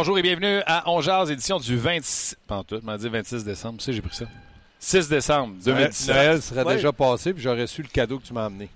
Bonjour 0.00 0.16
et 0.16 0.22
bienvenue 0.22 0.60
à 0.64 0.88
On 0.88 1.00
Jazz, 1.00 1.28
édition 1.28 1.58
du 1.58 1.76
26... 1.76 2.36
Pas 2.46 2.62
tout, 2.62 2.78
m'a 2.84 2.96
dit 2.96 3.08
26 3.08 3.44
décembre. 3.44 3.78
Tu 3.78 3.86
sais, 3.86 3.92
j'ai 3.92 4.00
pris 4.00 4.14
ça. 4.14 4.26
6 4.78 5.08
décembre 5.08 5.56
2017. 5.64 6.14
Noël 6.14 6.40
serait 6.40 6.62
Ouais. 6.62 6.76
déjà 6.76 6.92
passé, 6.92 7.34
puis 7.34 7.42
j'aurais 7.42 7.66
su 7.66 7.82
le 7.82 7.88
cadeau 7.88 8.20
que 8.20 8.24
tu 8.24 8.32
m'as 8.32 8.44
amené. 8.44 8.68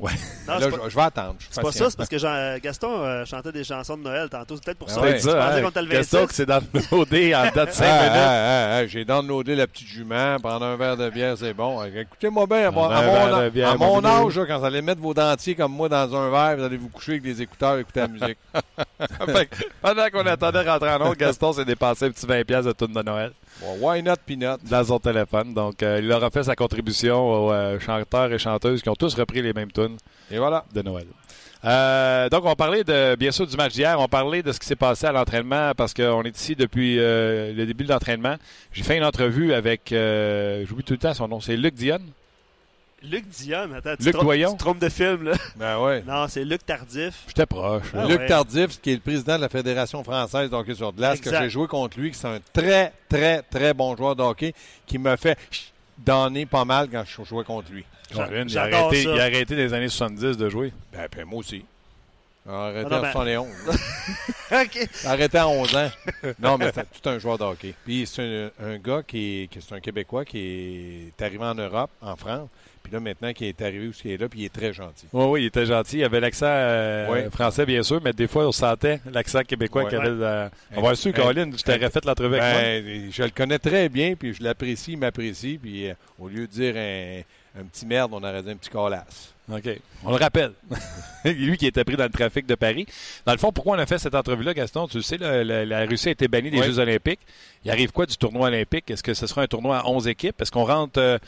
Ouais. 0.00 0.12
Non, 0.48 0.54
Là, 0.54 0.60
je, 0.62 0.66
pas, 0.76 0.88
je 0.88 0.96
vais 0.96 1.02
attendre. 1.02 1.34
c'est 1.50 1.60
pas 1.62 1.72
ça, 1.72 1.90
c'est 1.90 1.96
parce 1.98 2.08
que 2.08 2.16
Jean- 2.16 2.56
Gaston 2.62 3.02
euh, 3.04 3.24
chantait 3.26 3.52
des 3.52 3.64
chansons 3.64 3.98
de 3.98 4.02
Noël 4.02 4.30
tantôt. 4.30 4.54
C'est 4.56 4.64
peut-être 4.64 4.78
pour 4.78 4.88
Ah 4.90 4.94
ça. 4.94 5.00
ouais. 5.02 5.18
Ça, 5.18 5.34
pensais 5.34 5.78
hein? 5.78 5.82
le 5.82 5.88
Gaston 5.90 6.18
26. 6.22 6.28
qui 6.28 6.34
s'est 6.34 6.92
OD 6.94 7.34
en 7.34 7.54
date 7.54 7.68
de 7.68 7.74
5 7.74 7.84
Ah, 7.86 7.98
minutes. 7.98 8.12
ah, 8.16 8.76
ah, 8.78 8.86
J'ai 8.86 9.04
downloadé 9.04 9.54
la 9.56 9.66
petite 9.66 9.86
jument, 9.88 10.38
prendre 10.42 10.64
un 10.64 10.76
verre 10.76 10.96
de 10.96 11.10
bière, 11.10 11.34
c'est 11.38 11.52
bon. 11.52 11.84
Écoutez-moi 11.84 12.46
bien, 12.46 12.68
à 12.68 12.70
mon, 12.70 12.84
Un 12.88 12.96
à 12.96 13.02
mon- 13.02 13.12
verre 13.12 13.42
de 13.42 13.48
bière, 13.50 13.68
à 13.72 13.76
mon 13.76 14.00
mon 14.00 14.04
âge, 14.26 14.38
là, 14.38 14.46
quand 14.46 14.58
vous 14.58 14.64
allez 14.64 14.80
mettre 14.80 15.02
vos 15.02 15.12
dentiers 15.12 15.54
comme 15.54 15.72
moi 15.72 15.88
dans 15.90 16.16
un 16.16 16.30
verre, 16.30 16.56
vous 16.56 16.64
allez 16.64 16.78
vous 16.78 16.88
coucher 16.88 17.12
avec 17.12 17.22
des 17.22 17.42
écouteurs 17.42 17.76
et 17.76 17.80
écouter 17.80 18.00
la 18.00 18.08
musique. 18.08 18.38
Fait 19.26 19.46
que 19.46 19.56
pendant 19.82 20.08
qu'on 20.08 20.26
attendait 20.26 20.62
rentrer 20.68 20.90
en 20.94 21.02
onde, 21.10 21.16
Gaston 21.16 21.52
s'est 21.52 21.64
dépensé 21.66 22.06
un 22.06 22.10
petit 22.10 22.24
20$ 22.26 22.44
piastres 22.44 22.68
de 22.68 22.72
tune 22.86 22.94
de 22.94 23.02
Noël 23.02 23.32
Bon, 23.60 23.76
why 23.78 24.02
not 24.02 24.16
peanut? 24.26 24.58
dans 24.70 24.84
son 24.84 24.98
téléphone. 24.98 25.52
Donc, 25.52 25.82
euh, 25.82 26.00
il 26.02 26.10
aura 26.10 26.30
fait 26.30 26.44
sa 26.44 26.56
contribution 26.56 27.46
aux 27.46 27.52
euh, 27.52 27.78
chanteurs 27.78 28.32
et 28.32 28.38
chanteuses 28.38 28.82
qui 28.82 28.88
ont 28.88 28.94
tous 28.94 29.14
repris 29.14 29.42
les 29.42 29.52
mêmes 29.52 29.70
tunes 29.70 29.98
Et 30.30 30.38
voilà. 30.38 30.64
de 30.72 30.80
Noël. 30.80 31.06
Euh, 31.66 32.30
donc, 32.30 32.46
on 32.46 32.54
parlait 32.54 32.84
de, 32.84 33.16
bien 33.16 33.30
sûr 33.32 33.46
du 33.46 33.56
match 33.56 33.74
d'hier. 33.74 34.00
On 34.00 34.08
parlait 34.08 34.42
de 34.42 34.50
ce 34.52 34.58
qui 34.58 34.66
s'est 34.66 34.76
passé 34.76 35.06
à 35.06 35.12
l'entraînement 35.12 35.72
parce 35.76 35.92
qu'on 35.92 36.22
est 36.22 36.38
ici 36.38 36.56
depuis 36.56 36.96
le 36.96 37.64
début 37.66 37.84
de 37.84 37.90
l'entraînement. 37.90 38.36
J'ai 38.72 38.82
fait 38.82 38.96
une 38.96 39.04
entrevue 39.04 39.52
avec, 39.52 39.92
j'oublie 39.92 40.84
tout 40.84 40.94
le 40.94 40.98
temps 40.98 41.12
son 41.12 41.28
nom, 41.28 41.40
c'est 41.40 41.56
Luc 41.58 41.74
Dionne. 41.74 42.06
Luc 43.02 43.26
Dionne, 43.28 43.74
attends, 43.74 43.96
tu 43.96 44.04
Luc 44.04 44.14
trompes- 44.14 44.34
tu 44.50 44.56
trompes 44.58 44.78
de 44.78 44.88
film, 44.88 45.24
là. 45.24 45.32
Ben 45.56 45.78
ouais. 45.78 46.02
Non, 46.06 46.26
c'est 46.28 46.44
Luc 46.44 46.64
Tardif. 46.66 47.24
J'étais 47.28 47.46
proche. 47.46 47.86
Ah 47.94 48.04
Luc 48.06 48.18
ouais. 48.20 48.26
Tardif, 48.26 48.80
qui 48.80 48.90
est 48.90 48.94
le 48.94 49.00
président 49.00 49.36
de 49.36 49.40
la 49.42 49.48
Fédération 49.48 50.04
française 50.04 50.50
de 50.50 50.54
hockey 50.54 50.74
sur 50.74 50.92
glace, 50.92 51.20
que 51.20 51.30
j'ai 51.30 51.48
joué 51.50 51.66
contre 51.66 51.98
lui, 51.98 52.10
qui 52.10 52.18
c'est 52.18 52.28
un 52.28 52.40
très, 52.52 52.92
très, 53.08 53.42
très 53.42 53.72
bon 53.72 53.96
joueur 53.96 54.14
de 54.16 54.22
hockey, 54.22 54.54
qui 54.86 54.98
me 54.98 55.16
fait 55.16 55.38
donner 55.96 56.44
pas 56.46 56.64
mal 56.64 56.88
quand 56.90 57.04
je 57.06 57.24
jouais 57.24 57.44
contre 57.44 57.70
lui. 57.72 57.84
Colin, 58.12 58.44
il, 58.48 58.58
a 58.58 58.62
arrêté, 58.62 59.04
ça. 59.04 59.10
il 59.14 59.20
a 59.20 59.22
arrêté 59.24 59.56
des 59.56 59.72
années 59.72 59.88
70 59.88 60.36
de 60.36 60.48
jouer. 60.48 60.72
Ben, 60.92 61.06
ben, 61.14 61.24
moi 61.24 61.38
aussi. 61.38 61.64
Arrêté 62.48 62.88
Ah 62.90 62.94
non, 62.94 62.98
en 62.98 63.02
ben- 63.02 63.12
71. 63.12 63.48
OK. 64.52 64.88
Arrêté 65.04 65.38
à 65.38 65.48
11 65.48 65.76
ans. 65.76 65.90
Non, 66.40 66.58
mais 66.58 66.72
c'est 66.74 66.86
tout 67.00 67.08
un 67.08 67.18
joueur 67.18 67.38
de 67.38 67.44
hockey. 67.44 67.74
Puis 67.84 68.06
c'est 68.06 68.50
un, 68.60 68.66
un 68.66 68.78
gars 68.78 69.02
qui 69.06 69.42
est, 69.42 69.46
qui 69.46 69.58
est 69.58 69.72
un 69.72 69.80
Québécois 69.80 70.24
qui 70.24 71.12
est 71.18 71.22
arrivé 71.22 71.44
en 71.44 71.54
Europe, 71.54 71.90
en 72.02 72.16
France. 72.16 72.48
Puis 72.82 72.92
là, 72.92 73.00
maintenant, 73.00 73.32
qui 73.32 73.44
est 73.46 73.60
arrivé 73.62 73.86
où 73.88 73.92
il 74.04 74.10
est 74.12 74.16
là, 74.16 74.28
puis 74.28 74.40
il 74.40 74.44
est 74.46 74.52
très 74.52 74.72
gentil. 74.72 75.06
Oui, 75.12 75.24
oui, 75.26 75.42
il 75.42 75.46
était 75.46 75.66
gentil. 75.66 75.98
Il 75.98 76.04
avait 76.04 76.20
l'accent 76.20 76.46
euh, 76.48 77.08
Ouais. 77.10 77.30
français, 77.30 77.66
bien 77.66 77.82
sûr, 77.82 78.00
mais 78.02 78.12
des 78.12 78.26
fois, 78.26 78.46
on 78.46 78.52
sentait 78.52 79.00
l'accent 79.12 79.42
québécois 79.42 79.84
Ouais. 79.84 79.90
qu'il 79.90 79.98
avait. 79.98 80.08
euh, 80.10 80.48
on 80.76 80.82
va 80.82 80.94
su. 80.94 81.12
Colin, 81.12 81.50
je 81.56 81.62
t'aurais 81.62 81.90
fait 81.90 82.04
l'entrevue 82.04 82.36
avec 82.36 82.54
moi. 82.54 82.62
Ben, 82.92 83.10
je 83.12 83.22
le 83.22 83.30
connais 83.30 83.58
très 83.58 83.88
bien, 83.88 84.14
puis 84.14 84.32
je 84.34 84.42
l'apprécie, 84.42 84.92
il 84.92 84.98
m'apprécie. 84.98 85.58
Puis 85.62 85.88
euh, 85.88 85.94
au 86.18 86.28
lieu 86.28 86.46
de 86.46 86.52
dire 86.52 86.74
un, 86.76 87.60
un 87.60 87.64
petit 87.64 87.84
merde, 87.86 88.10
on 88.14 88.22
aurait 88.22 88.42
dit 88.42 88.50
un 88.50 88.56
petit 88.56 88.70
colasse. 88.70 89.34
OK. 89.52 89.68
On 90.04 90.10
le 90.10 90.16
rappelle. 90.16 90.52
Lui 91.24 91.56
qui 91.56 91.66
était 91.66 91.82
pris 91.84 91.96
dans 91.96 92.04
le 92.04 92.10
trafic 92.10 92.46
de 92.46 92.54
Paris. 92.54 92.86
Dans 93.26 93.32
le 93.32 93.38
fond, 93.38 93.50
pourquoi 93.52 93.76
on 93.76 93.80
a 93.80 93.86
fait 93.86 93.98
cette 93.98 94.14
entrevue-là, 94.14 94.54
Gaston? 94.54 94.86
Tu 94.86 94.98
le 94.98 95.02
sais, 95.02 95.18
la, 95.18 95.64
la 95.66 95.84
Russie 95.86 96.08
a 96.08 96.12
été 96.12 96.28
bannie 96.28 96.50
des 96.50 96.60
Oui. 96.60 96.66
Jeux 96.66 96.78
olympiques. 96.78 97.18
Il 97.64 97.70
arrive 97.70 97.90
quoi 97.90 98.06
du 98.06 98.16
tournoi 98.16 98.46
olympique? 98.46 98.88
Est-ce 98.90 99.02
que 99.02 99.12
ce 99.12 99.26
sera 99.26 99.42
un 99.42 99.46
tournoi 99.48 99.78
à 99.78 99.86
11 99.88 100.06
équipes? 100.08 100.40
Est-ce 100.40 100.52
qu'on 100.52 100.64
rentre 100.64 101.18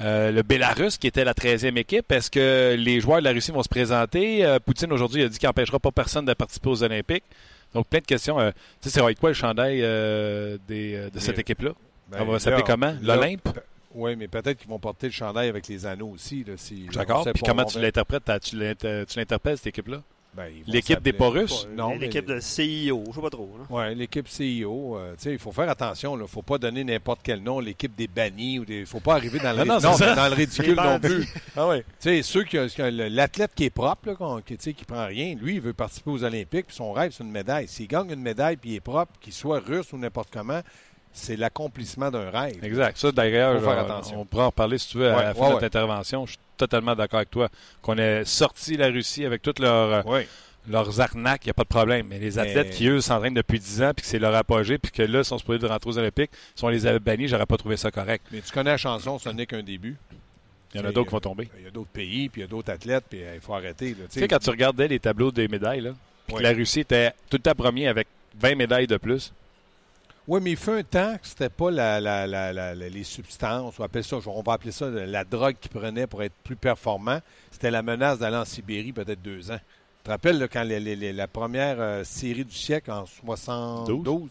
euh, 0.00 0.30
le 0.32 0.42
Bélarus, 0.42 0.96
qui 0.98 1.06
était 1.06 1.24
la 1.24 1.34
13e 1.34 1.76
équipe? 1.76 2.10
Est-ce 2.10 2.30
que 2.30 2.74
les 2.78 3.00
joueurs 3.00 3.18
de 3.20 3.24
la 3.24 3.30
Russie 3.32 3.52
vont 3.52 3.62
se 3.62 3.68
présenter? 3.68 4.44
Euh, 4.44 4.58
Poutine, 4.58 4.92
aujourd'hui, 4.92 5.22
a 5.22 5.28
dit 5.28 5.38
qu'il 5.38 5.46
n'empêchera 5.48 5.78
pas 5.78 5.90
personne 5.92 6.24
de 6.24 6.34
participer 6.34 6.68
aux 6.70 6.82
Olympiques. 6.82 7.24
Donc, 7.74 7.86
plein 7.86 8.00
de 8.00 8.06
questions. 8.06 8.38
Euh, 8.40 8.50
tu 8.80 8.88
sais, 8.88 8.94
c'est 8.94 9.00
avec 9.00 9.18
quoi 9.18 9.30
le 9.30 9.34
chandail 9.34 9.78
des, 9.80 11.08
de 11.12 11.18
cette 11.18 11.38
équipe-là? 11.38 11.70
Ben, 12.10 12.18
Ça 12.18 12.24
va 12.24 12.38
s'appeler 12.38 12.62
comment? 12.66 12.94
L'Olympe? 13.02 13.48
Oui, 13.94 14.16
mais 14.16 14.26
peut-être 14.26 14.58
qu'ils 14.58 14.68
vont 14.70 14.78
porter 14.78 15.06
le 15.08 15.12
chandail 15.12 15.48
avec 15.48 15.68
les 15.68 15.84
anneaux 15.86 16.08
aussi. 16.08 16.44
Là, 16.44 16.54
si, 16.56 16.86
D'accord. 16.94 17.24
on 17.26 17.32
Puis 17.32 17.42
comment 17.44 17.62
on 17.62 17.66
tu 17.66 17.78
l'interprètes? 17.78 18.30
Tu 18.42 18.56
l'inter- 18.56 19.04
tu 19.06 19.18
l'interpelles, 19.18 19.58
cette 19.58 19.66
équipe-là? 19.68 20.02
Ben, 20.34 20.50
L'équipe 20.66 21.02
des 21.02 21.12
pas 21.12 21.28
russes? 21.28 21.68
Non, 21.76 21.94
L'équipe 21.94 22.24
de 22.24 22.40
CIO, 22.40 23.04
je 23.08 23.12
sais 23.14 23.20
pas 23.20 23.28
trop. 23.28 23.50
là. 23.58 23.66
Oui, 23.68 23.94
l'équipe 23.94 24.26
CIO. 24.26 24.96
euh, 24.96 25.12
tu 25.12 25.24
sais, 25.24 25.32
il 25.32 25.38
faut 25.38 25.52
faire 25.52 25.68
attention. 25.68 26.16
Il 26.16 26.22
ne 26.22 26.26
faut 26.26 26.40
pas 26.40 26.56
donner 26.56 26.84
n'importe 26.84 27.20
quel 27.22 27.42
nom. 27.42 27.60
L'équipe 27.60 27.94
des 27.94 28.08
bannis. 28.08 28.58
Il 28.66 28.80
ne 28.80 28.84
faut 28.86 29.00
pas 29.00 29.16
arriver 29.16 29.38
dans 29.40 29.52
le, 29.52 29.64
Non, 29.64 29.78
non, 29.78 29.96
dans 29.98 30.34
ridicule 30.34 30.74
non 30.76 30.98
plus. 30.98 31.28
Ah 31.56 31.68
oui. 31.68 31.80
Tu 31.82 31.84
sais, 32.00 32.22
ceux 32.22 32.44
qui, 32.44 32.56
qui- 32.68 32.90
l'athlète 33.10 33.50
qui 33.54 33.64
est 33.64 33.70
propre, 33.70 34.08
là, 34.08 34.40
qui, 34.46 34.56
tu 34.56 34.62
sais, 34.64 34.72
qui 34.72 34.86
prend 34.86 35.04
rien, 35.06 35.34
lui, 35.34 35.56
il 35.56 35.60
veut 35.60 35.74
participer 35.74 36.10
aux 36.10 36.24
Olympiques, 36.24 36.68
puis 36.68 36.76
son 36.76 36.92
rêve, 36.92 37.12
c'est 37.14 37.24
une 37.24 37.30
médaille. 37.30 37.68
S'il 37.68 37.86
gagne 37.86 38.10
une 38.10 38.22
médaille, 38.22 38.56
puis 38.56 38.70
il 38.70 38.74
est 38.76 38.80
propre, 38.80 39.12
qu'il 39.20 39.34
soit 39.34 39.58
russe 39.60 39.92
ou 39.92 39.98
n'importe 39.98 40.30
comment, 40.32 40.60
c'est 41.12 41.36
l'accomplissement 41.36 42.10
d'un 42.10 42.30
rêve. 42.30 42.62
Exact. 42.64 42.96
Ça, 42.96 43.12
d'ailleurs, 43.12 43.56
on- 44.16 44.24
pourra 44.24 44.44
en 44.44 44.46
reparler 44.46 44.78
si 44.78 44.88
tu 44.88 44.98
veux 44.98 45.10
à 45.10 45.16
Ouais, 45.16 45.22
la 45.24 45.34
fin 45.34 45.40
ouais, 45.40 45.46
de 45.46 45.50
notre 45.52 45.60
ouais. 45.60 45.66
intervention. 45.66 46.26
Je 46.26 46.32
suis 46.32 46.40
totalement 46.56 46.94
d'accord 46.94 47.18
avec 47.18 47.30
toi. 47.30 47.48
Qu'on 47.82 47.98
ait 47.98 48.24
sorti 48.24 48.76
la 48.76 48.88
Russie 48.88 49.24
avec 49.24 49.42
toutes 49.42 49.58
leurs, 49.58 50.06
euh, 50.08 50.22
leurs 50.68 51.00
arnaques, 51.00 51.44
il 51.44 51.48
n'y 51.48 51.50
a 51.50 51.54
pas 51.54 51.64
de 51.64 51.68
problème. 51.68 52.06
Mais 52.08 52.18
les 52.18 52.38
athlètes 52.38 52.68
Mais- 52.70 52.74
qui, 52.74 52.86
eux, 52.88 53.00
s'entraînent 53.00 53.34
depuis 53.34 53.58
10 53.58 53.82
ans, 53.82 53.92
puis 53.94 54.02
que 54.02 54.08
c'est 54.08 54.18
leur 54.18 54.34
apogée, 54.34 54.78
puis 54.78 54.90
que 54.92 55.02
là, 55.02 55.18
ils 55.20 55.24
sont 55.24 55.38
supposés 55.38 55.58
de 55.58 55.66
rentrer 55.66 55.90
aux 55.90 55.98
Olympiques, 55.98 56.30
si 56.54 56.64
on 56.64 56.68
les 56.68 56.86
avait 56.86 56.98
bannis, 57.00 57.28
j'aurais 57.28 57.46
pas 57.46 57.56
trouvé 57.56 57.76
ça 57.76 57.90
correct. 57.90 58.24
Mais 58.30 58.40
tu 58.40 58.52
connais 58.52 58.70
la 58.70 58.76
chanson, 58.76 59.18
ce 59.18 59.28
n'est 59.28 59.46
qu'un 59.46 59.62
début. 59.62 59.96
Il 60.74 60.80
y 60.80 60.84
en 60.84 60.86
a 60.88 60.92
d'autres 60.92 61.08
qui 61.08 61.14
vont 61.14 61.20
tomber. 61.20 61.50
Il 61.58 61.64
y 61.64 61.68
a 61.68 61.70
d'autres 61.70 61.90
pays, 61.90 62.30
puis 62.30 62.40
il 62.40 62.44
y 62.44 62.46
a 62.46 62.48
d'autres 62.48 62.70
athlètes, 62.72 63.04
puis 63.10 63.22
euh, 63.22 63.34
il 63.34 63.40
faut 63.42 63.52
arrêter. 63.54 63.90
là, 63.90 64.06
tu 64.10 64.20
sais. 64.20 64.26
quand 64.28 64.38
tu 64.38 64.48
regardais 64.48 64.88
les 64.88 64.98
tableaux 64.98 65.30
des 65.30 65.46
médailles, 65.46 65.82
là, 65.82 65.90
puis 66.26 66.36
que 66.36 66.38
Ouais. 66.38 66.42
la 66.42 66.52
Russie 66.56 66.80
était 66.80 67.10
tout 67.28 67.36
le 67.36 67.42
temps 67.42 67.54
premier 67.54 67.88
avec 67.88 68.06
20 68.40 68.54
médailles 68.54 68.86
de 68.86 68.96
plus. 68.96 69.32
Oui, 70.28 70.40
mais 70.40 70.52
il 70.52 70.56
fait 70.56 70.78
un 70.78 70.82
temps 70.84 71.16
que 71.20 71.26
c'était 71.26 71.48
pas 71.48 71.70
la, 71.70 72.00
la- 72.00 72.26
la- 72.28 72.52
la- 72.52 72.74
la- 72.74 72.88
les 72.88 73.02
substances, 73.04 73.74
on, 73.78 73.82
appelle 73.82 74.04
ça, 74.04 74.18
on 74.24 74.42
va 74.42 74.52
appeler 74.52 74.70
ça 74.70 74.88
la 74.88 75.24
drogue 75.24 75.56
qu'ils 75.60 75.70
prenaient 75.72 76.06
pour 76.06 76.22
être 76.22 76.34
plus 76.44 76.54
performant. 76.54 77.18
C'était 77.50 77.72
la 77.72 77.82
menace 77.82 78.20
d'aller 78.20 78.36
en 78.36 78.44
Sibérie 78.44 78.92
peut-être 78.92 79.20
deux 79.20 79.50
ans. 79.50 79.58
Tu 79.58 80.04
te 80.04 80.10
rappelles 80.10 80.38
là, 80.38 80.46
quand 80.48 80.62
les- 80.62 80.78
les- 80.80 80.94
les- 80.96 81.12
la 81.12 81.26
première 81.26 81.80
euh, 81.80 82.04
série 82.04 82.44
du 82.44 82.54
siècle 82.54 82.92
en 82.92 83.04
72, 83.06 84.28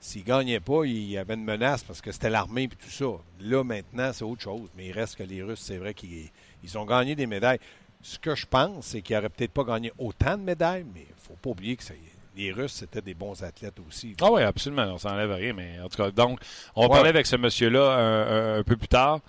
s'ils 0.00 0.22
ne 0.22 0.26
gagnaient 0.26 0.60
pas, 0.60 0.84
il 0.84 1.10
y 1.10 1.18
avait 1.18 1.34
une 1.34 1.44
menace 1.44 1.82
parce 1.82 2.00
que 2.00 2.10
c'était 2.10 2.30
l'armée 2.30 2.64
et 2.64 2.68
tout 2.68 2.90
ça. 2.90 3.04
Là, 3.40 3.62
maintenant, 3.64 4.10
c'est 4.14 4.24
autre 4.24 4.42
chose. 4.42 4.68
Mais 4.76 4.86
il 4.86 4.92
reste 4.92 5.16
que 5.16 5.22
les 5.24 5.42
Russes, 5.42 5.60
c'est 5.62 5.76
vrai 5.78 5.92
qu'ils 5.94 6.30
ils 6.64 6.78
ont 6.78 6.86
gagné 6.86 7.14
des 7.14 7.26
médailles. 7.26 7.58
Ce 8.02 8.18
que 8.18 8.34
je 8.34 8.46
pense, 8.46 8.86
c'est 8.86 9.02
qu'ils 9.02 9.14
n'auraient 9.16 9.28
peut-être 9.28 9.52
pas 9.52 9.64
gagné 9.64 9.92
autant 9.98 10.36
de 10.38 10.42
médailles, 10.42 10.84
mais 10.94 11.02
il 11.02 11.14
ne 11.14 11.20
faut 11.20 11.34
pas 11.40 11.50
oublier 11.50 11.76
que 11.76 11.84
ça- 11.84 11.94
les 12.36 12.52
Russes, 12.52 12.72
c'était 12.72 13.00
des 13.02 13.14
bons 13.14 13.42
athlètes 13.42 13.78
aussi. 13.88 14.14
Ah 14.20 14.30
oui, 14.32 14.42
absolument. 14.42 14.84
On 14.84 14.98
s'enlève 14.98 15.32
rien, 15.32 15.52
mais 15.52 15.78
en 15.84 15.88
tout 15.88 15.96
cas, 15.96 16.10
donc, 16.10 16.40
on 16.74 16.82
va 16.82 16.88
Ouais. 16.88 16.94
parler 16.94 17.08
avec 17.10 17.26
ce 17.26 17.36
monsieur-là 17.36 17.92
un, 17.94 18.22
un- 18.56 18.58
un 18.60 18.62
peu 18.62 18.76
plus 18.76 18.88
tard. 18.88 19.20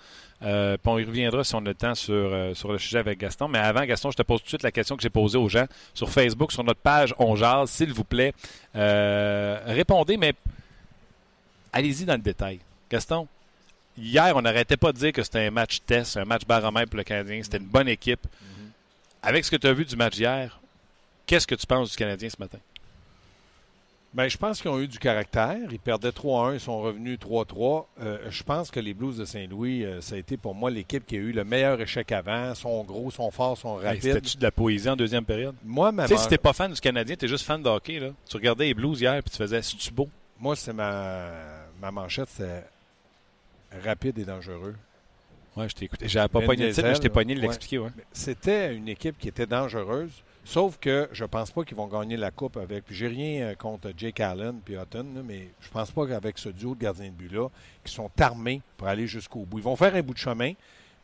Euh, 0.42 0.76
puis 0.76 0.90
on 0.92 0.98
y 0.98 1.04
reviendra 1.04 1.42
si 1.44 1.54
on 1.54 1.58
a 1.58 1.68
le 1.68 1.74
temps 1.74 1.94
sur, 1.94 2.12
euh, 2.14 2.52
sur 2.54 2.70
le 2.72 2.78
sujet 2.78 2.98
avec 2.98 3.18
Gaston. 3.18 3.48
Mais 3.48 3.58
avant, 3.58 3.84
Gaston, 3.84 4.10
je 4.10 4.16
te 4.16 4.22
pose 4.22 4.40
tout 4.40 4.44
de 4.44 4.48
suite 4.48 4.62
la 4.62 4.72
question 4.72 4.96
que 4.96 5.02
j'ai 5.02 5.08
posée 5.10 5.38
aux 5.38 5.48
gens 5.48 5.66
sur 5.94 6.10
Facebook, 6.10 6.52
sur 6.52 6.64
notre 6.64 6.80
page 6.80 7.14
On 7.18 7.34
Jase, 7.36 7.70
s'il 7.70 7.92
vous 7.92 8.04
plaît. 8.04 8.34
Euh, 8.76 9.58
répondez, 9.66 10.16
mais 10.18 10.34
allez-y 11.72 12.04
dans 12.04 12.14
le 12.14 12.18
détail. 12.22 12.58
Gaston, 12.90 13.26
hier, 13.96 14.36
on 14.36 14.42
n'arrêtait 14.42 14.76
pas 14.76 14.92
de 14.92 14.98
dire 14.98 15.12
que 15.12 15.22
c'était 15.22 15.46
un 15.46 15.50
match 15.50 15.80
test, 15.86 16.16
un 16.16 16.24
match 16.24 16.44
baromètre 16.46 16.90
pour 16.90 16.98
le 16.98 17.04
Canadien. 17.04 17.40
C'était 17.42 17.58
une 17.58 17.66
bonne 17.66 17.88
équipe. 17.88 18.26
Avec 19.22 19.44
ce 19.44 19.50
que 19.50 19.56
tu 19.56 19.66
as 19.66 19.72
vu 19.72 19.84
du 19.86 19.96
match 19.96 20.18
hier, 20.18 20.60
qu'est-ce 21.26 21.46
que 21.46 21.54
tu 21.54 21.66
penses 21.66 21.90
du 21.92 21.96
Canadien 21.96 22.28
ce 22.28 22.36
matin? 22.38 22.58
Ben, 24.14 24.28
je 24.28 24.36
pense 24.36 24.62
qu'ils 24.62 24.70
ont 24.70 24.78
eu 24.78 24.86
du 24.86 25.00
caractère. 25.00 25.58
Ils 25.72 25.78
perdaient 25.80 26.10
3-1, 26.10 26.54
ils 26.54 26.60
sont 26.60 26.80
revenus 26.80 27.18
3-3. 27.18 27.86
Euh, 28.00 28.18
je 28.30 28.42
pense 28.44 28.70
que 28.70 28.78
les 28.78 28.94
Blues 28.94 29.16
de 29.16 29.24
Saint-Louis, 29.24 29.84
euh, 29.84 30.00
ça 30.00 30.14
a 30.14 30.18
été 30.18 30.36
pour 30.36 30.54
moi 30.54 30.70
l'équipe 30.70 31.04
qui 31.04 31.16
a 31.16 31.18
eu 31.18 31.32
le 31.32 31.42
meilleur 31.42 31.80
échec 31.80 32.12
avant. 32.12 32.50
Ils 32.50 32.56
sont 32.56 32.84
gros, 32.84 33.10
sont 33.10 33.32
forts, 33.32 33.58
sont 33.58 33.74
rapides. 33.74 34.02
C'était-tu 34.02 34.36
de 34.36 34.42
la 34.44 34.52
poésie 34.52 34.88
en 34.88 34.94
deuxième 34.94 35.24
période? 35.24 35.56
moi, 35.64 35.90
ma, 35.90 36.06
Tu 36.06 36.14
sais, 36.14 36.22
si 36.22 36.28
t'es 36.28 36.38
pas 36.38 36.52
fan 36.52 36.72
du 36.72 36.80
Canadien, 36.80 37.16
t'es 37.16 37.26
juste 37.26 37.44
fan 37.44 37.60
de 37.60 37.68
hockey, 37.68 37.98
là. 37.98 38.10
Tu 38.28 38.36
regardais 38.36 38.66
les 38.66 38.74
Blues 38.74 39.00
hier, 39.00 39.20
puis 39.20 39.30
tu 39.30 39.36
faisais, 39.36 39.60
c'est-tu 39.62 39.90
beau? 39.92 40.08
moi 40.40 40.56
c'est 40.56 40.72
ma, 40.72 41.30
ma 41.80 41.90
manchette, 41.90 42.28
c'est 42.28 42.64
rapide 43.84 44.18
et 44.18 44.24
dangereux. 44.24 44.74
Ouais, 45.56 45.68
je 45.68 45.74
t'ai 45.74 45.84
écouté. 45.84 46.08
J'avais 46.08 46.28
pas 46.28 46.40
Vin 46.40 46.46
pogné 46.46 46.66
le 46.66 46.72
titre, 46.72 46.86
mais 46.86 46.94
je 46.94 47.00
t'ai 47.00 47.08
pogné 47.08 47.34
de 47.34 47.40
ouais. 47.40 47.46
l'expliquer. 47.46 47.78
Ouais. 47.78 47.90
C'était 48.12 48.74
une 48.74 48.88
équipe 48.88 49.18
qui 49.18 49.28
était 49.28 49.46
dangereuse, 49.46 50.10
sauf 50.44 50.78
que 50.78 51.08
je 51.12 51.24
pense 51.24 51.50
pas 51.50 51.64
qu'ils 51.64 51.76
vont 51.76 51.86
gagner 51.86 52.16
la 52.16 52.30
Coupe 52.30 52.56
avec. 52.56 52.84
Puis 52.84 52.94
j'ai 52.94 53.08
rien 53.08 53.46
euh, 53.46 53.54
contre 53.54 53.90
Jake 53.96 54.20
Allen 54.20 54.60
puis 54.64 54.74
Hutton, 54.74 55.06
là, 55.14 55.22
mais 55.24 55.48
je 55.60 55.68
pense 55.70 55.90
pas 55.90 56.06
qu'avec 56.06 56.38
ce 56.38 56.48
duo 56.50 56.74
de 56.74 56.80
gardiens 56.80 57.06
de 57.08 57.12
but-là, 57.12 57.48
qui 57.82 57.92
sont 57.92 58.10
armés 58.20 58.60
pour 58.76 58.88
aller 58.88 59.06
jusqu'au 59.06 59.40
bout. 59.40 59.58
Ils 59.58 59.64
vont 59.64 59.76
faire 59.76 59.94
un 59.94 60.02
bout 60.02 60.14
de 60.14 60.18
chemin, 60.18 60.52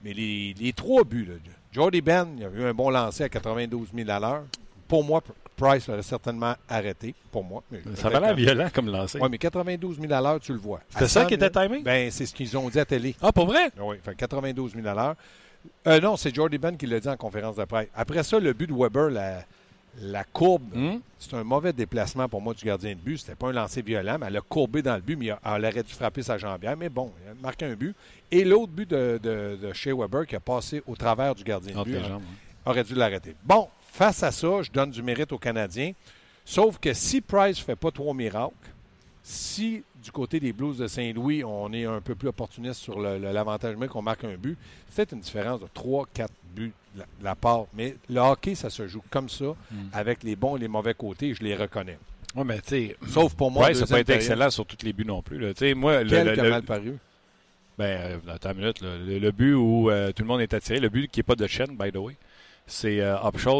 mais 0.02 0.12
les, 0.12 0.54
les 0.58 0.72
trois 0.72 1.04
buts, 1.04 1.24
là, 1.24 1.34
Jordy 1.72 2.00
Ben, 2.00 2.28
il 2.36 2.44
a 2.44 2.48
eu 2.48 2.64
un 2.64 2.74
bon 2.74 2.90
lancer 2.90 3.24
à 3.24 3.28
92 3.28 3.88
000 3.94 4.10
à 4.10 4.18
l'heure. 4.18 4.42
Pour 4.88 5.04
moi, 5.04 5.22
Price 5.56 5.86
l'aurait 5.86 6.02
certainement 6.02 6.54
arrêté. 6.68 7.14
Pour 7.30 7.44
moi. 7.44 7.62
mais 7.70 7.80
Ça 7.94 8.08
avait 8.08 8.18
l'air 8.18 8.34
violent 8.34 8.68
comme 8.74 8.90
lancé. 8.90 9.18
Oui, 9.20 9.28
mais 9.30 9.38
92 9.38 10.00
000 10.00 10.12
à 10.12 10.20
l'heure, 10.20 10.40
tu 10.40 10.52
le 10.52 10.58
vois. 10.58 10.80
C'était 10.88 11.04
À 11.04 11.08
ça 11.08 11.20
100 11.20 11.26
qui 11.28 11.34
000 11.36 11.46
était 11.46 11.60
timé? 11.68 11.82
Ben, 11.82 12.10
c'est 12.10 12.26
ce 12.26 12.34
qu'ils 12.34 12.56
ont 12.58 12.68
dit 12.68 12.80
à 12.80 12.84
télé. 12.84 13.14
Ah, 13.22 13.30
pour 13.30 13.46
vrai? 13.46 13.70
Oui, 13.78 13.96
fait 14.02 14.16
92 14.16 14.72
000 14.74 14.86
à 14.86 14.94
l'heure. 14.94 15.14
Euh, 15.86 16.00
non, 16.00 16.16
c'est 16.16 16.34
Jordy 16.34 16.58
Ben 16.58 16.76
qui 16.76 16.86
l'a 16.86 17.00
dit 17.00 17.08
en 17.08 17.16
conférence 17.16 17.56
de 17.56 17.64
presse. 17.64 17.88
Après 17.94 18.22
ça, 18.22 18.38
le 18.38 18.52
but 18.52 18.66
de 18.66 18.72
Weber, 18.74 19.10
la, 19.10 19.44
la 20.00 20.24
courbe, 20.24 20.62
Hmm? 20.74 20.98
c'est 21.18 21.34
un 21.34 21.44
mauvais 21.44 21.72
déplacement 21.72 22.28
pour 22.28 22.40
moi 22.40 22.54
du 22.54 22.64
gardien 22.64 22.90
de 22.94 23.00
but. 23.00 23.18
C'était 23.18 23.34
pas 23.34 23.48
un 23.48 23.52
lancer 23.52 23.82
violent, 23.82 24.16
mais 24.20 24.26
elle 24.28 24.36
a 24.36 24.40
courbé 24.40 24.82
dans 24.82 24.94
le 24.94 25.00
but, 25.02 25.16
mais 25.16 25.26
elle 25.28 25.64
aurait 25.64 25.82
dû 25.82 25.92
frapper 25.92 26.22
sa 26.22 26.38
jambière. 26.38 26.76
Mais 26.76 26.88
bon, 26.88 27.12
il 27.24 27.30
a 27.30 27.34
marqué 27.42 27.64
un 27.66 27.74
but. 27.74 27.94
Et 28.30 28.44
l'autre 28.44 28.72
but 28.72 28.88
de, 28.88 29.18
de, 29.22 29.58
de 29.60 29.72
Shea 29.72 29.94
Weber 29.94 30.26
qui 30.26 30.36
a 30.36 30.40
passé 30.40 30.82
au 30.86 30.96
travers 30.96 31.34
du 31.34 31.44
gardien 31.44 31.74
de 31.78 31.84
but 31.84 31.96
hein, 31.96 32.08
jambes. 32.08 32.22
aurait 32.66 32.84
dû 32.84 32.94
l'arrêter. 32.94 33.34
Bon, 33.44 33.68
face 33.92 34.22
à 34.22 34.30
ça, 34.30 34.62
je 34.62 34.70
donne 34.70 34.90
du 34.90 35.02
mérite 35.02 35.32
aux 35.32 35.38
Canadiens. 35.38 35.92
Sauf 36.44 36.78
que 36.78 36.92
si 36.94 37.20
Price 37.20 37.58
ne 37.58 37.64
fait 37.64 37.76
pas 37.76 37.90
trois 37.90 38.14
miracles, 38.14 38.54
si 39.22 39.82
du 40.02 40.10
côté 40.12 40.40
des 40.40 40.52
Blues 40.52 40.78
de 40.78 40.86
Saint-Louis, 40.86 41.44
on 41.44 41.72
est 41.72 41.84
un 41.84 42.00
peu 42.00 42.14
plus 42.14 42.28
opportuniste 42.28 42.80
sur 42.80 42.98
l'avantage 43.00 43.72
numérique, 43.74 43.92
qu'on 43.92 44.02
marque 44.02 44.24
un 44.24 44.34
but, 44.36 44.56
c'est 44.88 44.96
peut-être 44.96 45.12
une 45.12 45.20
différence 45.20 45.60
de 45.60 45.66
3-4 45.74 46.28
buts 46.54 46.72
de 46.94 47.00
la, 47.00 47.04
de 47.04 47.24
la 47.24 47.34
part. 47.34 47.66
Mais 47.74 47.96
le 48.08 48.20
hockey, 48.20 48.54
ça 48.54 48.70
se 48.70 48.86
joue 48.88 49.02
comme 49.10 49.28
ça, 49.28 49.44
Hmm. 49.70 49.76
avec 49.92 50.22
les 50.22 50.36
bons 50.36 50.56
et 50.56 50.60
les 50.60 50.68
mauvais 50.68 50.94
côtés, 50.94 51.34
je 51.34 51.42
les 51.44 51.54
reconnais. 51.54 51.98
Oui, 52.34 52.44
mais 52.46 52.60
tu 52.60 52.68
sais, 52.68 52.96
Sauf 53.08 53.34
pour 53.34 53.50
moi, 53.50 53.64
Price 53.64 53.76
n'a 53.78 53.80
deuxième 53.82 53.96
pas 53.96 54.00
été 54.00 54.06
période. 54.14 54.22
excellent 54.30 54.50
sur 54.50 54.64
tous 54.66 54.84
les 54.84 54.92
buts 54.92 55.04
non 55.04 55.20
plus. 55.22 55.38
là. 55.38 55.52
Moi, 55.74 56.02
le, 56.04 56.08
Quel 56.10 56.26
le- 56.28 56.34
le- 56.42 56.50
mal 56.50 56.62
paru? 56.62 56.96
Ben, 57.78 58.18
euh, 58.26 58.32
attends 58.34 58.50
une 58.52 58.58
minute. 58.58 58.82
le 58.82 59.30
but 59.30 59.54
où 59.54 59.90
euh, 59.90 60.12
tout 60.12 60.22
le 60.22 60.28
monde 60.28 60.40
est 60.40 60.52
attiré, 60.54 60.80
le 60.80 60.88
but 60.90 61.10
qui 61.10 61.18
n'est 61.20 61.24
pas 61.24 61.34
de 61.34 61.46
chaîne, 61.46 61.76
by 61.76 61.90
the 61.90 61.96
way, 61.96 62.16
c'est 62.70 63.00
euh, 63.00 63.16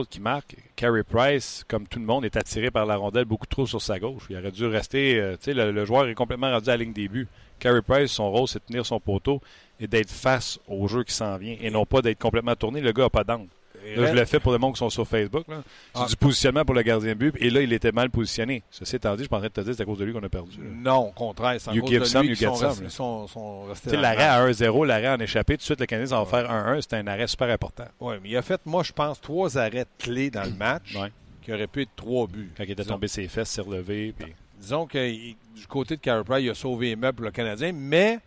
qui 0.09 0.21
marque. 0.21 0.57
Carey 0.77 1.03
Price, 1.03 1.65
comme 1.69 1.87
tout 1.87 1.99
le 1.99 2.05
monde, 2.05 2.25
est 2.25 2.37
attiré 2.37 2.71
par 2.71 2.87
la 2.87 2.97
rondelle 2.97 3.25
beaucoup 3.25 3.47
trop 3.47 3.67
sur 3.67 3.83
sa 3.83 3.99
gauche. 3.99 4.25
Il 4.31 4.37
aurait 4.37 4.51
dû 4.51 4.67
rester. 4.67 5.21
euh, 5.21 5.37
tu 5.37 5.53
sais, 5.53 5.55
le, 5.55 5.85
joueur 5.85 6.09
est 6.09 6.15
complètement 6.15 6.51
rendu 6.51 6.69
à 6.69 6.77
la 6.77 6.85
ligne 6.85 6.93
des. 6.93 7.11
Carey 7.59 7.83
Price, 7.83 8.13
son 8.13 8.31
rôle, 8.31 8.49
c'est 8.49 8.61
de 8.61 8.65
tenir 8.65 8.87
son 8.87 9.01
poteau 9.01 9.43
et 9.79 9.87
d'être 9.87 10.11
face 10.11 10.59
au 10.67 10.89
jeu 10.89 11.05
qui 11.05 11.13
s'en 11.13 11.37
vient 11.37 11.57
et 11.61 11.71
non 11.71 11.85
pas 11.85 12.01
d'être 12.01 12.19
complètement 12.19 12.55
tourné. 12.55 12.81
Le 12.81 12.93
gars 12.93 13.05
n'a 13.05 13.11
pas 13.11 13.25
d'angle. 13.25 13.49
Là, 13.97 14.07
je 14.11 14.13
le 14.15 14.25
fais 14.25 14.41
pour 14.41 14.53
les 14.53 14.59
monde 14.59 14.75
qui 14.75 14.79
sont 14.79 14.91
sur 14.91 15.07
Facebook. 15.07 15.45
là. 15.49 15.63
C'est 15.95 16.03
Ah. 16.03 16.07
du 16.09 16.17
positionnement 16.17 16.65
pour 16.65 16.75
le 16.75 16.83
gardien 16.83 17.11
de 17.11 17.15
but. 17.15 17.35
Et 17.39 17.51
là, 17.51 17.61
il 17.63 17.73
était 17.73 17.93
mal 17.93 18.11
positionné. 18.11 18.63
Ceci 18.71 18.97
étant 18.97 19.15
dit, 19.17 19.23
je 19.23 19.29
suis 19.29 19.35
en 19.35 19.39
train 19.39 19.49
de 19.49 19.53
te 19.53 19.61
dire 19.61 19.71
que 19.71 19.77
c'est 19.77 19.83
à 19.83 19.87
cause 19.87 19.99
de 19.99 20.05
lui 20.05 20.13
qu'on 20.13 20.23
a 20.23 20.29
perdu. 20.29 20.59
là. 20.59 20.65
Non, 20.93 21.09
au 21.09 21.13
contraire, 21.13 21.61
c'est 21.61 21.71
à 21.71 21.73
cause 21.81 21.91
de 21.91 22.05
some, 22.05 22.27
lui 22.27 22.37
qu'ils 22.37 22.47
sont, 22.47 22.55
restés- 22.55 22.89
sont- 22.91 23.27
sont 23.27 23.63
restés 23.65 23.97
l'arrêt 23.97 24.25
à 24.25 24.41
1-0, 24.43 24.85
l'arrêt 24.85 25.09
en 25.11 25.19
échappé, 25.21 25.55
tout 25.55 25.59
de 25.59 25.63
suite, 25.65 25.81
le 25.81 25.87
Canadien 25.87 26.19
va 26.19 26.25
faire 26.27 26.51
1-1. 26.51 26.81
C'était 26.81 26.97
un 26.97 27.07
arrêt 27.07 27.27
super 27.27 27.49
important. 27.51 27.85
Oui, 28.01 28.15
mais 28.23 28.29
il 28.31 28.37
a 28.37 28.43
fait, 28.43 28.61
moi, 28.67 28.83
je 28.83 28.93
pense, 28.93 29.21
trois 29.21 29.57
arrêts 29.59 29.87
clés 29.99 30.31
dans 30.31 30.45
le 30.45 30.55
match 30.55 30.95
Ouais. 30.97 31.11
qui 31.43 31.53
auraient 31.53 31.67
pu 31.67 31.83
être 31.83 31.91
trois 31.97 32.27
buts. 32.27 32.51
Quand 32.57 32.65
il 32.65 32.71
était 32.71 32.83
Disons- 32.83 32.95
tombé 32.95 33.09
ses 33.09 33.29
fesses, 33.29 33.51
s'est 33.51 33.61
relevé. 33.63 34.15
Puis... 34.19 34.33
Disons 34.61 34.87
que 34.87 34.99
il- 35.09 35.37
du 35.57 35.67
côté 35.67 35.97
de 35.97 36.01
Carey 36.01 36.43
il 36.45 36.51
a 36.51 36.55
sauvé 36.55 36.89
les 36.89 36.97
meubles 36.97 37.17
pour 37.17 37.25
le 37.25 37.31
Canadien, 37.31 37.73
mais 37.75 38.19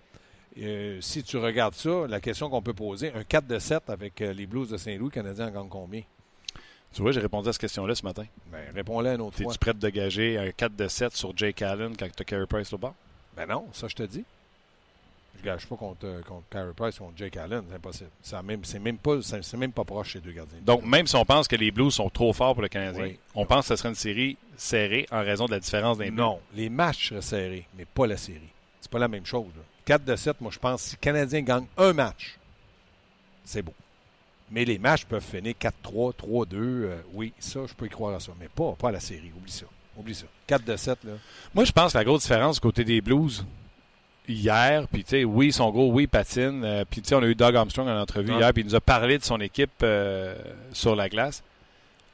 euh, 0.62 1.00
si 1.02 1.24
tu 1.24 1.38
regardes 1.38 1.74
ça, 1.76 2.06
la 2.08 2.20
question 2.22 2.50
qu'on 2.50 2.62
peut 2.62 2.74
poser, 2.74 3.12
un 3.14 3.24
4 3.24 3.48
de 3.48 3.60
7 3.60 3.90
avec 3.90 4.22
euh, 4.22 4.34
les 4.34 4.46
Blues 4.46 4.70
de 4.70 4.78
Saint-Louis, 4.78 5.10
Canadien 5.12 5.48
en 5.48 5.52
gagne 5.52 5.70
combien? 5.70 6.02
Tu 6.94 7.02
vois, 7.02 7.12
j'ai 7.12 7.22
répondu 7.22 7.50
à 7.50 7.54
cette 7.54 7.62
question-là 7.62 7.96
ce 7.96 8.04
matin. 8.06 8.26
Ben, 8.52 8.60
réponds-la 8.76 9.16
une 9.16 9.22
autre. 9.22 9.38
T'es-tu 9.38 9.58
prêt 9.58 9.74
de 9.74 9.90
gager 9.90 10.38
un 10.38 10.52
4 10.52 10.76
de 10.76 10.88
7 10.88 11.16
sur 11.16 11.36
Jake 11.36 11.62
Allen 11.64 11.96
quand 11.98 12.06
tu 12.08 12.22
as 12.22 12.26
Carey 12.26 12.46
Price 12.48 12.72
au 12.74 12.78
bord? 12.78 12.94
Ben 13.36 13.48
non, 13.48 13.66
ça 13.74 13.88
je 13.88 13.96
te 13.96 14.04
dis. 14.04 14.24
Je 15.40 15.44
gage 15.44 15.66
pas 15.66 15.76
contre, 15.76 16.06
euh, 16.06 16.22
contre 16.22 16.44
Carey 16.52 16.72
Price 16.76 17.00
contre 17.00 17.18
Jake 17.18 17.36
Allen, 17.38 17.64
c'est 17.68 17.76
impossible. 17.76 18.10
Ça 18.22 18.44
même- 18.44 18.64
C'est 18.64 18.78
même, 18.78 18.98
pas- 19.00 19.22
c'est- 19.24 19.42
c'est 19.42 19.58
même 19.58 19.72
pas 19.72 19.84
proche 19.84 20.14
ces 20.14 20.20
deux 20.20 20.32
gardiens. 20.34 20.60
Donc, 20.62 20.86
même 20.86 21.08
si 21.08 21.16
on 21.16 21.26
pense 21.26 21.48
que 21.48 21.56
les 21.56 21.72
Blues 21.72 21.92
sont 21.96 22.10
trop 22.12 22.32
forts 22.32 22.54
pour 22.54 22.62
le 22.62 22.68
Canadien, 22.70 23.04
Oui. 23.06 23.18
on 23.34 23.46
pense 23.48 23.68
que 23.68 23.70
ce 23.70 23.76
serait 23.78 23.90
une 23.90 23.96
série 23.96 24.38
serrée 24.56 25.08
en 25.12 25.22
raison 25.22 25.48
de 25.48 25.52
la 25.52 25.60
différence 25.60 25.98
des. 25.98 26.12
Non, 26.12 26.40
les 26.54 26.70
matchs 26.70 27.10
seraient 27.10 27.22
serrés, 27.24 27.66
mais 27.76 27.86
pas 27.86 28.06
la 28.06 28.18
série. 28.18 28.40
C'est 28.80 28.92
pas 28.92 29.00
la 29.00 29.08
même 29.08 29.26
chose. 29.26 29.48
là. 29.56 29.64
4 29.86 30.04
de 30.06 30.16
7, 30.16 30.42
moi 30.42 30.52
je 30.54 30.60
pense, 30.60 30.82
si 30.82 30.96
le 30.96 31.00
Canadien 31.02 31.42
gagne 31.42 31.66
un 31.78 31.94
match, 31.94 32.38
c'est 33.44 33.62
beau. 33.62 33.74
Mais 34.52 34.66
les 34.66 34.78
matchs 34.78 35.06
peuvent 35.06 35.24
finir 35.24 35.56
4-3, 35.60 36.14
3-2. 36.14 36.48
euh, 36.56 36.98
oui, 37.14 37.34
ça, 37.40 37.62
je 37.68 37.74
peux 37.74 37.86
y 37.88 37.90
croire 37.90 38.14
à 38.16 38.20
ça. 38.20 38.32
Mais 38.40 38.48
pas, 38.54 38.74
pas 38.74 38.90
à 38.90 38.92
la 38.92 39.00
série. 39.00 39.32
Oublie 39.36 39.52
ça. 39.52 39.66
Oublie 39.98 40.14
ça. 40.14 40.26
4 40.48 40.64
de 40.64 40.76
7, 40.76 41.04
là. 41.06 41.12
Moi, 41.56 41.66
je 41.66 41.72
pense 41.72 41.94
que 41.94 41.98
la 41.98 42.04
grosse 42.04 42.22
différence 42.24 42.56
du 42.56 42.62
côté 42.62 42.84
des 42.84 43.02
Blues, 43.02 43.46
hier, 44.28 44.88
puis 44.92 45.04
tu 45.04 45.10
sais, 45.12 45.24
oui, 45.24 45.52
sont 45.52 45.72
gros, 45.72 45.92
oui, 45.92 46.04
ils 46.04 46.08
patinent. 46.08 46.64
euh, 46.64 46.86
puis 46.88 47.02
tu 47.02 47.08
sais, 47.10 47.16
on 47.16 47.24
a 47.24 47.26
eu 47.26 47.36
Doug 47.36 47.56
Armstrong 47.56 47.88
en 47.88 48.00
entrevue 48.00 48.34
hier, 48.34 48.54
puis 48.54 48.62
il 48.62 48.66
nous 48.68 48.76
a 48.76 48.82
parlé 48.82 49.18
de 49.18 49.24
son 49.24 49.40
équipe 49.42 49.72
euh, 49.82 50.36
sur 50.72 50.96
la 50.96 51.10
glace. 51.10 51.44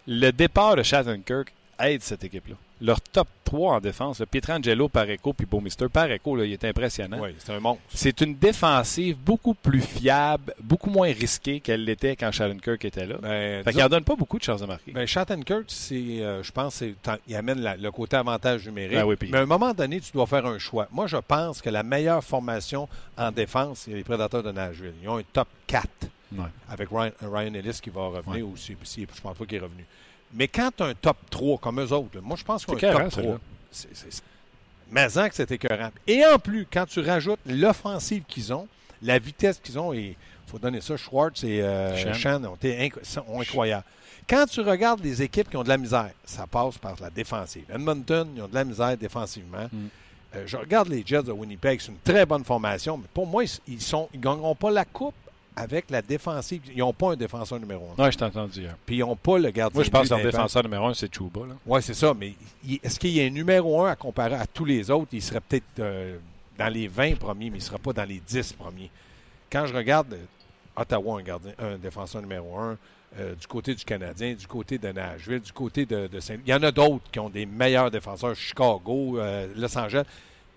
Le 0.08 0.32
départ 0.32 0.76
de 0.76 0.84
Shattenkirk 0.84 1.54
aide 1.80 2.02
cette 2.02 2.24
équipe-là. 2.24 2.56
Leur 2.82 3.02
top 3.02 3.28
3 3.44 3.76
en 3.76 3.80
défense, 3.82 4.22
Pietrangelo, 4.32 4.88
Pareco, 4.88 5.34
puis 5.34 5.46
Beaumister. 5.46 5.88
Pareco, 5.92 6.36
là, 6.38 6.46
il 6.46 6.54
est 6.54 6.64
impressionnant. 6.64 7.20
Oui, 7.22 7.36
c'est 7.38 7.52
un 7.52 7.60
monstre. 7.60 7.82
C'est 7.94 8.22
une 8.22 8.36
défensive 8.36 9.18
beaucoup 9.18 9.54
plus 9.54 9.82
fiable, 9.82 10.54
beaucoup 10.64 10.90
moins 10.90 11.12
risquée 11.12 11.60
qu'elle 11.60 11.84
l'était 11.84 12.16
quand 12.16 12.32
Shattenkirk 12.32 12.86
était 12.86 13.06
là. 13.06 13.16
Ben, 13.22 13.64
fait 13.66 13.74
qu'il 13.74 13.84
en 13.84 13.90
donne 13.90 14.06
pas 14.06 14.16
beaucoup 14.16 14.38
de 14.38 14.44
chances 14.44 14.62
de 14.62 14.66
marquer. 14.66 14.92
Ben, 14.94 15.06
Shattenkirk, 15.06 15.66
c'est, 15.68 15.96
euh, 16.22 16.42
je 16.42 16.52
pense, 16.52 16.82
il 17.28 17.36
amène 17.36 17.60
la- 17.60 17.76
le 17.76 17.92
côté 17.92 18.16
avantage 18.16 18.66
numérique. 18.66 18.94
Ben 18.98 19.04
oui, 19.04 19.16
Mais 19.30 19.38
à 19.40 19.42
un 19.42 19.46
moment 19.46 19.74
donné, 19.74 20.00
tu 20.00 20.14
dois 20.14 20.26
faire 20.28 20.46
un 20.46 20.58
choix. 20.58 20.88
Moi, 20.92 21.08
je 21.08 21.18
pense 21.18 21.62
que 21.62 21.70
la 21.70 21.84
meilleure 21.84 22.24
formation 22.24 22.88
en 23.18 23.32
défense, 23.32 23.80
c'est 23.86 23.92
les 23.92 24.04
Prédateurs 24.06 24.44
de 24.44 24.52
Nashville. 24.52 24.94
Ils 25.04 25.10
ont 25.10 25.18
un 25.18 25.24
top 25.34 25.50
4 25.68 25.90
Ouais. 26.32 26.46
avec 26.70 26.90
Ryan, 26.92 27.12
Ryan 27.24 27.54
Ellis 27.56 27.80
qui 27.82 27.90
va 27.90 28.04
revenir 28.08 28.46
Ouais. 28.48 28.54
aussi. 28.54 28.76
Je 29.14 29.22
pense 29.22 29.36
pas 29.36 29.46
qu'il 29.46 29.58
est 29.58 29.62
revenu. 29.62 29.84
Mais 30.34 30.48
quand 30.48 30.70
tu 30.76 30.84
as 30.84 30.88
un 30.88 30.94
top 30.94 31.18
3 31.30 31.58
comme 31.58 31.80
eux 31.82 31.92
autres, 31.92 32.16
là, 32.16 32.22
moi, 32.22 32.38
je 32.38 32.44
pense 32.44 32.64
écœurant, 32.78 33.00
top 33.04 33.10
3, 33.12 33.22
celui-là. 33.22 33.38
c'est, 33.72 33.96
c'est, 33.96 34.24
mais 34.92 35.18
en 35.18 35.30
que 35.30 35.36
c'est 35.36 35.52
écœurant. 35.52 35.90
Et 36.08 36.26
en 36.26 36.38
plus, 36.40 36.68
quand 36.72 36.86
tu 36.86 37.00
rajoutes 37.02 37.40
l'offensive 37.46 38.24
qu'ils 38.28 38.52
ont, 38.54 38.68
la 39.02 39.18
vitesse 39.20 39.60
qu'ils 39.64 39.78
ont, 39.80 39.94
et 39.94 40.16
il 40.46 40.52
faut 40.52 40.60
donner 40.60 40.82
ça, 40.82 40.98
Schwartz 40.98 41.44
et 41.44 41.62
euh. 41.62 42.14
Shan 42.14 42.44
ont 42.46 42.56
été 42.56 42.78
inc- 42.90 43.20
incroyables. 43.40 43.86
Quand 44.28 44.46
tu 44.46 44.62
regardes 44.62 45.04
les 45.04 45.22
équipes 45.24 45.50
qui 45.50 45.58
ont 45.58 45.64
de 45.64 45.70
la 45.70 45.78
misère, 45.78 46.12
ça 46.26 46.46
passe 46.46 46.78
par 46.78 46.96
la 47.02 47.10
défensive. 47.10 47.64
Edmonton, 47.74 48.28
ils 48.36 48.42
ont 48.44 48.48
de 48.48 48.54
la 48.54 48.64
misère 48.64 48.96
défensivement. 48.98 49.68
Mm. 49.72 49.88
Euh, 50.36 50.44
je 50.46 50.58
regarde 50.58 50.90
les 50.90 51.02
Jets 51.04 51.24
de 51.24 51.32
Winnipeg, 51.32 51.82
c'est 51.82 51.92
une 51.92 51.98
très 52.00 52.26
bonne 52.28 52.44
formation, 52.44 52.98
mais 52.98 53.08
pour 53.14 53.26
moi, 53.26 53.44
ils- 53.44 53.60
ils 53.68 53.82
sont, 53.82 54.08
ils 54.14 54.20
gagneront 54.20 54.54
pas 54.54 54.70
la 54.70 54.86
coupe 54.86 55.16
avec 55.56 55.90
la 55.90 56.02
défensive. 56.02 56.62
Ils 56.74 56.80
n'ont 56.80 56.94
pas 56.94 57.14
un 57.14 57.16
défenseur 57.16 57.60
numéro 57.60 57.90
un. 57.98 58.04
Ouais, 58.04 58.12
je 58.12 58.18
t'ai 58.18 58.26
entendu 58.26 58.62
hier. 58.62 58.76
Puis 58.86 58.98
ils 58.98 59.00
n'ont 59.00 59.16
pas 59.16 59.38
le 59.38 59.52
gardien. 59.52 59.76
Moi, 59.76 59.84
je 59.84 59.90
pense 59.90 60.10
que 60.10 60.14
leur 60.14 60.24
défenseur 60.24 60.64
numéro 60.64 60.88
un, 60.88 60.94
c'est 60.94 61.14
Chuba. 61.14 61.42
Oui, 61.66 61.82
c'est 61.82 61.94
ça, 61.94 62.14
mais 62.14 62.34
est-ce 62.84 63.00
qu'il 63.00 63.12
y 63.12 63.22
a 63.22 63.26
un 63.26 63.30
numéro 63.30 63.84
un 63.84 63.92
à 63.92 63.96
comparer 63.96 64.36
à 64.36 64.46
tous 64.48 64.66
les 64.66 64.90
autres? 64.90 65.10
Il 65.14 65.22
serait 65.22 65.42
peut-être 65.42 65.80
euh, 65.80 66.18
dans 66.58 66.72
les 66.72 66.88
20 66.88 67.18
premiers, 67.18 67.50
mais 67.50 67.58
il 67.58 67.62
ne 67.62 67.66
serait 67.66 67.80
pas 67.80 67.94
dans 67.94 68.06
les 68.06 68.22
10 68.26 68.54
premiers. 68.54 68.90
Quand 69.52 69.66
je 69.66 69.76
regarde 69.76 70.14
euh, 70.14 70.82
Ottawa, 70.82 71.20
un, 71.20 71.24
gardien, 71.24 71.52
un 71.60 71.78
défenseur 71.78 72.22
numéro 72.22 72.58
un, 72.58 72.78
euh, 73.18 73.34
du 73.34 73.48
côté 73.48 73.74
du 73.74 73.84
Canadien, 73.84 74.34
du 74.36 74.46
côté 74.46 74.78
de 74.78 74.90
Nashville, 74.90 75.40
du 75.40 75.52
côté 75.52 75.86
de, 75.86 76.06
de 76.06 76.20
Saint... 76.20 76.38
Il 76.46 76.50
y 76.50 76.54
en 76.54 76.62
a 76.62 76.72
d'autres 76.72 77.10
qui 77.12 77.20
ont 77.20 77.30
des 77.30 77.48
meilleurs 77.48 77.90
défenseurs, 77.90 78.36
Chicago, 78.36 79.18
euh, 79.18 79.48
Los 79.56 79.76
Angeles. 79.76 80.04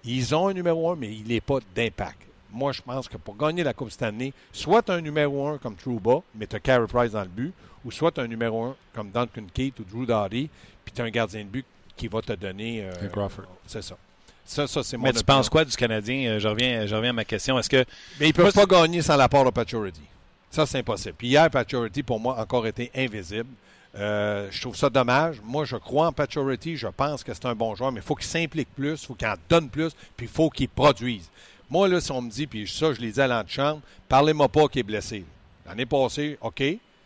Ils 0.04 0.34
ont 0.34 0.48
un 0.48 0.52
numéro 0.52 0.90
un, 0.90 0.96
mais 0.96 1.14
il 1.14 1.28
n'est 1.28 1.40
pas 1.40 1.58
d'impact. 1.74 2.18
Moi, 2.52 2.72
je 2.72 2.82
pense 2.82 3.08
que 3.08 3.16
pour 3.16 3.36
gagner 3.36 3.62
la 3.64 3.72
Coupe 3.72 3.90
cette 3.90 4.02
année, 4.02 4.32
soit 4.52 4.82
tu 4.82 4.92
as 4.92 4.94
un 4.96 5.00
numéro 5.00 5.46
un 5.48 5.58
comme 5.58 5.74
Trouba, 5.74 6.20
mais 6.34 6.46
tu 6.46 6.56
as 6.56 6.60
Carey 6.60 6.86
Price 6.86 7.12
dans 7.12 7.22
le 7.22 7.28
but, 7.28 7.52
ou 7.84 7.90
soit 7.90 8.12
tu 8.12 8.20
as 8.20 8.24
un 8.24 8.28
numéro 8.28 8.62
un 8.64 8.76
comme 8.94 9.10
Duncan 9.10 9.44
Keith 9.52 9.78
ou 9.80 9.84
Drew 9.84 10.06
Doughty, 10.06 10.48
puis 10.84 10.92
tu 10.94 11.00
as 11.00 11.04
un 11.04 11.10
gardien 11.10 11.40
de 11.44 11.48
but 11.48 11.64
qui 11.96 12.08
va 12.08 12.20
te 12.22 12.32
donner. 12.34 12.82
euh, 12.84 13.08
Crawford. 13.08 13.44
C'est 13.66 13.82
ça. 13.82 13.96
Ça, 14.44 14.66
ça 14.66 14.82
c'est 14.82 14.96
mon 14.96 15.04
Mais 15.04 15.12
tu 15.12 15.20
opinion. 15.20 15.36
penses 15.38 15.48
quoi 15.48 15.64
du 15.64 15.74
Canadien? 15.76 16.32
Euh, 16.32 16.38
Je 16.38 16.48
reviens, 16.48 16.86
je 16.86 16.94
reviens 16.94 17.10
à 17.10 17.14
ma 17.14 17.24
question. 17.24 17.58
Est-ce 17.58 17.70
que. 17.70 17.84
Mais 18.20 18.26
ils 18.26 18.28
ne 18.28 18.32
peuvent 18.32 18.52
pas 18.52 18.66
gagner 18.66 19.00
sans 19.00 19.16
l'apport 19.16 19.44
de 19.44 19.50
Paturity. 19.50 20.00
Ça, 20.50 20.66
c'est 20.66 20.78
impossible. 20.80 21.14
Puis 21.16 21.28
hier, 21.28 21.48
Paturity, 21.48 22.02
pour 22.02 22.20
moi, 22.20 22.36
a 22.38 22.42
encore 22.42 22.66
été 22.66 22.90
invisible. 22.94 23.48
Euh, 23.94 24.48
je 24.50 24.60
trouve 24.60 24.74
ça 24.76 24.90
dommage. 24.90 25.36
Moi, 25.44 25.64
je 25.64 25.76
crois 25.76 26.08
en 26.08 26.12
Paturity. 26.12 26.76
Je 26.76 26.88
pense 26.88 27.22
que 27.22 27.32
c'est 27.32 27.46
un 27.46 27.54
bon 27.54 27.74
joueur, 27.74 27.92
mais 27.92 28.00
il 28.00 28.02
faut 28.04 28.14
qu'il 28.14 28.26
s'implique 28.26 28.68
plus, 28.74 29.00
il 29.02 29.06
faut 29.06 29.14
qu'il 29.14 29.28
en 29.28 29.34
donne 29.48 29.68
plus, 29.68 29.92
puis 30.16 30.26
il 30.26 30.32
faut 30.32 30.50
qu'il 30.50 30.68
produise. 30.68 31.28
Moi, 31.72 31.88
là, 31.88 32.02
si 32.02 32.12
on 32.12 32.20
me 32.20 32.28
dit, 32.28 32.46
puis 32.46 32.68
ça, 32.68 32.92
je 32.92 33.00
l'ai 33.00 33.12
dit 33.12 33.20
à 33.22 33.26
l'antichambre, 33.26 33.80
parlez-moi 34.06 34.46
pas 34.46 34.68
qu'il 34.68 34.80
est 34.80 34.82
blessé. 34.82 35.24
L'année 35.64 35.86
passée, 35.86 36.36
OK. 36.42 36.62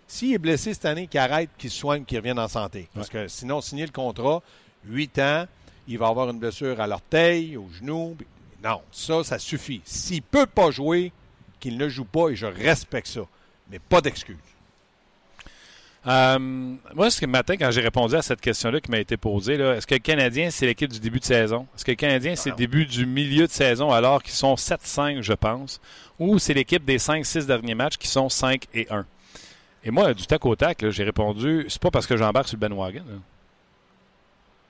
S'il 0.08 0.34
est 0.34 0.38
blessé 0.38 0.74
cette 0.74 0.86
année, 0.86 1.06
qu'il 1.06 1.20
arrête, 1.20 1.50
qu'il 1.56 1.70
se 1.70 1.78
soigne, 1.78 2.04
qu'il 2.04 2.18
revienne 2.18 2.40
en 2.40 2.48
santé. 2.48 2.88
Parce 2.92 3.08
que 3.08 3.28
sinon, 3.28 3.60
signer 3.60 3.86
le 3.86 3.92
contrat, 3.92 4.42
8 4.86 5.18
ans, 5.20 5.46
il 5.86 5.96
va 5.98 6.08
avoir 6.08 6.30
une 6.30 6.40
blessure 6.40 6.80
à 6.80 6.88
l'orteil, 6.88 7.56
au 7.56 7.68
genou. 7.78 8.16
Non, 8.60 8.80
ça, 8.90 9.22
ça 9.22 9.38
suffit. 9.38 9.82
S'il 9.84 10.16
ne 10.16 10.22
peut 10.22 10.46
pas 10.46 10.72
jouer, 10.72 11.12
qu'il 11.60 11.78
ne 11.78 11.88
joue 11.88 12.04
pas 12.04 12.30
et 12.30 12.34
je 12.34 12.46
respecte 12.46 13.06
ça. 13.06 13.22
Mais 13.70 13.78
pas 13.78 14.00
d'excuse. 14.00 14.34
Euh, 16.06 16.38
moi, 16.94 17.10
ce 17.10 17.26
matin, 17.26 17.56
quand 17.56 17.70
j'ai 17.70 17.80
répondu 17.80 18.14
à 18.14 18.22
cette 18.22 18.40
question-là 18.40 18.80
qui 18.80 18.90
m'a 18.90 18.98
été 18.98 19.16
posée, 19.16 19.56
là, 19.56 19.74
est-ce 19.74 19.86
que 19.86 19.94
le 19.94 20.00
Canadien, 20.00 20.50
c'est 20.50 20.66
l'équipe 20.66 20.90
du 20.92 21.00
début 21.00 21.18
de 21.18 21.24
saison? 21.24 21.66
Est-ce 21.74 21.84
que 21.84 21.90
le 21.90 21.96
Canadien, 21.96 22.36
c'est 22.36 22.50
le 22.50 22.56
début 22.56 22.86
du 22.86 23.06
milieu 23.06 23.46
de 23.46 23.52
saison 23.52 23.90
alors 23.90 24.22
qu'ils 24.22 24.34
sont 24.34 24.54
7-5, 24.54 25.22
je 25.22 25.32
pense? 25.32 25.80
Ou 26.18 26.38
c'est 26.38 26.54
l'équipe 26.54 26.84
des 26.84 26.98
5-6 26.98 27.46
derniers 27.46 27.74
matchs 27.74 27.96
qui 27.96 28.06
sont 28.06 28.28
5 28.28 28.66
et 28.72 28.86
1? 28.88 29.04
Et 29.84 29.90
moi, 29.90 30.14
du 30.14 30.26
tac 30.26 30.44
au 30.46 30.54
tac, 30.54 30.82
là, 30.82 30.90
j'ai 30.90 31.04
répondu, 31.04 31.66
c'est 31.68 31.82
pas 31.82 31.90
parce 31.90 32.06
que 32.06 32.16
j'embarque 32.16 32.48
sur 32.48 32.56
le 32.56 32.60
Ben 32.60 32.72
Wagon. 32.72 33.02
là. 33.08 33.16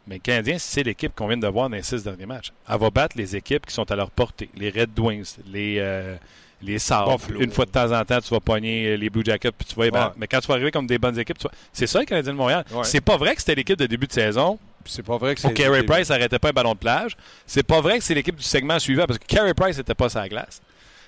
Mais 0.07 0.17
le 0.17 0.21
Canadien, 0.21 0.57
c'est 0.59 0.85
l'équipe 0.85 1.13
qu'on 1.15 1.27
vient 1.27 1.37
de 1.37 1.49
voir 1.49 1.69
dans 1.69 1.77
les 1.77 1.83
6 1.83 2.05
derniers 2.05 2.27
matchs. 2.27 2.53
Elle 2.69 2.79
va 2.79 2.91
battre 2.91 3.17
les 3.19 3.35
équipes 3.35 3.67
qui 3.67 3.75
sont 3.75 3.91
à 3.91 3.97
leur 3.97 4.11
portée. 4.11 4.49
Les 4.55 4.71
Red 4.71 4.99
Wings, 4.99 5.37
les, 5.47 5.79
euh, 5.81 6.17
les. 6.63 6.75
Buffalo. 6.75 7.41
Une 7.41 7.51
fois 7.51 7.65
de 7.67 7.71
temps 7.71 7.93
en 7.93 8.05
temps, 8.05 8.21
tu 8.21 8.31
vas 8.31 8.41
pogner 8.41 8.97
les 8.97 9.11
Blue 9.11 9.25
Jackets 9.25 9.53
puis 9.53 9.67
tu 9.69 9.75
vas 9.75 9.91
battre. 9.91 10.07
Ouais. 10.09 10.15
Mais 10.19 10.27
quand 10.27 10.41
tu 10.41 10.47
vas 10.49 10.55
arriver 10.55 10.71
comme 10.71 10.87
des 10.87 10.99
bonnes 10.99 11.19
équipes, 11.19 11.39
tu 11.39 11.45
vas- 11.45 11.55
c'est 11.73 11.87
ça 11.87 12.01
le 12.01 12.05
Canadien 12.07 12.33
de 12.33 12.39
Montréal. 12.39 12.65
Ouais. 12.73 12.85
C'est 12.85 13.01
pas 13.01 13.17
vrai 13.17 13.35
que 13.35 13.41
c'était 13.41 13.55
l'équipe 13.55 13.79
de 13.79 13.87
début 13.87 14.07
de 14.07 14.13
saison 14.13 14.59
c'est 14.89 15.03
pas 15.03 15.17
vrai 15.19 15.35
que 15.35 15.41
c'est. 15.41 15.53
Carey 15.53 15.83
Price 15.83 16.11
n'arrêtait 16.11 16.39
pas 16.39 16.51
un 16.51 16.53
ballon 16.53 16.75
de 16.75 16.79
plage. 16.79 17.17
C'est 17.47 17.63
pas 17.63 17.81
vrai 17.81 17.99
que 17.99 18.05
c'est 18.05 18.15
l'équipe 18.15 18.37
du 18.37 18.43
segment 18.43 18.79
suivant 18.79 19.07
parce 19.07 19.19
que 19.19 19.27
Carey 19.27 19.55
Price 19.55 19.77
n'était 19.77 19.95
pas 19.95 20.09
sur 20.09 20.21
la 20.21 20.29
glace. 20.29 20.61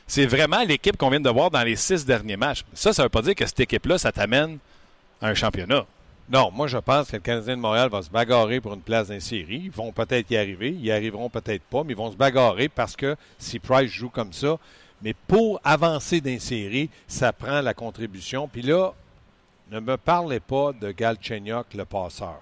C'est 0.07 0.26
vraiment 0.26 0.62
l'équipe 0.64 0.97
qu'on 0.97 1.11
vient 1.11 1.21
de 1.21 1.31
voir 1.31 1.50
dans 1.50 1.62
les 1.62 1.76
six 1.76 2.05
derniers 2.05 2.37
matchs. 2.37 2.64
Ça, 2.73 2.93
ça 2.93 3.02
veut 3.02 3.09
pas 3.09 3.23
dire 3.23 3.35
que 3.35 3.47
cette 3.47 3.61
équipe-là, 3.61 3.99
ça 3.99 4.11
t'amène 4.11 4.59
à 5.21 5.28
un 5.28 5.35
championnat. 5.35 5.85
Non, 6.31 6.50
moi, 6.50 6.67
je 6.67 6.78
pense 6.78 7.11
que 7.11 7.17
le 7.17 7.23
Canadien 7.23 7.57
de 7.57 7.61
Montréal 7.61 7.88
va 7.88 8.02
se 8.02 8.11
bagarrer 8.11 8.61
pour 8.61 8.75
une 8.75 8.81
place 8.83 9.09
dans 9.09 9.14
les 9.14 9.21
séries. 9.21 9.62
Ils 9.64 9.71
vont 9.71 9.93
peut-être 9.93 10.31
y 10.31 10.37
arriver. 10.37 10.71
Ils 10.71 10.85
y 10.87 10.93
arriveront 10.93 11.31
peut-être 11.31 11.62
pas, 11.62 11.85
mais 11.85 11.93
ils 11.93 11.97
vont 11.97 12.11
se 12.11 12.17
bagarrer 12.17 12.69
parce 12.69 12.97
que 12.97 13.17
si 13.38 13.59
Price 13.59 13.90
joue 13.90 14.11
comme 14.11 14.33
ça. 14.33 14.57
Mais 15.02 15.14
pour 15.26 15.61
avancer 15.64 16.21
dans 16.21 16.31
les 16.31 16.38
séries, 16.38 16.90
ça 17.07 17.33
prend 17.33 17.61
la 17.61 17.75
contribution. 17.75 18.49
Puis 18.49 18.62
là, 18.62 18.93
ne 19.71 19.81
me 19.81 19.97
parlez 19.97 20.40
pas 20.40 20.73
de 20.73 20.90
Galchenyuk, 20.90 21.75
le 21.75 21.85
passeur. 21.85 22.40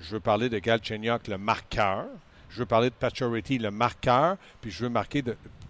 Je 0.00 0.12
veux 0.12 0.20
parler 0.20 0.48
de 0.48 0.58
Galchenyuk, 0.58 1.28
le 1.28 1.38
marqueur. 1.38 2.06
Je 2.50 2.60
veux 2.60 2.66
parler 2.66 2.90
de 2.90 2.94
Pacioretty, 2.94 3.58
le 3.58 3.70
marqueur. 3.70 4.36
Puis 4.60 4.70
je 4.70 4.84
veux 4.84 4.92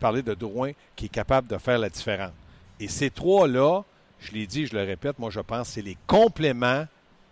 parler 0.00 0.22
de 0.22 0.34
Drouin, 0.34 0.72
qui 0.96 1.06
est 1.06 1.10
capable 1.10 1.48
de 1.48 1.58
faire 1.58 1.78
la 1.78 1.90
différence. 1.90 2.32
Et 2.80 2.88
ces 2.88 3.10
trois-là, 3.10 3.82
je 4.20 4.32
l'ai 4.32 4.46
dit, 4.46 4.66
je 4.66 4.74
le 4.74 4.82
répète, 4.82 5.18
moi, 5.18 5.30
je 5.30 5.40
pense 5.40 5.68
que 5.68 5.74
c'est 5.74 5.82
les 5.82 5.98
compléments 6.06 6.86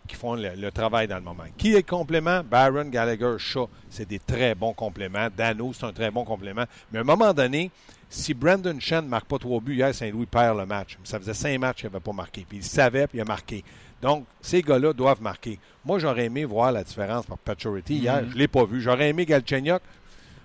qui 0.09 0.17
font 0.17 0.35
le, 0.35 0.51
le 0.57 0.73
travail 0.73 1.07
dans 1.07 1.17
le 1.17 1.23
moment. 1.23 1.45
Qui 1.57 1.75
est 1.75 1.77
le 1.77 1.83
complément? 1.83 2.43
Byron, 2.43 2.91
Gallagher, 2.91 3.37
Shaw, 3.39 3.69
c'est 3.89 4.09
des 4.09 4.19
très 4.19 4.57
bons 4.57 4.73
compléments. 4.73 5.29
Dano, 5.37 5.73
c'est 5.73 5.87
un 5.87 5.93
très 5.93 6.11
bon 6.11 6.25
complément. 6.25 6.65
Mais 6.91 6.99
à 6.99 7.03
un 7.03 7.05
moment 7.05 7.33
donné, 7.33 7.71
si 8.11 8.35
Brandon 8.35 8.81
Shen 8.81 9.05
ne 9.05 9.09
marque 9.09 9.27
pas 9.27 9.39
trois 9.39 9.61
buts, 9.61 9.77
hier, 9.77 9.95
Saint-Louis 9.95 10.27
perd 10.27 10.59
le 10.59 10.67
match. 10.67 10.99
Ça 11.05 11.21
faisait 11.21 11.35
cinq 11.35 11.59
matchs 11.61 11.83
qu'il 11.83 11.91
n'avait 11.91 12.01
pas 12.01 12.13
marqué. 12.13 12.45
Puis 12.49 12.59
il 12.59 12.65
savait, 12.65 13.07
puis 13.07 13.19
il 13.19 13.21
a 13.21 13.25
marqué. 13.25 13.63
Donc, 14.01 14.25
ces 14.41 14.63
gars-là 14.63 14.93
doivent 14.93 15.21
marquer. 15.23 15.59
Moi, 15.85 15.99
j'aurais 15.99 16.25
aimé 16.25 16.45
voir 16.45 16.73
la 16.73 16.83
différence 16.83 17.27
par 17.27 17.37
Paturity 17.37 17.97
hier. 17.97 18.21
Je 18.29 18.35
ne 18.35 18.39
l'ai 18.39 18.49
pas 18.49 18.65
vu. 18.65 18.81
J'aurais 18.81 19.11
aimé 19.11 19.27
Galchenyuk. 19.27 19.83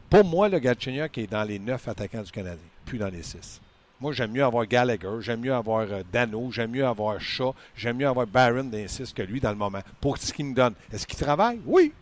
Pour 0.09 0.25
moi, 0.25 0.49
le 0.49 0.59
Galchenyuk 0.59 1.17
est 1.17 1.27
dans 1.27 1.43
les 1.43 1.57
neuf 1.59 1.87
attaquants 1.87 2.21
du 2.21 2.31
Canadien, 2.31 2.67
puis 2.85 2.97
dans 2.99 3.09
les 3.09 3.23
six. 3.23 3.61
Moi, 4.01 4.11
j'aime 4.11 4.31
mieux 4.31 4.43
avoir 4.43 4.65
Gallagher, 4.65 5.07
j'aime 5.21 5.39
mieux 5.41 5.53
avoir 5.53 5.81
euh, 5.89 6.01
Dano, 6.11 6.49
j'aime 6.51 6.71
mieux 6.71 6.85
avoir 6.85 7.19
Shaw, 7.21 7.55
j'aime 7.75 7.97
mieux 7.97 8.07
avoir 8.07 8.27
Barron 8.27 8.69
six 8.87 9.13
que 9.13 9.21
lui 9.21 9.39
dans 9.39 9.51
le 9.51 9.55
moment. 9.55 9.79
Pour 10.01 10.17
ce 10.17 10.33
qu'il 10.33 10.45
me 10.45 10.53
donne. 10.55 10.73
Est-ce 10.91 11.07
qu'il 11.07 11.17
travaille? 11.19 11.59
Oui. 11.65 11.93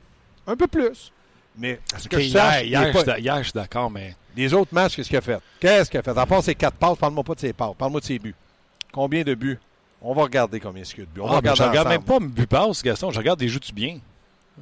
Un 0.48 0.55
peu 0.55 0.65
plus. 0.67 1.12
Mais 1.57 1.79
est-ce 1.95 2.07
que 2.10 2.15
Ok, 2.15 2.21
je 2.24 2.29
sache, 2.29 2.63
hier, 2.63 2.81
hier, 2.81 2.81
pas- 2.81 2.91
je 2.91 2.98
suis 2.98 3.05
d'a- 3.05 3.19
hier, 3.19 3.38
je 3.39 3.43
suis 3.43 3.53
d'accord, 3.53 3.91
mais 3.91 4.15
les 4.36 4.53
autres 4.53 4.74
matchs, 4.74 4.95
qu'est-ce 4.95 5.10
qu'il 5.10 5.17
a 5.17 5.21
fait? 5.21 5.39
Qu'est-ce 5.60 5.91
qu'il 5.91 6.00
a 6.00 6.03
fait? 6.03 6.17
À 6.17 6.25
part 6.25 6.41
ses 6.41 6.55
quatre 6.55 6.77
passes, 6.77 6.98
parle-moi 6.98 7.24
pas 7.24 7.36
de 7.36 7.39
ses 7.41 7.53
passes. 7.53 7.75
Parle-moi 7.77 8.00
de 8.00 8.05
ses 8.05 8.17
buts. 8.17 8.36
Combien 8.91 9.24
de 9.24 9.36
buts? 9.36 9.60
On 10.01 10.15
va 10.15 10.24
regarder 10.24 10.60
combien 10.60 10.81
il 10.83 10.89
y 10.98 11.01
a 11.01 11.05
de 11.05 11.10
buts. 11.12 11.21
On 11.21 11.27
va 11.27 11.33
Ah, 11.33 11.38
regarder 11.38 11.57
je 11.63 11.67
regarde 11.69 11.88
ensemble. 11.88 12.24
même 12.24 12.36
pas 12.36 12.41
but 12.41 12.48
passe, 12.50 12.81
Gaston. 12.81 13.12
Je 13.12 13.19
regarde 13.19 13.38
des 13.39 13.48
joues-tu 13.50 13.74
bien? 13.74 14.00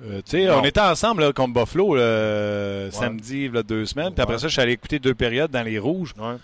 Euh, 0.04 0.22
tu 0.26 0.32
sais, 0.32 0.46
Non. 0.48 0.60
on 0.62 0.66
était 0.66 0.82
ensemble 0.82 1.22
là, 1.24 1.32
contre 1.32 1.54
Buffalo 1.54 1.96
là, 1.96 2.92
samedi, 2.92 3.50
deux 3.66 3.86
semaines. 3.86 4.14
Puis 4.14 4.22
après 4.22 4.38
ça, 4.40 4.48
je 4.48 4.52
suis 4.54 4.62
allé 4.62 4.74
écouter 4.74 5.00
deux 5.00 5.16
périodes 5.16 5.52
dans 5.52 5.64
les 5.64 5.80
rouges. 5.80 6.14
Ouais. 6.18 6.36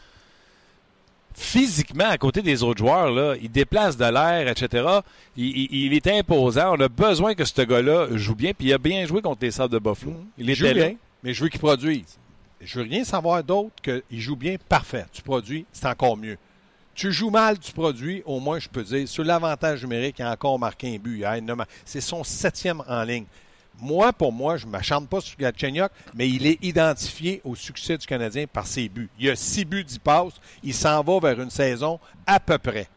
Physiquement, 1.38 2.08
à 2.10 2.18
côté 2.18 2.42
des 2.42 2.63
autres 2.63 2.80
joueurs, 2.80 3.12
là, 3.12 3.36
il 3.42 3.51
déplace 3.51 3.98
de 3.98 4.06
l'air, 4.06 4.48
etc. 4.48 4.88
Il, 5.36 5.46
il- 5.46 5.86
il 5.88 5.94
est 5.94 6.08
imposant. 6.08 6.75
On 6.77 6.80
a 6.80 6.88
besoin 6.88 7.36
que 7.36 7.44
ce 7.44 7.62
gars-là 7.62 8.08
joue 8.15 8.36
bien. 8.36 8.54
Puis 8.58 8.68
il 8.70 8.74
a 8.74 8.77
bien 8.77 9.06
joué 9.06 9.22
contre 9.22 9.39
les 9.42 9.51
Sabres 9.51 9.74
de 9.74 9.80
Buffalo. 9.80 10.13
Il 10.38 10.50
Il 10.50 10.62
là. 10.63 10.74
bien, 10.74 10.96
mais 11.24 11.34
je 11.34 11.44
veux 11.44 11.50
qu'il 11.50 11.60
produise. 11.60 12.18
Je 12.62 12.80
veux 12.80 12.86
rien 12.86 13.04
savoir 13.04 13.44
d'autre 13.44 13.75
qu'il 13.84 14.20
joue 14.22 14.36
bien, 14.38 14.56
parfait. 14.70 15.06
Tu 15.12 15.22
produis, 15.22 15.65
c'est 15.74 15.88
encore 15.88 16.15
mieux. 16.18 16.38
Tu 16.96 17.12
joues 17.12 17.30
mal, 17.30 17.60
tu 17.60 17.74
produis, 17.74 18.24
au 18.25 18.39
moins 18.39 18.58
je 18.58 18.70
peux 18.70 18.82
dire, 18.84 19.06
sur 19.06 19.25
l'avantage 19.25 19.84
numérique, 19.84 20.15
il 20.20 20.24
a 20.24 20.32
encore 20.32 20.58
marqué 20.58 20.96
un 20.96 20.98
but 20.98 21.25
C'est 21.84 22.00
son 22.00 22.24
septième 22.24 22.82
en 22.88 23.04
ligne. 23.04 23.25
Moi, 23.82 24.13
pour 24.13 24.32
moi, 24.32 24.58
je 24.58 24.65
ne 24.65 24.72
m'acharne 24.72 25.08
pas 25.08 25.22
sur 25.22 25.38
Galchenyuk, 25.38 25.91
mais 26.13 26.29
il 26.29 26.46
est 26.48 26.63
identifié 26.63 27.41
au 27.44 27.55
succès 27.55 27.98
du 27.98 28.08
Canadien 28.08 28.46
par 28.48 28.67
ses 28.67 28.88
buts. 28.89 29.10
Il 29.20 29.29
a 29.29 29.36
six 29.36 29.65
buts, 29.65 29.84
10 29.84 30.00
passes. 30.00 30.34
Il 30.63 30.74
s'en 30.74 31.03
va 31.03 31.20
vers 31.20 31.41
une 31.41 31.50
saison 31.50 32.00
à 32.25 32.39
peu 32.39 32.58
près 32.58 32.88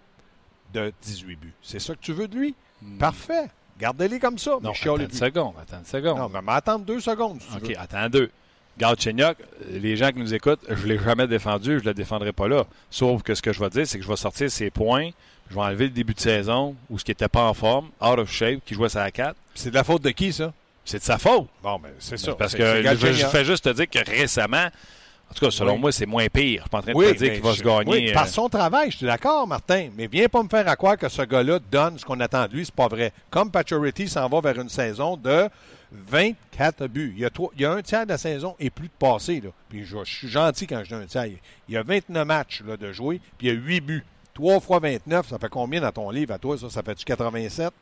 de 0.73 0.93
18 1.03 1.37
buts. 1.37 1.55
C'est 1.63 1.81
ça 1.81 1.95
que 1.95 2.01
tu 2.01 2.13
veux 2.13 2.29
de 2.29 2.37
lui? 2.37 2.55
Parfait. 2.99 3.49
Gardez-les 3.79 4.19
comme 4.19 4.39
ça. 4.39 4.57
Hmm. 4.57 4.65
Non, 4.65 4.71
attends 4.73 4.97
une 4.97 5.11
seconde. 5.11 5.55
Attends 5.61 5.79
une 5.79 5.85
seconde. 5.85 6.19
Non, 6.19 6.29
mais 6.29 6.53
attendre 6.53 6.85
deux 6.85 7.01
secondes. 7.01 7.41
si 7.41 7.57
OK, 7.57 7.77
attends 7.77 8.09
deux. 8.09 8.31
Galchenyuk, 8.79 9.37
les 9.71 9.97
gens 9.97 10.11
qui 10.13 10.21
nous 10.21 10.35
écoutent, 10.35 10.65
je 10.69 10.83
ne 10.85 10.93
l'ai 10.93 10.99
jamais 10.99 11.27
défendu, 11.27 11.79
je 11.79 11.85
ne 11.85 11.89
le 11.89 11.95
défendrai 11.95 12.33
pas 12.33 12.47
là. 12.47 12.65
Sauf 12.91 13.23
que 13.23 13.35
ce 13.35 13.43
que 13.43 13.53
je 13.53 13.59
vais 13.59 13.71
dire, 13.71 13.87
c'est 13.87 13.99
que 13.99 14.05
je 14.05 14.09
vais 14.09 14.17
sortir 14.17 14.49
ses 14.51 14.71
points, 14.71 15.11
je 15.51 15.55
vais 15.55 15.61
enlever 15.61 15.85
le 15.87 15.91
début 15.91 16.15
de 16.15 16.21
saison 16.21 16.77
où 16.89 16.97
ce 16.99 17.05
qui 17.05 17.11
n'était 17.11 17.29
pas 17.29 17.43
en 17.49 17.55
forme, 17.55 17.87
out 18.01 18.19
of 18.19 18.31
shape, 18.31 18.61
qui 18.65 18.75
jouait 18.75 18.89
ça 18.89 19.03
à 19.03 19.11
4. 19.11 19.35
C'est 19.55 19.71
de 19.71 19.75
la 19.75 19.83
faute 19.83 20.03
de 20.03 20.11
qui, 20.11 20.33
ça? 20.33 20.53
C'est 20.89 20.99
de 20.99 21.05
sa 21.05 21.19
faute. 21.19 21.47
Bon, 21.63 21.79
ben, 21.79 21.91
c'est 21.99 22.17
ça. 22.17 22.35
Parce 22.35 22.55
que 22.55 22.83
je, 22.83 23.27
fais 23.27 23.45
juste 23.45 23.65
te 23.65 23.69
dire 23.71 23.89
que 23.91 23.99
récemment, 24.11 24.67
en 25.31 25.35
tout 25.35 25.45
cas, 25.45 25.51
selon 25.51 25.75
Oui. 25.75 25.79
moi, 25.81 25.93
c'est 25.93 26.07
moins 26.07 26.27
pire. 26.29 26.61
Je 26.61 26.63
suis 26.63 26.71
pas 26.71 26.79
en 26.79 26.83
train 26.83 26.93
de 26.93 26.97
Oui, 26.97 27.07
te 27.13 27.19
dire 27.19 27.29
mais 27.29 27.35
qu'il 27.35 27.43
va 27.45 27.53
je- 27.53 27.59
se 27.59 27.63
gagner. 27.63 27.91
oui, 27.91 28.11
euh, 28.11 28.15
par 28.15 28.27
son 28.29 28.49
travail, 28.49 28.91
je 28.91 28.97
suis 28.97 29.07
d'accord, 29.07 29.47
Martin. 29.47 29.91
Mais 29.97 30.07
viens 30.07 30.29
pas 30.29 30.43
me 30.43 30.49
faire 30.49 30.67
à 30.67 30.77
croire 30.77 30.97
que 30.97 31.09
ce 31.11 31.21
gars-là 31.23 31.59
donne 31.71 31.99
ce 31.99 32.05
qu'on 32.07 32.19
attend 32.21 32.47
de 32.47 32.55
lui. 32.55 32.65
C'est 32.65 32.75
pas 32.75 32.89
vrai. 32.89 33.13
Comme 33.29 33.51
Pacioretty 33.51 34.09
s'en 34.09 34.27
va 34.31 34.41
vers 34.41 34.59
une 34.59 34.71
saison 34.71 35.19
de 35.19 35.51
24 35.93 36.87
buts. 36.87 37.13
Il 37.17 37.21
y 37.21 37.25
a, 37.27 37.31
trois- 37.31 37.51
il 37.57 37.63
y 37.63 37.65
a 37.67 37.73
un 37.73 37.83
tiers 37.83 38.05
de 38.05 38.11
la 38.11 38.19
saison 38.19 38.57
et 38.59 38.71
plus 38.71 38.89
de 38.89 38.93
passé. 38.99 39.41
Là. 39.43 39.51
Puis 39.69 39.85
je, 39.85 39.97
je 40.05 40.15
suis 40.15 40.29
gentil 40.29 40.67
quand 40.67 40.81
je 40.85 40.89
dis 40.89 40.95
un 41.03 41.07
tiers. 41.07 41.27
Il 41.69 41.75
y 41.75 41.77
a 41.77 41.83
29 41.83 42.27
matchs 42.27 42.63
là, 42.67 42.77
de 42.79 42.93
jouer, 42.93 43.21
puis 43.37 43.49
il 43.49 43.55
y 43.55 43.57
a 43.57 43.61
8 43.61 43.81
buts. 43.81 44.05
3 44.35 44.61
fois 44.61 44.79
29, 44.79 45.29
ça 45.29 45.39
fait 45.39 45.49
combien 45.49 45.81
dans 45.81 45.91
ton 45.93 46.11
livre 46.11 46.33
à 46.33 46.39
toi? 46.39 46.57
Ça, 46.57 46.71
ça 46.71 46.83
fait-tu 46.83 47.05
87? 47.05 47.73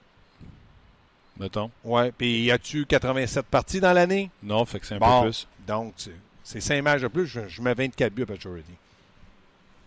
Mettons. 1.39 1.71
Oui. 1.85 2.11
Puis 2.17 2.45
y 2.45 2.51
a-tu 2.51 2.87
87 2.87 3.47
parties 3.47 3.81
dans 3.81 3.93
l'année? 3.93 4.31
Non, 4.43 4.65
fait 4.65 4.81
que 4.81 4.87
c'est 4.87 4.95
un 4.95 4.99
Bon, 4.99 5.21
peu 5.23 5.27
plus. 5.29 5.47
Donc, 5.67 5.93
c'est- 5.97 6.11
c'est 6.43 6.61
5 6.61 6.83
matchs 6.83 7.03
de 7.03 7.09
plus, 7.09 7.27
je, 7.27 7.41
je 7.49 7.61
mets 7.63 7.75
24 7.75 8.13
buts 8.15 8.23
à 8.23 8.27
Pacioretty. 8.27 8.73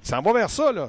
Il 0.03 0.07
s'en 0.07 0.21
va 0.21 0.31
vers 0.33 0.49
ça, 0.49 0.71
là. 0.71 0.87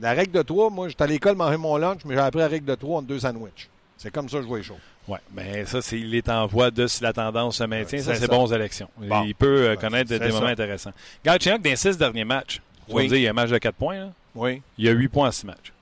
La 0.00 0.12
règle 0.12 0.32
de 0.32 0.42
3, 0.42 0.68
moi, 0.70 0.88
j'étais 0.88 1.04
à 1.04 1.06
l'école 1.06 1.36
manger 1.36 1.56
mon 1.56 1.76
lunch, 1.76 2.00
mais 2.04 2.14
j'ai 2.14 2.20
appris 2.20 2.40
la 2.40 2.48
règle 2.48 2.66
de 2.66 2.74
3 2.74 2.98
en 2.98 3.02
deux 3.02 3.20
sandwichs. 3.20 3.68
C'est 3.96 4.10
comme 4.10 4.28
ça 4.28 4.36
que 4.38 4.42
je 4.42 4.48
vois 4.48 4.58
les 4.58 4.64
choses. 4.64 4.78
Oui, 5.08 5.18
mais 5.34 5.64
ça, 5.66 5.80
c'est, 5.82 5.98
il 5.98 6.14
est 6.14 6.28
en 6.28 6.46
voie 6.46 6.70
de 6.70 6.86
si 6.86 7.02
la 7.02 7.12
tendance 7.12 7.56
se 7.56 7.64
maintient. 7.64 7.98
Ouais, 7.98 8.04
ça, 8.04 8.14
c'est 8.14 8.28
bons 8.28 8.52
élections. 8.52 8.88
Bon. 8.96 9.24
Il 9.24 9.34
peut 9.34 9.46
euh, 9.66 9.70
Ouais, 9.70 9.76
connaître 9.76 10.08
des 10.10 10.18
ça. 10.18 10.28
moments 10.28 10.46
intéressants. 10.46 10.92
Galchenyuk, 11.24 11.62
dans 11.62 11.70
les 11.70 11.76
six 11.76 11.96
derniers 11.98 12.24
matchs, 12.24 12.60
Oui. 12.88 13.08
dire, 13.08 13.16
il 13.16 13.22
y 13.22 13.26
a 13.26 13.30
un 13.30 13.34
match 13.34 13.50
de 13.50 13.58
4 13.58 13.74
points. 13.74 13.96
Là. 13.98 14.12
Oui, 14.34 14.62
Il 14.78 14.84
y 14.84 14.88
a 14.88 14.92
8 14.92 15.08
points 15.08 15.28
en 15.28 15.32
6 15.32 15.46
matchs. 15.46 15.72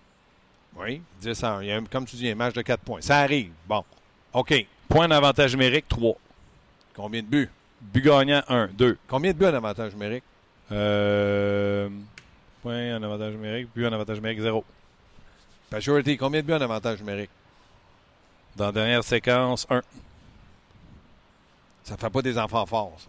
oui. 0.76 1.02
10 1.20 1.42
à 1.44 1.54
1. 1.56 1.62
Il 1.62 1.68
y 1.68 1.72
a, 1.72 1.80
comme 1.90 2.06
tu 2.06 2.16
dis, 2.16 2.28
un 2.30 2.34
match 2.36 2.54
de 2.54 2.62
4 2.62 2.80
points. 2.80 3.00
Ça 3.00 3.18
arrive. 3.18 3.50
Bon. 3.68 3.84
OK. 4.38 4.66
Points 4.88 5.08
d'avantage 5.08 5.52
numérique, 5.52 5.88
3. 5.88 6.16
Combien 6.94 7.22
de 7.22 7.26
buts? 7.26 7.50
But 7.80 8.04
gagnant, 8.04 8.42
1. 8.48 8.68
2. 8.68 8.96
Combien 9.08 9.32
de 9.32 9.36
buts 9.36 9.46
en 9.46 9.54
avantage 9.54 9.92
numérique? 9.94 10.22
Euh, 10.70 11.88
points 12.62 12.96
en 12.96 13.02
avantage 13.02 13.34
numérique, 13.34 13.68
but 13.74 13.86
en 13.86 13.92
avantage 13.92 14.18
numérique, 14.18 14.40
0. 14.40 14.64
Pacioretty, 15.70 16.16
combien 16.16 16.40
de 16.40 16.46
buts 16.46 16.52
en 16.52 16.60
avantage 16.60 17.00
numérique? 17.00 17.30
Dans 18.54 18.66
la 18.66 18.72
dernière 18.72 19.02
séquence, 19.02 19.66
1. 19.70 19.82
Ça 21.82 21.96
fait 21.96 22.10
pas 22.10 22.22
des 22.22 22.38
enfants 22.38 22.64
forts, 22.64 22.96
ça. 22.98 23.08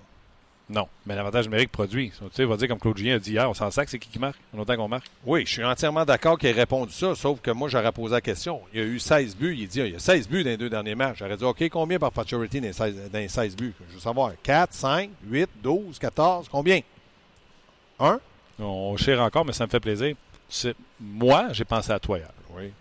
Non, 0.70 0.88
mais 1.08 1.16
l'avantage 1.16 1.46
numérique 1.46 1.72
produit. 1.72 2.12
Tu 2.12 2.24
sais, 2.32 2.46
va 2.46 2.56
dire 2.56 2.68
comme 2.68 2.78
Claude 2.78 2.96
Julien 2.96 3.16
a 3.16 3.20
dit 3.20 3.32
hier, 3.32 3.50
on 3.50 3.56
s'en 3.56 3.72
sac, 3.72 3.90
c'est 3.90 3.98
qui 3.98 4.08
qui 4.08 4.20
marque? 4.20 4.38
En 4.56 4.60
autant 4.60 4.76
qu'on 4.76 4.88
marque. 4.88 5.08
Oui, 5.26 5.44
je 5.46 5.52
suis 5.52 5.64
entièrement 5.64 6.06
d'accord 6.06 6.38
qu'il 6.38 6.50
ait 6.50 6.52
répondu 6.52 6.94
ça, 6.94 7.16
sauf 7.16 7.42
que 7.42 7.50
moi, 7.50 7.70
j'aurais 7.70 7.92
posé 7.92 8.14
la 8.14 8.22
question. 8.22 8.62
Il 8.72 8.80
y 8.80 8.84
a 8.84 8.86
eu 8.86 9.00
16 9.00 9.36
buts. 9.36 9.56
Il 9.58 9.68
dit, 9.68 9.80
il 9.80 9.94
y 9.94 9.96
a 9.96 10.00
16 10.00 10.30
buts 10.30 10.44
dans 10.44 10.52
les 10.52 10.58
deux 10.58 10.70
derniers 10.70 10.94
matchs. 10.94 11.18
J'aurais 11.20 11.38
dit, 11.38 11.44
OK, 11.44 11.68
combien 11.70 11.98
par 11.98 12.12
Pacioretty 12.12 12.62
dans 12.62 12.68
les 12.68 12.74
16, 12.74 13.10
dans 13.12 13.18
les 13.18 13.28
16 13.28 13.56
buts? 13.56 13.74
Je 13.90 13.96
veux 13.96 14.00
savoir. 14.00 14.34
4, 14.44 14.72
5, 14.72 15.10
8, 15.28 15.50
12, 15.64 15.98
14, 15.98 16.48
combien? 16.50 16.82
1? 18.00 18.20
On 18.60 18.96
chire 18.96 19.22
encore, 19.22 19.46
mais 19.46 19.54
ça 19.54 19.66
me 19.66 19.72
fait 19.72 19.80
plaisir. 19.80 20.16
Tu 20.50 20.56
sais, 20.56 20.76
moi, 21.00 21.48
j'ai 21.52 21.66
pensé 21.66 21.92
à 21.92 22.00
toi 22.00 22.20
hier. 22.20 22.30
Oui. 22.52 22.72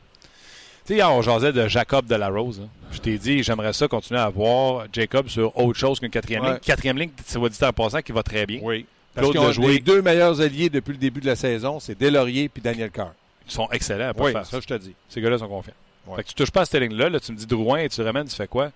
Tu 0.88 0.95
sais, 0.97 1.02
on 1.04 1.21
jasait 1.23 1.52
de 1.52 1.68
Jacob 1.68 2.07
de 2.07 2.14
la 2.14 2.28
Rose. 2.30 2.62
hein. 2.64 2.68
Je 2.90 2.99
t'ai 2.99 3.18
dit, 3.18 3.42
j'aimerais 3.42 3.75
ça 3.75 3.87
continuer 3.88 4.21
à 4.21 4.28
voir 4.30 4.87
Jacob 4.90 5.28
sur 5.28 5.54
autre 5.59 5.78
chose 5.78 6.00
qu'une 6.00 6.09
quatrième 6.11 6.42
Ouais. 6.42 6.49
ligne. 6.52 6.59
Quatrième 6.61 6.97
ligne, 6.99 7.11
c'est 7.26 7.38
dit 7.38 7.59
en 7.64 7.73
passant, 7.75 8.00
qui 8.00 8.11
va 8.12 8.23
très 8.23 8.47
bien. 8.47 8.61
Oui. 8.62 8.87
Parce 9.14 9.26
Claude 9.26 9.33
qu'ils 9.33 9.40
ont 9.45 9.47
l'a 9.49 9.52
joué. 9.52 9.66
les 9.75 9.80
deux 9.80 10.00
meilleurs 10.00 10.40
alliés 10.40 10.71
depuis 10.71 10.92
le 10.92 10.97
début 10.99 11.21
de 11.21 11.26
la 11.26 11.37
saison, 11.37 11.78
c'est 11.78 11.99
Delaurier 12.00 12.49
puis 12.49 12.62
Daniel 12.62 12.90
Carr. 12.90 13.12
Ils 13.47 13.52
sont 13.52 13.68
excellents 13.71 14.09
à 14.09 14.14
pas 14.14 14.25
Oui, 14.25 14.33
faire. 14.33 14.47
ça, 14.47 14.61
je 14.61 14.66
te 14.66 14.75
dis. 14.75 14.95
Ces 15.11 15.21
gars-là 15.21 15.37
sont 15.38 15.49
confiants. 15.49 15.75
Ouais. 16.07 16.16
Fait 16.16 16.23
que 16.23 16.28
tu 16.28 16.35
touches 16.37 16.50
pas 16.50 16.62
à 16.62 16.64
cette 16.64 16.80
ligne-là, 16.80 17.11
là, 17.11 17.21
tu 17.21 17.33
me 17.33 17.37
dis 17.37 17.47
Drouin 17.47 17.80
et 17.80 17.88
tu 17.90 18.00
ramènes, 18.00 18.26
tu 18.26 18.35
fais 18.37 18.49
quoi? 18.49 18.71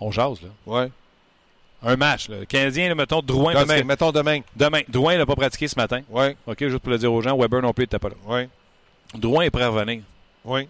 On 0.00 0.10
jase, 0.10 0.40
là. 0.40 0.48
Ouais. 0.64 0.90
Un 1.82 1.96
match, 1.96 2.30
là. 2.30 2.38
Le 2.40 2.44
Canadien, 2.46 2.88
là, 2.88 2.94
mettons, 2.94 3.20
Drouin. 3.20 3.52
parce 3.52 3.66
Demain, 3.66 3.80
que- 3.82 3.86
mettons 3.86 4.12
demain. 4.12 4.40
Demain. 4.56 4.80
Drouin 4.88 5.18
n'a 5.18 5.26
pas 5.26 5.36
pratiqué 5.36 5.68
ce 5.68 5.76
matin. 5.78 6.00
Oui, 6.08 6.28
OK, 6.46 6.58
juste 6.60 6.78
pour 6.78 6.90
le 6.90 6.96
dire 6.98 7.12
aux 7.12 7.20
gens, 7.20 7.36
Weber 7.36 7.60
non 7.60 7.74
plus 7.74 7.82
n'était 7.82 7.98
pas 7.98 8.08
là. 8.08 8.14
oui, 8.26 8.48
Drouin 9.14 9.44
est 9.44 9.50
prêt 9.50 9.64
à 9.64 9.68
revenir. 9.68 10.02
oui. 10.46 10.66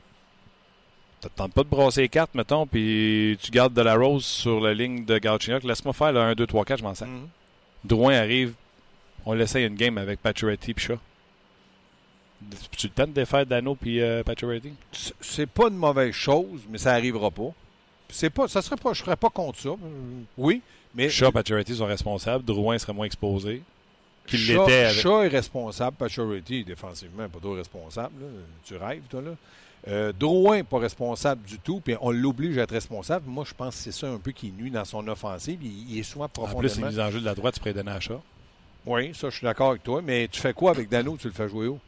Tu 1.20 1.28
tentes 1.34 1.52
pas 1.52 1.64
de 1.64 1.68
brasser 1.68 2.02
les 2.02 2.08
cartes, 2.08 2.34
mettons, 2.34 2.66
puis 2.66 3.36
tu 3.42 3.50
gardes 3.50 3.74
de 3.74 3.82
la 3.82 3.96
rose 3.96 4.24
sur 4.24 4.60
la 4.60 4.72
ligne 4.72 5.04
de 5.04 5.18
Galchenyuk. 5.18 5.64
Laisse-moi 5.64 5.92
faire 5.92 6.12
le 6.12 6.20
1, 6.20 6.34
2, 6.34 6.46
3, 6.46 6.64
4, 6.64 6.78
je 6.78 6.84
m'en 6.84 6.94
sers. 6.94 7.08
Mhm. 7.08 7.28
Drouin 7.84 8.14
arrive, 8.14 8.54
on 9.26 9.32
l'essaye 9.34 9.66
une 9.66 9.74
game 9.74 9.98
avec 9.98 10.20
Pacioretty 10.20 10.74
puis 10.74 10.86
Shaw. 10.86 10.98
Tu 12.76 12.86
le 12.86 12.92
temps 12.92 13.06
de 13.06 13.12
défaire 13.12 13.44
Dano 13.44 13.74
puis 13.74 14.00
euh, 14.00 14.22
C'est 15.20 15.46
pas 15.48 15.68
une 15.68 15.76
mauvaise 15.76 16.12
chose, 16.12 16.60
mais 16.70 16.78
ça 16.78 16.92
arrivera 16.92 17.30
pas. 17.32 17.52
C'est 18.10 18.30
pas, 18.30 18.46
ça 18.46 18.62
serait 18.62 18.76
pas, 18.76 18.92
je 18.92 19.02
serais 19.02 19.16
pas 19.16 19.28
contre 19.28 19.58
ça. 19.58 19.70
Oui, 20.36 20.62
mais 20.94 21.10
Shaw, 21.10 21.32
Pacioretty 21.32 21.74
sont 21.76 21.86
responsables. 21.86 22.44
Drouin 22.44 22.78
serait 22.78 22.92
moins 22.92 23.06
exposé 23.06 23.62
qu'il 24.26 24.46
l'était 24.46 24.84
avec... 24.84 25.00
Shaw 25.00 25.22
est 25.22 25.28
responsable, 25.28 25.96
Pacioretty 25.96 26.64
défensivement, 26.64 27.28
pas 27.28 27.38
trop 27.40 27.54
responsable. 27.54 28.14
là. 28.20 28.26
Tu 28.64 28.76
rêves, 28.76 29.02
toi, 29.10 29.20
là? 29.20 29.30
Euh, 29.86 30.12
Drouin, 30.12 30.64
pas 30.64 30.78
responsable 30.78 31.42
du 31.44 31.58
tout, 31.58 31.80
puis 31.80 31.94
on 32.00 32.10
l'oblige 32.10 32.58
à 32.58 32.62
être 32.62 32.72
responsable. 32.72 33.24
Moi, 33.28 33.44
je 33.46 33.54
pense 33.54 33.76
que 33.76 33.82
c'est 33.82 33.92
ça 33.92 34.08
un 34.08 34.18
peu 34.18 34.32
qui 34.32 34.50
nuit 34.50 34.70
dans 34.70 34.84
son 34.84 35.06
offensive. 35.06 35.58
Il, 35.62 35.90
il 35.92 35.98
est 36.00 36.02
souvent 36.02 36.24
En 36.24 36.28
plus, 36.28 36.42
profondément... 36.42 36.74
les 36.86 36.92
mises 36.92 37.00
en 37.00 37.10
jeu 37.10 37.20
de 37.20 37.24
la 37.24 37.34
droite, 37.34 37.58
tu 37.62 37.72
donner 37.72 37.92
à 37.92 38.00
Shaw. 38.00 38.20
Oui, 38.86 39.12
ça, 39.14 39.30
je 39.30 39.36
suis 39.36 39.44
d'accord 39.44 39.70
avec 39.70 39.82
toi. 39.84 40.02
Mais 40.02 40.28
tu 40.28 40.40
fais 40.40 40.52
quoi 40.52 40.72
avec 40.72 40.88
Dano? 40.88 41.16
Tu 41.18 41.28
le 41.28 41.32
fais 41.32 41.48
jouer 41.48 41.68
où? 41.68 41.78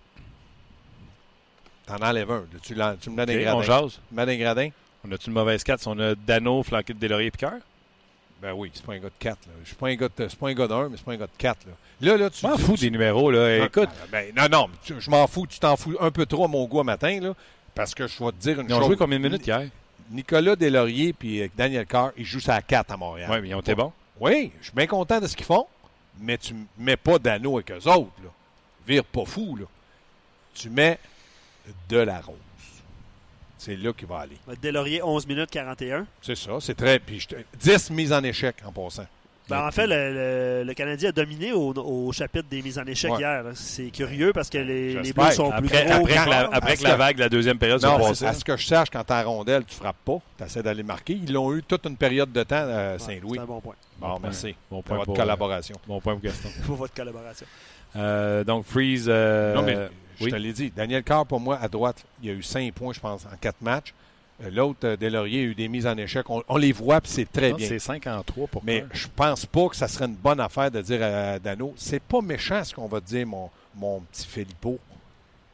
T'en 1.87 1.97
enlèves 1.97 2.31
un. 2.31 2.45
Tu, 2.63 2.75
me 2.75 2.79
donnes 2.79 3.21
OK, 3.21 3.27
des 3.27 3.49
on 3.49 3.61
gradins. 3.61 3.63
jase. 3.63 3.93
Tu 4.09 4.15
me 4.15 4.17
donnes 4.19 4.27
des 4.27 4.39
gradins? 4.39 4.69
On 5.05 5.13
a-tu 5.13 5.27
une 5.29 5.33
mauvaise 5.35 5.65
carte 5.65 5.81
si 5.81 5.89
on 5.89 5.99
a 5.99 6.15
Dano 6.15 6.63
flanqué 6.63 6.93
de 6.95 6.99
Delorier 6.99 7.27
et 7.29 7.31
Picard? 7.31 7.55
Ben 8.41 8.53
oui, 8.55 8.71
c'est 8.73 8.85
pas 8.85 8.95
un 8.95 8.99
gars 8.99 9.09
de 9.09 9.15
4. 9.19 9.39
Je 9.63 9.67
suis 9.67 9.77
pas 9.77 9.89
un 9.89 9.95
gars 9.97 10.09
de, 10.09 10.29
c'est 10.29 10.39
pas 10.39 10.49
un 10.49 10.55
gars 10.55 10.67
d'un, 10.67 10.89
mais 10.89 10.97
c'est 10.97 11.05
pas 11.05 11.13
un 11.13 11.17
gars 11.17 11.27
de 11.27 11.31
4. 11.37 11.67
Là, 11.67 11.73
là, 12.13 12.17
là 12.17 12.31
tu 12.31 12.41
Je 12.41 12.47
m'en 12.47 12.57
fous 12.57 12.75
tu- 12.75 12.81
des 12.81 12.91
numéros, 12.91 13.31
là. 13.31 13.59
Non, 13.59 13.65
Écoute, 13.67 13.89
ben, 14.11 14.33
non, 14.35 14.49
non, 14.51 14.71
tu- 14.83 14.99
je 14.99 15.11
m'en 15.11 15.27
fous. 15.27 15.47
Tu 15.47 15.59
t'en 15.59 15.77
fous 15.77 15.95
un 16.01 16.11
peu 16.11 16.25
trop 16.27 16.45
à 16.45 16.49
mon 16.49 16.65
goût 16.67 16.81
à 16.81 16.85
matin, 16.85 17.21
là, 17.21 17.35
parce 17.75 17.95
que 17.95 18.07
je 18.07 18.23
vais 18.23 18.31
te 18.33 18.37
dire 18.37 18.61
une 18.61 18.69
ils 18.69 18.75
ont 18.75 18.79
chose. 18.79 18.87
joué 18.89 18.97
combien 18.97 19.19
de 19.19 19.25
minutes 19.25 19.47
hier? 19.47 19.69
Nicolas 20.11 20.57
Deslauriers 20.57 21.15
et 21.25 21.51
Daniel 21.57 21.87
Carr, 21.87 22.11
ils 22.17 22.25
jouent 22.25 22.41
ça 22.41 22.57
à 22.57 22.63
4 22.63 22.93
à 22.93 22.97
Montréal. 22.97 23.31
Oui, 23.33 23.39
mais 23.43 23.49
ils 23.51 23.55
ont 23.55 23.61
été 23.61 23.75
bons. 23.75 23.93
Oui, 24.19 24.53
je 24.61 24.67
suis 24.67 24.75
bien 24.75 24.87
content 24.87 25.21
de 25.21 25.27
ce 25.27 25.37
qu'ils 25.37 25.47
font, 25.47 25.67
mais 26.21 26.37
tu 26.37 26.55
mets 26.79 26.97
pas 26.97 27.19
d'anneau 27.19 27.57
avec 27.59 27.71
eux 27.71 27.89
autres. 27.89 28.11
Là. 28.23 28.31
Vire 28.87 29.05
pas 29.05 29.25
fou. 29.25 29.57
Là. 29.57 29.67
Tu 30.55 30.69
mets 30.69 30.99
de 31.89 31.99
la 31.99 32.21
rose. 32.21 32.37
C'est 33.57 33.77
là 33.77 33.93
qu'il 33.93 34.09
va 34.09 34.21
aller. 34.21 34.37
Delaurier, 34.63 35.03
11 35.03 35.27
minutes 35.27 35.51
41. 35.51 36.07
C'est 36.23 36.35
ça, 36.35 36.53
c'est 36.61 36.75
très. 36.75 36.99
Puis 36.99 37.21
je 37.21 37.29
te- 37.29 37.37
10 37.59 37.91
mises 37.91 38.13
en 38.13 38.23
échec 38.25 38.57
en 38.65 38.73
passant. 38.73 39.07
Ben, 39.51 39.67
en 39.67 39.71
fait, 39.71 39.87
le, 39.87 40.13
le- 40.61 40.65
le 40.65 40.75
Canadien 40.75 41.09
a 41.09 41.13
dominé 41.13 41.53
au, 41.53 41.73
au 41.75 42.13
chapitre 42.13 42.47
des 42.49 42.63
mises 42.63 42.79
en 42.79 42.85
échec 42.87 43.11
Ouais. 43.13 43.19
hier. 43.19 43.45
C'est 43.55 43.91
curieux 43.91 44.33
parce 44.33 44.49
que 44.49 44.59
les, 44.59 44.95
les. 45.03 45.13
Blues 45.13 45.33
sont 45.33 45.51
plus 45.53 45.69
gros. 45.69 45.77
après 45.93 46.15
que 46.25 46.31
la, 46.31 46.39
après 46.53 46.77
que 46.77 46.83
la 46.85 46.97
vague 46.97 47.17
de 47.17 47.21
la 47.21 47.29
deuxième 47.29 47.59
période 47.59 47.83
Non, 47.83 47.97
soit 47.99 48.07
à 48.07 48.09
passée. 48.11 48.27
à 48.27 48.33
ce 48.33 48.45
que 48.45 48.57
je 48.57 48.67
sache, 48.67 48.89
quand 48.91 49.11
en 49.11 49.23
rondelle, 49.25 49.65
tu 49.65 49.75
frappes 49.75 49.97
pas. 50.05 50.19
Tu 50.39 50.45
essaies 50.45 50.63
d'aller 50.63 50.83
marquer. 50.83 51.15
Ils 51.23 51.33
l'ont 51.33 51.53
eu 51.55 51.63
toute 51.63 51.85
une 51.87 51.97
période 51.97 52.33
de 52.33 52.43
temps 52.43 52.57
à 52.57 52.93
Ouais, 52.93 52.99
Saint-Louis. 52.99 53.33
C'est 53.35 53.41
un 53.41 53.47
bon 53.47 53.61
point 53.61 53.75
Bon, 53.99 54.19
merci. 54.23 54.55
Bon 54.71 54.77
Pour 54.77 54.85
point 54.85 54.97
votre 54.99 55.07
pour, 55.07 55.17
collaboration. 55.17 55.75
euh, 55.77 55.87
bon 55.89 56.01
point 56.01 56.15
pour 56.15 56.23
Gaston. 56.23 56.49
pour 56.67 56.77
votre 56.77 56.95
collaboration. 56.95 57.47
Euh, 57.97 58.45
donc, 58.45 58.65
Freeze. 58.65 59.07
euh, 59.09 59.55
non, 59.55 59.63
mais 59.63 59.77
je 60.19 60.25
oui? 60.25 60.31
te 60.31 60.37
l'ai 60.37 60.53
dit. 60.53 60.71
Daniel 60.75 61.03
Carr, 61.03 61.27
pour 61.27 61.41
moi, 61.41 61.59
à 61.61 61.69
droite, 61.69 62.05
il 62.23 62.31
a 62.31 62.33
eu 62.33 62.43
5 62.43 62.73
points, 62.73 62.93
je 62.93 63.01
pense, 63.01 63.25
en 63.27 63.37
4 63.41 63.57
matchs. 63.63 63.93
Euh, 64.43 64.51
L'autre, 64.51 64.79
euh, 64.85 64.97
Deslauriers, 64.97 65.41
a 65.41 65.45
eu 65.45 65.55
des 65.55 65.69
mises 65.69 65.87
en 65.87 65.97
échec. 65.97 66.29
On, 66.31 66.43
on 66.49 66.57
les 66.57 66.73
voit, 66.73 67.01
puis 67.01 67.11
c'est 67.11 67.31
très 67.31 67.51
Non, 67.51 67.57
bien. 67.57 67.69
C'est 67.69 67.79
5 67.79 68.07
en 68.07 68.23
3 68.23 68.47
pour 68.49 68.63
Mais 68.65 68.85
je 68.93 69.07
pense 69.15 69.45
pas 69.47 69.69
que 69.69 69.77
ça 69.77 69.87
serait 69.89 70.07
une 70.07 70.15
bonne 70.15 70.41
affaire 70.41 70.71
de 70.71 70.81
dire 70.81 71.03
à 71.03 71.39
Dano, 71.39 71.75
c'est 71.77 72.03
pas 72.03 72.21
méchant 72.21 72.63
ce 72.65 72.75
qu'on 72.75 72.87
va 72.87 73.01
te 73.01 73.07
dire, 73.07 73.27
mon, 73.27 73.51
mon 73.77 74.01
petit 74.01 74.27
Filippo. 74.27 74.79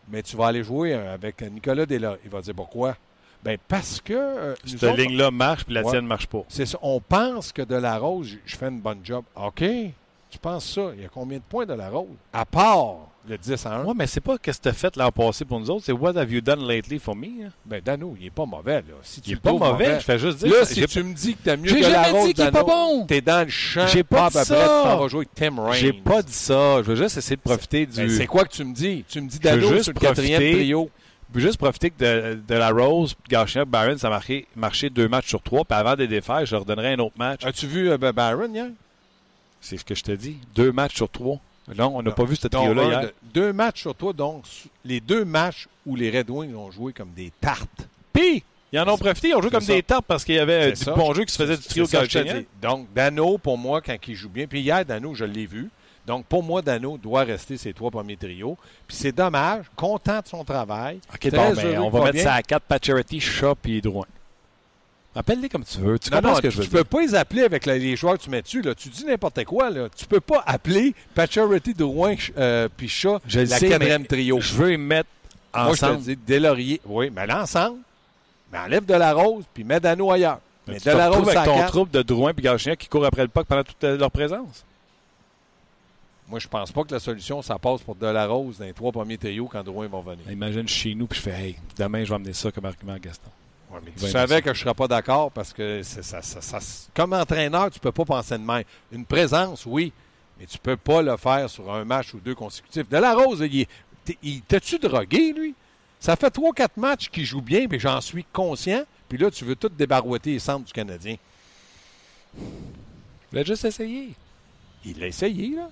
Mais 0.09 0.23
tu 0.23 0.37
vas 0.37 0.47
aller 0.47 0.63
jouer 0.63 0.95
euh, 0.95 1.15
avec 1.15 1.43
Nicolas 1.43 1.85
Della. 1.87 2.17
Il 2.25 2.31
va 2.31 2.41
dire 2.41 2.55
pourquoi? 2.55 2.97
Ben 3.43 3.59
parce 3.69 4.01
que 4.01 4.13
euh, 4.15 4.55
Cette 4.65 4.83
autres, 4.85 4.97
ligne-là 4.97 5.31
marche, 5.31 5.65
puis 5.65 5.75
la 5.75 5.83
Ouais. 5.83 5.91
tienne 5.91 6.05
ne 6.05 6.09
marche 6.09 6.27
pas. 6.27 6.43
c'est 6.49 6.67
ça. 6.67 6.79
On 6.83 7.01
pense 7.01 7.53
que 7.53 7.63
de 7.63 7.75
la 7.77 7.99
rose, 7.99 8.29
je- 8.29 8.37
je 8.45 8.57
fais 8.57 8.69
une 8.69 8.81
bonne 8.81 9.01
job. 9.05 9.25
OK. 9.37 9.63
Tu 10.31 10.39
penses 10.41 10.65
ça? 10.73 10.91
Il 10.97 11.03
y 11.03 11.05
a 11.05 11.09
combien 11.09 11.39
de 11.39 11.43
points 11.49 11.67
de 11.67 11.75
la 11.75 11.89
rose? 11.89 12.09
À 12.33 12.45
part 12.45 12.99
le 13.29 13.39
10 13.39 13.67
à 13.67 13.77
1. 13.77 13.85
Oui, 13.85 13.95
mais 13.97 14.07
c'est 14.07 14.21
pas 14.21 14.35
ce 14.35 14.39
que 14.39 14.51
tu 14.51 14.69
as 14.69 14.73
fait 14.73 14.97
l'an 14.97 15.11
passé 15.11 15.45
pour 15.45 15.59
nous 15.61 15.71
autres, 15.71 15.85
c'est 15.85 15.93
What 15.93 16.17
have 16.17 16.33
you 16.33 16.41
done 16.41 16.67
lately 16.67 16.99
for 16.99 17.15
me? 17.17 17.45
hein? 17.45 17.51
Ben 17.65 17.81
Dano, 17.85 18.17
il 18.21 18.27
est 18.27 18.31
pas 18.31 18.47
mauvais. 18.47 18.77
Là. 18.77 18.95
Si 19.03 19.21
tu 19.21 19.31
Il 19.31 19.33
est 19.35 19.41
pas 19.41 19.53
mauvais, 19.53 19.99
je 20.01 20.05
fais 20.05 20.19
juste 20.19 20.39
dire. 20.39 20.53
Là, 20.53 20.65
ça. 20.65 20.75
si 20.75 20.87
tu 20.87 21.03
me 21.03 21.15
dis 21.15 21.35
que 21.35 21.39
t'as 21.45 21.57
mieux 21.57 21.71
que 21.73 21.81
la 21.81 22.13
dit 22.25 22.35
qu'il 22.35 22.45
est 22.45 22.51
pas 22.51 22.63
bon. 22.65 23.07
T'es 23.07 23.21
dans 23.21 23.45
le 23.45 23.51
champ. 23.51 23.87
J'ai 23.89 24.05
pas 24.05 24.31
Bob 24.31 24.33
dit 24.33 24.53
Abrett, 24.53 24.67
ça. 24.67 24.83
t'en 24.85 24.99
vas 24.99 25.09
jouer 25.09 25.27
Tim 25.35 25.63
Raines. 25.63 25.75
J'ai 25.75 25.93
pas 25.93 26.23
dit 26.23 26.33
ça. 26.33 26.83
Je 26.83 26.87
veux 26.87 26.97
juste 26.97 27.17
essayer 27.17 27.37
de 27.37 27.41
profiter 27.43 27.87
du. 27.87 27.97
Ben, 27.97 28.11
c'est 28.11 28.27
quoi 28.27 28.45
que 28.45 28.53
tu 28.53 28.65
me 28.65 28.75
dis? 28.75 29.05
Tu 29.09 29.21
me 29.21 29.29
dis 29.29 29.39
Dano 29.39 29.69
juste 29.69 29.85
sur 29.85 29.93
le 29.93 30.01
quatrième 30.01 30.41
trio. 30.41 30.91
Je 31.35 31.41
veux 31.41 31.47
juste 31.47 31.59
profiter 31.59 31.91
que 31.91 31.99
de, 32.35 32.41
de 32.47 32.55
la 32.55 32.71
Rose, 32.71 33.17
Gachien, 33.29 33.65
Barron, 33.67 33.99
ça 33.99 34.07
a 34.07 34.11
marqué, 34.11 34.47
marché 34.55 34.89
deux 34.91 35.09
matchs 35.09 35.27
sur 35.29 35.43
trois. 35.43 35.65
Puis 35.65 35.77
avant 35.77 35.95
de 35.95 35.99
les 35.99 36.07
défaire, 36.09 36.47
je 36.47 36.55
leur 36.55 36.65
donnerai 36.65 36.93
un 36.93 36.99
autre 37.01 37.17
match. 37.19 37.45
As-tu 37.45 37.67
vu 37.67 37.91
euh, 37.91 37.99
ben, 37.99 38.13
Byron 38.13 38.55
hier? 38.55 38.69
C'est 39.61 39.77
ce 39.77 39.85
que 39.85 39.95
je 39.97 40.05
te 40.05 40.13
dis. 40.13 40.37
Deux 40.55 40.71
matchs 40.71 40.95
sur 40.95 41.09
trois. 41.11 41.41
Non, 41.75 41.93
on 41.97 42.03
n'a 42.03 42.11
pas 42.13 42.25
vu 42.25 42.37
ce 42.37 42.47
trio-là 42.49 42.85
hier. 42.85 43.01
de- 43.03 43.15
deux 43.35 43.53
matchs 43.53 43.81
sur 43.83 43.95
toi, 43.95 44.13
donc 44.13 44.45
les 44.85 45.01
deux 45.01 45.25
matchs 45.25 45.69
où 45.85 45.97
les 45.97 46.17
Red 46.17 46.31
Wings 46.31 46.55
ont 46.55 46.71
joué 46.71 46.93
comme 46.93 47.11
des 47.11 47.33
tartes. 47.41 47.89
Puis, 48.13 48.45
ils 48.73 48.79
en 48.79 48.89
ont 48.89 48.99
profité. 48.99 49.29
Ils 49.29 49.35
ont 49.35 49.43
joué 49.43 49.51
comme 49.51 49.61
ça. 49.61 49.73
des 49.75 49.83
tartes 49.83 50.05
parce 50.07 50.25
qu'il 50.25 50.37
y 50.37 50.39
avait 50.39 50.69
euh, 50.69 50.71
du 50.71 50.77
ça. 50.77 50.93
bon 50.93 51.13
jeu 51.15 51.25
qui 51.25 51.33
se 51.33 51.43
faisait 51.43 51.57
du 51.57 51.63
trio 51.65 51.87
dis. 51.87 52.47
Donc, 52.61 52.87
Dano, 52.95 53.39
pour 53.39 53.59
moi, 53.59 53.81
quand 53.81 53.97
il 54.07 54.15
joue 54.15 54.29
bien, 54.29 54.47
puis 54.47 54.61
hier, 54.61 54.85
Dano, 54.85 55.15
je 55.15 55.25
l'ai 55.25 55.47
vu. 55.47 55.71
Donc, 56.07 56.25
pour 56.27 56.43
moi, 56.43 56.63
Dano 56.63 56.99
doit 56.99 57.25
rester 57.25 57.57
ses 57.57 57.73
trois 57.73 57.91
premiers 57.91 58.17
trios. 58.17 58.57
Puis 58.87 58.97
c'est 58.97 59.13
dommage, 59.13 59.65
content 59.75 60.21
de 60.21 60.29
son 60.29 60.45
travail. 60.45 61.01
OK, 61.13 61.31
bon, 61.33 61.53
ben, 61.55 61.79
on 61.81 61.91
va 61.91 62.01
mettre 62.01 62.13
bien. 62.13 62.23
ça 62.23 62.35
à 62.35 62.43
4, 62.43 62.63
Pacioretty, 62.63 63.21
Shaw 63.21 63.55
puis 63.57 63.81
Drouin. 63.81 64.07
Appelle-les 65.17 65.49
comme 65.49 65.65
tu 65.65 65.79
veux. 65.79 65.99
Tu 65.99 66.11
Non, 66.11 66.17
comprends 66.19 66.31
non, 66.31 66.37
ce 66.37 66.43
que 66.43 66.51
je 66.51 66.59
veux 66.59 66.65
tu 66.65 66.71
dire? 66.71 66.79
peux 66.81 66.85
pas 66.85 67.01
les 67.01 67.15
appeler 67.15 67.43
avec 67.43 67.65
la- 67.67 67.79
les 67.79 67.97
joueurs 67.97 68.19
que 68.19 68.23
tu 68.23 68.31
mets 68.31 68.43
dessus. 68.43 68.61
Là. 68.63 68.75
Tu 68.75 68.91
dis 68.91 69.05
n'importe 69.05 69.43
quoi. 69.45 69.71
Là. 69.71 69.89
Tu 69.97 70.05
peux 70.07 70.21
pas 70.21 70.43
appeler 70.47 70.95
Pacioretty, 71.15 71.73
Drouin 71.75 72.15
euh, 72.37 72.69
puis 72.77 72.89
Je 72.89 73.09
le 73.09 73.47
la 73.47 73.59
sais, 73.59 73.69
quatrième 73.69 74.07
trio. 74.07 74.41
Je 74.41 74.55
veux 74.55 74.73
y 74.73 74.77
mettre 74.77 75.09
Moi, 75.55 75.73
je 75.75 75.81
te 75.81 75.85
ensemble. 75.87 76.03
dis, 76.03 76.17
Deslauriers. 76.17 76.81
Oui, 76.85 77.11
mais 77.15 77.27
l'ensemble. 77.27 77.79
Mais 78.53 78.59
enlève 78.59 78.85
de 78.85 78.95
la 78.95 79.13
rose, 79.15 79.45
puis 79.55 79.65
mets 79.65 79.81
Dano 79.81 80.11
ailleurs. 80.13 80.39
Mais 80.69 80.79
tu 80.79 80.89
de 80.89 80.95
la 80.95 81.09
rose, 81.09 81.29
avec 81.29 81.45
ton 81.45 81.67
troupe 81.67 81.91
de 81.91 82.03
Drouin 82.03 82.33
et 82.37 82.43
Gachien 82.43 82.77
qui 82.77 82.89
courent 82.89 83.07
après 83.07 83.23
le 83.23 83.29
puck 83.29 83.47
pendant 83.47 83.63
toute 83.65 83.83
leur 83.83 84.11
présence. 84.11 84.65
Moi, 86.29 86.41
je 86.41 86.49
pense 86.49 86.73
pas 86.73 86.83
que 86.83 86.93
la 86.93 86.99
solution, 87.01 87.41
ça 87.41 87.57
passe 87.59 87.81
pour 87.83 87.95
de 87.95 88.07
la 88.07 88.27
rose 88.27 88.59
dans 88.59 88.65
les 88.65 88.73
trois 88.73 88.91
premiers 88.93 89.17
trios 89.17 89.47
quand 89.51 89.63
Drouin 89.63 89.87
va 89.87 90.01
venir. 90.01 90.29
Imagine 90.31 90.67
chez 90.67 90.95
nous, 90.95 91.07
puis 91.07 91.19
je 91.19 91.23
fais, 91.23 91.31
hey, 91.41 91.57
demain, 91.79 92.03
je 92.05 92.09
vais 92.11 92.17
amener 92.17 92.33
ça 92.33 92.51
comme 92.51 92.65
argument 92.65 92.95
à 92.95 92.99
Gaston. 92.99 93.31
Ouais, 93.71 93.81
mais 93.85 93.91
Il 93.97 93.99
tu 94.01 94.07
va 94.07 94.11
savais 94.11 94.43
que 94.43 94.55
je 94.55 94.61
ne 94.61 94.65
serais 94.65 94.75
pas 94.75 94.89
d'accord 94.89 95.31
parce 95.33 95.53
que 95.53 95.83
ça, 95.83 96.03
ça- 96.23 96.41
ça- 96.41 96.87
comme 96.95 97.13
entraîneur, 97.13 97.71
tu 97.71 97.81
peux 97.81 97.93
pas 97.93 98.05
penser 98.05 98.39
de 98.39 98.43
même. 98.45 98.65
Une 98.93 99.05
présence, 99.05 99.67
oui, 99.67 99.93
mais 100.39 100.47
tu 100.47 100.59
peux 100.59 100.77
pas 100.77 101.03
le 101.03 101.17
faire 101.17 101.51
sur 101.51 101.73
un 101.73 101.85
match 101.85 102.15
ou 102.15 102.21
deux 102.21 102.35
consécutifs. 102.35 102.89
De 102.89 102.97
la 102.97 103.15
Rose, 103.15 103.41
il, 103.51 103.67
il 104.23 104.43
t'as-tu 104.43 104.79
drogué, 104.79 105.33
lui? 105.33 105.55
Ça 105.99 106.15
fait 106.15 106.31
trois, 106.31 106.53
quatre 106.53 106.77
matchs 106.77 107.09
qu'il 107.09 107.25
joue 107.25 107.41
bien, 107.41 107.67
puis 107.67 107.81
j'en 107.81 108.01
suis 108.01 108.25
conscient. 108.33 108.85
Puis 109.09 109.19
là, 109.19 109.31
tu 109.31 109.45
veux 109.45 109.57
tout 109.57 109.69
débarouetter 109.69 110.33
les 110.33 110.39
centres 110.39 110.65
du 110.67 110.73
Canadien. 110.73 111.17
Je 113.33 113.45
juste 113.45 113.65
essayer. 113.65 114.15
Il 114.85 115.01
l'a 115.01 115.07
essayé, 115.09 115.57
là. 115.57 115.69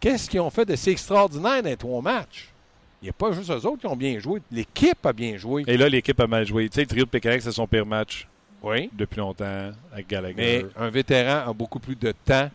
Qu'est-ce 0.00 0.28
qu'ils 0.28 0.40
ont 0.40 0.50
fait 0.50 0.64
de 0.64 0.76
si 0.76 0.90
extraordinaire 0.90 1.62
dans 1.62 1.68
les 1.68 1.76
trois 1.76 2.02
matchs? 2.02 2.49
Il 3.02 3.06
n'y 3.06 3.10
a 3.10 3.12
pas 3.14 3.32
juste 3.32 3.50
eux 3.50 3.66
autres 3.66 3.78
qui 3.80 3.86
ont 3.86 3.96
bien 3.96 4.18
joué. 4.18 4.40
L'équipe 4.52 5.04
a 5.06 5.12
bien 5.12 5.36
joué. 5.38 5.64
Et 5.66 5.76
là, 5.76 5.88
l'équipe 5.88 6.18
a 6.20 6.26
mal 6.26 6.46
joué. 6.46 6.68
Tu 6.68 6.74
sais, 6.74 6.80
le 6.82 6.86
trio 6.86 7.04
de 7.04 7.10
Pécanic, 7.10 7.40
c'est 7.42 7.52
son 7.52 7.66
pire 7.66 7.86
match 7.86 8.26
Oui. 8.62 8.90
depuis 8.92 9.18
longtemps 9.20 9.70
avec 9.92 10.06
Gallagher. 10.08 10.34
Mais 10.36 10.66
un 10.76 10.90
vétéran 10.90 11.48
a 11.50 11.52
beaucoup 11.54 11.78
plus 11.78 11.96
de 11.96 12.12
temps 12.24 12.50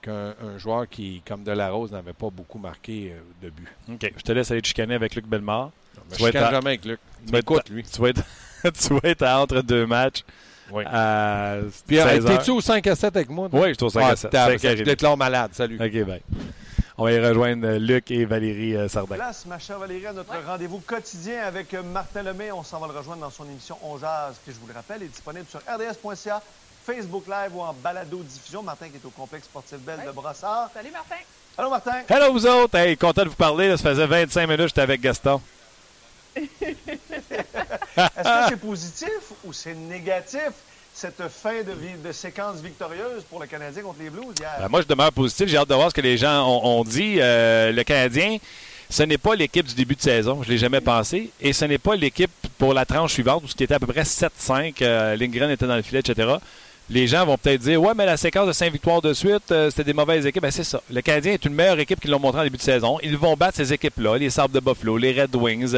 qu'un 0.00 0.34
un 0.42 0.56
joueur 0.58 0.88
qui, 0.88 1.22
comme 1.28 1.44
Delarose, 1.44 1.92
n'avait 1.92 2.14
pas 2.14 2.30
beaucoup 2.30 2.58
marqué 2.58 3.12
euh, 3.12 3.20
de 3.46 3.50
but. 3.50 3.68
OK, 3.92 4.12
je 4.16 4.22
te 4.22 4.32
laisse 4.32 4.50
aller 4.50 4.62
te 4.62 4.66
chicaner 4.68 4.94
avec 4.94 5.14
Luc 5.14 5.26
Bellemare. 5.26 5.70
Tu 6.10 6.18
je 6.18 6.36
à- 6.38 6.50
jamais 6.50 6.70
avec 6.70 6.84
Luc. 6.86 6.98
Tu 7.26 7.30
vas 7.32 7.38
être- 7.38 7.50
m'écoute, 7.50 7.68
lui. 7.70 7.82
Tu 7.84 8.00
vas 8.00 8.08
être, 8.08 8.24
tu 8.72 8.94
vas 8.94 9.00
être 9.10 9.22
à 9.22 9.40
entre 9.42 9.60
deux 9.60 9.86
matchs 9.86 10.24
Oui. 10.72 10.84
à 10.86 11.58
Puis, 11.86 11.96
16 11.98 12.26
heures. 12.26 12.38
t'es-tu 12.38 12.50
au 12.50 12.60
5 12.62 12.86
à 12.86 12.96
7 12.96 13.14
avec 13.14 13.28
moi? 13.28 13.48
Oui, 13.52 13.68
je 13.68 13.74
suis 13.74 13.84
au 13.84 13.90
5 13.90 14.00
Ah, 14.02 14.08
à 14.08 14.16
7. 14.16 14.30
tabarnak, 14.30 14.58
5 14.60 14.68
à 14.70 14.76
Je 14.76 14.82
déclare 14.84 15.16
malade. 15.18 15.50
Salut. 15.52 15.76
OK, 15.76 16.04
bye. 16.06 16.22
On 16.98 17.04
va 17.04 17.12
y 17.12 17.18
rejoindre 17.18 17.78
Luc 17.78 18.10
et 18.10 18.26
Valérie 18.26 18.76
euh, 18.76 18.86
Sardin. 18.86 19.14
Place, 19.14 19.46
ma 19.46 19.58
chère 19.58 19.78
Valérie, 19.78 20.06
à 20.06 20.12
notre 20.12 20.34
rendez-vous 20.46 20.80
quotidien 20.80 21.42
avec 21.42 21.72
euh, 21.72 21.82
Martin 21.82 22.22
Lemay. 22.22 22.52
On 22.52 22.62
s'en 22.62 22.80
va 22.80 22.86
le 22.86 22.92
rejoindre 22.92 23.22
dans 23.22 23.30
son 23.30 23.44
émission 23.44 23.78
On 23.82 23.98
Jazz, 23.98 24.34
qui, 24.44 24.52
je 24.52 24.58
vous 24.58 24.66
le 24.66 24.74
rappelle, 24.74 25.02
est 25.02 25.08
disponible 25.08 25.46
sur 25.48 25.60
rds.ca 25.60 26.42
Facebook 26.84 27.24
Live 27.26 27.56
ou 27.56 27.62
en 27.62 27.72
balado-diffusion. 27.72 28.62
Martin 28.62 28.90
qui 28.90 28.96
est 28.96 29.06
au 29.06 29.10
complexe 29.10 29.46
sportif 29.46 29.78
Belle 29.78 30.00
de 30.06 30.10
Brossard. 30.10 30.68
Salut 30.74 30.90
Martin. 30.90 31.16
Allô, 31.56 31.70
Martin? 31.70 32.02
Hello, 32.08 32.32
vous 32.32 32.46
autres. 32.46 32.76
Hey, 32.76 32.96
content 32.96 33.24
de 33.24 33.30
vous 33.30 33.36
parler. 33.36 33.68
Là, 33.68 33.78
ça 33.78 33.90
faisait 33.90 34.06
25 34.06 34.42
minutes 34.42 34.58
que 34.58 34.68
j'étais 34.68 34.80
avec 34.82 35.00
Gaston. 35.00 35.40
Est-ce 36.36 37.94
que 37.94 38.48
c'est 38.48 38.60
positif 38.60 39.32
ou 39.44 39.52
c'est 39.52 39.74
négatif, 39.74 40.50
cette 40.94 41.28
fin 41.28 41.62
de, 41.62 42.12
séquence 42.12 42.60
victorieuse 42.60 43.22
pour 43.28 43.40
le 43.40 43.46
Canadien 43.46 43.82
contre 43.82 44.00
les 44.00 44.10
Blues 44.10 44.34
hier? 44.38 44.50
Ben, 44.60 44.68
moi, 44.68 44.82
je 44.82 44.86
demeure 44.86 45.12
positif. 45.12 45.48
J'ai 45.48 45.56
hâte 45.56 45.68
de 45.68 45.74
voir 45.74 45.90
ce 45.90 45.94
que 45.94 46.00
les 46.00 46.16
gens 46.16 46.46
ont, 46.46 46.84
dit. 46.84 47.16
Euh, 47.18 47.72
le 47.72 47.82
Canadien, 47.82 48.38
ce 48.90 49.02
n'est 49.02 49.18
pas 49.18 49.34
l'équipe 49.34 49.66
du 49.66 49.74
début 49.74 49.96
de 49.96 50.02
saison. 50.02 50.42
Je 50.42 50.48
ne 50.48 50.52
l'ai 50.52 50.58
jamais 50.58 50.80
pensé. 50.80 51.30
Et 51.40 51.52
ce 51.52 51.64
n'est 51.64 51.78
pas 51.78 51.96
l'équipe 51.96 52.30
pour 52.58 52.74
la 52.74 52.84
tranche 52.84 53.14
suivante, 53.14 53.42
où 53.44 53.48
ce 53.48 53.54
qui 53.54 53.64
était 53.64 53.74
à 53.74 53.80
peu 53.80 53.86
près 53.86 54.02
7-5. 54.02 54.74
Euh, 54.82 55.16
Lindgren 55.16 55.50
était 55.50 55.66
dans 55.66 55.76
le 55.76 55.82
filet, 55.82 56.00
etc. 56.00 56.36
Les 56.90 57.06
gens 57.06 57.24
vont 57.24 57.38
peut-être 57.38 57.62
dire 57.62 57.80
Ouais, 57.80 57.94
mais 57.96 58.04
la 58.04 58.18
séquence 58.18 58.46
de 58.46 58.52
5 58.52 58.70
victoires 58.70 59.00
de 59.00 59.14
suite, 59.14 59.50
euh, 59.50 59.70
c'était 59.70 59.84
des 59.84 59.94
mauvaises 59.94 60.26
équipes. 60.26 60.42
Ben, 60.42 60.50
c'est 60.50 60.64
ça. 60.64 60.82
Le 60.90 61.00
Canadien 61.00 61.32
est 61.32 61.44
une 61.46 61.54
meilleure 61.54 61.78
équipe 61.78 62.00
qu'ils 62.00 62.10
l'ont 62.10 62.18
montré 62.18 62.40
en 62.40 62.44
début 62.44 62.58
de 62.58 62.62
saison. 62.62 62.98
Ils 63.02 63.16
vont 63.16 63.34
battre 63.34 63.56
ces 63.56 63.72
équipes-là, 63.72 64.18
les 64.18 64.28
Sabres 64.28 64.52
de 64.54 64.60
Buffalo, 64.60 64.98
les 64.98 65.22
Red 65.22 65.34
Wings. 65.34 65.74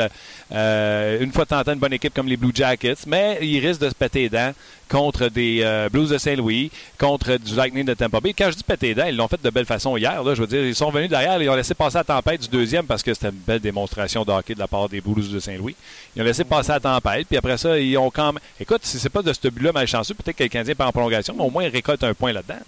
euh, 0.52 1.20
une 1.20 1.32
fois 1.32 1.46
temps, 1.46 1.62
une 1.62 1.78
bonne 1.78 1.92
équipe 1.92 2.14
comme 2.14 2.26
les 2.26 2.36
Blue 2.36 2.52
Jackets. 2.52 3.06
Mais 3.06 3.38
ils 3.42 3.64
risquent 3.64 3.82
de 3.82 3.90
se 3.90 3.94
péter 3.94 4.22
les 4.22 4.28
dents 4.28 4.52
contre 4.88 5.28
des 5.28 5.60
euh, 5.62 5.88
Blues 5.88 6.10
de 6.10 6.18
Saint-Louis, 6.18 6.70
contre 6.98 7.36
du 7.36 7.54
Lightning 7.54 7.84
de 7.84 7.94
Tampa 7.94 8.20
Bay. 8.20 8.32
Quand 8.32 8.50
je 8.50 8.56
dis 8.56 8.64
les 8.82 8.94
dents, 8.94 9.06
ils 9.06 9.16
l'ont 9.16 9.28
fait 9.28 9.42
de 9.42 9.50
belle 9.50 9.66
façon 9.66 9.96
hier. 9.96 10.22
Là, 10.22 10.34
je 10.34 10.40
veux 10.40 10.46
dire, 10.46 10.64
ils 10.64 10.74
sont 10.74 10.90
venus 10.90 11.08
derrière, 11.08 11.40
ils 11.40 11.48
ont 11.48 11.54
laissé 11.54 11.74
passer 11.74 11.98
la 11.98 12.04
tempête 12.04 12.42
du 12.42 12.48
deuxième 12.48 12.86
parce 12.86 13.02
que 13.02 13.14
c'était 13.14 13.28
une 13.28 13.34
belle 13.34 13.60
démonstration 13.60 14.24
de 14.24 14.34
de 14.34 14.58
la 14.58 14.68
part 14.68 14.88
des 14.88 15.00
Blues 15.00 15.30
de 15.30 15.38
Saint-Louis. 15.38 15.76
Ils 16.14 16.22
ont 16.22 16.24
laissé 16.24 16.44
passer 16.44 16.72
la 16.72 16.80
tempête, 16.80 17.26
puis 17.26 17.36
après 17.36 17.56
ça, 17.56 17.78
ils 17.78 17.96
ont 17.96 18.10
quand 18.10 18.32
même. 18.32 18.42
Écoute, 18.60 18.80
si 18.84 18.98
c'est 18.98 19.08
pas 19.08 19.22
de 19.22 19.32
ce 19.32 19.48
but-là 19.48 19.72
malchanceux, 19.72 20.14
peut-être 20.14 20.36
que 20.36 20.42
le 20.42 20.48
Canadien 20.48 20.74
part 20.74 20.88
en 20.88 20.92
prolongation, 20.92 21.34
mais 21.36 21.44
au 21.44 21.50
moins, 21.50 21.64
ils 21.64 21.70
récoltent 21.70 22.04
un 22.04 22.14
point 22.14 22.32
là-dedans. 22.32 22.60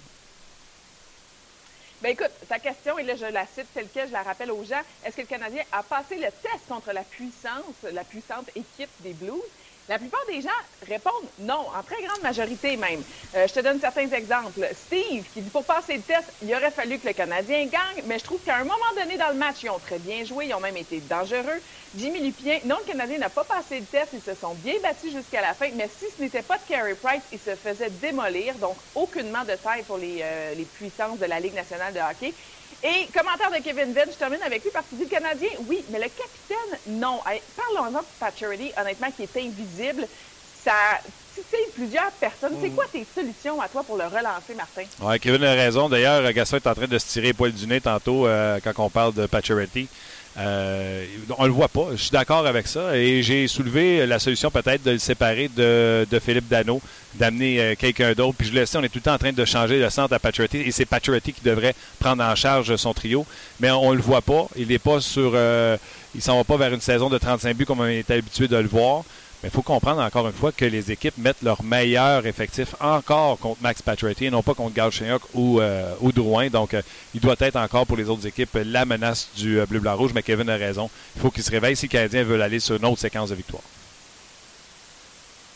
Ben 2.03 2.11
écoute, 2.11 2.31
ta 2.49 2.59
question, 2.59 2.99
et 2.99 3.03
là 3.03 3.15
je 3.17 3.25
la 3.33 3.47
cite 3.47 3.67
telle 3.73 3.89
quelle, 3.93 4.09
je 4.09 4.13
la 4.13 4.23
rappelle 4.23 4.51
aux 4.51 4.63
gens. 4.65 4.81
Est-ce 5.05 5.17
que 5.17 5.23
le 5.23 5.27
Canadien 5.27 5.63
a 5.73 5.83
passé 5.83 6.17
le 6.17 6.29
test 6.43 6.69
contre 6.69 6.93
la 6.93 7.03
puissance, 7.03 7.75
la 7.91 8.05
puissante 8.05 8.49
équipe 8.55 8.91
des 9.01 9.15
Blues? 9.15 9.41
La 9.89 9.99
plupart 9.99 10.25
des 10.27 10.41
gens 10.41 10.49
répondent 10.89 11.13
non, 11.39 11.67
en 11.77 11.83
très 11.85 12.03
grande 12.03 12.21
majorité 12.21 12.77
même. 12.77 13.03
Euh, 13.37 13.47
je 13.47 13.53
te 13.53 13.61
donne 13.61 13.79
certains 13.79 14.09
exemples. 14.09 14.69
Steve, 14.75 15.25
qui 15.33 15.41
dit 15.41 15.51
pour 15.51 15.65
passer 15.65 15.95
le 15.95 16.03
test, 16.03 16.25
il 16.43 16.53
aurait 16.53 16.73
fallu 16.73 16.99
que 16.99 17.07
le 17.07 17.13
Canadien 17.13 17.67
gagne, 17.67 18.03
mais 18.07 18.19
je 18.19 18.25
trouve 18.25 18.41
qu'à 18.45 18.57
un 18.57 18.65
moment 18.65 18.75
donné 18.97 19.17
dans 19.17 19.29
le 19.29 19.35
match, 19.35 19.59
ils 19.63 19.71
ont 19.71 19.79
très 19.79 19.99
bien 19.99 20.25
joué, 20.25 20.47
ils 20.47 20.55
ont 20.55 20.61
même 20.61 20.77
été 20.77 20.99
dangereux. 21.01 21.63
Jimmy 21.97 22.21
Lupien, 22.21 22.59
non, 22.65 22.77
le 22.85 22.93
Canadien 22.93 23.19
n'a 23.19 23.29
pas 23.29 23.45
passé 23.45 23.79
le 23.79 23.87
test, 23.87 24.09
ils 24.13 24.21
se 24.21 24.35
sont 24.35 24.55
bien 24.55 24.75
battus 24.83 25.13
jusqu'à 25.13 25.41
la 25.41 25.55
fin, 25.55 25.69
mais 25.77 25.89
si 25.89 26.07
ce 26.15 26.21
n'était 26.21 26.43
pas 26.43 26.57
de 26.57 26.63
Carey 26.69 26.95
Price, 26.95 27.23
ils 27.33 27.39
se 27.39 27.55
faisaient 27.55 27.91
démolir, 27.91 28.55
donc 28.57 28.77
aucunement 28.95 29.45
de 29.45 29.55
taille 29.55 29.85
pour 29.85 30.01
euh, 30.03 30.55
les 30.55 30.65
puissances 30.65 31.19
de 31.19 31.27
la 31.27 31.39
Ligue 31.39 31.55
nationale 31.55 31.95
de 31.95 32.01
hockey. 32.01 32.35
Et 32.83 33.09
commentaire 33.13 33.51
de 33.51 33.63
Kevin 33.63 33.93
Venn, 33.93 34.09
je 34.11 34.17
termine 34.17 34.43
avec 34.43 34.63
lui 34.63 34.71
parce 34.73 34.87
qu'il 34.87 34.99
dit 34.99 35.05
le 35.05 35.11
Canadien, 35.11 35.49
oui, 35.69 35.85
mais 35.91 35.99
le 35.99 36.05
capitaine, 36.05 36.99
non. 37.01 37.21
Parlons-en 37.57 38.01
de 38.01 38.07
Pacioretty, 38.21 38.73
honnêtement, 38.79 39.11
qui 39.11 39.23
est 39.23 39.37
invisible. 39.37 40.07
Ça 40.65 40.73
titille 41.35 41.73
plusieurs 41.75 42.11
personnes. 42.13 42.57
C'est 42.61 42.71
quoi 42.71 42.85
tes 42.91 43.07
solutions 43.15 43.61
à 43.61 43.69
toi 43.69 43.83
pour 43.83 43.97
le 43.97 44.05
relancer, 44.05 44.55
Martin? 44.57 44.85
Ouais, 45.01 45.19
Kevin 45.19 45.45
a 45.45 45.53
raison. 45.53 45.89
D'ailleurs, 45.89 46.33
Gaston 46.33 46.57
est 46.57 46.67
en 46.67 46.75
train 46.75 46.87
de 46.87 46.99
se 46.99 47.07
tirer 47.07 47.29
les 47.29 47.33
poils 47.33 47.53
du 47.53 47.67
nez 47.67 47.81
tantôt 47.81 48.27
euh, 48.27 48.59
quand 48.63 48.73
on 48.79 48.91
parle 48.91 49.15
de 49.15 49.27
Pacioretty. 49.27 49.89
Euh, 50.39 51.07
on 51.39 51.47
le 51.47 51.53
voit 51.53 51.69
pas. 51.69 51.89
Je 51.93 51.97
suis 51.97 52.11
d'accord 52.11 52.47
avec 52.47 52.67
ça. 52.67 52.97
Et 52.97 53.23
j'ai 53.23 53.49
soulevé 53.49 54.07
la 54.07 54.19
solution 54.19 54.51
peut-être 54.51 54.83
de 54.83 54.93
le 54.93 54.99
séparer 54.99 55.49
de, 55.49 56.07
de 56.11 56.19
Philippe 56.19 56.49
Dano, 56.49 56.81
d'amener 57.15 57.61
euh, 57.61 57.75
quelqu'un 57.75 58.13
d'autre. 58.13 58.37
Puis 58.39 58.49
je 58.49 58.53
le 58.53 58.67
sais, 58.67 58.77
on 58.79 58.83
est 58.83 58.89
tout 58.89 58.99
le 58.99 59.03
temps 59.03 59.15
en 59.15 59.19
train 59.19 59.33
de 59.33 59.45
changer 59.45 59.79
le 59.79 59.89
centre 59.91 60.13
à 60.13 60.19
Pacioretty. 60.19 60.59
Et 60.59 60.73
c'est 60.73 60.85
Pacioretty 60.85 61.33
qui 61.33 61.43
devrait 61.43 61.75
prendre 61.99 62.23
en 62.23 62.35
charge 62.35 62.75
son 62.77 62.93
trio. 62.93 63.25
Mais 63.61 63.71
on, 63.71 63.93
le 63.93 64.01
voit 64.03 64.23
pas. 64.23 64.47
Il 64.57 64.69
n'est 64.69 64.79
pas 64.79 65.01
sur. 65.01 65.33
euh, 65.35 65.77
il 66.15 66.23
s'en 66.23 66.37
va 66.37 66.45
pas 66.45 66.57
vers 66.57 66.73
une 66.73 66.81
saison 66.81 67.11
de 67.11 67.19
35 67.19 67.57
buts 67.57 67.67
comme 67.67 67.81
on 67.81 67.87
est 67.87 68.11
habitué 68.11 68.49
de 68.49 68.57
le 68.57 68.69
voir. 68.69 69.05
Mais 69.43 69.51
il 69.51 69.53
faut 69.53 69.63
comprendre 69.63 70.01
encore 70.01 70.27
une 70.27 70.33
fois 70.33 70.51
que 70.51 70.65
les 70.65 70.91
équipes 70.91 71.19
mettent 71.19 71.43
leur 71.43 71.63
meilleur 71.63 72.27
effectif 72.27 72.75
encore 72.81 73.39
contre 73.39 73.61
Max 73.61 73.83
Pacioretty 73.83 74.27
et 74.27 74.31
non 74.31 74.43
pas 74.43 74.55
contre 74.55 74.75
Galchenyuk 74.75 75.23
ou, 75.35 75.61
euh, 75.61 75.93
ou 76.01 76.11
Drouin. 76.11 76.49
Donc, 76.49 76.73
euh, 76.73 76.81
il 77.15 77.21
doit 77.21 77.37
être 77.41 77.57
encore 77.57 77.87
pour 77.87 77.97
les 77.99 78.09
autres 78.09 78.27
équipes 78.27 78.57
la 78.65 78.87
menace 78.87 79.29
du 79.37 79.61
euh, 79.61 79.67
bleu-blanc-rouge. 79.67 80.13
Mais 80.15 80.23
Kevin 80.23 80.49
a 80.49 80.57
raison. 80.57 80.89
Il 81.17 81.21
faut 81.23 81.31
qu'il 81.31 81.43
se 81.43 81.51
réveille 81.51 81.77
si 81.77 81.85
les 81.85 81.89
Canadiens 81.91 82.23
veulent 82.25 82.41
aller 82.43 82.61
sur 82.61 82.77
une 82.77 82.85
autre 82.87 82.99
séquence 83.01 83.29
de 83.29 83.35
victoire. 83.35 83.63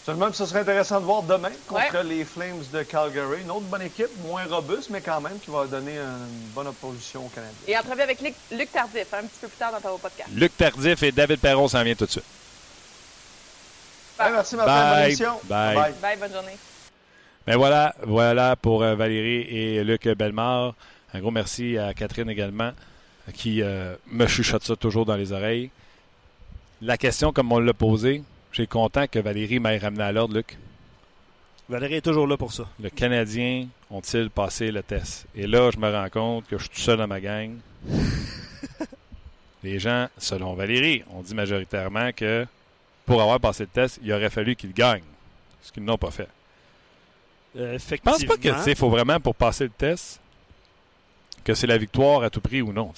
Seulement 0.04 0.32
ce 0.32 0.46
serait 0.46 0.60
intéressant 0.60 0.98
de 1.00 1.04
voir 1.04 1.22
demain 1.22 1.50
contre 1.68 1.92
Ouais. 1.94 2.04
les 2.04 2.24
Flames 2.24 2.62
de 2.72 2.82
Calgary. 2.82 3.42
Une 3.42 3.50
autre 3.50 3.66
bonne 3.66 3.82
équipe, 3.82 4.08
moins 4.26 4.44
robuste, 4.46 4.88
mais 4.90 5.00
quand 5.00 5.20
même 5.20 5.38
qui 5.44 5.50
va 5.50 5.66
donner 5.66 5.96
une 5.96 6.48
bonne 6.54 6.66
opposition 6.68 7.26
aux 7.26 7.28
Canadiens. 7.28 7.54
Et 7.68 7.76
entrevue 7.78 8.00
avec 8.02 8.20
Luc, 8.20 8.72
Tardif, 8.72 9.06
un 9.14 9.22
petit 9.22 9.38
peu 9.40 9.48
plus 9.48 9.58
tard 9.58 9.72
dans 9.72 9.80
ton 9.80 9.98
podcast. 9.98 10.28
Luc 10.34 10.56
Tardif 10.56 11.02
et 11.02 11.12
David 11.12 11.38
Perron 11.40 11.68
s'en 11.68 11.82
viennent 11.82 11.96
tout 11.96 12.06
de 12.06 12.10
suite. 12.10 12.24
Hey, 14.20 14.32
merci 14.32 14.54
Martin, 14.54 14.72
bonne 14.72 14.90
Bye. 14.98 15.06
émission. 15.06 15.32
Bye. 15.48 15.94
Bye, 16.02 16.18
bonne 16.18 16.32
journée. 16.32 16.56
Ben 17.46 17.56
voilà, 17.56 17.94
voilà 18.02 18.54
pour 18.54 18.82
euh, 18.82 18.94
Valérie 18.94 19.42
et 19.48 19.82
Luc 19.82 20.06
Bellemare. 20.08 20.74
Un 21.14 21.20
gros 21.20 21.30
merci 21.30 21.78
à 21.78 21.94
Catherine 21.94 22.28
également, 22.28 22.72
qui 23.32 23.62
euh, 23.62 23.94
me 24.06 24.26
chuchote 24.26 24.62
ça 24.62 24.76
toujours 24.76 25.06
dans 25.06 25.16
les 25.16 25.32
oreilles. 25.32 25.70
La 26.82 26.98
question, 26.98 27.32
comme 27.32 27.50
on 27.50 27.60
l'a 27.60 27.72
posée, 27.72 28.22
j'ai 28.52 28.66
content 28.66 29.06
que 29.06 29.18
Valérie 29.18 29.58
m'ait 29.58 29.78
ramené 29.78 30.02
à 30.02 30.12
l'ordre, 30.12 30.34
Luc. 30.34 30.58
Valérie 31.70 31.94
est 31.94 32.00
toujours 32.02 32.26
là 32.26 32.36
pour 32.36 32.52
ça. 32.52 32.64
Le 32.78 32.90
Canadien 32.90 33.68
ont-ils 33.90 34.28
passé 34.28 34.70
le 34.70 34.82
test? 34.82 35.24
Et 35.34 35.46
là, 35.46 35.70
je 35.72 35.78
me 35.78 35.90
rends 35.90 36.10
compte 36.10 36.46
que 36.46 36.58
je 36.58 36.64
suis 36.64 36.70
tout 36.70 36.80
seul 36.80 36.98
dans 36.98 37.06
ma 37.06 37.20
gang. 37.20 37.56
Les 39.62 39.78
gens, 39.78 40.08
selon 40.18 40.52
Valérie, 40.54 41.04
ont 41.10 41.22
dit 41.22 41.34
majoritairement 41.34 42.10
que 42.12 42.46
pour 43.10 43.20
avoir 43.20 43.40
passé 43.40 43.64
le 43.64 43.68
test, 43.68 43.98
il 44.02 44.12
aurait 44.12 44.30
fallu 44.30 44.54
qu'ils 44.54 44.72
gagnent. 44.72 45.02
Ce 45.62 45.72
qu'ils 45.72 45.84
n'ont 45.84 45.98
pas 45.98 46.12
fait. 46.12 46.28
Euh, 47.56 47.76
Je 47.76 47.96
pense 47.96 48.24
pas 48.24 48.36
que, 48.36 48.74
faut 48.76 48.88
vraiment, 48.88 49.18
pour 49.18 49.34
passer 49.34 49.64
le 49.64 49.70
test, 49.70 50.20
que 51.42 51.52
c'est 51.54 51.66
la 51.66 51.76
victoire 51.76 52.22
à 52.22 52.30
tout 52.30 52.40
prix 52.40 52.62
ou 52.62 52.72
non. 52.72 52.92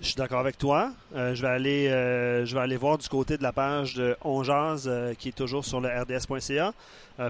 Je 0.00 0.06
suis 0.06 0.16
d'accord 0.16 0.40
avec 0.40 0.58
toi. 0.58 0.90
Euh, 1.14 1.32
je, 1.32 1.42
vais 1.42 1.48
aller, 1.48 1.88
euh, 1.88 2.44
je 2.44 2.54
vais 2.56 2.60
aller 2.60 2.76
voir 2.76 2.98
du 2.98 3.08
côté 3.08 3.38
de 3.38 3.44
la 3.44 3.52
page 3.52 3.94
de 3.94 4.16
Onjaz 4.24 4.88
euh, 4.88 5.14
qui 5.14 5.28
est 5.28 5.32
toujours 5.32 5.64
sur 5.64 5.80
le 5.80 5.88
rds.ca. 5.88 6.74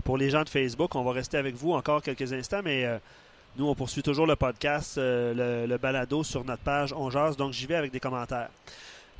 Pour 0.04 0.16
les 0.16 0.30
gens 0.30 0.44
de 0.44 0.48
Facebook, 0.48 0.94
on 0.94 1.04
va 1.04 1.12
rester 1.12 1.36
avec 1.36 1.54
vous 1.54 1.72
encore 1.72 2.00
quelques 2.00 2.32
instants, 2.32 2.62
mais 2.64 2.88
nous, 3.58 3.68
on 3.68 3.74
poursuit 3.74 4.02
toujours 4.02 4.26
le 4.26 4.36
podcast, 4.36 4.96
le, 4.96 5.66
le 5.66 5.76
balado 5.76 6.24
sur 6.24 6.44
notre 6.44 6.62
page 6.62 6.94
Onjaz, 6.94 7.36
donc 7.36 7.52
j'y 7.52 7.66
vais 7.66 7.74
avec 7.74 7.92
des 7.92 8.00
commentaires. 8.00 8.48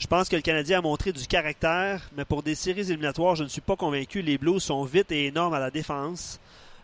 Je 0.03 0.09
pense 0.09 0.29
que 0.29 0.35
le 0.35 0.43
Canadien 0.43 0.81
a 0.81 0.83
montré 0.83 1.12
du 1.12 1.25
caractère, 1.29 2.03
mais 2.17 2.25
pour 2.25 2.43
des 2.43 2.57
séries 2.57 2.81
éliminatoires, 2.81 3.37
je 3.37 3.45
ne 3.45 3.49
suis 3.49 3.61
pas 3.61 3.77
convaincu. 3.77 4.21
Les 4.21 4.37
Blues 4.37 4.61
sont 4.61 4.83
vite 4.83 5.12
et 5.12 5.27
énormes 5.27 5.55
à 5.55 5.61
la 5.61 5.71
défense. 5.71 6.41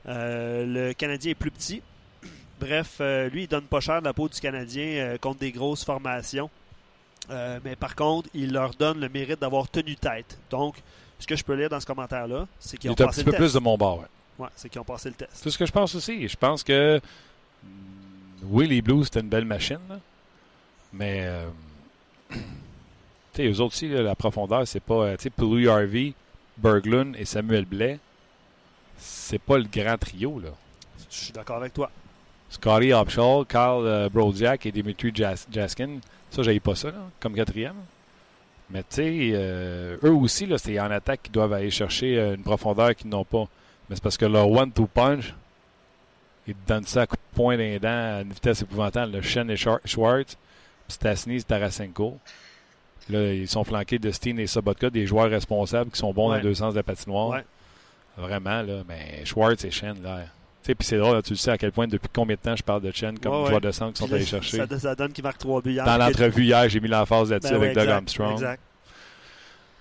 Euh, 0.07 0.64
le 0.64 0.92
Canadien 0.92 1.33
est 1.33 1.35
plus 1.35 1.50
petit. 1.50 1.83
Bref, 2.61 2.98
euh, 3.00 3.28
lui, 3.28 3.42
il 3.42 3.48
donne 3.48 3.64
pas 3.64 3.81
cher 3.81 3.98
de 4.00 4.04
la 4.04 4.12
peau 4.12 4.28
du 4.28 4.38
Canadien 4.38 4.85
euh, 4.85 5.18
contre 5.18 5.40
des 5.40 5.50
grosses 5.50 5.85
formations. 5.85 6.48
Mais 7.28 7.74
par 7.74 7.96
contre, 7.96 8.28
il 8.35 8.52
leur 8.52 8.70
donne 8.74 9.00
le 9.00 9.09
mérite 9.09 9.40
d'avoir 9.40 9.68
tenu 9.68 9.96
tête. 9.96 10.38
Donc, 10.48 10.76
ce 11.18 11.26
que 11.26 11.35
je 11.35 11.42
peux 11.42 11.54
lire 11.54 11.68
dans 11.68 11.81
ce 11.81 11.87
commentaire-là, 11.87 12.46
c'est 12.61 12.76
qu'ils 12.78 12.88
Il 12.88 12.92
ont 12.92 12.94
est 12.94 13.02
un 13.02 13.07
passé 13.07 13.22
petit 13.22 13.26
le 13.26 13.33
peu 13.33 13.38
test. 13.38 13.50
plus 13.50 13.54
de 13.54 13.59
mon 13.59 13.76
bord, 13.76 13.98
ouais. 13.98 14.07
Ouais, 14.38 14.48
c'est 14.54 14.68
qu'ils 14.68 14.81
ont 14.81 14.85
passé 14.85 15.09
le 15.09 15.16
test. 15.16 15.33
C'est 15.35 15.50
ce 15.50 15.59
que 15.59 15.66
je 15.66 15.72
pense 15.72 15.92
aussi. 15.96 16.28
Je 16.28 16.37
pense 16.37 16.62
que, 16.62 17.00
mm, 17.64 17.68
oui, 18.44 18.68
les 18.68 18.81
Blues, 18.81 19.07
c'était 19.07 19.20
une 19.20 19.28
belle 19.28 19.44
machine, 19.44 19.81
là. 19.88 19.98
mais, 20.92 21.28
sais, 23.42 23.48
eux 23.48 23.61
autres 23.61 23.74
aussi, 23.74 23.88
là, 23.88 24.03
la 24.03 24.14
profondeur, 24.14 24.66
c'est 24.66 24.81
pas, 24.81 24.94
euh, 24.94 25.16
tu 25.16 25.24
sais, 25.24 25.31
Pouliot 25.31 25.70
Harvey, 25.70 26.12
Berglund 26.57 27.14
et 27.16 27.24
Samuel 27.24 27.64
Blais, 27.64 27.98
c'est 28.96 29.40
pas 29.40 29.59
le 29.59 29.64
grand 29.64 29.96
trio, 29.98 30.40
là. 30.40 30.51
Je 31.11 31.16
suis 31.16 31.33
d'accord 31.33 31.57
avec 31.57 31.72
toi. 31.74 31.90
Scotty 32.51 32.92
Upshall, 32.92 33.44
Carl 33.46 33.87
euh, 33.87 34.09
Brodziak 34.09 34.66
et 34.66 34.72
Dimitri 34.72 35.12
Jas- 35.14 35.46
Jaskin. 35.51 35.98
Ça, 36.31 36.42
j'aille 36.42 36.61
pas 36.61 36.74
ça, 36.74 36.88
là, 36.88 37.09
comme 37.20 37.35
quatrième. 37.35 37.77
Mais 38.70 38.83
tu 38.83 38.96
sais, 38.96 39.31
euh, 39.33 39.96
eux 40.03 40.12
aussi, 40.12 40.46
là, 40.46 40.59
c'est 40.59 40.79
en 40.81 40.90
attaque 40.90 41.22
qu'ils 41.22 41.33
doivent 41.33 41.53
aller 41.55 41.70
chercher 41.70 42.18
euh, 42.18 42.35
une 42.35 42.42
profondeur 42.42 42.94
qu'ils 42.94 43.09
n'ont 43.09 43.24
pas. 43.24 43.46
Mais 43.88 43.96
c'est 43.96 44.03
parce 44.03 44.16
que 44.18 44.27
leur 44.27 44.51
one-two 44.51 44.87
punch, 44.87 45.33
ils 46.46 46.55
te 46.55 46.68
donnent 46.68 46.85
ça 46.85 47.03
à 47.03 47.07
coup 47.07 47.16
de 47.16 47.35
poing 47.37 47.55
dans 47.57 47.62
les 47.62 47.79
dents 47.79 47.88
à 47.88 48.20
une 48.22 48.33
vitesse 48.33 48.61
épouvantable. 48.62 49.12
Le 49.12 49.22
Shen 49.22 49.51
et 49.51 49.55
Schwar- 49.57 49.81
Schwartz, 49.87 50.37
puis 50.87 50.94
Stasny, 50.94 51.42
Tarasenko. 51.44 52.18
Là, 53.10 53.32
ils 53.32 53.48
sont 53.48 53.64
flanqués 53.64 53.98
de 53.98 54.10
Steen 54.10 54.38
et 54.38 54.46
Sobotka, 54.46 54.90
des 54.90 55.06
joueurs 55.06 55.30
responsables 55.30 55.90
qui 55.90 55.98
sont 55.98 56.12
bons 56.12 56.28
dans 56.28 56.36
les 56.36 56.42
deux 56.42 56.54
sens 56.54 56.74
de 56.74 56.78
la 56.78 56.82
patinoire. 56.82 57.30
Ouais. 57.30 57.44
Vraiment, 58.16 58.62
là. 58.62 58.82
Mais 58.88 59.24
Schwartz 59.24 59.64
et 59.64 59.70
Shen, 59.70 60.02
là. 60.02 60.22
Tu 60.62 60.72
sais, 60.72 60.74
puis 60.74 60.86
c'est 60.86 60.98
drôle, 60.98 61.14
là, 61.14 61.22
tu 61.22 61.30
le 61.30 61.36
sais 61.36 61.52
à 61.52 61.58
quel 61.58 61.72
point, 61.72 61.86
depuis 61.86 62.08
combien 62.12 62.36
de 62.36 62.40
temps 62.40 62.56
je 62.56 62.62
parle 62.62 62.82
de 62.82 62.90
Chen 62.90 63.18
comme 63.18 63.42
Ouais, 63.42 63.48
joueur 63.48 63.60
de 63.60 63.70
centre 63.70 63.92
qui 63.92 64.06
sont 64.06 64.12
allés 64.12 64.26
chercher? 64.26 64.58
Ça, 64.58 64.78
ça 64.78 64.94
donne 64.94 65.12
qu'il 65.12 65.22
marque 65.22 65.38
trois 65.38 65.62
buts 65.62 65.72
hier. 65.72 65.84
Dans 65.84 65.96
l'entrevue 65.96 66.44
hier, 66.44 66.68
j'ai 66.68 66.80
mis 66.80 66.88
l'emphase 66.88 67.30
là-dessus 67.30 67.52
Ben 67.52 67.62
avec 67.62 67.74
Doug 67.74 67.88
Armstrong. 67.88 68.32
Exact. 68.32 68.60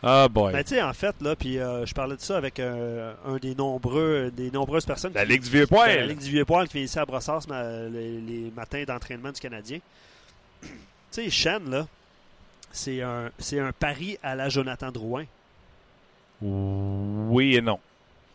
Ah, 0.03 0.27
boy. 0.29 0.53
Mais 0.53 0.63
tu 0.63 0.75
sais, 0.75 0.81
en 0.81 0.93
fait, 0.93 1.15
là, 1.21 1.35
puis 1.35 1.57
euh, 1.57 1.85
je 1.85 1.93
parlais 1.93 2.15
de 2.15 2.21
ça 2.21 2.37
avec 2.37 2.59
euh, 2.59 3.13
un 3.25 3.37
des 3.37 3.55
nombreux, 3.55 4.31
des 4.31 4.51
nombreuses 4.51 4.85
personnes. 4.85 5.11
La 5.15 5.25
Ligue 5.25 5.41
du 5.41 5.49
Vieux 5.49 5.65
Ben, 5.69 5.87
La. 5.87 6.05
Ligue 6.05 6.19
du 6.19 6.29
Vieux-Poil 6.29 6.67
qui 6.67 6.75
vient 6.75 6.83
ici 6.83 6.99
à 6.99 7.05
Brossard 7.05 7.41
les, 7.49 8.21
les 8.21 8.51
matins 8.55 8.83
d'entraînement 8.87 9.31
du 9.31 9.41
Canadien. 9.41 9.79
tu 10.61 10.69
sais, 11.09 11.29
Shen, 11.31 11.69
là, 11.71 11.87
c'est 12.77 13.01
un, 13.01 13.29
c'est 13.39 13.59
un 13.59 13.71
pari 13.71 14.17
à 14.23 14.35
la 14.35 14.49
Jonathan 14.49 14.91
Drouin. 14.91 15.25
Oui 16.41 17.55
et 17.55 17.61
non. 17.61 17.79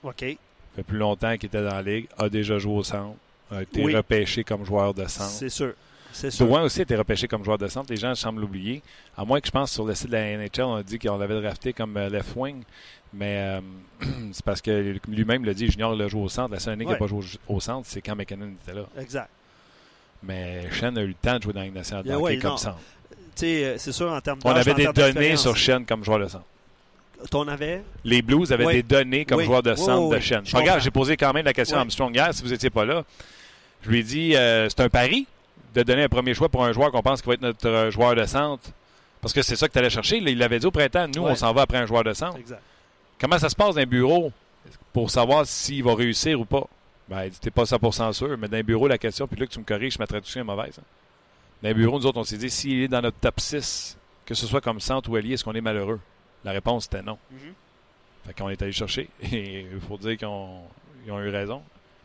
OK. 0.02 0.20
Ça 0.20 0.76
fait 0.76 0.82
plus 0.82 0.98
longtemps 0.98 1.36
qu'il 1.36 1.46
était 1.46 1.62
dans 1.62 1.74
la 1.74 1.82
Ligue, 1.82 2.08
a 2.18 2.28
déjà 2.28 2.58
joué 2.58 2.74
au 2.74 2.82
centre, 2.82 3.16
a 3.50 3.62
été 3.62 3.84
Oui. 3.84 3.94
repêché 3.94 4.42
comme 4.44 4.64
joueur 4.64 4.94
de 4.94 5.06
centre. 5.06 5.30
C'est 5.30 5.48
sûr. 5.50 5.74
C'est 6.12 6.30
sûr. 6.30 6.44
Drouin 6.46 6.62
aussi 6.62 6.80
a 6.80 6.82
été 6.82 6.96
repêché 6.96 7.26
comme 7.28 7.42
joueur 7.44 7.56
de 7.58 7.68
centre. 7.68 7.90
Les 7.90 7.96
gens 7.98 8.14
semblent 8.14 8.40
l'oublier. 8.40 8.82
À 9.16 9.24
moins 9.24 9.40
que 9.40 9.46
je 9.46 9.52
pense 9.52 9.72
sur 9.72 9.84
le 9.86 9.94
site 9.94 10.08
de 10.08 10.12
la 10.12 10.36
NHL, 10.36 10.62
on 10.62 10.74
a 10.74 10.82
dit 10.82 10.98
qu'on 10.98 11.16
l'avait 11.16 11.40
drafté 11.40 11.72
comme 11.72 11.96
euh, 11.96 12.10
left 12.10 12.34
wing. 12.36 12.62
Mais 13.14 13.38
euh, 13.38 13.60
c'est 14.32 14.44
parce 14.44 14.60
que 14.60 14.96
lui-même 15.08 15.44
l'a 15.44 15.54
dit, 15.54 15.68
Junior 15.70 15.94
l'a 15.94 16.08
joué 16.08 16.22
au 16.22 16.28
centre. 16.28 16.52
La 16.52 16.58
seule 16.60 16.74
année 16.74 16.84
qu'il 16.84 16.88
Ouais. 16.92 16.94
n'a 16.94 16.98
pas 16.98 17.06
joué 17.06 17.24
au 17.48 17.60
centre, 17.60 17.86
c'est 17.88 18.02
quand 18.02 18.14
McKinnon 18.16 18.52
était 18.62 18.74
là. 18.74 18.84
Exact. 18.98 19.30
Mais 20.22 20.70
Shen 20.70 20.96
a 20.98 21.02
eu 21.02 21.08
le 21.08 21.14
temps 21.14 21.36
de 21.38 21.42
jouer 21.42 21.52
dans 21.54 21.62
la 21.62 21.70
nationale 21.70 22.04
de 22.04 22.08
Yeah, 22.10 22.18
ouais, 22.18 22.38
comme 22.38 22.56
centre. 22.58 22.78
Euh, 23.42 23.74
c'est 23.78 23.92
sûr, 23.92 24.10
en 24.12 24.20
termes 24.20 24.38
On 24.44 24.52
d'âge, 24.52 24.68
avait 24.68 24.86
des 24.86 24.92
données 24.92 25.36
sur 25.36 25.56
Shen 25.56 25.84
comme 25.86 26.04
joueur 26.04 26.18
de 26.20 26.28
centre. 26.28 26.44
T'en 27.30 27.46
avais? 27.46 27.82
Les 28.04 28.20
Blues 28.20 28.52
avaient 28.52 28.66
Oui. 28.66 28.72
des 28.74 28.82
données 28.82 29.24
comme 29.24 29.38
Oui. 29.38 29.44
joueur 29.44 29.62
de 29.62 29.74
centre 29.74 30.08
oui, 30.08 30.16
de. 30.16 30.44
Je 30.44 30.56
Regarde, 30.56 30.80
j'ai 30.80 30.90
posé 30.90 31.16
quand 31.16 31.32
même 31.32 31.44
la 31.44 31.52
question 31.52 31.76
à. 31.76 31.80
Armstrong 31.80 32.14
hier, 32.14 32.34
si 32.34 32.42
vous 32.42 32.48
n'étiez 32.50 32.70
pas 32.70 32.84
là. 32.84 33.04
Je 33.82 33.90
lui 33.90 34.00
ai 34.00 34.02
dit, 34.02 34.36
euh, 34.36 34.68
c'est 34.68 34.80
un 34.80 34.88
pari 34.88 35.26
de 35.74 35.82
donner 35.82 36.02
un 36.04 36.08
premier 36.08 36.34
choix 36.34 36.48
pour 36.48 36.64
un 36.64 36.72
joueur 36.72 36.90
qu'on 36.90 37.02
pense 37.02 37.22
qui 37.22 37.28
va 37.28 37.34
être 37.34 37.42
notre 37.42 37.68
euh, 37.68 37.90
joueur 37.90 38.14
de 38.14 38.24
centre. 38.26 38.68
Parce 39.20 39.32
que 39.32 39.40
c'est 39.42 39.54
ça 39.56 39.68
que 39.68 39.72
tu 39.72 39.78
allais 39.78 39.90
chercher. 39.90 40.16
Il 40.18 40.36
l'avait 40.38 40.58
dit 40.58 40.66
au 40.66 40.70
printemps, 40.72 41.06
nous, 41.14 41.22
on 41.22 41.34
s'en 41.36 41.52
va 41.52 41.62
après 41.62 41.78
un 41.78 41.86
joueur 41.86 42.02
de 42.04 42.12
centre. 42.12 42.36
Exact. 42.38 42.60
Comment 43.20 43.38
ça 43.38 43.48
se 43.48 43.54
passe 43.54 43.76
dans 43.76 43.80
un 43.80 43.86
bureau 43.86 44.32
pour 44.92 45.10
savoir 45.10 45.46
s'il 45.46 45.84
va 45.84 45.94
réussir 45.94 46.40
ou 46.40 46.44
pas? 46.44 46.66
Ben, 47.08 47.30
t'es 47.40 47.50
pas 47.52 47.62
100% 47.64 48.12
sûr, 48.14 48.36
mais 48.36 48.48
dans 48.48 48.56
un 48.58 48.62
bureau, 48.62 48.88
la 48.88 48.98
question, 48.98 49.28
puis 49.28 49.38
là 49.38 49.46
que 49.46 49.52
tu 49.52 49.60
me 49.60 49.64
corriges, 49.64 49.96
ma 49.98 50.06
traduction 50.08 50.40
est 50.40 50.44
mauvaise. 50.44 50.74
hein. 50.78 50.82
Dans 51.62 51.68
un 51.68 51.74
bureau, 51.74 51.98
nous 51.98 52.06
autres, 52.06 52.18
on 52.18 52.24
s'est 52.24 52.38
dit, 52.38 52.50
s'il 52.50 52.82
est 52.82 52.88
dans 52.88 53.00
notre 53.02 53.18
top 53.18 53.38
6, 53.40 53.96
que 54.26 54.34
ce 54.34 54.46
soit 54.46 54.60
comme 54.60 54.80
centre 54.80 55.10
ou 55.10 55.16
allié, 55.16 55.34
est-ce 55.34 55.44
qu'on 55.44 55.54
est 55.54 55.60
malheureux? 55.60 56.00
La 56.44 56.52
réponse 56.52 56.86
était 56.86 57.02
non. 57.02 57.18
Mhm. 57.30 57.38
Fait 58.26 58.34
qu'on 58.34 58.48
est 58.48 58.60
allé 58.62 58.72
chercher. 58.72 59.08
Et 59.32 59.66
il 59.72 59.80
faut 59.80 59.96
dire 59.98 60.16
qu'ils 60.16 60.26
ont, 60.28 60.60
eu 61.06 61.28
raison. 61.30 61.62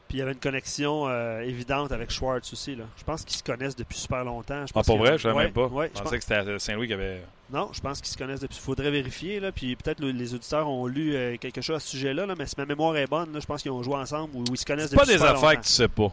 Puis 0.07 0.17
il 0.17 0.19
y 0.19 0.21
avait 0.23 0.31
une 0.31 0.39
connexion 0.39 1.07
euh, 1.09 1.41
évidente 1.41 1.91
avec 1.91 2.09
Schwartz 2.11 2.53
aussi. 2.53 2.75
Là. 2.75 2.85
Je 2.97 3.03
pense 3.03 3.25
qu'ils 3.25 3.35
se 3.35 3.43
connaissent 3.43 3.75
depuis 3.75 3.97
super 3.97 4.23
longtemps. 4.23 4.65
Je 4.65 4.71
Ah, 4.71 4.73
pense 4.75 4.85
pour 4.85 4.95
que- 4.95 5.01
vrai? 5.01 5.17
Je 5.17 5.23
savais 5.23 5.35
Ouais, 5.35 5.43
même 5.45 5.53
pas. 5.53 5.67
ouais, 5.67 5.91
je 5.93 6.01
pensais 6.01 6.17
que 6.17 6.23
c'était 6.23 6.35
à 6.35 6.59
Saint-Louis 6.59 6.87
qui 6.87 6.93
avait. 6.93 7.23
Non, 7.51 7.69
je 7.73 7.81
pense 7.81 7.99
qu'ils 7.99 8.11
se 8.11 8.17
connaissent 8.17 8.39
depuis. 8.39 8.57
Il 8.57 8.61
faudrait 8.63 8.89
vérifier. 8.91 9.39
Là, 9.41 9.51
puis 9.51 9.75
peut-être 9.75 9.99
le- 9.99 10.11
les 10.11 10.33
auditeurs 10.33 10.69
ont 10.69 10.87
lu 10.87 11.13
euh, 11.13 11.35
quelque 11.37 11.59
chose 11.61 11.75
à 11.75 11.79
ce 11.79 11.89
sujet-là. 11.89 12.25
Là, 12.25 12.35
mais 12.37 12.45
si 12.45 12.55
ma 12.57 12.65
mémoire 12.65 12.95
est 12.95 13.07
bonne, 13.07 13.33
là, 13.33 13.39
je 13.41 13.45
pense 13.45 13.61
qu'ils 13.61 13.71
ont 13.71 13.83
joué 13.83 13.95
ensemble 13.95 14.33
ou 14.37 14.43
ils 14.49 14.57
se 14.57 14.65
connaissent 14.65 14.91
C'est 14.91 14.95
pas 14.95 15.01
depuis 15.03 15.13
des 15.15 15.19
super 15.19 15.31
affaires 15.35 15.49
longtemps. 15.49 15.61
que 15.61 15.65
tu 15.67 15.71
sais 15.73 15.87
pas. 15.89 16.11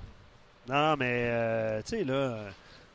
Non, 0.69 0.97
mais 0.99 1.27
euh, 1.29 1.83
tu 1.83 1.97
sais, 1.99 2.05
là, 2.05 2.15
euh, 2.15 2.51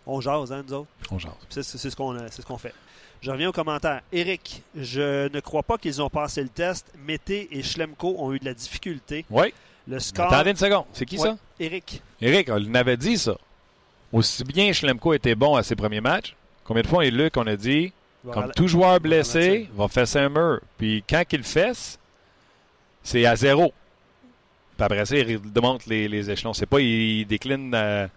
on 0.10 0.22
jase, 0.22 0.52
hein, 0.52 0.63
nous 0.67 0.74
autres? 0.74 0.89
On 1.12 1.19
jase. 1.19 1.32
C'est 1.50 1.63
ce 1.63 1.95
qu'on 1.95 2.17
c'est 2.30 2.41
ce 2.41 2.45
qu'on 2.45 2.58
fait. 2.58 2.74
Je 3.22 3.32
reviens 3.32 3.50
au 3.50 3.52
commentaire. 3.52 4.02
Eric, 4.13 4.63
je 4.76 5.28
ne 5.28 5.39
crois 5.41 5.63
pas 5.63 5.78
qu'ils 5.78 6.02
ont 6.02 6.10
passé 6.10 6.41
le 6.41 6.48
test. 6.50 6.88
Mété 7.06 7.50
et 7.52 7.62
Schlemko 7.63 8.15
ont 8.17 8.34
eu 8.34 8.39
de 8.39 8.45
la 8.45 8.54
difficulté. 8.54 9.26
Oui. 9.30 9.54
Le 9.88 10.00
score. 10.00 10.32
Attendez 10.32 10.52
une 10.52 10.56
seconde. 10.58 10.86
C'est 10.93 11.06
qui 11.06 11.17
Ouais, 11.17 11.30
ça? 11.30 11.38
Eric. 11.60 12.02
Eric, 12.22 12.50
on 12.50 12.74
avait 12.76 12.95
dit 12.98 13.17
ça. 13.17 13.36
Aussi 14.13 14.43
bien 14.43 14.72
Schlemko 14.72 15.13
était 15.13 15.36
bon 15.36 15.56
à 15.56 15.63
ses 15.63 15.76
premiers 15.76 16.02
matchs, 16.02 16.36
combien 16.63 16.82
de 16.82 16.88
fois 16.88 17.06
et 17.06 17.12
Luc, 17.12 17.36
on 17.38 17.45
a 17.45 17.56
dit, 17.56 17.91
comme 18.32 18.52
tout 18.56 18.67
joueur 18.67 19.00
blessé, 19.00 19.69
va 19.76 19.88
fesser 19.88 20.19
un 20.19 20.30
mur. 20.30 20.62
Puis 20.78 21.04
quand 21.08 21.24
il 21.32 21.43
fesse, 21.43 22.00
c'est 23.04 23.26
à 23.26 23.36
zéro. 23.36 23.74
Puis 24.78 24.86
après 24.86 25.06
ça, 25.06 25.17
il 25.17 25.38
remonte 25.56 25.86
les, 25.88 26.08
les 26.08 26.30
échelons. 26.32 26.54
C'est 26.54 26.65
pas, 26.65 26.80
il, 26.80 27.26
décline. 27.26 27.72
euh, 27.76 28.08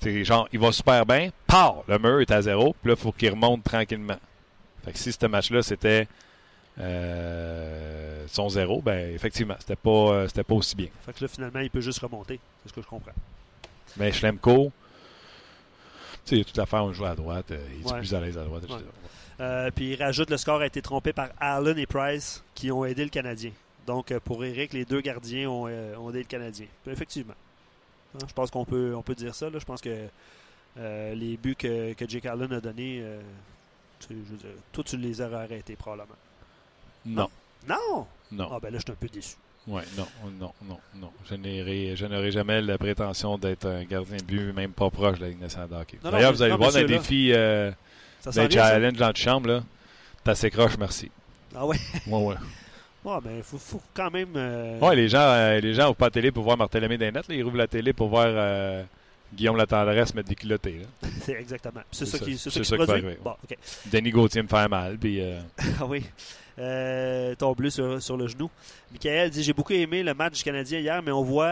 c'est 0.00 0.24
genre, 0.24 0.48
il 0.52 0.58
va 0.58 0.70
super 0.72 1.04
bien, 1.06 1.30
part, 1.46 1.82
le 1.88 1.98
mur 1.98 2.20
est 2.20 2.30
à 2.30 2.42
zéro, 2.42 2.74
puis 2.82 2.90
là, 2.90 2.94
il 2.98 3.00
faut 3.02 3.12
qu'il 3.12 3.30
remonte 3.30 3.62
tranquillement. 3.64 4.18
Fait 4.84 4.92
que 4.92 4.98
si 4.98 5.12
ce 5.12 5.26
match-là, 5.26 5.62
c'était 5.62 6.06
euh, 6.78 8.24
son 8.28 8.48
zéro, 8.48 8.80
ben 8.82 9.14
effectivement, 9.14 9.54
c'était 9.58 9.76
pas, 9.76 9.90
euh, 9.90 10.28
c'était 10.28 10.42
pas 10.44 10.54
aussi 10.54 10.76
bien. 10.76 10.88
Fait 11.06 11.12
que 11.12 11.22
là, 11.22 11.28
finalement, 11.28 11.60
il 11.60 11.70
peut 11.70 11.80
juste 11.80 12.00
remonter. 12.00 12.38
C'est 12.62 12.68
ce 12.70 12.74
que 12.74 12.82
je 12.82 12.86
comprends. 12.86 13.12
Mais 13.96 14.12
Schlemko, 14.12 14.72
tu 16.24 16.30
sais, 16.30 16.34
il 16.36 16.38
y 16.38 16.40
a 16.40 16.44
toute 16.44 16.56
l'affaire, 16.56 16.84
on 16.84 16.92
joue 16.92 17.04
à 17.04 17.14
droite, 17.14 17.50
euh, 17.50 17.66
il 17.74 17.86
est 17.86 17.92
Ouais. 17.92 17.98
plus 17.98 18.14
à 18.14 18.20
l'aise 18.20 18.36
à 18.38 18.44
droite. 18.44 18.64
etc. 18.64 18.78
Ouais. 19.38 19.70
Puis 19.74 19.92
il 19.94 20.02
rajoute 20.02 20.30
le 20.30 20.36
score 20.36 20.60
a 20.60 20.66
été 20.66 20.80
trompé 20.82 21.12
par 21.12 21.28
Allen 21.40 21.76
et 21.78 21.86
Price 21.86 22.44
qui 22.54 22.70
ont 22.70 22.84
aidé 22.84 23.02
le 23.04 23.10
Canadien. 23.10 23.50
Donc 23.86 24.16
pour 24.20 24.44
Eric, 24.44 24.72
les 24.72 24.84
deux 24.84 25.00
gardiens 25.00 25.48
ont, 25.50 25.64
ont 25.66 26.10
aidé 26.10 26.20
le 26.20 26.24
Canadien. 26.24 26.66
Effectivement. 26.86 27.34
Hein, 28.14 28.26
je 28.28 28.32
pense 28.32 28.50
qu'on 28.50 28.64
peut, 28.64 28.94
on 28.96 29.02
peut 29.02 29.14
dire 29.14 29.34
ça. 29.34 29.50
là. 29.50 29.58
Je 29.58 29.64
pense 29.64 29.80
que 29.80 30.06
euh, 30.78 31.14
les 31.14 31.36
buts 31.36 31.56
que, 31.56 31.92
que 31.94 32.08
Jake 32.08 32.26
Allen 32.26 32.52
a 32.52 32.60
donnés, 32.60 33.00
euh, 33.02 33.20
tu 34.00 34.08
sais, 34.08 34.14
je 34.14 34.30
veux 34.32 34.36
dire, 34.38 34.48
toi 34.72 34.84
tu 34.84 34.96
les 34.96 35.20
aurais 35.20 35.36
arrêtés 35.44 35.76
probablement. 35.76 36.16
Non, 37.06 37.28
Non! 37.68 38.06
non. 38.32 38.48
Ah 38.52 38.58
ben 38.60 38.72
là, 38.72 38.78
je 38.78 38.82
suis 38.84 38.92
un 38.92 38.96
peu 38.96 39.08
déçu. 39.08 39.36
Ouais, 39.66 39.82
non, 39.96 40.06
non, 40.38 40.52
non, 40.68 40.78
non. 40.96 41.10
Je 41.30 41.34
n'aurai, 41.36 42.30
jamais 42.30 42.60
la 42.60 42.76
prétention 42.76 43.38
d'être 43.38 43.66
un 43.66 43.84
gardien 43.84 44.18
de 44.18 44.22
but, 44.22 44.52
même 44.52 44.72
pas 44.72 44.90
proche 44.90 45.18
de 45.18 45.24
la 45.24 45.30
Ligue 45.30 45.40
nationale 45.40 45.68
de 45.70 45.74
hockey. 45.74 45.98
Non, 46.04 46.10
non, 46.10 46.16
D'ailleurs, 46.16 46.32
vous 46.32 46.42
allez 46.42 46.50
non, 46.52 46.58
voir 46.58 46.70
mais 46.74 46.82
dans 46.82 46.88
les 46.88 46.98
défis 46.98 47.32
euh, 47.32 47.70
Ça 48.20 48.30
s'en 48.32 48.42
d'un 48.42 48.48
vient, 48.48 48.62
ça? 48.62 48.68
challenge 48.70 48.92
dans 48.98 49.06
la 49.08 49.14
chambre, 49.14 49.48
là. 49.48 49.62
T'as 50.22 50.32
assez 50.32 50.50
croche, 50.50 50.76
merci. 50.78 51.10
Ah 51.54 51.64
ouais? 51.66 51.76
Ouais, 52.06 52.22
ouais. 52.24 52.34
Ouais, 53.04 53.16
mais 53.24 53.42
faut, 53.42 53.58
faut 53.58 53.80
quand 53.92 54.10
même... 54.10 54.30
euh, 54.36 54.78
Ouais, 54.80 54.96
les 54.96 55.08
gens, 55.08 55.18
euh, 55.20 55.60
les 55.60 55.74
gens 55.74 55.86
ouvrent 55.88 55.96
pas 55.96 56.06
la 56.06 56.10
télé 56.10 56.30
pour 56.32 56.42
voir 56.44 56.56
les 56.98 57.10
nets, 57.10 57.28
là. 57.28 57.34
Ils 57.34 57.44
ouvrent 57.44 57.56
la 57.58 57.66
télé 57.66 57.92
pour 57.92 58.08
voir 58.08 58.26
euh, 58.28 58.82
Guillaume 59.34 59.56
Latendresse 59.56 60.14
mettre 60.14 60.28
des 60.30 60.34
culottés. 60.34 60.80
C'est 61.20 61.32
exactement. 61.38 61.82
C'est 61.92 62.06
ça, 62.06 62.18
ça- 62.18 62.24
qui, 62.24 62.38
c'est 62.38 62.50
ça 62.50 62.60
qui 62.60 62.72
produit? 62.74 62.92
arriver, 62.92 63.18
Bon. 63.22 63.34
Denis 63.92 64.10
Gauthier 64.10 64.42
me 64.42 64.48
fait 64.48 64.68
mal, 64.68 64.96
puis... 64.98 65.20
euh, 65.20 65.38
Ah 65.80 65.86
oui. 65.86 66.02
Euh, 66.58 67.34
ton 67.34 67.52
bleu 67.52 67.68
sur, 67.68 68.00
sur 68.00 68.16
le 68.16 68.28
genou. 68.28 68.48
Michael 68.92 69.28
dit 69.30 69.42
J'ai 69.42 69.52
beaucoup 69.52 69.72
aimé 69.72 70.02
le 70.04 70.14
match 70.14 70.38
du 70.38 70.42
Canadien 70.44 70.78
hier, 70.78 71.02
mais 71.02 71.10
on 71.10 71.22
voit 71.22 71.48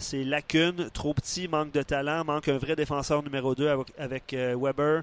ses 0.00 0.24
lacunes, 0.24 0.88
trop 0.94 1.12
petit, 1.12 1.46
manque 1.48 1.70
de 1.72 1.82
talent, 1.82 2.24
manque 2.24 2.48
un 2.48 2.56
vrai 2.56 2.74
défenseur 2.74 3.22
numéro 3.22 3.54
2 3.54 3.68
avec, 3.68 3.86
avec, 3.98 4.34
Weber, 4.58 5.02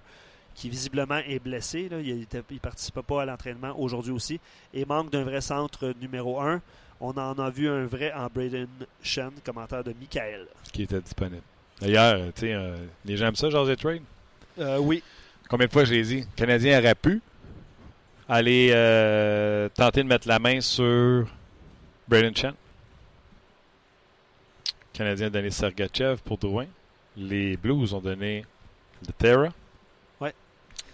qui 0.56 0.70
visiblement 0.70 1.18
est 1.28 1.40
blessé. 1.40 1.90
là. 1.90 2.00
Il 2.00 2.26
ne 2.32 2.58
participait 2.60 3.04
pas 3.04 3.22
à 3.24 3.26
l'entraînement 3.26 3.78
aujourd'hui 3.78 4.12
aussi. 4.12 4.40
Et 4.74 4.86
manque 4.86 5.12
d'un 5.12 5.24
vrai 5.24 5.42
centre 5.42 5.94
numéro 6.02 6.40
1. 6.42 6.62
On 7.02 7.10
en 7.12 7.38
a 7.38 7.50
vu 7.50 7.68
un 7.70 7.86
vrai 7.86 8.14
en 8.14 8.28
Braden 8.34 8.68
Shen, 9.04 9.32
commentaire 9.46 9.84
de 9.84 9.94
Michael. 10.00 10.48
qui 10.72 10.84
était 10.84 11.02
disponible. 11.02 11.42
D'ailleurs, 11.82 12.16
euh, 12.16 12.32
tu 12.34 12.42
sais, 12.42 12.54
euh, 12.54 12.78
les 13.04 13.18
gens 13.18 13.28
aiment 13.28 13.36
ça, 13.36 13.50
José 13.50 13.76
Trade. 13.76 14.02
Euh, 14.60 14.78
oui. 14.80 15.04
Combien 15.50 15.68
de 15.68 15.72
fois 15.74 15.84
j'ai 15.84 16.02
dit, 16.02 16.22
le 16.22 16.26
Canadien 16.38 16.80
aurait 16.80 16.96
pu 16.96 17.22
aller 18.30 18.70
euh, 18.74 19.68
tenter 19.70 20.02
de 20.04 20.08
mettre 20.08 20.28
la 20.28 20.40
main 20.40 20.62
sur 20.62 21.28
Braden 22.08 22.34
Chen. 22.36 22.54
Le 24.94 24.98
Canadien 24.98 25.28
a 25.28 25.30
donné 25.30 25.52
Sergachev 25.52 26.22
pour 26.24 26.38
Drouin. 26.38 26.66
Les 27.18 27.58
Blues 27.58 27.94
ont 27.94 28.00
donné 28.00 28.46
le 29.06 29.12
Terra. 29.14 29.50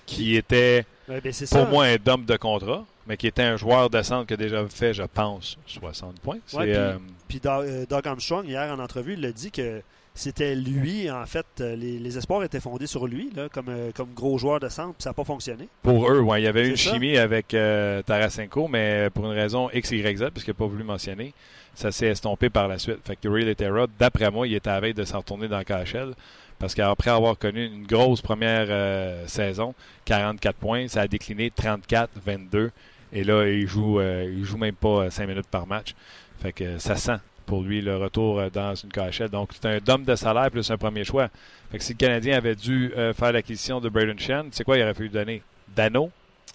Qui 0.05 0.35
était, 0.35 0.85
Ouais, 1.07 1.21
ben, 1.21 1.31
pour 1.33 1.47
ça. 1.47 1.65
moi, 1.65 1.85
un 1.85 1.95
d'homme 1.97 2.25
de 2.25 2.37
contrat, 2.37 2.85
mais 3.07 3.17
qui 3.17 3.27
était 3.27 3.43
un 3.43 3.57
joueur 3.57 3.89
de 3.89 4.01
centre 4.01 4.27
qui 4.27 4.33
a 4.33 4.37
déjà 4.37 4.65
fait, 4.67 4.93
je 4.93 5.03
pense, 5.03 5.57
60 5.67 6.19
points. 6.21 6.37
Ouais, 6.53 6.63
puis- 6.63 6.75
euh, 6.75 6.97
Puis 7.27 7.39
Doug, 7.39 7.65
euh, 7.65 7.85
Doug 7.89 8.07
Armstrong, 8.07 8.45
hier 8.45 8.71
en 8.71 8.79
entrevue, 8.79 9.13
il 9.17 9.25
a 9.25 9.31
dit 9.31 9.51
que 9.51 9.81
c'était 10.13 10.55
lui, 10.55 11.09
en 11.09 11.25
fait, 11.25 11.45
euh, 11.61 11.75
les, 11.77 11.97
les 11.97 12.17
espoirs 12.17 12.43
étaient 12.43 12.59
fondés 12.59 12.87
sur 12.87 13.07
lui, 13.07 13.29
là, 13.35 13.47
comme, 13.49 13.73
comme 13.95 14.09
gros 14.13 14.37
joueur 14.37 14.59
de 14.59 14.67
centre, 14.67 14.93
puis 14.95 15.03
ça 15.03 15.11
n'a 15.11 15.13
pas 15.13 15.23
fonctionné. 15.23 15.69
Pour 15.81 16.09
eux, 16.11 16.19
ouais, 16.19 16.41
il 16.41 16.45
y 16.45 16.47
avait 16.47 16.67
eu 16.67 16.71
une 16.71 16.77
ça. 16.77 16.91
chimie 16.91 17.17
avec 17.17 17.53
euh, 17.53 18.01
Tarasenko, 18.01 18.67
mais 18.67 19.09
pour 19.13 19.25
une 19.25 19.31
raison 19.37 19.69
X, 19.71 19.91
Y, 19.91 20.17
Z, 20.17 20.21
parce 20.33 20.43
qu'il 20.43 20.51
n'a 20.53 20.57
pas 20.57 20.65
voulu 20.65 20.83
mentionner, 20.83 21.33
ça 21.73 21.91
s'est 21.93 22.07
estompé 22.07 22.49
par 22.49 22.67
la 22.67 22.77
suite. 22.77 22.99
Fait 23.05 23.15
que 23.15 23.29
Ray 23.29 23.45
Leterra, 23.45 23.87
d'après 23.97 24.29
moi, 24.29 24.45
il 24.47 24.53
était 24.53 24.69
à 24.69 24.73
la 24.73 24.79
veille 24.81 24.93
de 24.93 25.05
s'en 25.05 25.19
retourner 25.19 25.47
dans 25.47 25.57
le 25.59 25.63
KHL, 25.63 26.13
parce 26.61 26.73
qu'après 26.75 27.11
avoir 27.11 27.37
connu 27.37 27.65
une 27.65 27.85
grosse 27.85 28.21
première 28.21 28.67
euh, 28.69 29.27
saison, 29.27 29.73
44 30.05 30.55
points, 30.55 30.87
ça 30.87 31.01
a 31.01 31.07
décliné 31.07 31.51
34, 31.51 32.11
22, 32.23 32.71
et 33.11 33.23
là, 33.25 33.45
il 33.47 33.67
joue, 33.67 33.99
euh, 33.99 34.31
il 34.33 34.45
joue 34.45 34.57
même 34.57 34.75
pas 34.75 35.09
5 35.09 35.27
minutes 35.27 35.47
par 35.47 35.67
match. 35.67 35.93
Fait 36.41 36.53
que 36.53 36.77
ça 36.77 36.95
sent 36.95 37.17
pour 37.45 37.63
lui 37.63 37.81
le 37.81 37.97
retour 37.97 38.39
euh, 38.39 38.49
dans 38.49 38.75
une 38.75 38.89
KHL. 38.89 39.29
Donc, 39.29 39.49
c'est 39.53 39.65
un 39.65 39.79
dôme 39.79 40.05
de 40.05 40.15
salaire 40.15 40.49
plus 40.49 40.71
un 40.71 40.77
premier 40.77 41.03
choix. 41.03 41.29
Fait 41.71 41.77
que 41.77 41.83
si 41.83 41.93
le 41.93 41.97
Canadien 41.97 42.37
avait 42.37 42.55
dû 42.55 42.93
euh, 42.95 43.13
faire 43.13 43.33
l'acquisition 43.33 43.81
de 43.81 43.89
Braden 43.89 44.17
Shen, 44.17 44.47
c'est 44.51 44.63
quoi 44.63 44.77
il 44.77 44.83
aurait 44.83 44.93
fallu 44.93 45.09
donner? 45.09 45.41
Dano 45.75 46.11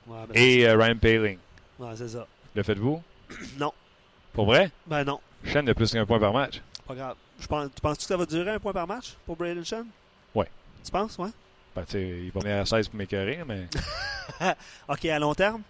Ouais, 0.06 0.16
ben, 0.28 0.34
et 0.34 0.66
euh, 0.66 0.76
Ryan 0.76 0.96
Paling. 0.96 1.38
ouais, 1.80 1.88
c'est 1.96 2.08
ça. 2.08 2.26
Le 2.54 2.62
faites-vous? 2.62 3.02
Non. 3.58 3.72
Pour 4.32 4.46
vrai? 4.46 4.70
Ben 4.86 5.04
non, 5.04 5.20
Shen 5.44 5.68
a 5.68 5.74
plus 5.74 5.92
qu'un 5.92 6.06
point 6.06 6.20
par 6.20 6.32
match. 6.32 6.62
Pas 6.86 6.94
grave. 6.94 7.16
Je 7.40 7.46
pense, 7.46 7.68
tu 7.74 7.80
penses 7.80 7.98
que 7.98 8.04
ça 8.04 8.16
va 8.16 8.26
durer 8.26 8.52
un 8.52 8.58
point 8.58 8.72
par 8.72 8.86
match 8.86 9.14
pour 9.26 9.36
Braden 9.36 9.64
Shen? 9.64 9.86
Ouais. 10.34 10.48
Tu 10.84 10.90
penses, 10.90 11.18
ouais? 11.18 11.30
Ben, 11.74 11.84
tu 11.84 11.98
il 11.98 12.30
va 12.30 12.40
venir 12.40 12.56
à 12.56 12.66
16 12.66 12.88
pour 12.88 12.96
m'écœurer, 12.96 13.42
mais 13.46 13.66
OK, 14.88 15.04
à 15.06 15.18
long 15.18 15.34
terme? 15.34 15.62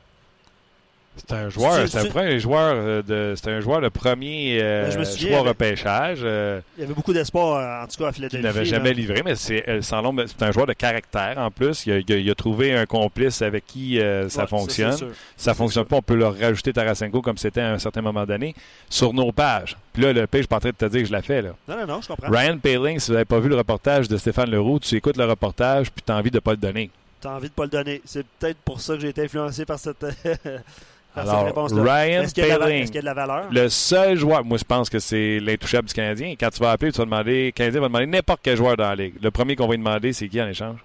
C'est 1.16 1.32
un 1.34 1.48
joueur, 1.48 1.88
c'est 1.88 2.16
un 2.16 2.38
joueur 2.38 2.74
euh, 2.76 3.02
de, 3.02 3.34
c'est 3.36 3.50
un 3.50 3.60
joueur 3.60 3.80
de 3.80 3.88
premier 3.88 4.58
euh, 4.60 4.94
Ben, 4.94 5.04
souviens, 5.04 5.28
choix 5.28 5.38
avec- 5.38 5.48
repêchage. 5.48 6.18
euh, 6.22 6.60
Il 6.76 6.82
y 6.82 6.84
avait 6.84 6.94
beaucoup 6.94 7.12
d'espoir, 7.12 7.56
euh, 7.56 7.84
en 7.84 7.86
tout 7.86 7.96
cas, 8.02 8.08
à 8.08 8.12
Philadelphie. 8.12 8.44
n'avait 8.44 8.58
là. 8.60 8.64
jamais 8.64 8.92
livré, 8.92 9.22
mais 9.24 9.34
c'est 9.34 9.64
sans 9.82 10.02
l'ombre, 10.02 10.24
c'est 10.26 10.42
un 10.44 10.52
joueur 10.52 10.66
de 10.66 10.74
caractère 10.74 11.34
en 11.38 11.50
plus. 11.50 11.86
Il 11.86 11.92
a, 11.92 11.98
il 11.98 12.12
a- 12.12 12.16
il 12.18 12.30
a 12.30 12.34
trouvé 12.34 12.74
un 12.74 12.84
complice 12.86 13.40
avec 13.42 13.66
qui 13.66 13.98
euh, 13.98 14.28
ça 14.28 14.42
Ouais, 14.42 14.46
fonctionne. 14.48 14.96
sûr. 14.96 15.08
ça 15.36 15.54
fonctionne 15.54 15.84
pas, 15.86 15.96
on 15.96 16.02
peut 16.02 16.14
leur 16.16 16.38
rajouter 16.38 16.72
Tarasenko 16.72 17.22
comme 17.22 17.38
c'était 17.38 17.62
à 17.62 17.72
un 17.72 17.78
certain 17.78 18.02
moment 18.02 18.26
donné 18.26 18.54
sur 18.90 19.14
nos 19.14 19.32
pages. 19.32 19.76
Puis 19.94 20.02
là, 20.02 20.12
le 20.12 20.26
page, 20.26 20.40
je 20.40 20.42
suis 20.42 20.48
pas 20.48 20.56
en 20.56 20.60
train 20.60 20.68
de 20.70 20.74
te 20.76 20.84
dire 20.84 21.00
que 21.00 21.06
je 21.08 21.12
la 21.12 21.22
fais. 21.22 21.40
Là. 21.40 21.50
Non, 21.66 21.76
non, 21.78 21.86
non, 21.86 22.00
je 22.02 22.08
comprends. 22.08 22.30
Ryan 22.30 22.58
Paling, 22.58 22.98
si 22.98 23.06
vous 23.08 23.14
n'avez 23.14 23.24
pas 23.24 23.40
vu 23.40 23.48
le 23.48 23.56
reportage 23.56 24.06
de 24.08 24.16
Stéphane 24.18 24.50
Leroux, 24.50 24.78
tu 24.80 24.94
écoutes 24.96 25.16
le 25.16 25.24
reportage 25.24 25.90
puis 25.90 26.02
tu 26.06 26.12
as 26.12 26.16
envie 26.16 26.30
de 26.30 26.40
pas 26.40 26.50
le 26.50 26.58
donner. 26.58 26.90
T'as 27.18 27.30
envie 27.34 27.48
de 27.48 27.54
pas 27.54 27.62
le 27.64 27.70
donner. 27.70 28.02
C'est 28.04 28.26
peut-être 28.38 28.58
pour 28.58 28.80
ça 28.82 28.94
que 28.94 29.00
j'ai 29.00 29.08
été 29.08 29.22
influencé 29.24 29.64
par 29.64 29.78
cette 29.78 30.04
Alors. 31.16 31.44
Ryan 31.70 32.22
Est-ce 32.22 32.34
qu'il 32.34 32.44
y, 32.44 32.50
a 32.50 32.54
de 32.54 32.58
la- 32.60 32.66
Paling, 32.66 32.82
est-ce 32.82 32.92
qu'il 32.92 32.96
y 32.96 32.98
a 32.98 33.00
de 33.02 33.06
la 33.06 33.14
valeur? 33.14 33.46
le 33.50 33.68
seul 33.68 34.16
joueur, 34.18 34.44
moi 34.44 34.58
je 34.58 34.64
pense 34.64 34.90
que 34.90 34.98
c'est 34.98 35.40
l'intouchable 35.40 35.88
du 35.88 35.94
Canadien. 35.94 36.34
Quand 36.38 36.50
tu 36.50 36.60
vas 36.60 36.72
appeler, 36.72 36.92
tu 36.92 36.98
vas 36.98 37.04
demander, 37.04 37.46
le 37.46 37.50
Canadien 37.52 37.80
va 37.80 37.88
demander 37.88 38.06
n'importe 38.06 38.40
quel 38.42 38.56
joueur 38.56 38.76
dans 38.76 38.88
la 38.88 38.94
ligue. 38.96 39.14
Le 39.22 39.30
premier 39.30 39.56
qu'on 39.56 39.66
va 39.66 39.72
lui 39.74 39.78
demander, 39.78 40.12
c'est 40.12 40.28
qui 40.28 40.40
en 40.42 40.48
échange? 40.48 40.78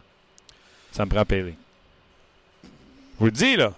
Ça 0.91 1.05
me 1.05 1.09
prend 1.09 1.25
Paling. 1.25 1.55
Je 2.63 3.19
vous 3.19 3.25
le 3.25 3.31
dis, 3.31 3.55
là. 3.55 3.73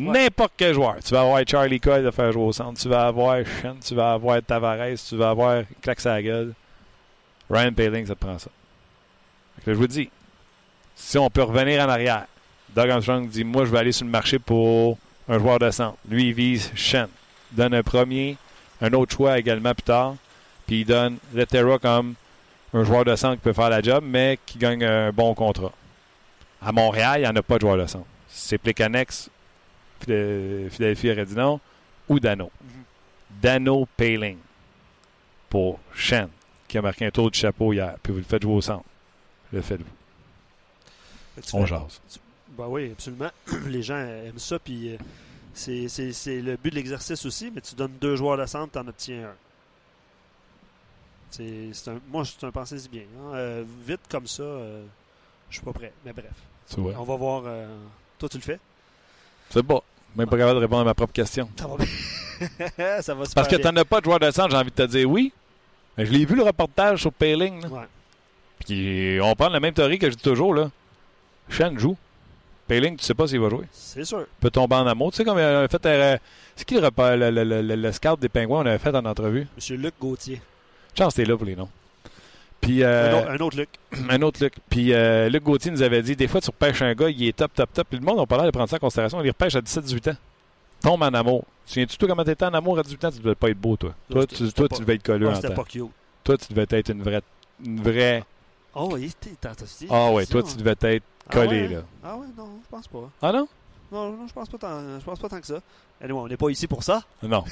Ouais. 0.00 0.06
N'importe 0.24 0.52
quel 0.56 0.74
joueur. 0.74 0.96
Tu 1.04 1.12
vas 1.12 1.22
avoir 1.22 1.40
Charlie 1.46 1.80
Coyle 1.80 2.04
de 2.04 2.10
faire 2.12 2.30
jouer 2.30 2.44
au 2.44 2.52
centre. 2.52 2.80
Tu 2.80 2.88
vas 2.88 3.06
avoir 3.08 3.38
Shen. 3.44 3.74
Tu 3.84 3.94
vas 3.96 4.12
avoir 4.12 4.40
Tavares. 4.42 4.94
Tu 5.08 5.16
vas 5.16 5.30
avoir 5.30 5.62
Claque 5.82 6.00
sa 6.00 6.22
gueule. 6.22 6.52
Ryan 7.50 7.72
Paling, 7.72 8.06
ça 8.06 8.14
te 8.14 8.20
prend 8.24 8.38
ça. 8.38 8.50
Fait 9.56 9.64
que 9.64 9.70
là, 9.70 9.74
je 9.74 9.78
vous 9.80 9.86
dis. 9.88 10.08
Si 10.94 11.18
on 11.18 11.28
peut 11.30 11.42
revenir 11.42 11.82
en 11.84 11.88
arrière, 11.88 12.26
Doug 12.74 12.90
Armstrong 12.90 13.28
dit 13.28 13.42
Moi, 13.42 13.64
je 13.64 13.70
vais 13.70 13.78
aller 13.78 13.92
sur 13.92 14.04
le 14.04 14.10
marché 14.12 14.38
pour 14.38 14.98
un 15.28 15.38
joueur 15.38 15.58
de 15.58 15.70
centre. 15.70 15.96
Lui, 16.08 16.28
il 16.28 16.34
vise 16.34 16.70
Shen. 16.74 17.08
Donne 17.52 17.74
un 17.74 17.82
premier, 17.82 18.36
un 18.80 18.92
autre 18.92 19.14
choix 19.16 19.38
également 19.38 19.74
plus 19.74 19.82
tard. 19.82 20.16
Puis 20.66 20.80
il 20.80 20.84
donne 20.84 21.18
Lettera 21.34 21.78
comme 21.78 22.14
un 22.74 22.84
joueur 22.84 23.04
de 23.04 23.16
centre 23.16 23.36
qui 23.36 23.40
peut 23.42 23.52
faire 23.52 23.70
la 23.70 23.80
job, 23.80 24.04
mais 24.06 24.38
qui 24.44 24.58
gagne 24.58 24.84
un 24.84 25.10
bon 25.12 25.34
contrat. 25.34 25.72
À 26.60 26.72
Montréal, 26.72 27.20
il 27.20 27.22
n'y 27.22 27.28
en 27.28 27.36
a 27.36 27.42
pas 27.42 27.56
de 27.56 27.60
joueur 27.62 27.76
de 27.78 27.86
centre. 27.86 28.04
C'est 28.28 28.58
Plekanex, 28.58 29.30
Phil- 30.04 30.68
Philadelphie 30.70 31.10
aurait 31.10 31.24
dit 31.24 31.34
non, 31.34 31.60
ou 32.08 32.20
Dano. 32.20 32.50
Dano 33.40 33.86
Paling 33.96 34.36
pour 35.48 35.78
Shen, 35.94 36.28
qui 36.66 36.76
a 36.76 36.82
marqué 36.82 37.06
un 37.06 37.10
tour 37.10 37.30
du 37.30 37.38
chapeau 37.38 37.72
hier. 37.72 37.94
Puis 38.02 38.12
vous 38.12 38.18
le 38.18 38.24
faites 38.24 38.42
jouer 38.42 38.54
au 38.54 38.60
centre. 38.60 38.84
Le 39.52 39.62
faites-vous. 39.62 39.84
Tu 41.42 41.56
On 41.56 41.64
jase. 41.64 42.00
Ben 42.58 42.66
oui, 42.66 42.90
absolument. 42.92 43.30
Les 43.68 43.82
gens 43.82 43.96
aiment 43.98 44.38
ça, 44.38 44.58
puis 44.58 44.92
euh, 44.92 44.96
c'est 45.54 45.88
c'est- 45.88 46.12
c'est 46.12 46.40
le 46.40 46.56
but 46.56 46.70
de 46.70 46.74
l'exercice 46.74 47.24
aussi, 47.24 47.50
mais 47.54 47.60
tu 47.60 47.74
donnes 47.76 47.94
deux 48.00 48.16
joueurs 48.16 48.36
de 48.36 48.44
centre, 48.46 48.72
tu 48.72 48.78
en 48.78 48.88
obtiens 48.88 49.24
un. 49.28 49.34
C'est 51.30 51.68
c'est 51.72 51.90
un, 51.90 52.00
moi, 52.10 52.24
c'est 52.24 52.44
un 52.46 52.50
pensée 52.50 52.78
si 52.78 52.88
bien. 52.88 53.02
hein. 53.02 53.34
Euh, 53.34 53.64
vite 53.86 54.00
comme 54.10 54.26
ça, 54.26 54.42
euh, 54.42 54.82
je 55.50 55.56
suis 55.56 55.64
pas 55.64 55.72
prêt. 55.72 55.92
Mais 56.04 56.12
bref, 56.12 56.26
on 56.98 57.04
va 57.04 57.16
voir. 57.16 57.42
euh, 57.46 57.66
toi, 58.18 58.28
tu 58.28 58.38
le 58.38 58.42
fais? 58.42 58.58
C'est 59.50 59.62
pas. 59.62 59.82
Même 60.16 60.28
pas 60.28 60.38
capable 60.38 60.56
de 60.56 60.62
répondre 60.62 60.80
à 60.82 60.84
ma 60.84 60.94
propre 60.94 61.12
question. 61.12 61.48
Ça 61.56 61.66
va 61.68 61.76
bien. 61.76 61.86
ça 63.02 63.14
va 63.14 63.24
super 63.26 63.34
Parce 63.34 63.48
que 63.48 63.56
n'en 63.62 63.76
as 63.76 63.84
pas 63.84 64.00
de 64.00 64.06
joueur 64.06 64.18
de 64.18 64.30
centre, 64.30 64.50
j'ai 64.50 64.56
envie 64.56 64.70
de 64.70 64.74
te 64.74 64.82
dire 64.86 65.08
oui. 65.08 65.32
Mais 65.96 66.06
je 66.06 66.12
l'ai 66.12 66.24
vu 66.24 66.34
le 66.34 66.42
reportage 66.42 67.02
sur 67.02 67.12
Paling. 67.12 67.62
là. 67.62 67.68
Ouais. 67.68 67.86
Puis 68.66 69.18
on 69.22 69.34
prend 69.36 69.48
la 69.48 69.60
même 69.60 69.74
théorie 69.74 69.98
que 69.98 70.10
je 70.10 70.16
dis 70.16 70.22
toujours. 70.22 70.54
là. 70.54 70.70
Joue. 71.50 71.96
Paling, 72.68 72.96
tu 72.96 73.04
sais 73.04 73.14
pas 73.14 73.26
s'il 73.26 73.40
va 73.40 73.48
jouer? 73.48 73.64
C'est 73.72 74.04
sûr. 74.04 74.26
peut 74.40 74.50
tomber 74.50 74.76
en 74.76 74.86
amour. 74.86 75.10
Tu 75.10 75.16
sais, 75.16 75.24
comme 75.24 75.38
on 75.38 75.40
a 75.40 75.66
fait. 75.68 75.84
euh, 75.86 76.16
c'est 76.54 76.64
qui 76.66 76.74
le, 76.74 76.80
repas- 76.86 77.16
le, 77.16 77.30
le, 77.30 77.42
le- 77.44 77.62
le- 77.62 77.76
le 77.76 77.92
scout 77.92 78.20
des 78.20 78.28
Pingouins 78.28 78.60
on 78.62 78.66
avait 78.66 78.78
fait 78.78 78.94
en 78.94 79.04
entrevue? 79.04 79.46
Monsieur 79.56 79.76
Luc 79.76 79.94
Gauthier. 80.00 80.40
Chance, 80.96 81.14
t'es 81.14 81.24
là 81.24 81.36
pour 81.36 81.46
les 81.46 81.56
noms. 81.56 81.68
Puis, 82.60 82.82
euh, 82.82 83.12
Un, 83.12 83.18
autre, 83.22 83.30
un 83.30 83.38
autre 83.46 83.56
Luc. 83.56 83.68
un 84.10 84.22
autre 84.22 84.42
Luc. 84.42 84.54
Puis, 84.68 84.92
euh, 84.92 85.28
Luc 85.28 85.42
Gauthier 85.44 85.70
nous 85.70 85.82
avait 85.82 86.02
dit 86.02 86.16
des 86.16 86.26
fois, 86.28 86.40
tu 86.40 86.50
repêches 86.50 86.82
un 86.82 86.92
gars, 86.94 87.08
il 87.08 87.24
est 87.26 87.36
top, 87.36 87.52
top, 87.54 87.72
top. 87.72 87.86
Puis 87.88 87.98
le 87.98 88.04
monde 88.04 88.18
n'a 88.18 88.26
pas 88.26 88.36
l'air 88.36 88.46
de 88.46 88.50
prendre 88.50 88.68
ça 88.68 88.76
en 88.76 88.80
considération. 88.80 89.20
Il 89.20 89.24
les 89.24 89.30
repêche 89.30 89.54
à 89.54 89.60
17-18 89.60 90.10
ans. 90.10 90.16
Tombe 90.82 91.02
en 91.02 91.06
amour. 91.14 91.44
Tu 91.66 91.72
Souviens-tu, 91.74 91.96
toi, 91.96 92.08
comment 92.08 92.24
t'étais 92.24 92.44
en 92.44 92.54
amour 92.54 92.78
à 92.78 92.82
18 92.82 93.04
ans? 93.04 93.10
Tu 93.12 93.18
devais 93.20 93.34
pas 93.34 93.50
être 93.50 93.58
beau, 93.58 93.76
toi. 93.76 93.94
Non, 94.10 94.16
Toi, 94.16 94.26
tu, 94.26 94.52
toi, 94.52 94.68
pas- 94.68 94.74
tu 94.76 94.82
devais 94.82 94.94
être 94.96 95.02
collé 95.02 95.26
en 95.26 95.34
C'était 95.36 95.48
temps. 95.48 95.54
pas 95.54 95.64
cute. 95.64 95.84
Toi, 96.24 96.36
tu 96.36 96.52
devais 96.52 96.66
être 96.70 96.90
une 96.90 97.02
vraie. 97.02 97.22
Une 97.64 97.80
vraie. 97.82 98.24
Oh, 98.74 98.90
oui, 98.92 99.10
Ah 99.90 100.10
ouais, 100.12 100.26
toi, 100.26 100.42
tu 100.42 100.56
devais 100.56 100.74
être 100.80 101.02
Ah 101.28 101.32
collé, 101.32 101.62
ouais? 101.62 101.68
là. 101.68 101.82
Ah 102.02 102.16
ouais, 102.16 102.26
non, 102.36 102.48
je 102.62 102.68
pense 102.70 102.88
pas. 102.88 103.10
Ah 103.22 103.32
non? 103.32 103.48
Non, 103.90 104.12
non, 104.12 104.28
je 104.28 104.32
pense 104.32 104.48
pas 104.48 104.58
tant, 104.58 104.98
je 104.98 105.04
pense 105.04 105.18
pas 105.18 105.28
tant 105.28 105.40
que 105.40 105.46
ça. 105.46 105.60
Anyway, 106.02 106.20
on 106.20 106.28
n'est 106.28 106.36
pas 106.36 106.50
ici 106.50 106.66
pour 106.66 106.82
ça. 106.82 107.02
Non. 107.22 107.44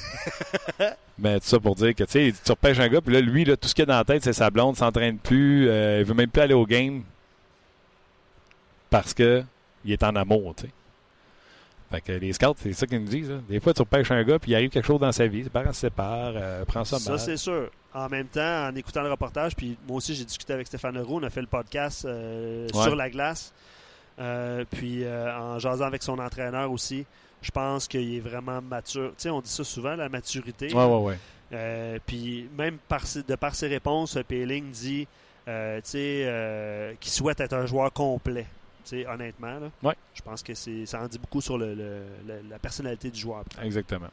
Mais 1.19 1.39
tout 1.39 1.47
ça 1.47 1.59
pour 1.59 1.75
dire 1.75 1.95
que 1.95 2.03
tu 2.03 2.11
sais, 2.11 2.33
tu 2.43 2.51
repêches 2.51 2.79
un 2.79 2.87
gars, 2.87 3.01
puis 3.01 3.13
là, 3.13 3.21
lui, 3.21 3.43
là, 3.43 3.57
tout 3.57 3.67
ce 3.67 3.73
qu'il 3.75 3.83
a 3.83 3.85
dans 3.87 3.97
la 3.97 4.03
tête, 4.05 4.23
c'est 4.23 4.33
sa 4.33 4.49
blonde, 4.49 4.77
s'entraîne 4.77 5.17
plus, 5.17 5.67
euh, 5.67 5.99
il 5.99 6.05
veut 6.05 6.13
même 6.13 6.29
plus 6.29 6.41
aller 6.41 6.53
au 6.53 6.65
game 6.65 7.03
parce 8.89 9.13
que 9.13 9.43
il 9.83 9.91
est 9.91 10.03
en 10.03 10.15
amour, 10.15 10.53
tu 10.55 10.65
sais. 10.65 10.71
Fait 11.89 12.01
que 12.01 12.11
les 12.11 12.33
scouts, 12.33 12.53
c'est 12.57 12.73
ça 12.73 12.85
qu'ils 12.85 12.99
nous 13.01 13.07
disent. 13.07 13.29
là. 13.29 13.37
Des 13.47 13.59
fois, 13.61 13.73
tu 13.73 13.81
repêches 13.81 14.11
un 14.11 14.21
gars, 14.23 14.37
puis 14.39 14.51
il 14.51 14.55
arrive 14.55 14.69
quelque 14.69 14.85
chose 14.85 14.99
dans 14.99 15.11
sa 15.13 15.25
vie. 15.27 15.43
Ses 15.45 15.49
parents 15.49 15.71
se 15.71 15.79
séparent, 15.81 16.33
euh, 16.35 16.65
prends 16.65 16.83
ça, 16.83 16.99
Ça, 16.99 17.17
c'est 17.17 17.37
sûr. 17.37 17.69
En 17.93 18.09
même 18.09 18.27
temps, 18.27 18.67
en 18.67 18.75
écoutant 18.75 19.01
le 19.03 19.09
reportage, 19.11 19.55
puis 19.55 19.77
moi 19.87 19.97
aussi, 19.97 20.13
j'ai 20.13 20.25
discuté 20.25 20.51
avec 20.53 20.67
Stéphane 20.67 20.95
Leroux, 20.95 21.19
on 21.19 21.23
a 21.23 21.29
fait 21.29 21.41
le 21.41 21.47
podcast 21.47 22.03
euh, 22.05 22.67
Ouais. 22.73 22.83
sur 22.83 22.95
la 22.95 23.09
glace. 23.09 23.53
Euh, 24.19 24.65
puis 24.69 25.03
euh, 25.03 25.33
en 25.37 25.59
jasant 25.59 25.85
avec 25.85 26.03
son 26.03 26.19
entraîneur 26.19 26.69
aussi, 26.71 27.05
je 27.41 27.51
pense 27.51 27.87
qu'il 27.87 28.15
est 28.15 28.19
vraiment 28.19 28.61
mature. 28.61 29.09
Tu 29.11 29.23
sais, 29.23 29.29
on 29.29 29.39
dit 29.41 29.49
ça 29.49 29.63
souvent, 29.63 29.95
la 29.95 30.09
maturité. 30.09 30.73
Ouais, 30.73 30.83
ouais, 30.85 31.17
ouais. 31.51 31.99
Puis 32.05 32.49
même 32.57 32.77
par, 32.89 33.03
de 33.27 33.35
par 33.35 33.55
ses 33.55 33.67
réponses, 33.67 34.17
Péling 34.27 34.69
dit 34.71 35.07
qu'il 35.45 37.11
souhaite 37.11 37.39
être 37.39 37.53
un 37.53 37.65
joueur 37.65 37.93
complet. 37.93 38.45
Honnêtement, 39.07 39.59
là. 39.59 39.69
Ouais. 39.83 39.95
je 40.13 40.21
pense 40.21 40.41
que 40.43 40.53
ça 40.53 41.01
en 41.01 41.07
dit 41.07 41.19
beaucoup 41.19 41.41
sur 41.41 41.57
le, 41.57 41.73
le- 41.75 42.03
le- 42.27 42.41
la 42.49 42.59
personnalité 42.59 43.09
du 43.09 43.19
joueur. 43.19 43.43
Exactement. 43.61 44.07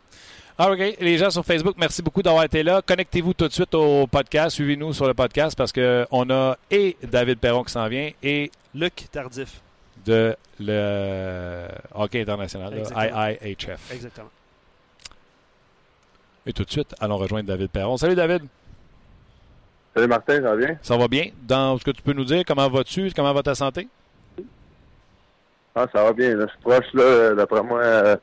Ah, 0.58 0.70
OK. 0.70 0.78
Les 1.00 1.18
gens 1.18 1.30
sur 1.30 1.44
Facebook, 1.44 1.74
merci 1.78 2.00
beaucoup 2.02 2.22
d'avoir 2.22 2.44
été 2.44 2.62
là. 2.62 2.80
Connectez-vous 2.82 3.34
tout 3.34 3.48
de 3.48 3.52
suite 3.52 3.74
au 3.74 4.06
podcast. 4.06 4.54
Suivez-nous 4.56 4.92
sur 4.92 5.06
le 5.06 5.14
podcast 5.14 5.56
parce 5.56 5.72
qu'on 5.72 6.30
a 6.30 6.56
et 6.70 6.96
David 7.02 7.38
Perron 7.38 7.62
qui 7.64 7.72
s'en 7.72 7.88
vient 7.88 8.10
et 8.22 8.50
Luc 8.74 9.06
Tardif. 9.10 9.60
de 10.06 10.37
le 10.60 11.66
hockey 11.94 12.20
international, 12.20 12.72
Exactement. 12.78 13.26
IIHF. 13.26 13.92
Exactement. 13.92 14.28
Et 16.46 16.52
tout 16.52 16.64
de 16.64 16.70
suite, 16.70 16.94
allons 17.00 17.16
rejoindre 17.16 17.48
David 17.48 17.70
Perron. 17.70 17.96
Salut 17.96 18.14
David, 18.14 18.42
Salut 19.94 20.08
Martin, 20.08 20.34
ça 20.37 20.40
va 20.42 20.56
bien? 20.56 20.78
ça 20.82 20.96
va 20.96 21.08
bien? 21.08 21.26
Dans 21.42 21.78
ce 21.78 21.84
que 21.84 21.90
tu 21.92 22.02
peux 22.02 22.12
nous 22.12 22.24
dire, 22.24 22.42
comment 22.46 22.68
vas-tu? 22.68 23.10
Comment 23.14 23.32
va 23.32 23.42
ta 23.42 23.54
santé? 23.54 23.88
Ah, 25.74 25.87
ça 25.94 26.04
va 26.04 26.12
bien. 26.12 26.37
là. 26.37 26.46
Je 26.46 26.50
suis 26.52 26.60
proche, 26.62 26.92
là, 26.94 27.34
d'après 27.34 27.62
moi, 27.62 27.80
euh, 27.82 28.16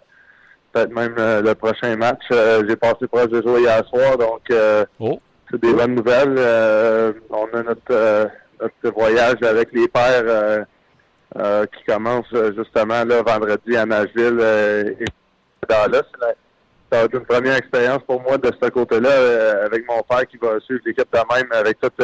peut-être 0.72 0.92
même 0.94 1.16
euh, 1.18 1.42
le 1.42 1.54
prochain 1.56 1.96
match. 1.98 2.22
Euh, 2.32 2.64
J'ai 2.68 2.76
passé 2.76 3.08
proche 3.12 3.28
de 3.28 3.42
jouer 3.42 3.62
hier 3.62 3.84
soir, 3.88 4.18
donc 4.18 4.42
Oh. 5.00 5.20
c'est 5.50 5.60
des 5.62 5.74
bonnes 5.74 5.96
nouvelles. 5.96 6.38
On 7.30 7.46
a 7.58 7.64
notre, 7.64 8.30
notre 8.62 8.96
voyage 8.98 9.38
avec 9.44 9.70
les 9.74 9.88
pères 9.88 10.66
qui 11.78 11.84
commence 11.86 12.26
justement 12.58 13.04
là, 13.06 13.22
vendredi 13.22 13.76
à 13.76 13.86
Nashville 13.86 14.40
et 15.00 15.06
Dallas. 15.68 16.04
La- 16.22 16.34
Ça 16.92 16.98
va 17.00 17.04
être 17.06 17.14
une 17.14 17.26
première 17.26 17.56
expérience 17.56 18.02
pour 18.06 18.22
moi 18.22 18.38
de 18.38 18.52
ce 18.62 18.70
côté-là 18.70 19.64
avec 19.66 19.88
mon 19.88 20.02
père 20.04 20.28
qui 20.28 20.36
va 20.38 20.60
suivre 20.60 20.82
l'équipe 20.86 21.08
de 21.14 21.20
même 21.34 21.50
avec 21.54 21.80
toutes, 21.80 22.04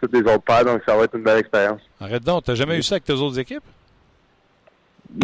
toutes 0.00 0.12
les 0.12 0.20
autres 0.22 0.42
pères, 0.42 0.64
donc 0.64 0.80
ça 0.86 0.96
va 0.96 1.04
être 1.04 1.14
une 1.16 1.22
belle 1.22 1.38
expérience. 1.38 1.80
Arrête 2.00 2.24
donc, 2.24 2.42
t'as 2.42 2.56
jamais 2.56 2.76
eu 2.76 2.82
ça 2.82 2.96
avec 2.96 3.04
tes 3.04 3.12
autres 3.12 3.38
équipes? 3.38 3.62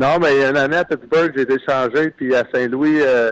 Non, 0.01 0.19
mais 0.21 0.35
il 0.35 0.41
y 0.41 0.45
a 0.45 0.51
une 0.51 0.57
année 0.57 0.77
à 0.77 0.85
Pittsburgh, 0.85 1.33
j'ai 1.35 1.43
été 1.43 1.57
changé, 1.69 2.11
puis 2.11 2.35
à 2.35 2.45
Saint-Louis, 2.53 3.01
euh, 3.03 3.31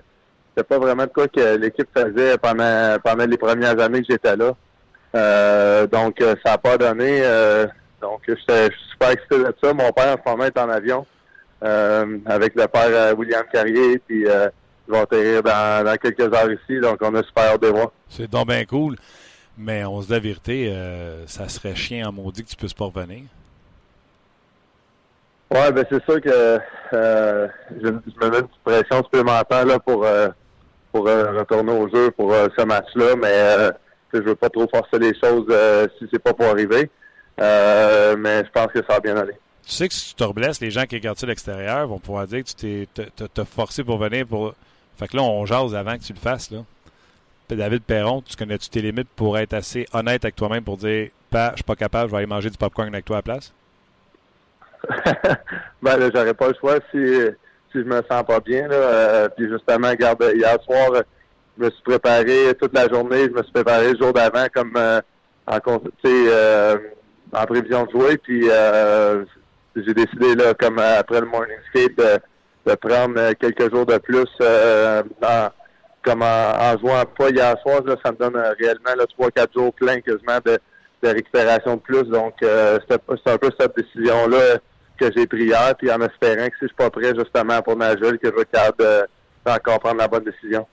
c'était 0.51 0.67
pas 0.67 0.79
vraiment 0.79 1.05
de 1.05 1.11
quoi 1.11 1.29
que 1.29 1.57
l'équipe 1.57 1.89
faisait 1.97 2.37
pendant 2.39 2.97
pendant 3.03 3.27
les 3.27 3.37
premières 3.37 3.79
années 3.81 4.01
que 4.01 4.07
j'étais 4.11 4.37
là. 4.37 4.55
Euh, 5.15 5.87
donc, 5.87 6.21
euh, 6.21 6.35
ça 6.45 6.53
n'a 6.53 6.59
pas 6.59 6.79
donné. 6.79 7.21
euh, 7.23 7.67
donc, 8.01 8.23
je 8.27 8.35
suis 8.35 8.77
super 8.93 9.11
excité 9.11 9.39
de 9.39 9.55
ça. 9.63 9.75
Mon 9.75 9.93
père, 9.93 10.17
en 10.17 10.23
ce 10.25 10.31
moment, 10.31 10.45
est 10.45 10.59
en 10.59 10.69
avion 10.69 11.07
avec 11.63 12.55
le 12.55 12.67
père 12.67 13.19
William 13.19 13.45
Carrier, 13.53 13.99
puis 13.99 14.23
ils 14.23 14.51
vont 14.89 15.03
atterrir 15.03 15.43
dans, 15.43 15.97
quelques 16.01 16.35
heures 16.35 16.51
ici. 16.51 16.81
Donc, 16.81 16.99
on 17.03 17.15
a 17.15 17.23
super 17.23 17.53
hâte 17.53 17.63
de 17.63 17.69
voir. 17.69 17.93
C'est 18.09 18.31
donc 18.31 18.49
bien 18.49 18.65
cool. 18.65 18.97
Mais 19.59 19.85
on 19.85 20.01
se 20.01 20.07
dit 20.07 20.13
la 20.15 20.19
vérité, 20.21 20.75
ça 21.27 21.49
serait 21.49 21.75
chiant 21.75 22.09
en 22.09 22.13
maudit 22.13 22.45
que 22.45 22.49
tu 22.49 22.57
puisses 22.57 22.73
pas 22.73 22.87
revenir. 22.87 23.25
Ouais, 25.51 25.73
ben 25.73 25.85
c'est 25.91 26.05
sûr 26.05 26.21
que 26.21 26.61
euh, 26.93 27.49
je, 27.83 27.89
me 27.89 28.31
mets 28.31 28.39
une 28.39 28.49
pression 28.65 29.03
supplémentaire 29.03 29.67
là 29.67 29.81
pour 29.81 30.05
euh, 30.05 30.29
pour 30.93 31.09
euh, 31.09 31.39
retourner 31.39 31.73
au 31.73 31.89
jeu 31.89 32.13
pour 32.13 32.33
euh, 32.33 32.47
ce 32.57 32.65
match-là, 32.65 33.17
mais 33.17 33.73
je 34.13 34.21
veux 34.21 34.37
pas 34.37 34.49
trop 34.49 34.69
forcer 34.69 34.99
les 34.99 35.13
choses 35.19 35.47
si 35.99 36.07
c'est 36.13 36.21
pas 36.21 36.35
pour 36.35 36.47
arriver. 36.47 36.89
Mais 37.39 38.45
je 38.45 38.51
pense 38.53 38.69
que 38.69 38.79
ça 38.79 38.95
va 38.95 39.01
bien 39.01 39.17
aller. 39.17 39.35
tu 39.65 39.73
sais 39.73 39.89
que 39.89 39.95
si 39.95 40.11
tu 40.11 40.15
te 40.15 40.25
reblesses, 40.25 40.61
les 40.61 40.71
gens 40.71 40.85
qui 40.85 40.97
regardent 40.97 41.19
ça 41.19 41.27
de 41.27 41.33
l'extérieur 41.33 41.89
vont 41.89 41.99
pouvoir 41.99 42.27
dire 42.27 42.45
que 42.45 42.51
tu 42.51 42.87
t'es 42.87 43.45
forcé 43.45 43.83
pour 43.83 43.99
venir 43.99 44.27
pour. 44.27 44.55
Fait 44.99 45.09
que 45.09 45.17
là, 45.17 45.23
on 45.23 45.47
jase 45.47 45.75
avant 45.75 45.97
que 45.97 46.03
tu 46.03 46.13
le 46.13 46.19
fasses. 46.19 46.51
Là. 46.51 46.59
David 47.49 47.83
Perron, 47.83 48.23
tu 48.23 48.37
connais-tu 48.37 48.69
tes 48.69 48.83
limites 48.83 49.09
pour 49.17 49.37
être 49.39 49.55
assez 49.55 49.87
honnête 49.93 50.25
avec 50.25 50.37
toi-même 50.37 50.63
pour 50.63 50.77
dire 50.77 51.09
Pas, 51.31 51.51
je 51.53 51.57
suis 51.57 51.65
pas 51.65 51.75
capable, 51.75 52.09
je 52.09 52.13
vais 52.13 52.19
aller 52.19 52.27
manger 52.27 52.51
du 52.51 52.57
popcorn 52.57 52.89
avec 52.89 53.05
toi 53.05 53.17
à 53.17 53.19
la 53.19 53.23
place? 53.23 53.53
Ben 55.83 55.97
là, 55.97 56.11
j'aurais 56.15 56.35
pas 56.35 56.49
le 56.49 56.55
choix 56.61 56.77
si, 56.91 56.99
si 57.73 57.79
je 57.79 57.85
me 57.85 58.03
sens 58.11 58.23
pas 58.27 58.41
bien. 58.41 58.69
Là. 58.69 58.77
Euh, 58.77 59.29
puis 59.37 59.49
justement, 59.49 59.89
regarde, 59.91 60.25
hier 60.35 60.57
soir, 60.65 61.03
je 61.61 61.65
me 61.65 61.71
suis 61.71 61.83
préparé 61.83 62.55
toute 62.61 62.75
la 62.75 62.89
journée, 62.89 63.25
je 63.25 63.31
me 63.31 63.43
suis 63.43 63.53
préparé 63.53 63.93
le 63.93 63.99
jour 63.99 64.13
d'avant 64.13 64.47
comme 64.55 64.73
euh, 64.77 65.01
en, 65.47 65.59
euh, 66.07 66.77
en 67.33 67.45
prévision 67.47 67.85
de 67.85 67.91
jouer. 67.91 68.17
Puis 68.19 68.49
euh, 68.51 69.25
j'ai 69.77 69.95
décidé 69.95 70.35
là, 70.35 70.55
comme 70.55 70.79
après 70.79 71.21
le 71.21 71.27
morning 71.27 71.57
skate, 71.69 71.97
de, 71.97 72.19
de 72.71 72.75
prendre 72.77 73.33
quelques 73.35 73.73
jours 73.73 73.87
de 73.87 73.99
plus 73.99 74.29
en, 74.41 75.49
comme 76.03 76.23
en, 76.23 76.79
jouant 76.79 77.05
pas 77.19 77.31
hier 77.31 77.57
soir, 77.63 77.83
là, 77.85 77.97
ça 78.05 78.13
me 78.13 78.17
donne 78.17 78.37
réellement 78.59 78.95
là, 78.97 79.05
3-4 79.19 79.53
jours 79.55 79.75
pleins 79.75 80.01
quasiment 80.01 80.39
de, 80.45 80.59
de 81.03 81.09
récupération 81.09 81.77
de 81.77 81.81
plus. 81.81 82.05
Donc 82.05 82.35
c'est 82.41 83.31
un 83.31 83.39
peu 83.39 83.51
cette 83.59 83.77
décision-là 83.77 84.59
que 85.01 85.13
j'ai 85.17 85.27
pris 85.27 85.45
hier, 85.45 85.75
puis 85.77 85.91
en 85.91 86.01
espérant 86.01 86.47
que 86.49 86.55
si 86.55 86.63
je 86.63 86.67
suis 86.67 86.77
pas 86.77 86.91
prêt 86.91 87.15
justement 87.17 87.61
pour 87.63 87.77
Nagel, 87.77 88.19
que 88.19 88.29
je 88.29 88.35
vais 88.35 88.45
capable 88.45 89.09
encore 89.47 89.81
prendre 89.81 89.97
la 89.97 90.09
bonne 90.09 90.25
décision. 90.25 90.67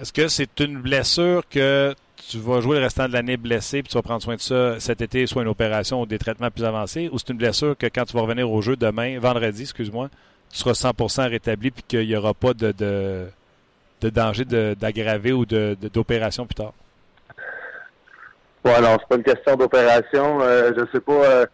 Est-ce 0.00 0.12
que 0.12 0.28
c'est 0.28 0.60
une 0.60 0.78
blessure 0.78 1.42
que 1.48 1.94
tu 2.28 2.38
vas 2.38 2.60
jouer 2.60 2.78
le 2.78 2.84
restant 2.84 3.06
de 3.06 3.12
l'année 3.12 3.36
blessé, 3.36 3.82
puis 3.82 3.90
tu 3.90 3.98
vas 3.98 4.02
prendre 4.02 4.22
soin 4.22 4.36
de 4.36 4.40
ça 4.40 4.80
cet 4.80 5.00
été, 5.00 5.26
soit 5.26 5.42
une 5.42 5.48
opération 5.48 6.00
ou 6.00 6.06
des 6.06 6.18
traitements 6.18 6.50
plus 6.50 6.64
avancés, 6.64 7.08
ou 7.12 7.18
c'est 7.18 7.30
une 7.30 7.38
blessure 7.38 7.76
que 7.76 7.86
quand 7.86 8.04
tu 8.04 8.14
vas 8.14 8.22
revenir 8.22 8.50
au 8.50 8.62
jeu 8.62 8.76
demain, 8.76 9.18
vendredi, 9.18 9.62
excuse-moi, 9.62 10.08
tu 10.50 10.58
seras 10.58 10.72
100% 10.72 11.28
rétabli, 11.28 11.70
puis 11.70 11.82
qu'il 11.86 12.06
n'y 12.06 12.16
aura 12.16 12.34
pas 12.34 12.54
de, 12.54 12.72
de, 12.72 14.10
danger 14.10 14.44
d'aggraver 14.44 15.32
ou 15.32 15.44
d'opération 15.44 16.46
plus 16.46 16.54
tard? 16.54 16.72
Oui, 18.64 18.72
non, 18.82 18.96
c'est 18.98 19.08
pas 19.08 19.16
une 19.16 19.22
question 19.22 19.56
d'opération. 19.56 20.40
Euh, 20.42 20.72
je 20.76 20.84
sais 20.92 21.00
pas, 21.00 21.12
euh, 21.12 21.46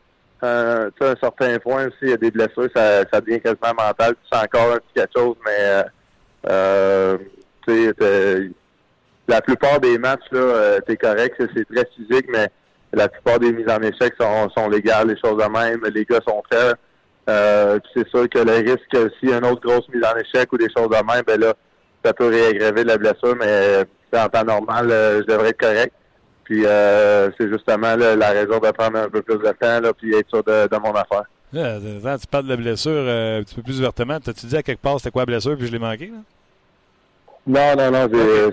euh, 0.42 0.90
à 1.00 1.04
un 1.04 1.16
certain 1.20 1.58
point 1.58 1.86
aussi, 1.86 1.96
il 2.02 2.10
y 2.10 2.12
a 2.12 2.16
des 2.16 2.30
blessures, 2.30 2.68
ça, 2.74 3.04
ça 3.12 3.20
devient 3.20 3.40
quasiment 3.40 3.74
mental. 3.78 4.14
C'est 4.30 4.38
encore 4.38 4.72
un 4.72 4.76
petit 4.76 4.94
quelque 4.94 5.18
chose, 5.18 5.36
mais 5.44 5.84
euh, 6.48 7.18
la 9.28 9.40
plupart 9.40 9.80
des 9.80 9.98
matchs, 9.98 10.30
là, 10.30 10.38
euh, 10.38 10.80
t'es 10.86 10.96
correct, 10.96 11.34
c'est 11.38 11.68
très 11.74 11.88
physique, 11.96 12.26
mais 12.28 12.48
la 12.92 13.08
plupart 13.08 13.38
des 13.38 13.52
mises 13.52 13.68
en 13.68 13.80
échec 13.82 14.14
sont, 14.18 14.48
sont 14.56 14.68
légales, 14.68 15.08
les 15.08 15.18
choses 15.18 15.42
de 15.42 15.50
même, 15.50 15.80
les 15.92 16.04
gars 16.04 16.20
sont 16.26 16.42
prêts. 16.48 16.72
Euh, 17.28 17.80
c'est 17.94 18.08
sûr 18.08 18.28
que 18.28 18.38
le 18.38 18.52
risque, 18.52 19.12
s'il 19.18 19.30
y 19.30 19.32
a 19.32 19.38
une 19.38 19.46
autre 19.46 19.60
grosse 19.62 19.88
mise 19.88 20.04
en 20.04 20.16
échec 20.16 20.52
ou 20.52 20.58
des 20.58 20.68
choses 20.76 20.88
de 20.88 21.12
même, 21.12 21.24
ben 21.26 21.40
là, 21.40 21.54
ça 22.04 22.12
peut 22.12 22.28
réaggraver 22.28 22.84
la 22.84 22.98
blessure, 22.98 23.34
mais 23.36 23.84
en 24.16 24.28
temps 24.28 24.44
normal, 24.44 24.90
euh, 24.90 25.22
je 25.22 25.26
devrais 25.26 25.48
être 25.48 25.60
correct. 25.60 25.92
Puis 26.46 26.64
euh, 26.64 27.30
c'est 27.38 27.48
justement 27.48 27.96
la 27.96 28.30
raison 28.30 28.58
de 28.58 28.70
prendre 28.70 28.98
un 28.98 29.08
peu 29.08 29.20
plus 29.20 29.38
de 29.38 29.52
temps, 29.52 29.80
là, 29.80 29.92
puis 29.92 30.14
être 30.14 30.28
sûr 30.28 30.42
de, 30.44 30.68
de 30.68 30.76
mon 30.78 30.92
affaire. 30.92 31.24
tu 31.52 32.26
parles 32.26 32.44
de 32.44 32.50
la 32.50 32.56
blessure 32.56 32.92
un 32.92 33.42
petit 33.42 33.54
peu 33.56 33.62
plus 33.62 33.78
ouvertement. 33.78 34.18
T'as-tu 34.20 34.46
dit 34.46 34.56
à 34.56 34.62
quelque 34.62 34.80
part 34.80 34.98
c'était 34.98 35.10
quoi 35.10 35.22
la 35.22 35.26
blessure, 35.26 35.56
puis 35.56 35.66
je 35.66 35.72
l'ai 35.72 35.78
manqué? 35.78 36.06
Là? 36.06 36.18
Non, 37.46 37.76
non, 37.76 37.90
non, 37.92 38.08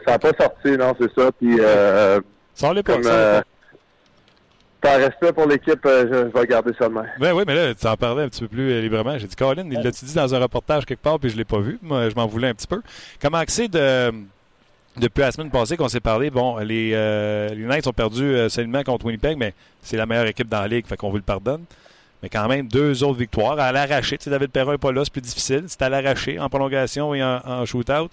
ça 0.05 0.11
n'a 0.11 0.19
pas 0.19 0.31
sorti, 0.39 0.77
non, 0.77 0.93
c'est 0.99 1.11
ça. 1.19 1.31
Puis, 1.31 1.57
euh, 1.59 2.19
ça 2.53 2.73
pas, 2.73 2.83
comme, 2.83 3.01
euh, 3.05 3.41
Par 4.81 4.97
respect 4.97 5.33
pour 5.33 5.47
l'équipe, 5.47 5.83
euh, 5.85 6.29
je, 6.31 6.39
vais 6.39 6.45
garder 6.45 6.73
ça 6.77 6.87
demain. 6.89 7.05
Ben 7.19 7.33
oui, 7.33 7.43
mais 7.47 7.55
là, 7.55 7.73
tu 7.73 7.87
en 7.87 7.97
parlais 7.97 8.23
un 8.23 8.29
petit 8.29 8.41
peu 8.41 8.49
plus 8.49 8.71
euh, 8.71 8.81
librement. 8.81 9.17
J'ai 9.17 9.25
dit, 9.25 9.35
Colin, 9.35 9.65
il 9.71 9.81
l'a-tu 9.81 10.05
dit 10.05 10.13
dans 10.13 10.35
un 10.35 10.39
reportage 10.39 10.85
quelque 10.85 11.01
part, 11.01 11.19
puis 11.19 11.31
je 11.31 11.37
l'ai 11.37 11.45
pas 11.45 11.59
vu. 11.59 11.79
Moi, 11.81 12.09
je 12.09 12.15
m'en 12.15 12.27
voulais 12.27 12.49
un 12.49 12.53
petit 12.53 12.67
peu. 12.67 12.81
Comment 13.19 13.41
c'est 13.47 13.67
de 13.67 14.11
depuis 14.97 15.21
la 15.21 15.31
semaine 15.31 15.49
passée 15.49 15.77
qu'on 15.77 15.89
s'est 15.89 15.99
parlé, 15.99 16.29
bon, 16.29 16.57
les, 16.57 16.91
les 16.91 17.65
Knights 17.65 17.87
ont 17.87 17.93
perdu 17.93 18.49
seulement 18.49 18.83
contre 18.83 19.05
Winnipeg, 19.05 19.37
mais 19.37 19.53
c'est 19.81 19.97
la 19.97 20.05
meilleure 20.05 20.27
équipe 20.27 20.47
dans 20.47 20.61
la 20.61 20.67
ligue, 20.67 20.85
fait 20.85 20.97
qu'on 20.97 21.09
vous 21.09 21.17
le 21.17 21.23
pardonne. 21.23 21.65
Mais 22.23 22.29
quand 22.29 22.47
même, 22.47 22.67
deux 22.69 23.03
autres 23.03 23.19
victoires 23.19 23.59
à 23.59 23.73
l'arraché. 23.73 24.17
Tu 24.17 24.23
sais, 24.23 24.29
David 24.29 24.49
Perron 24.49 24.71
n'est 24.71 24.77
pas 24.77 24.93
là, 24.93 25.01
c'est 25.03 25.11
plus 25.11 25.21
difficile. 25.21 25.65
C'est 25.67 25.81
à 25.81 25.89
l'arraché, 25.89 26.39
en 26.39 26.47
prolongation 26.47 27.13
et 27.13 27.21
en, 27.21 27.65
shootout. 27.65 28.09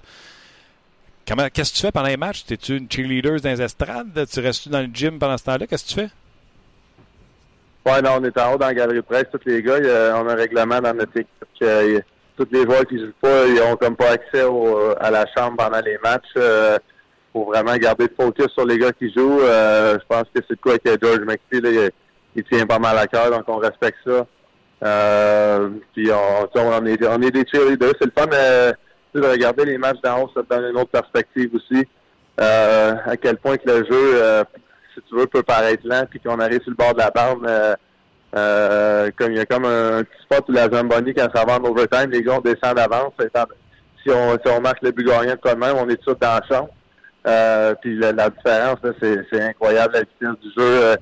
Qu'est-ce 1.24 1.70
que 1.70 1.76
tu 1.76 1.82
fais 1.82 1.92
pendant 1.92 2.08
les 2.08 2.16
matchs? 2.16 2.44
Es-tu 2.50 2.76
une 2.76 2.90
cheerleader 2.90 3.40
dans 3.40 3.50
les 3.50 3.62
estrades? 3.62 4.26
Tu 4.28 4.40
restes 4.40 4.68
dans 4.68 4.80
le 4.80 4.88
gym 4.92 5.20
pendant 5.20 5.38
ce 5.38 5.44
temps-là? 5.44 5.68
Qu'est-ce 5.68 5.84
que 5.84 5.88
tu 5.90 5.94
fais? 5.94 6.10
Ouais, 7.86 8.02
non, 8.02 8.18
on 8.20 8.24
est 8.24 8.36
en 8.36 8.52
haut 8.52 8.58
dans 8.58 8.66
la 8.66 8.74
galerie 8.74 9.00
presse, 9.00 9.26
tous 9.30 9.48
les 9.48 9.62
gars. 9.62 9.78
on 10.16 10.26
a 10.28 10.32
un 10.32 10.34
règlement 10.34 10.80
dans 10.80 10.92
notre 10.92 11.16
équipe 11.16 11.44
que 11.60 12.02
tous 12.40 12.48
les 12.52 12.62
joueurs 12.62 12.86
qui 12.86 12.98
jouent 12.98 13.12
pas, 13.20 13.46
ils 13.46 13.60
ont 13.60 13.76
comme 13.76 13.96
pas 13.96 14.12
accès 14.12 14.42
à 15.00 15.10
la 15.10 15.26
chambre 15.36 15.56
pendant 15.58 15.80
les 15.84 15.98
matchs. 16.02 16.32
Euh, 16.36 16.78
faut 17.32 17.44
vraiment 17.44 17.76
garder 17.76 18.06
le 18.06 18.24
focus 18.24 18.48
sur 18.54 18.64
les 18.64 18.78
gars 18.78 18.92
qui 18.92 19.12
jouent. 19.12 19.42
Euh, 19.42 19.98
je 20.00 20.06
pense 20.08 20.24
que 20.34 20.40
c'est 20.48 20.54
de 20.54 20.60
quoi 20.60 20.78
que 20.78 20.96
George 21.00 21.20
McPhee, 21.20 21.90
il, 22.34 22.44
tient 22.44 22.66
pas 22.66 22.78
mal 22.78 22.96
à 22.96 23.06
cœur, 23.06 23.30
donc 23.30 23.44
on 23.48 23.58
respecte 23.58 23.98
ça. 24.06 24.26
Euh, 24.82 25.68
puis 25.92 26.10
on, 26.10 26.86
est, 26.86 27.06
on 27.06 27.22
est 27.22 27.30
des. 27.30 27.44
C'est 27.52 27.58
le 27.58 28.12
fun 28.16 28.26
de 28.26 29.26
regarder 29.26 29.64
les 29.66 29.76
matchs 29.76 30.00
d'en 30.02 30.22
haut, 30.22 30.30
ça 30.34 30.42
donne 30.48 30.70
une 30.70 30.80
autre 30.80 30.90
perspective 30.90 31.50
aussi. 31.54 31.86
Euh, 32.40 32.94
à 33.04 33.16
quel 33.16 33.36
point 33.36 33.58
que 33.58 33.68
le 33.68 33.84
jeu, 33.84 34.12
euh, 34.14 34.44
si 34.94 35.02
tu 35.08 35.16
veux, 35.16 35.26
peut 35.26 35.42
paraître 35.42 35.86
lent, 35.86 36.04
puis 36.08 36.20
qu'on 36.20 36.40
arrive 36.40 36.62
sur 36.62 36.70
le 36.70 36.76
bord 36.76 36.94
de 36.94 37.00
la 37.00 37.10
bande, 37.10 37.46
euh, 38.36 39.06
euh 39.06 39.10
comme 39.16 39.32
il 39.32 39.38
y 39.38 39.40
a 39.40 39.46
comme 39.46 39.64
un, 39.64 40.02
petit 40.04 40.22
spot 40.22 40.44
où 40.48 40.52
la 40.52 40.68
Zamboni, 40.68 41.14
quand 41.14 41.28
ça 41.34 41.44
va 41.44 41.58
en 41.58 41.64
overtime, 41.64 42.10
les 42.10 42.22
gars, 42.22 42.38
on 42.38 42.40
descend 42.40 42.76
d'avance. 42.76 43.12
Si 44.02 44.10
on, 44.10 44.32
si 44.32 44.52
on 44.52 44.60
marque 44.60 44.82
le 44.82 44.92
but 44.92 45.06
gagnant 45.06 45.34
de 45.34 45.54
même, 45.54 45.76
on 45.76 45.88
est 45.88 45.96
tout 45.96 46.16
dans 46.20 46.40
le 46.40 46.54
champ. 46.54 46.68
Euh, 47.26 47.74
puis 47.82 47.98
la, 47.98 48.12
différence, 48.30 48.78
c'est 49.00 49.42
incroyable, 49.42 49.94
la 49.94 50.00
vitesse 50.00 50.40
du 50.42 50.50
jeu. 50.56 50.96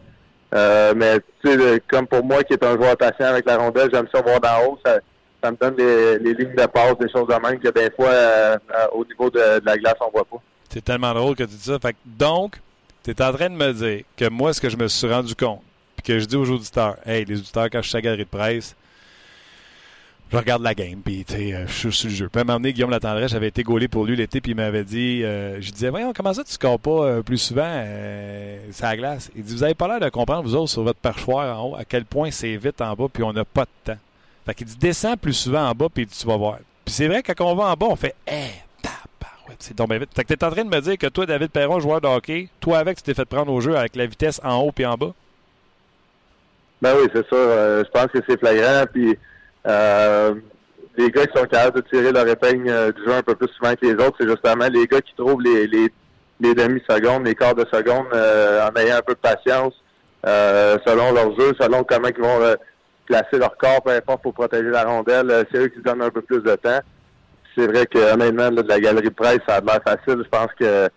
Euh, 0.55 0.95
mais 0.97 1.21
tu 1.45 1.51
sais, 1.51 1.83
comme 1.89 2.07
pour 2.07 2.25
moi 2.25 2.43
qui 2.43 2.55
est 2.55 2.65
un 2.65 2.75
joueur 2.75 2.97
patient 2.97 3.27
avec 3.27 3.47
la 3.47 3.59
rondelle, 3.59 3.91
j'aime 3.93 4.09
ça 4.13 4.23
voir 4.23 4.41
d'en 4.41 4.67
haut. 4.67 4.79
Ça, 4.85 4.99
ça 5.43 5.51
me 5.51 5.57
donne 5.57 5.77
les, 5.77 6.35
lignes 6.35 6.55
de 6.55 6.67
passe, 6.67 6.99
des 6.99 7.11
choses 7.11 7.29
de 7.29 7.35
même 7.35 7.59
que 7.61 7.69
des 7.69 7.91
fois, 7.95 8.09
euh, 8.09 8.57
euh, 8.75 8.87
au 8.93 9.05
niveau 9.05 9.31
de, 9.31 9.65
la 9.65 9.77
glace, 9.77 9.95
on 10.01 10.11
voit 10.11 10.25
pas. 10.25 10.39
C'est 10.71 10.85
tellement 10.85 11.13
drôle 11.15 11.37
que 11.37 11.45
tu 11.45 11.51
dis 11.51 11.63
ça. 11.63 11.79
Fait 11.79 11.97
donc, 12.05 12.61
tu 13.05 13.11
es 13.11 13.23
en 13.23 13.33
train 13.33 13.51
de 13.51 13.55
me 13.55 13.73
dire 13.73 14.05
que 14.17 14.29
moi, 14.29 14.53
ce 14.53 14.61
que 14.61 14.69
je 14.69 14.77
me 14.77 14.89
suis 14.89 15.09
rendu 15.09 15.35
compte, 15.35 15.63
que 16.09 16.19
je 16.19 16.25
dis 16.25 16.37
aux 16.37 16.51
auditeurs, 16.51 16.97
hey, 17.07 17.25
les 17.25 17.39
auditeurs, 17.39 17.69
quand 17.71 17.83
je 17.83 17.89
suis 17.89 17.97
à 17.97 17.99
la 17.99 18.03
galerie 18.03 18.25
de 18.25 18.29
presse, 18.29 18.75
je 20.31 20.37
regarde 20.37 20.63
la 20.63 20.75
game, 20.75 21.01
puis 21.03 21.25
euh, 21.31 21.67
je 21.67 21.73
suis 21.73 21.93
sur 21.93 22.09
le 22.09 22.15
jeu. 22.15 22.29
Puis 22.29 22.39
à 22.39 22.43
un 22.43 22.45
moment 22.45 22.59
donné, 22.59 22.73
Guillaume 22.73 22.91
Latendresse, 22.91 23.31
j'avais 23.31 23.49
été 23.49 23.63
gaulé 23.63 23.89
pour 23.89 24.05
lui 24.05 24.15
l'été, 24.17 24.41
puis 24.41 24.53
il 24.53 24.55
m'avait 24.55 24.85
dit, 24.85 25.23
je 25.23 25.71
disais, 25.71 25.89
voyons, 25.89 26.13
comment 26.15 26.35
ça 26.35 26.45
tu 26.45 26.53
scores 26.53 26.79
pas 26.79 27.23
plus 27.23 27.39
souvent 27.39 27.63
euh, 27.65 28.59
la 28.81 28.97
glace? 28.97 29.31
Il 29.37 29.43
dit, 29.43 29.55
vous 29.55 29.63
avez 29.63 29.75
pas 29.75 29.89
l'air 29.89 30.01
de 30.01 30.09
comprendre, 30.11 30.43
vous 30.43 30.55
autres, 30.55 30.71
sur 30.71 30.83
votre 30.83 30.99
perchoir 30.99 31.59
en 31.59 31.71
haut, 31.71 31.77
à 31.77 31.85
quel 31.85 32.05
point 32.05 32.31
c'est 32.31 32.57
vite 32.57 32.81
en 32.81 32.95
bas, 32.95 33.07
puis 33.13 33.23
on 33.23 33.33
n'a 33.33 33.45
pas 33.45 33.65
de 33.65 33.93
temps. 33.93 33.99
Fait 34.45 34.55
qu'il 34.55 34.67
dit 34.67 34.77
descends 34.77 35.17
plus 35.17 35.35
souvent 35.35 35.67
en 35.67 35.73
bas, 35.75 35.89
puis 35.93 36.07
tu 36.07 36.27
vas 36.27 36.37
voir. 36.37 36.59
Puis 36.85 36.95
c'est 36.95 37.07
vrai, 37.07 37.23
quand 37.23 37.35
on 37.41 37.55
va 37.55 37.65
en 37.65 37.75
bas, 37.75 37.87
on 37.91 37.97
fait 37.97 38.15
Eh, 38.27 38.51
c'est 39.59 39.75
tombé 39.75 39.99
vite. 39.99 40.11
Fait 40.15 40.25
que 40.25 40.29
tu 40.29 40.35
es 40.35 40.45
en 40.45 40.51
train 40.51 40.65
de 40.65 40.71
me 40.71 40.81
dire 40.81 40.99
que 40.99 41.07
toi, 41.07 41.27
David 41.27 41.51
Perron, 41.51 41.81
joueur 41.81 42.01
de 42.01 42.07
hockey, 42.07 42.49
toi 42.61 42.79
avec, 42.79 42.99
tu 42.99 43.03
t'es 43.03 43.15
fait 43.15 43.25
prendre 43.25 43.53
au 43.53 43.61
jeu 43.61 43.77
avec 43.77 43.97
la 43.97 44.07
vitesse 44.07 44.41
en 44.45 44.57
haut 44.57 44.73
puis 44.73 44.87
en 44.87 44.95
bas? 44.95 45.15
Ben 46.81 46.95
oui, 47.01 47.09
c'est 47.13 47.27
ça. 47.29 47.37
Euh, 47.37 47.85
je 47.85 47.91
pense 47.91 48.07
que 48.07 48.19
c'est 48.29 48.39
flagrant. 48.39 48.85
Puis 48.93 49.19
euh, 49.67 50.35
les 50.97 51.11
gars 51.11 51.27
qui 51.27 51.39
sont 51.39 51.47
capables 51.47 51.83
de 51.83 51.89
tirer 51.89 52.13
leur 52.13 52.27
épingle 52.29 52.69
euh, 52.69 52.93
du 52.93 53.05
jeu 53.05 53.13
un 53.13 53.23
peu 53.23 53.35
plus 53.35 53.49
souvent 53.49 53.75
que 53.75 53.87
les 53.87 53.95
autres, 53.95 54.17
c'est 54.21 54.29
justement 54.29 54.69
les 54.71 54.87
gars 54.87 55.01
qui 55.01 55.15
trouvent 55.17 55.43
les, 55.43 55.67
les, 55.67 55.93
les 56.41 56.55
demi-secondes, 56.55 57.27
les 57.27 57.35
quarts 57.35 57.55
de 57.55 57.67
seconde 57.73 58.07
en 58.13 58.81
ayant 58.81 58.97
un 58.97 59.03
peu 59.03 59.15
de 59.15 59.21
patience 59.21 59.75
selon 60.25 61.13
leur 61.13 61.39
jeu, 61.39 61.53
selon 61.59 61.85
comment 61.85 62.09
ils 62.09 62.23
vont 62.23 62.57
placer 63.09 63.39
leur 63.39 63.57
corps, 63.57 63.83
peu 63.83 63.91
importe, 63.93 64.23
pour 64.23 64.35
protéger 64.35 64.69
la 64.71 64.85
rondelle. 64.85 65.31
Euh, 65.31 65.45
c'est 65.51 65.59
eux 65.59 65.69
qui 65.69 65.81
donnent 65.81 66.03
un 66.03 66.11
peu 66.11 66.21
plus 66.21 66.43
de 66.43 66.55
temps. 66.57 66.81
C'est 67.57 67.67
vrai 67.67 67.87
que 67.87 67.99
honnêtement, 68.13 68.51
de 68.51 68.63
la 68.63 68.79
galerie 68.79 69.09
de 69.09 69.15
presse, 69.15 69.41
ça 69.49 69.57
a 69.57 69.61
l'air 69.61 69.81
facile. 69.83 70.23
Je 70.23 70.29
pense 70.29 70.53
que 70.59 70.89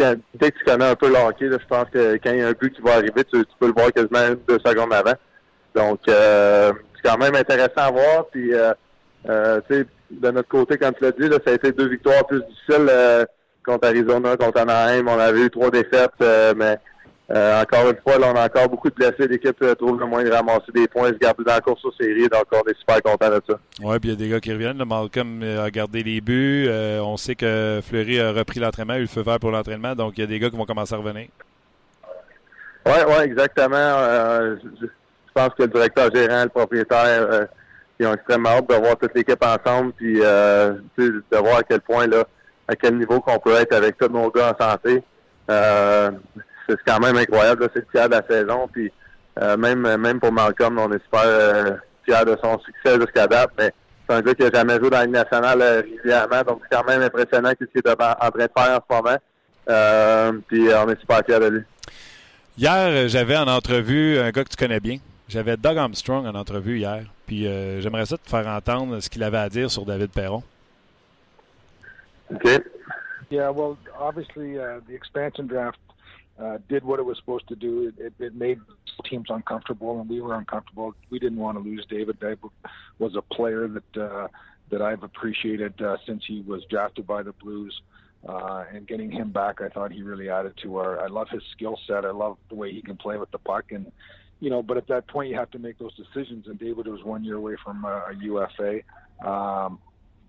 euh, 0.00 0.16
dès 0.34 0.50
tu 0.50 0.64
connais 0.64 0.86
un 0.86 0.94
peu 0.94 1.08
le 1.08 1.16
hockey, 1.16 1.48
je 1.50 1.66
pense 1.66 1.88
que 1.90 2.14
quand 2.22 2.30
il 2.32 2.38
y 2.38 2.42
a 2.42 2.48
un 2.48 2.52
but 2.52 2.74
qui 2.74 2.82
va 2.82 2.94
arriver, 2.94 3.24
tu, 3.24 3.44
peux 3.58 3.66
le 3.66 3.72
voir 3.72 3.92
quasiment 3.92 4.36
deux 4.48 4.58
secondes 4.64 4.92
avant. 4.92 5.14
Donc 5.74 6.00
euh, 6.08 6.72
c'est 6.94 7.08
quand 7.08 7.18
même 7.18 7.34
intéressant 7.34 7.70
à 7.76 7.90
voir. 7.90 8.26
Puis 8.30 8.54
euh, 8.54 8.72
euh 9.28 9.60
de 10.10 10.28
notre 10.32 10.48
côté, 10.48 10.76
comme 10.76 10.92
tu 10.94 11.04
l'as 11.04 11.12
dit, 11.12 11.28
là, 11.28 11.36
ça 11.44 11.52
a 11.52 11.54
été 11.54 11.70
deux 11.70 11.88
victoires 11.88 12.26
plus 12.26 12.42
difficiles 12.42 12.90
contre 13.64 13.86
Arizona, 13.86 14.36
contre 14.36 14.62
Anaheim. 14.62 15.06
On 15.06 15.18
avait 15.20 15.42
eu 15.42 15.50
trois 15.50 15.70
défaites, 15.70 16.10
mais 16.56 16.78
euh, 17.32 17.62
encore 17.62 17.90
une 17.90 17.96
fois, 18.02 18.18
là, 18.18 18.32
on 18.32 18.36
a 18.36 18.46
encore 18.46 18.68
beaucoup 18.68 18.90
de 18.90 18.94
blessés. 18.94 19.28
L'équipe 19.28 19.56
euh, 19.62 19.74
trouve 19.74 20.00
le 20.00 20.06
moyen 20.06 20.28
de 20.28 20.32
ramasser 20.34 20.72
des 20.74 20.88
points, 20.88 21.08
se 21.08 21.18
garder 21.18 21.44
dans 21.44 21.54
la 21.54 21.60
course 21.60 21.84
aux 21.84 21.92
séries. 21.92 22.28
Donc, 22.28 22.44
on 22.52 22.68
est 22.68 22.78
super 22.78 23.00
content 23.02 23.30
de 23.30 23.42
ça. 23.48 23.58
Oui, 23.82 23.98
puis 24.00 24.10
il 24.10 24.12
y 24.12 24.14
a 24.14 24.18
des 24.18 24.28
gars 24.28 24.40
qui 24.40 24.52
reviennent. 24.52 24.78
Le 24.78 24.84
Malcolm 24.84 25.42
a 25.42 25.70
gardé 25.70 26.02
les 26.02 26.20
buts. 26.20 26.66
Euh, 26.68 27.00
on 27.00 27.16
sait 27.16 27.36
que 27.36 27.80
Fleury 27.82 28.20
a 28.20 28.32
repris 28.32 28.58
l'entraînement, 28.58 28.94
eu 28.96 29.02
le 29.02 29.06
feu 29.06 29.22
vert 29.22 29.38
pour 29.38 29.50
l'entraînement. 29.50 29.94
Donc, 29.94 30.14
il 30.16 30.22
y 30.22 30.24
a 30.24 30.26
des 30.26 30.38
gars 30.38 30.50
qui 30.50 30.56
vont 30.56 30.64
commencer 30.64 30.94
à 30.94 30.98
revenir. 30.98 31.28
Oui, 32.86 32.92
oui, 33.06 33.24
exactement. 33.24 34.00
je, 34.80 34.86
je 35.30 35.40
pense 35.40 35.54
que 35.54 35.62
le 35.62 35.68
directeur 35.68 36.10
gérant, 36.12 36.42
le 36.42 36.48
propriétaire, 36.48 37.28
euh, 37.30 37.46
ils 37.98 38.06
ont 38.06 38.14
extrêmement 38.14 38.50
hâte 38.50 38.68
de 38.68 38.74
voir 38.74 38.96
toute 38.96 39.14
l'équipe 39.14 39.44
ensemble, 39.44 39.92
puis 39.92 40.20
euh, 40.22 40.74
de 40.98 41.36
voir 41.36 41.58
à 41.58 41.62
quel 41.62 41.80
point, 41.80 42.06
là, 42.06 42.24
à 42.66 42.74
quel 42.74 42.96
niveau 42.98 43.20
qu'on 43.20 43.38
peut 43.38 43.54
être 43.54 43.72
avec 43.74 43.96
tous 43.98 44.08
nos 44.08 44.30
gars 44.30 44.56
en 44.58 44.64
santé. 44.64 45.02
Euh, 46.70 46.76
c'est 46.78 46.92
quand 46.92 47.00
même 47.00 47.16
incroyable, 47.16 47.68
c'est 47.74 47.80
le 47.80 47.86
tiers 47.92 48.08
de 48.08 48.14
la 48.14 48.22
saison, 48.28 48.68
puis 48.72 48.90
même 49.58 49.96
même 49.96 50.20
pour 50.20 50.32
Malcolm, 50.32 50.78
on 50.78 50.92
est 50.92 51.02
super 51.04 51.80
fiers 52.04 52.24
de 52.26 52.36
son 52.42 52.58
succès 52.60 53.00
jusqu'à 53.00 53.26
date, 53.26 53.50
mais 53.58 53.72
c'est 54.06 54.16
un 54.16 54.20
gars 54.20 54.34
qui 54.34 54.42
n'a 54.42 54.50
jamais 54.50 54.78
joué 54.78 54.90
dans 54.90 54.98
la 54.98 55.04
Ligue 55.04 55.14
nationale 55.14 55.62
régulièrement, 55.62 56.42
donc 56.42 56.60
c'est 56.62 56.76
quand 56.76 56.86
même 56.86 57.02
impressionnant 57.02 57.50
ce 57.58 57.64
qu'il 57.64 57.80
est 57.84 57.88
en 57.88 57.94
train 57.96 58.30
de 58.34 58.50
faire 58.56 58.80
en 58.80 58.84
ce 58.86 58.94
moment. 58.94 60.42
puis 60.46 60.68
on 60.74 60.88
est 60.90 61.00
super 61.00 61.22
fiers 61.24 61.40
de 61.40 61.46
lui. 61.46 61.62
Hier, 62.58 63.08
j'avais 63.08 63.36
en 63.36 63.48
entrevue 63.48 64.18
un 64.18 64.30
gars 64.30 64.44
que 64.44 64.50
tu 64.50 64.56
connais 64.56 64.80
bien, 64.80 64.98
J'avais 65.30 65.56
Doug 65.56 65.78
Armstrong 65.78 66.26
en 66.26 66.34
entrevue 66.34 66.78
hier, 66.78 67.04
puis 67.24 67.46
euh, 67.46 67.80
j'aimerais 67.80 68.04
ça 68.04 68.18
te 68.18 68.28
faire 68.28 68.48
entendre 68.48 68.98
ce 68.98 69.08
qu'il 69.08 69.22
avait 69.22 69.38
à 69.38 69.48
dire 69.48 69.70
sur 69.70 69.84
David 69.84 70.10
Perron. 70.10 70.42
Okay. 72.34 72.58
Yeah, 73.30 73.50
well, 73.50 73.76
obviously 73.96 74.58
uh, 74.58 74.80
the 74.88 74.94
expansion 74.94 75.46
draft 75.46 75.78
uh, 76.40 76.58
did 76.68 76.84
what 76.84 76.98
it 76.98 77.04
was 77.04 77.16
supposed 77.18 77.48
to 77.48 77.56
do. 77.56 77.92
It, 77.98 78.12
it 78.18 78.34
made 78.34 78.60
teams 79.08 79.26
uncomfortable, 79.28 80.00
and 80.00 80.08
we 80.08 80.20
were 80.20 80.34
uncomfortable. 80.34 80.94
We 81.10 81.18
didn't 81.18 81.38
want 81.38 81.58
to 81.58 81.62
lose 81.62 81.84
David. 81.88 82.18
David 82.20 82.50
was 82.98 83.14
a 83.16 83.22
player 83.22 83.68
that 83.68 84.02
uh, 84.02 84.28
that 84.70 84.80
I've 84.80 85.02
appreciated 85.02 85.80
uh, 85.82 85.96
since 86.06 86.22
he 86.26 86.42
was 86.42 86.62
drafted 86.70 87.06
by 87.06 87.22
the 87.22 87.32
Blues. 87.32 87.80
Uh, 88.28 88.64
and 88.72 88.86
getting 88.86 89.10
him 89.10 89.30
back, 89.30 89.62
I 89.62 89.70
thought 89.70 89.90
he 89.90 90.02
really 90.02 90.28
added 90.28 90.52
to 90.62 90.76
our. 90.76 91.00
I 91.00 91.06
love 91.06 91.28
his 91.30 91.42
skill 91.52 91.78
set. 91.86 92.04
I 92.04 92.10
love 92.10 92.36
the 92.50 92.54
way 92.54 92.70
he 92.70 92.82
can 92.82 92.96
play 92.96 93.16
with 93.16 93.30
the 93.30 93.38
puck, 93.38 93.72
and 93.72 93.90
you 94.40 94.50
know, 94.50 94.62
but 94.62 94.76
at 94.76 94.86
that 94.88 95.08
point 95.08 95.30
you 95.30 95.36
have 95.36 95.50
to 95.52 95.58
make 95.58 95.78
those 95.78 95.94
decisions. 95.94 96.46
And 96.46 96.58
David 96.58 96.86
was 96.86 97.02
one 97.02 97.24
year 97.24 97.36
away 97.36 97.56
from 97.64 97.84
a, 97.84 98.04
a 98.10 98.14
UFA. 98.20 98.80
Um, 99.26 99.78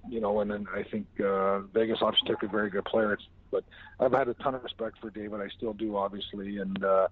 you 0.09 0.19
know, 0.19 0.39
and 0.41 0.51
then 0.51 0.67
I 0.73 0.83
think 0.83 1.07
uh, 1.23 1.59
Vegas 1.73 1.99
obviously 2.01 2.29
took 2.29 2.43
a 2.43 2.47
very 2.47 2.69
good 2.69 2.85
player. 2.85 3.13
It's, 3.13 3.23
but 3.51 3.63
I've 3.99 4.13
had 4.13 4.27
a 4.27 4.33
ton 4.35 4.55
of 4.55 4.63
respect 4.63 4.97
for 4.99 5.09
David. 5.09 5.41
I 5.41 5.49
still 5.49 5.73
do, 5.73 5.97
obviously, 5.97 6.57
and 6.57 6.83
uh, 6.83 7.07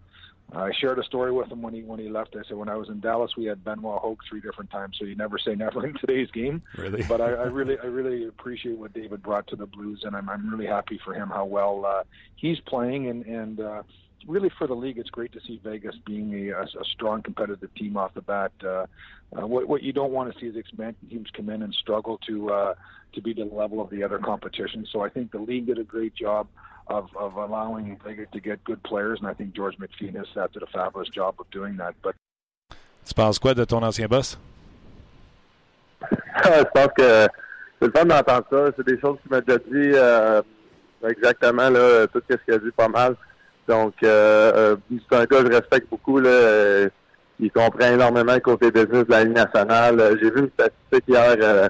I 0.54 0.72
shared 0.80 0.98
a 0.98 1.04
story 1.04 1.32
with 1.32 1.52
him 1.52 1.62
when 1.62 1.74
he 1.74 1.84
when 1.84 2.00
he 2.00 2.10
left. 2.10 2.36
I 2.36 2.48
said 2.48 2.58
when 2.58 2.70
I 2.70 2.76
was 2.76 2.90
in 2.90 3.00
Dallas, 3.00 3.32
we 3.38 3.46
had 3.46 3.64
Benoit 3.64 4.02
Hoke 4.02 4.22
three 4.28 4.42
different 4.42 4.72
times, 4.72 4.98
so 4.98 5.06
you 5.06 5.16
never 5.16 5.38
say 5.38 5.54
never 5.54 5.86
in 5.88 5.94
today's 5.96 6.32
game. 6.32 6.62
Really? 6.78 7.04
But 7.04 7.22
I, 7.22 7.32
I 7.32 7.44
really 7.46 7.78
I 7.80 7.86
really 7.86 8.28
appreciate 8.28 8.78
what 8.78 8.94
David 8.94 9.22
brought 9.22 9.48
to 9.48 9.56
the 9.56 9.68
Blues, 9.68 10.02
and 10.04 10.16
I'm 10.16 10.30
I'm 10.30 10.50
really 10.50 10.66
happy 10.66 11.00
for 11.04 11.14
him 11.14 11.30
how 11.30 11.46
well 11.46 11.86
uh, 11.86 12.04
he's 12.36 12.60
playing, 12.62 13.08
and 13.10 13.26
and 13.26 13.60
uh, 13.60 13.84
really 14.28 14.50
for 14.58 14.68
the 14.68 14.76
league, 14.76 14.98
it's 14.98 15.10
great 15.10 15.32
to 15.34 15.40
see 15.42 15.60
Vegas 15.64 15.96
being 16.06 16.34
a, 16.50 16.62
a 16.62 16.86
strong 16.92 17.22
competitive 17.22 17.74
team 17.76 17.98
off 17.98 18.14
the 18.14 18.22
bat. 18.22 18.52
Uh, 18.64 18.86
uh, 19.38 19.46
what, 19.46 19.68
what 19.68 19.84
you 19.84 19.94
don't 19.94 20.12
want 20.12 20.34
to 20.34 20.40
see 20.40 20.48
is 20.48 20.56
expansion 20.56 21.08
teams 21.10 21.30
come 21.36 21.50
in 21.50 21.62
and 21.62 21.74
struggle 21.74 22.20
to 22.28 22.52
uh, 22.52 22.74
to 23.14 23.22
be 23.22 23.34
to 23.34 23.46
the 23.46 23.56
level 23.56 23.82
of 23.82 23.90
the 23.90 24.04
other 24.04 24.20
competition. 24.20 24.86
So 24.92 25.02
I 25.02 25.10
think 25.10 25.32
the 25.32 25.40
league 25.40 25.68
did 25.68 25.80
a 25.80 25.84
great 25.84 26.16
job 26.16 26.48
of, 26.88 27.10
of 27.16 27.36
allowing 27.36 27.98
Vegas 28.04 28.28
to 28.34 28.40
get 28.40 28.64
good 28.64 28.82
players, 28.84 29.20
and 29.20 29.28
I 29.28 29.34
think 29.34 29.56
George 29.56 29.78
McPhee 29.78 30.16
has 30.16 30.28
did 30.54 30.64
a 30.64 30.68
fabulous 30.68 31.10
job 31.10 31.36
of 31.40 31.50
doing 31.52 31.78
that. 31.78 31.96
But 32.02 32.16
tu 33.06 33.14
penses 33.14 33.40
quoi 33.40 33.54
de 33.54 33.66
ton 33.66 33.84
ancien 33.84 34.08
boss? 34.08 34.38
Je 36.46 36.64
pense 36.74 36.90
que 36.98 37.28
c'est 37.80 37.86
le 37.86 37.92
fun 37.92 38.06
d'entendre 38.06 38.46
ça. 38.50 38.72
C'est 38.76 38.86
des 38.86 39.00
choses 39.00 39.18
qu'il 39.22 39.32
m'a 39.32 39.42
déjà 39.42 39.58
dit 39.58 39.92
euh, 39.96 40.42
exactement 41.08 41.70
là, 41.70 42.08
tout 42.08 42.22
ce 42.30 42.36
qu'il 42.36 42.54
a 42.54 42.58
dit 42.58 42.72
pas 42.72 42.88
mal. 42.88 43.16
Donc, 43.70 43.94
euh, 44.04 44.52
euh, 44.56 44.76
c'est 44.90 45.16
un 45.16 45.26
gars 45.26 45.44
que 45.44 45.46
je 45.46 45.58
respecte 45.58 45.88
beaucoup. 45.92 46.20
Euh, 46.20 46.90
il 47.40 47.52
comprend 47.52 47.86
énormément 47.86 48.34
le 48.34 48.40
côté 48.40 48.72
business 48.72 49.06
de 49.06 49.12
la 49.12 49.24
Ligue 49.24 49.36
nationale. 49.36 50.18
J'ai 50.20 50.32
vu 50.32 50.40
une 50.40 50.50
statistique 50.50 51.04
hier 51.08 51.36
euh, 51.40 51.70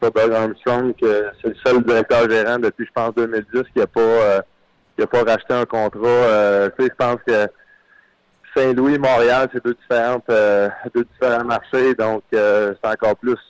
sur 0.00 0.12
Doug 0.12 0.32
Armstrong 0.32 0.94
que 0.94 1.26
c'est 1.42 1.48
le 1.48 1.54
seul 1.66 1.82
directeur 1.82 2.30
gérant 2.30 2.60
depuis, 2.60 2.86
je 2.86 2.92
pense, 2.94 3.12
2010 3.16 3.62
qui 3.72 3.80
n'a 3.80 3.86
pas, 3.88 5.22
racheté 5.26 5.54
un 5.54 5.66
contrat. 5.66 6.70
Je 6.78 6.94
pense 6.96 7.18
que 7.26 7.48
Saint-Louis, 8.56 8.98
Montréal, 8.98 9.48
c'est 9.52 9.64
deux 9.64 9.76
deux 10.94 11.04
différents 11.12 11.44
marchés. 11.44 11.94
Donc, 11.96 12.22
c'est 12.30 12.76
encore 12.84 13.16
plus 13.16 13.40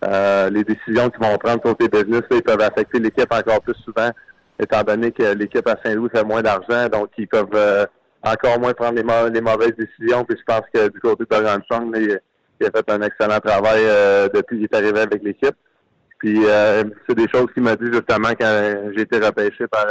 les 0.00 0.64
décisions 0.64 1.10
qu'ils 1.10 1.20
vont 1.22 1.36
prendre 1.36 1.60
côté 1.60 1.86
business. 1.86 2.22
ils 2.30 2.42
peuvent 2.42 2.62
affecter 2.62 2.98
l'équipe 2.98 3.30
encore 3.30 3.60
plus 3.60 3.76
souvent 3.84 4.10
étant 4.62 4.82
donné 4.82 5.12
que 5.12 5.34
l'équipe 5.34 5.66
à 5.68 5.76
Saint-Louis 5.84 6.10
fait 6.14 6.24
moins 6.24 6.42
d'argent, 6.42 6.88
donc 6.88 7.10
ils 7.18 7.28
peuvent 7.28 7.48
euh, 7.54 7.84
encore 8.22 8.58
moins 8.60 8.72
prendre 8.72 8.94
les, 8.94 9.40
mauvaises 9.40 9.74
décisions. 9.76 10.24
Puis 10.24 10.38
je 10.38 10.44
pense 10.44 10.64
que 10.72 10.88
du 10.88 11.00
côté 11.00 11.24
de 11.28 11.34
Ransom, 11.36 11.92
il, 11.96 12.18
il, 12.60 12.66
a 12.66 12.70
fait 12.70 12.90
un 12.90 13.02
excellent 13.02 13.40
travail 13.40 13.82
euh, 13.84 14.28
depuis 14.32 14.56
qu'il 14.56 14.64
est 14.64 14.74
arrivé 14.74 15.00
avec 15.00 15.22
l'équipe. 15.22 15.56
Puis 16.18 16.44
euh, 16.46 16.84
c'est 17.08 17.16
des 17.16 17.28
choses 17.28 17.46
qu'il 17.52 17.64
m'a 17.64 17.74
dit 17.74 17.90
justement 17.92 18.30
quand 18.38 18.92
j'ai 18.94 19.02
été 19.02 19.18
repêché 19.18 19.66
par 19.66 19.86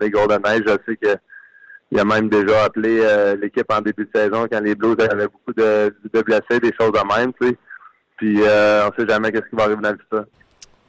les 0.00 0.10
Golden 0.10 0.42
Knights. 0.42 0.64
Je 0.66 0.72
sais 0.86 0.96
que 0.96 1.16
il 1.92 1.98
a 1.98 2.04
même 2.04 2.28
déjà 2.28 2.64
appelé 2.64 3.02
l'équipe 3.40 3.66
en 3.72 3.80
début 3.80 4.04
de 4.04 4.10
saison 4.14 4.46
quand 4.50 4.60
les 4.60 4.76
Blues 4.76 4.96
avaient 5.00 5.26
beaucoup 5.26 5.52
de, 5.56 5.92
blessés, 6.22 6.60
des 6.60 6.72
choses 6.80 6.92
de 6.92 7.16
même. 7.16 7.32
Puis 8.16 8.38
on 8.38 8.90
sait 8.96 9.08
jamais 9.08 9.32
qu'est-ce 9.32 9.48
qui 9.48 9.56
va 9.56 9.64
arriver 9.64 9.82
dans 9.82 9.90
le 9.90 9.98
futur. 9.98 10.24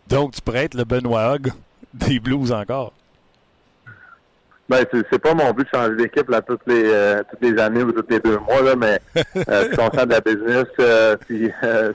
Donc 0.08 0.34
tu 0.34 0.42
pourrais 0.42 0.66
être 0.66 0.76
le 0.76 0.84
Benoît 0.84 1.34
Hogg 1.34 1.52
des 1.94 2.20
Blues 2.20 2.52
encore? 2.52 2.94
Ben, 4.72 4.86
c'est 5.12 5.20
pas 5.20 5.34
mon 5.34 5.52
but 5.52 5.68
de 5.70 5.78
changer 5.78 5.96
d'équipe 5.98 6.30
là 6.30 6.42
toutes 6.42 6.66
les 6.66 6.84
euh, 6.86 7.22
toutes 7.30 7.42
les 7.42 7.62
années 7.62 7.84
ou 7.84 7.92
tous 7.92 8.06
les 8.10 8.22
deux 8.22 8.38
mois 8.38 8.62
là, 8.62 8.74
mais 8.78 9.02
euh, 9.18 9.64
je 9.64 9.68
suis 9.68 9.76
conscient 9.76 10.06
de 10.06 10.12
la 10.12 10.22
business. 10.22 10.66
Euh, 10.80 11.18
puis 11.28 11.52
euh, 11.62 11.92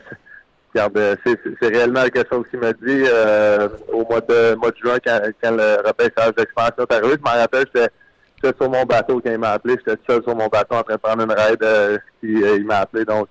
regarde, 0.75 1.19
c'est 1.25 1.69
réellement 1.69 2.03
quelque 2.03 2.29
chose 2.31 2.45
qu'il 2.51 2.61
m'a 2.61 2.75
dit 2.75 3.05
euh, 3.07 3.67
au 3.91 4.05
mois 4.05 4.21
de 4.21 4.57
mois 4.57 4.71
de 4.73 4.77
juin 4.77 4.99
quand, 5.03 5.19
quand 5.43 5.53
le 5.53 5.89
repêchage 5.89 6.35
d'expansion 6.37 6.85
est 6.91 6.93
arrivé. 6.93 7.15
Je 7.17 7.23
m'en 7.23 7.41
rappelle, 7.41 7.65
j'étais 7.75 8.57
sur 8.61 8.71
mon 8.71 8.85
bateau 8.85 9.23
quand 9.25 9.33
il 9.33 9.39
m'a 9.39 9.53
appelé. 9.53 9.77
J'étais 9.79 9.99
seul 10.07 10.23
sur 10.23 10.37
mon 10.37 10.49
bateau 10.49 10.77
en 10.77 10.83
train 10.83 10.97
de 10.97 11.01
prendre 11.01 11.23
une 11.23 11.33
raid. 11.33 11.65
puis 12.21 12.43
il 12.59 12.67
m'a 12.67 12.81
appelé 12.81 13.07
donc. 13.07 13.29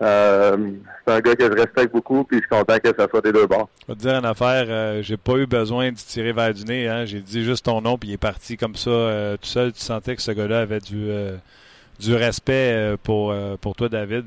Euh, 0.00 0.70
c'est 1.04 1.12
un 1.12 1.20
gars 1.20 1.34
que 1.34 1.44
je 1.44 1.52
respecte 1.52 1.92
beaucoup, 1.92 2.24
puis 2.24 2.38
je 2.38 2.42
suis 2.42 2.48
content 2.48 2.78
que 2.78 2.94
ça 2.96 3.08
soit 3.08 3.20
des 3.20 3.32
deux 3.32 3.46
bords. 3.46 3.68
Je 3.82 3.92
vais 3.92 3.96
te 3.96 4.02
dire 4.02 4.14
une 4.16 4.24
affaire, 4.24 4.66
euh, 4.68 5.02
j'ai 5.02 5.16
pas 5.16 5.36
eu 5.36 5.46
besoin 5.46 5.90
de 5.90 5.96
tirer 5.96 6.32
vers 6.32 6.54
du 6.54 6.64
nez. 6.64 6.88
Hein. 6.88 7.04
J'ai 7.04 7.20
dit 7.20 7.44
juste 7.44 7.64
ton 7.64 7.80
nom, 7.80 7.98
puis 7.98 8.10
il 8.10 8.12
est 8.12 8.18
parti 8.18 8.56
comme 8.56 8.76
ça, 8.76 8.90
euh, 8.90 9.36
tout 9.36 9.48
seul. 9.48 9.72
Tu 9.72 9.80
sentais 9.80 10.14
que 10.14 10.22
ce 10.22 10.30
gars-là 10.30 10.60
avait 10.60 10.80
du, 10.80 12.14
respect 12.14 12.96
pour, 13.02 13.34
pour 13.60 13.74
toi, 13.74 13.88
David. 13.88 14.26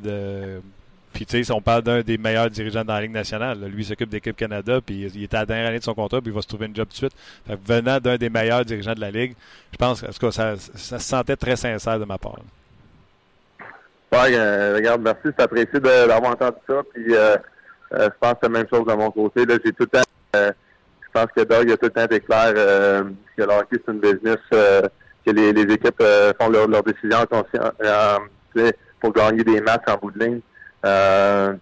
puis 1.14 1.26
tu 1.26 1.44
sais, 1.44 1.54
on 1.54 1.62
parle 1.62 1.84
d'un 1.84 2.02
des 2.02 2.18
meilleurs 2.18 2.50
dirigeants 2.50 2.84
dans 2.84 2.96
la 2.96 3.02
Ligue 3.04 3.12
nationale. 3.12 3.60
Lui, 3.64 3.84
il 3.84 3.86
s'occupe 3.86 4.10
d'équipe 4.10 4.36
Canada, 4.36 4.82
puis 4.86 5.10
il 5.14 5.24
est 5.24 5.34
à 5.34 5.40
la 5.40 5.46
dernière 5.46 5.70
année 5.70 5.80
de 5.80 5.84
son 5.84 5.94
contrat, 5.94 6.20
puis 6.20 6.32
il 6.32 6.36
va 6.36 6.42
se 6.42 6.48
trouver 6.48 6.66
une 6.66 6.76
job 6.76 6.88
tout 6.88 7.06
de 7.06 7.12
suite. 7.12 7.16
venant 7.66 8.00
d'un 8.00 8.18
des 8.18 8.30
meilleurs 8.30 8.66
dirigeants 8.66 8.94
de 8.94 9.00
la 9.00 9.12
Ligue, 9.12 9.36
je 9.72 9.78
pense 9.78 10.02
que 10.02 10.32
ça, 10.32 10.56
ça 10.58 11.00
se 11.00 11.08
sentait 11.08 11.38
très 11.38 11.56
sincère 11.56 11.98
de 11.98 12.06
ma 12.06 12.18
part. 12.18 12.40
Euh, 14.14 14.76
regarde, 14.76 15.02
merci, 15.02 15.22
c'est 15.24 15.42
apprécié 15.42 15.80
d'avoir 15.80 16.32
entendu 16.32 16.58
ça. 16.68 16.82
Puis 16.94 17.16
euh, 17.16 17.38
euh, 17.94 18.10
je 18.10 18.18
pense 18.20 18.34
que 18.34 18.40
la 18.44 18.50
même 18.50 18.68
chose 18.72 18.86
de 18.86 18.94
mon 18.94 19.10
côté. 19.10 19.46
Là, 19.46 19.56
j'ai 19.64 19.72
tout 19.72 19.84
le 19.84 19.88
temps 19.88 20.02
je 20.34 21.20
pense 21.20 21.32
que 21.36 21.42
Doug 21.42 21.70
a 21.70 21.76
tout 21.76 21.86
le 21.88 21.90
temps 21.90 22.06
été 22.06 22.22
clair 22.22 22.54
que 22.54 23.44
le 23.44 23.50
hockey, 23.50 23.82
c'est 23.86 23.92
une 23.92 24.00
business 24.00 24.38
que 24.50 25.32
les, 25.32 25.52
les 25.52 25.74
équipes 25.74 26.02
font 26.40 26.50
leurs 26.50 26.70
leur 26.70 26.84
décisions 26.84 27.26
pour 29.02 29.12
gagner 29.12 29.44
des 29.44 29.60
matchs 29.60 29.84
en 29.88 29.98
bout 29.98 30.12
de 30.12 30.20
ligne. 30.20 30.40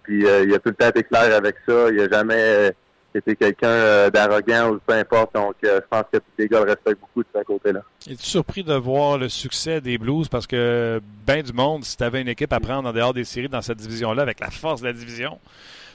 puis 0.03 0.19
il 0.19 0.53
a 0.53 0.59
tout 0.59 0.69
le 0.69 0.75
temps 0.75 0.89
été 0.89 1.03
clair 1.03 1.35
avec 1.35 1.55
ça. 1.67 1.89
Il 1.91 1.99
a 1.99 2.09
jamais 2.09 2.75
c'était 3.13 3.35
quelqu'un 3.35 3.67
euh, 3.67 4.09
d'arrogant 4.09 4.71
ou 4.71 4.79
peu 4.85 4.93
importe. 4.93 5.33
Donc, 5.33 5.55
euh, 5.63 5.79
je 5.81 5.87
pense 5.89 6.03
que 6.11 6.19
les 6.37 6.47
gars 6.47 6.59
le 6.59 6.65
respectent 6.65 6.99
beaucoup 7.01 7.23
de 7.23 7.27
ce 7.33 7.43
côté-là. 7.43 7.81
Es-tu 8.07 8.23
surpris 8.23 8.63
de 8.63 8.73
voir 8.73 9.17
le 9.17 9.29
succès 9.29 9.81
des 9.81 9.97
Blues? 9.97 10.27
Parce 10.27 10.47
que, 10.47 11.01
ben 11.25 11.41
du 11.41 11.53
monde, 11.53 11.83
si 11.83 11.97
tu 11.97 12.03
avais 12.03 12.21
une 12.21 12.27
équipe 12.27 12.53
à 12.53 12.59
prendre 12.59 12.89
en 12.89 12.93
dehors 12.93 13.13
des 13.13 13.23
séries 13.23 13.49
dans 13.49 13.61
cette 13.61 13.77
division-là, 13.77 14.21
avec 14.21 14.39
la 14.39 14.51
force 14.51 14.81
de 14.81 14.87
la 14.87 14.93
division, 14.93 15.39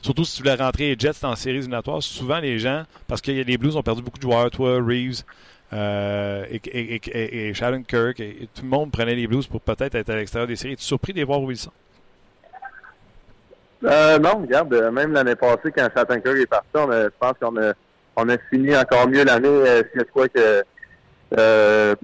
surtout 0.03 0.25
si 0.25 0.37
tu 0.37 0.43
voulais 0.43 0.55
rentrer 0.55 0.95
les 0.95 0.97
Jets 0.99 1.25
en 1.25 1.37
séries 1.37 1.59
éliminatoires, 1.59 2.03
souvent 2.03 2.39
les 2.39 2.59
gens, 2.59 2.85
parce 3.07 3.21
que 3.21 3.31
les 3.31 3.59
Blues 3.59 3.77
ont 3.77 3.83
perdu 3.83 4.03
beaucoup 4.03 4.19
de 4.19 4.23
joueurs, 4.23 4.51
toi, 4.51 4.77
Reeves, 4.77 5.23
euh, 5.73 6.45
et, 6.51 6.61
et, 6.97 7.53
Kirk, 7.85 8.21
et, 8.21 8.49
tout 8.55 8.63
le 8.63 8.69
monde 8.69 8.93
prenait 8.93 9.15
les 9.15 9.27
Blues 9.27 9.47
pour 9.47 9.61
peut-être 9.61 9.95
être 9.95 10.11
à 10.11 10.17
l'extérieur 10.17 10.47
des 10.47 10.57
séries. 10.57 10.75
Es-tu 10.75 10.85
surpris 10.85 11.13
de 11.13 11.19
les 11.19 11.25
voir 11.25 11.41
où 11.41 11.51
ils 11.51 11.57
sont? 11.57 11.73
Euh, 13.85 14.19
non, 14.19 14.43
regarde, 14.43 14.73
euh, 14.73 14.91
même 14.91 15.13
l'année 15.13 15.35
passée, 15.35 15.71
quand 15.77 15.89
Chattanker 15.95 16.41
est 16.41 16.47
parti, 16.47 16.69
on 16.75 16.91
a, 16.91 17.05
je 17.05 17.09
pense 17.19 17.35
qu'on 17.41 17.57
a, 17.59 17.73
on 18.17 18.29
a 18.29 18.39
fini 18.51 18.75
encore 18.77 19.09
mieux 19.09 19.25
l'année. 19.25 19.49
Euh, 19.49 19.83
y 19.95 20.01
a 20.01 20.05
quoi 20.05 20.29
que 20.29 20.63
euh, 21.39 21.95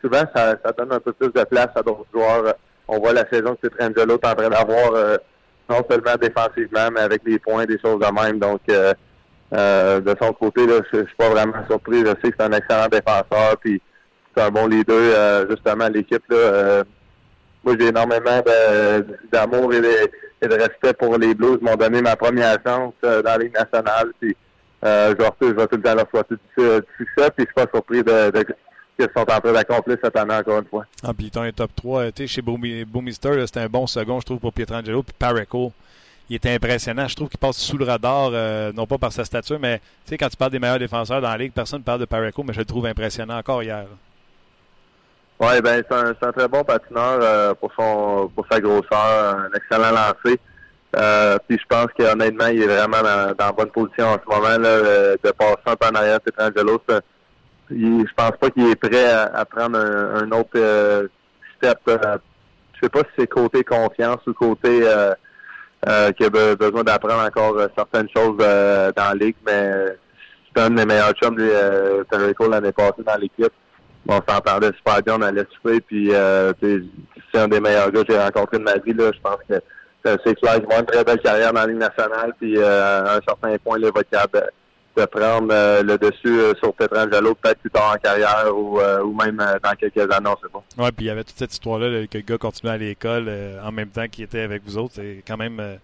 souvent, 0.00 0.24
ça, 0.34 0.56
ça, 0.64 0.72
donne 0.76 0.92
un 0.92 1.00
peu 1.00 1.12
plus 1.12 1.28
de 1.28 1.44
place 1.44 1.68
à 1.74 1.82
d'autres 1.82 2.06
joueurs. 2.12 2.54
On 2.88 2.98
voit 2.98 3.12
la 3.12 3.28
saison 3.28 3.56
que 3.62 3.68
Trangelo 3.68 4.14
est 4.14 4.26
en 4.26 4.34
train 4.34 4.48
d'avoir, 4.48 4.94
euh, 4.94 5.16
non 5.68 5.82
seulement 5.88 6.16
défensivement, 6.20 6.88
mais 6.92 7.00
avec 7.00 7.22
les 7.24 7.38
points, 7.38 7.64
des 7.66 7.78
choses 7.78 8.00
de 8.00 8.12
même. 8.12 8.40
Donc, 8.40 8.62
euh, 8.68 10.00
de 10.00 10.16
son 10.20 10.32
côté, 10.32 10.66
là, 10.66 10.80
je, 10.92 11.04
suis 11.04 11.16
pas 11.16 11.28
vraiment 11.28 11.64
surpris. 11.68 12.00
Je 12.00 12.06
sais 12.06 12.32
que 12.32 12.36
c'est 12.38 12.42
un 12.42 12.52
excellent 12.52 12.88
défenseur, 12.88 13.56
puis 13.60 13.80
c'est 14.34 14.42
un 14.42 14.50
bon 14.50 14.66
leader. 14.66 15.48
justement, 15.48 15.88
l'équipe, 15.88 16.24
là, 16.28 16.82
moi, 17.64 17.74
j'ai 17.78 17.88
énormément 17.88 18.42
d'amour 19.32 19.72
et 19.74 19.80
de, 19.80 20.10
et 20.42 20.48
de 20.48 20.54
respect 20.54 20.94
pour 20.94 21.16
les 21.18 21.34
Blues. 21.34 21.58
Ils 21.60 21.64
m'ont 21.64 21.76
donné 21.76 22.00
ma 22.02 22.16
première 22.16 22.56
chance 22.66 22.94
euh, 23.04 23.22
dans 23.22 23.30
la 23.32 23.38
Ligue 23.38 23.54
nationale. 23.54 24.12
Euh, 24.82 25.14
je, 25.14 25.22
leur, 25.22 25.36
je 25.40 25.46
vais 25.48 25.66
tout 25.66 25.76
le 25.76 25.82
temps 25.82 25.94
leur 25.94 26.08
souhaiter 26.08 26.34
du, 26.34 26.64
succès. 26.96 27.30
Puis, 27.36 27.40
je 27.40 27.42
suis 27.44 27.54
pas 27.54 27.66
surpris 27.72 28.02
de, 28.02 28.30
de, 28.30 28.42
qu'ils 28.98 29.08
sont 29.14 29.20
en 29.30 29.40
train 29.40 29.52
d'accomplir 29.52 29.98
cette 30.02 30.16
année 30.16 30.34
encore 30.34 30.58
une 30.58 30.66
fois. 30.66 30.86
Ah, 31.02 31.12
puis 31.12 31.30
ton 31.30 31.50
top 31.52 31.70
3, 31.76 32.12
tu 32.12 32.26
chez 32.26 32.40
Boomi- 32.42 32.84
Boomister, 32.84 33.46
c'était 33.46 33.60
un 33.60 33.68
bon 33.68 33.86
second, 33.86 34.20
je 34.20 34.26
trouve, 34.26 34.38
pour 34.38 34.52
Pietrangelo. 34.52 35.02
Puis 35.02 35.14
Pareco, 35.18 35.72
il 36.30 36.36
était 36.36 36.54
impressionnant. 36.54 37.08
Je 37.08 37.16
trouve 37.16 37.28
qu'il 37.28 37.38
passe 37.38 37.58
sous 37.58 37.76
le 37.76 37.84
radar, 37.84 38.30
euh, 38.32 38.72
non 38.72 38.86
pas 38.86 38.96
par 38.98 39.12
sa 39.12 39.24
stature, 39.24 39.58
mais 39.60 39.80
quand 40.18 40.28
tu 40.28 40.36
parles 40.36 40.52
des 40.52 40.58
meilleurs 40.58 40.78
défenseurs 40.78 41.20
dans 41.20 41.28
la 41.30 41.36
ligue, 41.36 41.52
personne 41.52 41.80
ne 41.80 41.84
parle 41.84 42.00
de 42.00 42.04
Pareco, 42.06 42.42
mais 42.42 42.54
je 42.54 42.60
le 42.60 42.64
trouve 42.64 42.86
impressionnant 42.86 43.36
encore 43.38 43.62
hier. 43.62 43.84
Oui, 45.40 45.60
ben 45.62 45.82
c'est 45.88 45.96
un, 45.96 46.10
un 46.10 46.32
très 46.32 46.48
bon 46.48 46.62
patineur 46.64 47.18
euh, 47.22 47.54
pour 47.54 47.72
son 47.74 48.30
pour 48.34 48.46
sa 48.50 48.60
grosseur, 48.60 49.38
un 49.38 49.48
excellent 49.56 49.90
lancer. 49.90 50.38
Euh, 50.96 51.38
puis 51.48 51.56
je 51.58 51.64
pense 51.68 51.86
qu'honnêtement, 51.96 52.48
il 52.48 52.62
est 52.62 52.66
vraiment 52.66 53.00
dans, 53.02 53.34
dans 53.34 53.50
bonne 53.54 53.70
position 53.70 54.08
en 54.08 54.14
ce 54.18 54.28
moment 54.28 54.58
là, 54.58 54.68
euh, 54.68 55.16
de 55.22 55.30
passer 55.30 55.56
un 55.66 55.76
peu 55.76 55.86
en 55.86 55.94
arrière 55.94 56.18
de 56.18 56.30
Petrangelo. 56.30 56.82
c'est- 56.88 57.00
il- 57.70 58.06
Je 58.06 58.14
pense 58.14 58.32
pas 58.38 58.50
qu'il 58.50 58.68
est 58.68 58.76
prêt 58.76 59.06
à, 59.10 59.22
à 59.34 59.44
prendre 59.44 59.78
un, 59.78 60.24
un 60.24 60.30
autre 60.32 60.50
euh, 60.56 61.08
step. 61.56 61.78
euh, 61.88 62.18
je 62.74 62.80
sais 62.86 62.88
pas 62.90 63.00
si 63.00 63.06
c'est 63.18 63.26
côté 63.26 63.62
confiance 63.64 64.20
ou 64.26 64.34
côté 64.34 64.80
euh, 64.86 65.14
euh, 65.88 66.12
qu'il 66.12 66.26
a 66.26 66.30
be- 66.30 66.56
besoin 66.56 66.82
d'apprendre 66.82 67.24
encore 67.24 67.56
euh, 67.58 67.68
certaines 67.76 68.08
choses 68.14 68.36
euh, 68.40 68.90
dans 68.96 69.08
la 69.10 69.14
ligue, 69.14 69.36
mais 69.46 69.70
c'est 70.54 70.62
un 70.62 70.70
des 70.70 70.84
meilleurs 70.84 71.12
chums, 71.12 71.36
lui, 71.38 71.48
euh, 71.50 72.02
l'année 72.50 72.72
passée 72.72 73.02
dans 73.06 73.16
l'équipe 73.16 73.52
on 74.08 74.20
s'entendait 74.28 74.72
super 74.76 75.02
bien, 75.02 75.16
on 75.18 75.22
allait 75.22 75.46
souper, 75.54 75.80
puis 75.80 76.12
euh, 76.12 76.52
c'est 76.60 77.38
un 77.38 77.48
des 77.48 77.60
meilleurs 77.60 77.90
gars 77.90 78.04
que 78.04 78.12
j'ai 78.12 78.18
rencontré 78.18 78.58
de 78.58 78.64
ma 78.64 78.76
vie. 78.78 78.92
Là. 78.92 79.10
Je 79.14 79.20
pense 79.20 79.38
que 79.48 79.54
euh, 80.06 80.16
c'est 80.24 80.34
clair 80.36 80.56
une 80.56 80.86
très 80.86 81.04
belle 81.04 81.20
carrière 81.20 81.52
dans 81.52 81.60
la 81.60 81.66
Ligue 81.66 81.78
nationale, 81.78 82.32
puis 82.38 82.56
euh, 82.56 83.04
à 83.04 83.16
un 83.16 83.20
certain 83.26 83.56
point, 83.58 83.78
il 83.78 83.84
va 83.84 84.00
être 84.00 84.10
capable 84.10 84.46
de, 84.96 85.04
prendre 85.06 85.48
euh, 85.50 85.82
le 85.82 85.96
dessus 85.96 86.40
euh, 86.40 86.52
sur 86.62 86.74
Petrangelo, 86.74 87.34
peut-être 87.34 87.60
plus 87.60 87.70
tard 87.70 87.94
en 87.94 87.98
carrière 87.98 88.54
ou, 88.54 88.78
euh, 88.80 89.02
même 89.06 89.40
euh, 89.40 89.58
dans 89.62 89.72
quelques 89.72 90.12
années, 90.12 90.28
on 90.28 90.36
sait 90.36 90.52
pas. 90.52 90.62
Ouais, 90.76 90.92
puis 90.92 91.06
il 91.06 91.08
y 91.08 91.10
avait 91.10 91.24
toute 91.24 91.38
cette 91.38 91.52
histoire-là 91.52 91.88
là, 91.88 92.06
que 92.06 92.18
le 92.18 92.24
gars 92.24 92.36
continuait 92.36 92.74
à 92.74 92.76
l'école 92.76 93.24
euh, 93.28 93.62
en 93.64 93.72
même 93.72 93.88
temps 93.88 94.06
qu'il 94.08 94.24
était 94.24 94.40
avec 94.40 94.62
vous 94.66 94.76
autres. 94.76 94.94
C'est 94.96 95.22
quand 95.26 95.38
même 95.38 95.58
euh, 95.58 95.76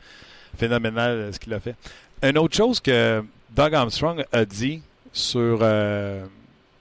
phénoménal 0.58 1.10
euh, 1.12 1.32
ce 1.32 1.38
qu'il 1.38 1.54
a 1.54 1.60
fait. 1.60 1.76
Une 2.22 2.36
autre 2.36 2.54
chose 2.54 2.80
que 2.80 3.22
Doug 3.54 3.74
Armstrong 3.74 4.22
a 4.32 4.44
dit 4.44 4.82
sur 5.12 5.60
euh, 5.62 6.24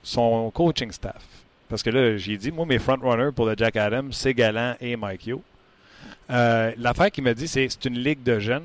son 0.06 0.50
coaching 0.52 0.92
staff. 0.92 1.22
Parce 1.68 1.82
que 1.82 1.90
là, 1.90 2.16
j'ai 2.16 2.36
dit, 2.36 2.52
moi, 2.52 2.64
mes 2.64 2.78
frontrunners 2.78 3.32
pour 3.34 3.44
le 3.44 3.54
Jack 3.56 3.76
Adams, 3.76 4.12
c'est 4.12 4.34
Galant 4.34 4.76
et 4.80 4.94
Mike 4.94 5.26
Yo. 5.26 5.42
Euh, 6.30 6.72
L'affaire 6.78 7.10
qu'il 7.10 7.24
m'a 7.24 7.34
dit, 7.34 7.48
c'est 7.48 7.68
c'est 7.68 7.84
une 7.86 7.98
ligue 7.98 8.22
de 8.22 8.38
jeunes 8.38 8.62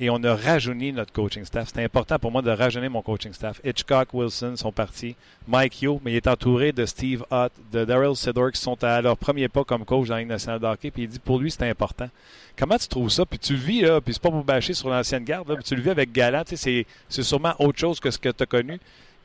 et 0.00 0.08
on 0.08 0.22
a 0.24 0.34
rajeuni 0.34 0.92
notre 0.92 1.12
coaching 1.12 1.44
staff. 1.44 1.68
C'était 1.68 1.84
important 1.84 2.18
pour 2.18 2.30
moi 2.30 2.40
de 2.40 2.50
rajeunir 2.50 2.90
mon 2.90 3.02
coaching 3.02 3.34
staff. 3.34 3.60
Hitchcock, 3.64 4.14
Wilson 4.14 4.56
sont 4.56 4.72
partis. 4.72 5.14
Mike 5.46 5.82
Yo, 5.82 6.00
mais 6.02 6.12
il 6.12 6.16
est 6.16 6.26
entouré 6.26 6.72
de 6.72 6.86
Steve 6.86 7.22
Ott, 7.30 7.52
de 7.70 7.84
Daryl 7.84 8.16
Sidor 8.16 8.50
qui 8.52 8.60
sont 8.60 8.82
à 8.82 9.02
leur 9.02 9.18
premier 9.18 9.48
pas 9.48 9.64
comme 9.64 9.84
coach 9.84 10.08
dans 10.08 10.14
la 10.14 10.20
Ligue 10.20 10.30
nationale 10.30 10.60
de. 10.60 10.90
Puis 10.90 11.02
il 11.02 11.08
dit 11.08 11.18
pour 11.18 11.38
lui, 11.38 11.50
c'est 11.50 11.68
important. 11.68 12.08
Comment 12.56 12.78
tu 12.78 12.88
trouves 12.88 13.10
ça? 13.10 13.26
Puis 13.26 13.38
tu 13.38 13.52
le 13.52 13.58
vis, 13.58 13.82
là, 13.82 14.00
puis 14.00 14.14
c'est 14.14 14.22
pas 14.22 14.30
pour 14.30 14.44
bâcher 14.44 14.72
sur 14.72 14.88
l'ancienne 14.88 15.24
garde, 15.24 15.48
là, 15.48 15.56
puis 15.56 15.64
tu 15.64 15.76
le 15.76 15.82
vis 15.82 15.90
avec 15.90 16.12
Galant. 16.12 16.44
c'est 16.46 16.86
sûrement 17.08 17.54
autre 17.58 17.78
chose 17.78 18.00
que 18.00 18.10
ce 18.10 18.18
que 18.18 18.30
tu 18.30 18.42
as 18.42 18.46
connu. 18.46 18.80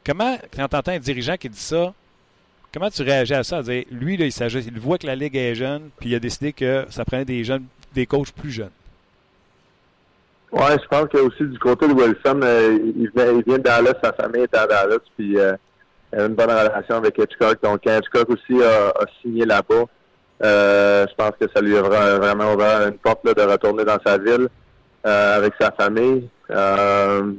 Comment, 0.05 0.37
quand 0.55 0.67
tu 0.67 0.75
entends 0.75 0.91
un 0.91 0.99
dirigeant 0.99 1.37
qui 1.37 1.49
dit 1.49 1.59
ça, 1.59 1.93
comment 2.73 2.89
tu 2.89 3.03
réagis 3.03 3.33
à 3.33 3.43
ça? 3.43 3.57
À 3.57 3.61
dire, 3.61 3.85
lui, 3.89 4.17
là, 4.17 4.25
il, 4.25 4.79
voit 4.79 4.97
que 4.97 5.07
la 5.07 5.15
Ligue 5.15 5.35
est 5.35 5.55
jeune, 5.55 5.89
puis 5.99 6.09
il 6.09 6.15
a 6.15 6.19
décidé 6.19 6.51
que 6.51 6.85
ça 6.89 7.05
prenait 7.05 7.25
des 7.25 7.43
jeunes, 7.43 7.65
des 7.93 8.05
coachs 8.05 8.31
plus 8.31 8.51
jeunes. 8.51 8.71
Ouais, 10.51 10.77
je 10.81 10.87
pense 10.87 11.07
que 11.07 11.17
aussi 11.17 11.43
du 11.45 11.57
côté 11.57 11.87
de 11.87 11.93
Wilson, 11.93 12.41
euh, 12.43 12.77
il, 12.95 13.09
vient, 13.15 13.57
de 13.57 13.63
Dallas, 13.63 13.95
sa 14.03 14.13
famille 14.13 14.43
est 14.43 14.55
à 14.55 14.67
Dallas, 14.67 14.99
puis 15.17 15.37
euh, 15.37 15.55
il 16.11 16.19
a 16.19 16.25
une 16.25 16.35
bonne 16.35 16.51
relation 16.51 16.97
avec 16.97 17.17
Hitchcock. 17.17 17.57
Donc, 17.63 17.81
Hitchcock 17.85 18.29
aussi 18.29 18.61
a, 18.61 18.93
signé 19.21 19.45
là-bas, 19.45 19.85
euh, 20.43 21.07
je 21.09 21.15
pense 21.15 21.31
que 21.39 21.47
ça 21.55 21.61
lui 21.61 21.75
a 21.77 21.81
vra- 21.81 22.17
vraiment 22.17 22.53
ouvert 22.53 22.87
une 22.87 22.97
porte 22.97 23.25
là, 23.25 23.33
de 23.33 23.41
retourner 23.41 23.85
dans 23.85 23.97
sa 24.05 24.17
ville 24.17 24.47
euh, 25.07 25.37
avec 25.37 25.53
sa 25.59 25.71
famille. 25.71 26.27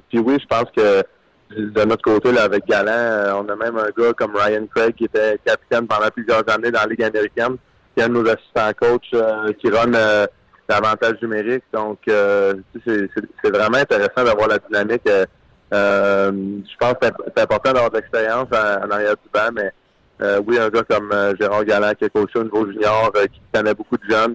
Puis 0.09 0.19
oui, 0.19 0.39
je 0.41 0.47
pense 0.47 0.71
que 0.77 1.05
de 1.57 1.85
notre 1.85 2.03
côté, 2.03 2.33
là, 2.33 2.45
avec 2.45 2.67
Galant, 2.67 2.91
euh, 2.93 3.33
on 3.35 3.49
a 3.49 3.57
même 3.57 3.77
un 3.79 3.89
gars 3.97 4.13
comme 4.17 4.37
Ryan 4.37 4.67
Craig 4.75 4.95
qui 4.95 5.05
était 5.05 5.39
capitaine 5.45 5.87
pendant 5.87 6.09
plusieurs 6.11 6.43
années 6.51 6.71
dans 6.71 6.81
la 6.81 6.87
Ligue 6.87 7.03
américaine, 7.03 7.57
qui 7.95 8.01
est 8.01 8.05
un 8.05 8.09
de 8.09 8.15
nos 8.15 8.29
assistants 8.29 8.71
coach 8.81 9.07
euh, 9.15 9.53
qui 9.61 9.69
run 9.71 9.95
euh, 9.95 10.27
l'avantage 10.69 11.15
numérique. 11.23 11.65
Donc, 11.73 11.99
euh, 12.09 12.55
c'est 12.85 13.09
c'est- 13.15 13.29
c'est 13.43 13.51
vraiment 13.51 13.79
intéressant 13.79 14.25
d'avoir 14.25 14.49
la 14.49 14.59
dynamique. 14.59 15.03
je 15.73 16.77
pense 16.79 16.93
que 16.95 16.99
c'est 17.03 17.13
c'est 17.37 17.43
important 17.43 17.73
d'avoir 17.73 17.91
de 17.91 17.97
l'expérience 17.97 18.49
en, 18.53 18.91
arrière 18.91 19.15
du 19.15 19.29
banc, 19.33 19.51
mais 19.53 19.73
oui, 20.47 20.59
un 20.59 20.69
gars 20.71 20.85
comme 20.89 21.13
Gérard 21.41 21.65
Galland 21.65 21.93
qui 21.99 22.05
a 22.05 22.09
coaché 22.09 22.39
au 22.39 22.45
niveau 22.45 22.67
junior, 22.71 23.13
qui 23.33 23.41
connaît 23.53 23.75
beaucoup 23.75 23.97
de 23.97 24.09
jeunes, 24.09 24.35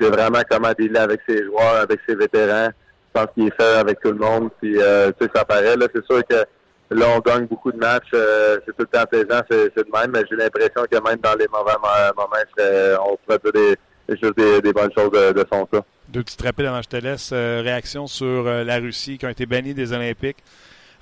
sait 0.00 0.10
vraiment 0.10 0.40
comment 0.48 0.72
dealer 0.78 1.02
avec 1.02 1.20
ses 1.28 1.44
joueurs, 1.44 1.76
avec 1.82 2.00
ses 2.08 2.14
vétérans. 2.14 2.68
Je 3.14 3.20
pense 3.20 3.26
qu'il 3.34 3.46
est 3.48 3.54
fait 3.56 3.76
avec 3.78 4.00
tout 4.00 4.12
le 4.12 4.18
monde. 4.18 4.50
Puis, 4.60 4.76
euh, 4.80 5.10
tu 5.18 5.24
sais, 5.26 5.30
ça 5.34 5.44
paraît. 5.44 5.74
C'est 5.94 6.04
sûr 6.06 6.22
que 6.28 6.44
là, 6.90 7.06
on 7.16 7.20
gagne 7.20 7.46
beaucoup 7.46 7.72
de 7.72 7.78
matchs. 7.78 8.04
euh, 8.14 8.58
c'est 8.64 8.72
tout 8.76 8.86
le 8.92 8.98
temps 8.98 9.04
plaisant, 9.06 9.40
c'est 9.50 9.74
de 9.76 9.86
même. 9.92 10.10
Mais 10.12 10.22
j'ai 10.30 10.36
l'impression 10.36 10.82
que 10.90 10.96
même 11.08 11.18
dans 11.22 11.34
les 11.34 11.46
mauvais 11.48 11.72
mo- 11.82 12.14
moments, 12.16 12.44
c'est- 12.56 12.96
on 12.96 13.16
pourrait 13.16 13.38
dire 13.44 13.76
des, 14.08 14.16
juste 14.20 14.62
des, 14.62 14.72
bonnes 14.72 14.92
choses 14.96 15.10
de, 15.10 15.32
de 15.32 15.44
son 15.52 15.64
cas. 15.66 15.80
Deux 16.08 16.22
petites 16.22 16.40
rapides 16.42 16.66
avant 16.66 16.78
que 16.78 16.84
je 16.84 16.88
te 16.98 17.04
laisse. 17.04 17.30
Euh, 17.32 17.60
réaction 17.62 18.06
sur 18.06 18.26
euh, 18.46 18.64
la 18.64 18.76
Russie 18.78 19.18
qui 19.18 19.26
ont 19.26 19.30
été 19.30 19.44
bannis 19.46 19.74
des 19.74 19.92
Olympiques. 19.92 20.38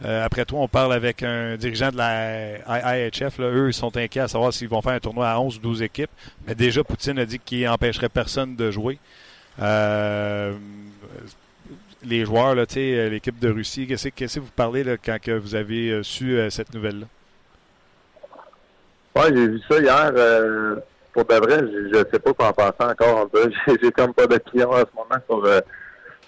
Euh, 0.04 0.24
après 0.24 0.44
toi, 0.44 0.60
on 0.60 0.68
parle 0.68 0.92
avec 0.92 1.22
un 1.22 1.56
dirigeant 1.56 1.90
de 1.90 1.96
la 1.96 2.58
IHF. 3.08 3.38
Là. 3.38 3.46
Eux, 3.50 3.68
ils 3.68 3.72
sont 3.74 3.96
inquiets 3.96 4.20
à 4.20 4.28
savoir 4.28 4.52
s'ils 4.52 4.68
vont 4.68 4.82
faire 4.82 4.92
un 4.92 4.98
tournoi 5.00 5.28
à 5.28 5.38
11 5.40 5.56
ou 5.56 5.60
12 5.60 5.82
équipes. 5.82 6.10
Mais 6.46 6.54
déjà, 6.54 6.82
Poutine 6.84 7.18
a 7.18 7.24
dit 7.24 7.38
qu'il 7.38 7.64
n'empêcherait 7.64 8.08
personne 8.08 8.56
de 8.56 8.70
jouer. 8.70 8.98
Euh, 9.62 10.52
les 12.06 12.24
joueurs, 12.24 12.54
sais, 12.74 13.10
l'équipe 13.10 13.38
de 13.38 13.50
Russie, 13.50 13.86
qu'est-ce 13.86 14.08
que 14.10 14.40
vous 14.40 14.50
parlez 14.54 14.84
là, 14.84 14.96
quand 14.96 15.18
que 15.20 15.32
vous 15.32 15.54
avez 15.54 15.90
euh, 15.90 16.02
su 16.02 16.36
euh, 16.38 16.50
cette 16.50 16.72
nouvelle-là? 16.74 17.06
Ouais, 19.14 19.28
j'ai 19.34 19.48
vu 19.48 19.60
ça 19.68 19.78
hier. 19.78 20.12
euh, 20.16 20.76
pour 21.12 21.24
de 21.24 21.34
vrai, 21.34 21.60
je, 21.60 21.88
je 21.90 21.98
sais 22.10 22.18
pas 22.18 22.32
quoi 22.34 22.48
en 22.48 22.52
penser 22.52 22.90
encore 22.92 23.20
un 23.22 23.26
peu. 23.28 23.50
J'ai 23.82 23.90
comme 23.90 24.12
pas 24.12 24.26
d'opinion 24.26 24.70
en 24.70 24.78
ce 24.80 24.84
moment 24.94 25.20
sur, 25.26 25.44
euh, 25.44 25.60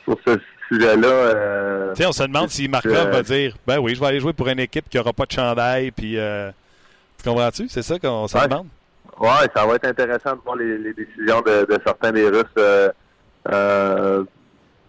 sur 0.04 0.16
ce 0.26 0.38
sujet-là. 0.68 1.06
euh. 1.08 1.94
On 2.06 2.12
se 2.12 2.22
demande 2.22 2.48
si 2.48 2.68
Markov 2.68 2.92
Euh, 2.94 3.10
va 3.10 3.22
dire 3.22 3.54
Ben 3.66 3.78
oui, 3.78 3.94
je 3.94 4.00
vais 4.00 4.06
aller 4.06 4.20
jouer 4.20 4.32
pour 4.32 4.48
une 4.48 4.60
équipe 4.60 4.88
qui 4.88 4.96
n'aura 4.96 5.12
pas 5.12 5.26
de 5.26 5.32
chandail. 5.32 5.90
Puis, 5.90 6.18
euh, 6.18 6.50
tu 7.22 7.28
comprends-tu? 7.28 7.68
C'est 7.68 7.82
ça 7.82 7.98
qu'on 7.98 8.26
se 8.26 8.36
Ouais. 8.38 8.48
demande. 8.48 8.68
Ouais, 9.20 9.48
ça 9.54 9.66
va 9.66 9.74
être 9.74 9.84
intéressant 9.86 10.36
de 10.36 10.40
voir 10.44 10.56
les, 10.56 10.78
les 10.78 10.94
décisions 10.94 11.40
de, 11.42 11.66
de 11.66 11.78
certains 11.84 12.12
des 12.12 12.28
Russes. 12.28 12.44
euh, 12.56 12.88
euh, 13.52 14.24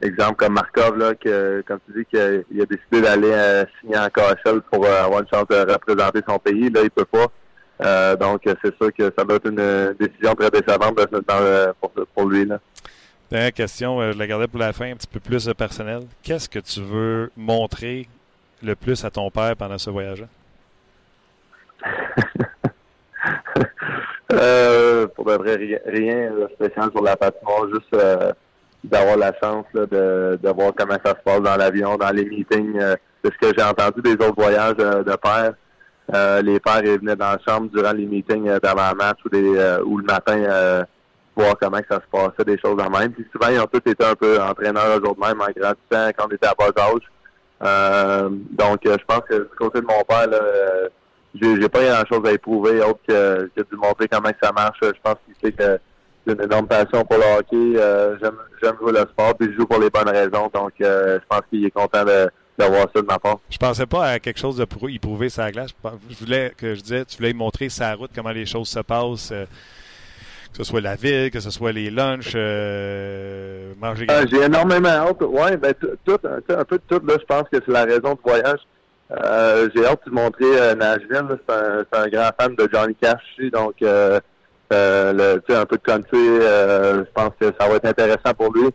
exemple 0.02 0.36
comme 0.36 0.54
Markov, 0.54 0.98
là, 0.98 1.16
que, 1.16 1.64
comme 1.68 1.80
tu 1.86 2.00
dis, 2.00 2.06
qu'il 2.06 2.62
a, 2.62 2.66
décidé 2.66 3.02
d'aller 3.02 3.32
euh, 3.32 3.66
signer 3.80 3.98
en 3.98 4.08
KHL 4.10 4.62
pour 4.72 4.86
euh, 4.86 5.04
avoir 5.04 5.22
une 5.22 5.28
chance 5.28 5.48
de 5.48 5.72
représenter 5.72 6.22
son 6.28 6.40
pays. 6.40 6.70
Là, 6.70 6.82
il 6.84 6.92
peut 6.92 7.06
pas. 7.06 7.28
Euh, 7.82 8.16
donc, 8.16 8.42
c'est 8.46 8.76
sûr 8.76 8.94
que 8.94 9.12
ça 9.18 9.24
doit 9.24 9.38
être 9.38 9.50
une 9.50 9.96
décision 10.00 10.36
très 10.36 10.50
décevante 10.50 10.96
dans 10.96 11.74
pour, 11.80 11.92
pour 12.14 12.30
lui. 12.30 12.46
Là. 12.46 12.60
Dernière 13.32 13.54
question, 13.54 14.02
euh, 14.02 14.12
je 14.12 14.18
la 14.18 14.26
gardais 14.26 14.48
pour 14.48 14.60
la 14.60 14.74
fin, 14.74 14.92
un 14.92 14.96
petit 14.96 15.06
peu 15.06 15.20
plus 15.20 15.48
euh, 15.48 15.54
personnel. 15.54 16.02
Qu'est-ce 16.24 16.50
que 16.50 16.58
tu 16.58 16.82
veux 16.82 17.32
montrer 17.38 18.08
le 18.64 18.76
plus 18.76 19.06
à 19.06 19.12
ton 19.12 19.30
père 19.30 19.56
pendant 19.56 19.78
ce 19.78 19.90
voyage-là? 19.90 20.28
Euh, 24.32 25.08
pour 25.08 25.26
de 25.26 25.32
vrai, 25.34 25.56
rien, 25.56 25.80
rien 25.88 26.32
de 26.32 26.48
spécial 26.54 26.92
sur 26.92 27.02
la 27.02 27.18
patinoire, 27.18 27.68
juste 27.74 27.92
euh, 27.96 28.32
d'avoir 28.84 29.18
la 29.18 29.34
chance 29.42 29.66
là, 29.74 29.86
de, 29.86 30.40
de 30.42 30.50
voir 30.50 30.72
comment 30.78 30.98
ça 31.04 31.12
se 31.12 31.24
passe 31.24 31.42
dans 31.42 31.56
l'avion, 31.56 31.98
dans 31.98 32.12
les 32.12 32.26
meetings. 32.26 32.80
euh, 32.80 32.96
ce 33.24 33.30
que 33.48 33.54
j'ai 33.58 33.64
entendu 33.64 34.02
des 34.02 34.14
autres 34.14 34.36
voyages 34.42 34.76
euh, 34.80 35.04
de 35.04 35.16
pères. 35.16 35.54
Euh, 36.14 36.42
les 36.42 36.60
pères 36.60 36.84
ils 36.84 37.00
venaient 37.00 37.16
dans 37.16 37.32
la 37.34 37.40
chambre 37.48 37.70
durant 37.72 37.92
les 37.92 38.06
meetings 38.06 38.48
euh, 38.48 38.60
d'avant 38.60 38.96
match 38.96 39.20
ou, 39.26 39.30
des, 39.30 39.58
euh, 39.58 39.84
ou 39.84 39.98
le 39.98 40.06
matin 40.06 40.86
voir 41.36 41.56
comment 41.62 41.80
ça 41.90 41.98
se 41.98 42.10
passait, 42.12 42.44
des 42.46 42.60
choses 42.60 42.76
de 42.76 42.90
même. 42.90 43.14
Puis 43.14 43.26
souvent, 43.32 43.48
ils 43.50 43.60
ont 43.60 43.68
tous 43.72 43.90
été 43.90 44.04
un 44.04 44.16
peu 44.16 44.42
entraîneurs 44.42 44.98
eux 44.98 45.08
autres 45.08 45.20
même 45.20 45.40
en 45.40 45.46
grandissant 45.46 46.12
quand 46.18 46.28
on 46.28 46.36
était 46.36 46.48
à 46.48 46.54
bas 46.58 46.72
âge. 46.78 48.36
Donc, 48.52 48.80
je 48.84 49.06
pense 49.08 49.22
que 49.30 49.36
du 49.36 49.56
côté 49.58 49.80
de 49.80 49.86
mon 49.86 50.04
père, 50.04 50.28
là, 50.28 50.40
j'ai 51.36 51.62
j'ai 51.62 51.70
pas 51.70 51.84
grand 51.84 52.06
chose 52.12 52.28
à 52.28 52.34
éprouver 52.34 52.82
autre 52.82 53.00
que, 53.08 53.50
que 53.56 53.62
de 53.62 53.68
lui 53.72 53.78
montrer 53.78 54.08
comment 54.10 54.32
ça 54.42 54.52
marche. 54.52 54.80
Je 54.82 55.00
pense 55.02 55.16
qu'il 55.26 55.36
sait 55.42 55.52
que 55.52 55.80
j'ai 56.26 56.34
une 56.34 56.42
énorme 56.42 56.68
passion 56.68 57.04
pour 57.06 57.18
le 57.18 57.38
hockey. 57.38 57.80
Euh, 57.80 58.18
J'aime 58.22 58.38
j'aime 58.62 58.76
jouer 58.80 58.92
le 58.92 59.00
sport, 59.00 59.36
puis 59.38 59.50
je 59.52 59.58
joue 59.58 59.66
pour 59.66 59.80
les 59.80 59.90
bonnes 59.90 60.10
raisons. 60.10 60.50
Donc, 60.54 60.74
euh, 60.82 61.20
je 61.22 61.26
pense 61.28 61.42
qu'il 61.50 61.66
est 61.66 61.72
content 61.72 62.04
de, 62.04 62.30
de 62.58 62.66
voir 62.66 62.88
ça 62.94 63.02
de 63.02 63.06
ma 63.06 63.20
part. 63.20 63.40
Je 63.50 63.58
pensais 63.58 63.86
pas 63.86 64.06
à 64.06 64.20
quelque 64.20 64.40
chose 64.40 64.58
de 64.58 64.66
pour 64.66 64.90
y 64.90 65.00
prouver 65.00 65.30
sa 65.30 65.52
glace. 65.52 65.72
Je 66.10 66.16
voulais 66.18 66.52
que 66.58 66.76
je 66.76 66.82
disais, 66.82 67.06
tu 67.06 67.18
voulais 67.18 67.30
lui 67.30 67.38
montrer 67.38 67.70
sa 67.70 67.94
route, 67.96 68.12
comment 68.14 68.32
les 68.32 68.46
choses 68.46 68.68
se 68.68 68.80
passent, 68.80 69.32
euh, 69.32 69.46
Que 70.52 70.58
ce 70.58 70.64
soit 70.64 70.82
la 70.82 70.96
ville, 70.96 71.32
que 71.32 71.40
ce 71.40 71.52
soit 71.52 71.72
les 71.72 71.90
lunchs, 71.90 72.36
manger. 73.80 74.08
J'ai 74.30 74.44
énormément 74.44 74.90
hâte. 74.90 75.22
Ouais, 75.22 75.58
ben 75.58 75.74
tout, 76.06 76.20
un, 76.24 76.64
peu 76.66 76.78
de 76.78 76.84
tout. 76.88 77.06
Là, 77.06 77.16
je 77.20 77.26
pense 77.26 77.44
que 77.52 77.60
c'est 77.66 77.72
la 77.72 77.86
raison 77.86 78.14
de 78.14 78.20
voyage. 78.24 78.60
J'ai 79.74 79.86
hâte 79.86 80.02
de 80.06 80.12
montrer 80.12 80.76
Nashville. 80.76 81.40
C'est 81.48 81.56
un, 81.56 81.86
c'est 81.92 82.00
un 82.00 82.08
grand 82.08 82.30
fan 82.40 82.56
de 82.56 82.70
Johnny 82.72 82.96
Cash 82.96 83.22
donc 83.52 83.76
sais, 84.76 85.56
un 85.56 85.66
peu 85.66 85.78
de 85.78 85.82
country. 85.84 86.18
euh, 86.18 87.04
je 87.06 87.12
pense 87.14 87.32
que 87.40 87.48
ça 87.60 87.68
va 87.68 87.76
être 87.76 87.86
intéressant 87.86 88.34
pour 88.38 88.54
lui. 88.54 88.68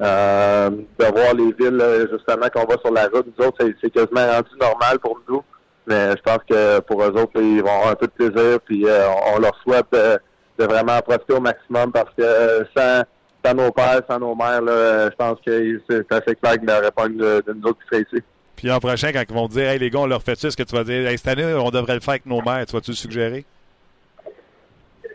Euh, 0.00 0.70
de 0.70 1.04
voir 1.06 1.34
les 1.34 1.52
villes 1.58 1.80
euh, 1.80 2.06
justement 2.12 2.46
qu'on 2.54 2.64
va 2.66 2.76
sur 2.80 2.92
la 2.92 3.08
route. 3.08 3.26
Nous 3.36 3.44
autres, 3.46 3.56
c'est- 3.80 3.90
quasiment 3.90 4.30
rendu 4.32 4.50
normal 4.60 4.98
pour 5.00 5.20
nous. 5.28 5.42
Mais 5.88 6.10
je 6.12 6.22
pense 6.22 6.38
que 6.48 6.78
pour 6.80 7.02
eux 7.02 7.10
autres, 7.20 7.40
ils 7.40 7.60
vont 7.62 7.70
avoir 7.72 7.90
un 7.90 7.94
peu 7.96 8.06
de 8.06 8.12
plaisir. 8.28 8.60
Puis 8.64 8.86
euh, 8.86 9.08
on 9.34 9.40
leur 9.40 9.56
souhaite 9.62 9.86
de, 9.92 10.18
de 10.58 10.64
vraiment 10.68 10.92
en 10.98 11.00
profiter 11.00 11.32
au 11.34 11.40
maximum 11.40 11.90
parce 11.90 12.10
que 12.16 12.22
euh, 12.22 12.64
sans, 12.76 13.54
nos 13.54 13.72
pères, 13.72 14.02
sans 14.08 14.18
nos 14.20 14.34
mères, 14.36 14.60
euh, 14.68 15.08
je 15.10 15.16
pense 15.16 15.38
que 15.44 15.80
c'est 15.88 16.12
assez 16.12 16.34
clair 16.36 16.52
qu'il 16.58 16.66
n'y 16.66 16.72
aurait 16.72 16.90
pas 16.92 17.06
une 17.06 17.16
de, 17.16 17.42
de 17.46 17.52
nous 17.54 17.68
autres 17.70 17.78
qui 17.80 17.88
serait 17.96 18.06
ici. 18.12 18.22
Puis 18.54 18.68
l'an 18.68 18.78
prochain, 18.80 19.10
quand 19.12 19.22
ils 19.28 19.34
vont 19.34 19.48
dire, 19.48 19.68
hey 19.68 19.78
les 19.78 19.88
gars, 19.90 20.00
on 20.00 20.06
leur 20.06 20.22
fait 20.22 20.38
ça, 20.38 20.48
est-ce 20.48 20.56
que 20.56 20.62
tu 20.64 20.76
vas 20.76 20.84
dire, 20.84 21.08
hey, 21.08 21.16
cette 21.16 21.28
année, 21.28 21.54
on 21.54 21.70
devrait 21.70 21.94
le 21.94 22.00
faire 22.00 22.10
avec 22.10 22.26
nos 22.26 22.42
mères, 22.42 22.66
tu 22.66 22.72
vas-tu 22.74 22.90
le 22.90 22.96
suggérer? 22.96 23.44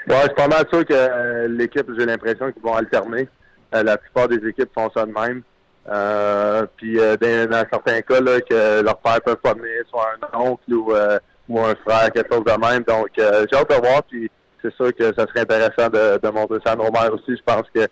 Ouais, 0.08 0.22
suis 0.22 0.34
pas 0.36 0.48
mal 0.48 0.66
sûr 0.72 0.86
que 0.86 0.94
euh, 0.94 1.48
l'équipe, 1.48 1.88
j'ai 1.98 2.06
l'impression 2.06 2.52
qu'ils 2.52 2.62
vont 2.62 2.76
alterner. 2.76 3.30
Euh, 3.74 3.84
la 3.84 3.98
plupart 3.98 4.28
des 4.28 4.46
équipes 4.48 4.70
font 4.74 4.90
ça 4.94 5.06
de 5.06 5.12
même. 5.12 5.44
Euh, 5.90 6.66
puis 6.78 7.00
euh, 7.00 7.16
dans, 7.18 7.50
dans 7.50 7.66
certains 7.72 8.02
cas, 8.02 8.20
là, 8.20 8.42
que 8.42 8.82
leur 8.82 8.98
père 8.98 9.22
peut 9.22 9.36
pas 9.36 9.54
venir, 9.54 9.84
soit 9.90 10.10
un 10.32 10.40
oncle 10.40 10.74
ou, 10.74 10.94
euh, 10.94 11.18
ou 11.48 11.60
un 11.60 11.76
frère, 11.76 12.12
quelque 12.12 12.34
chose 12.34 12.44
de 12.44 12.52
même. 12.52 12.84
Donc, 12.84 13.10
euh, 13.18 13.46
j'ai 13.52 13.58
hâte 13.58 13.70
de 13.70 13.76
voir. 13.76 14.04
Puis 14.04 14.30
c'est 14.62 14.74
sûr 14.76 14.94
que 14.94 15.06
ça 15.14 15.26
serait 15.28 15.42
intéressant 15.42 15.90
de, 15.90 16.20
de 16.22 16.30
montrer 16.30 16.60
ça 16.66 16.74
à 16.74 16.76
nos 16.76 16.92
mères 16.92 17.14
aussi. 17.14 17.36
Je 17.38 17.44
pense 17.44 17.66
que 17.74 17.88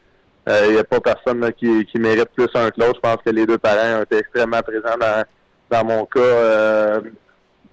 il 0.68 0.74
n'y 0.74 0.80
a 0.80 0.84
pas 0.84 1.00
personne 1.00 1.40
là, 1.40 1.52
qui, 1.52 1.86
qui 1.86 2.00
mérite 2.00 2.30
plus 2.36 2.48
un 2.56 2.72
que 2.72 2.82
l'autre. 2.82 2.96
Je 2.96 3.10
pense 3.10 3.22
que 3.24 3.30
les 3.30 3.46
deux 3.46 3.60
parents 3.60 4.00
ont 4.00 4.04
été 4.04 4.18
extrêmement 4.18 4.62
présents 4.62 4.98
dans, 5.00 5.24
dans 5.70 5.86
mon 5.86 6.06
cas 6.06 7.00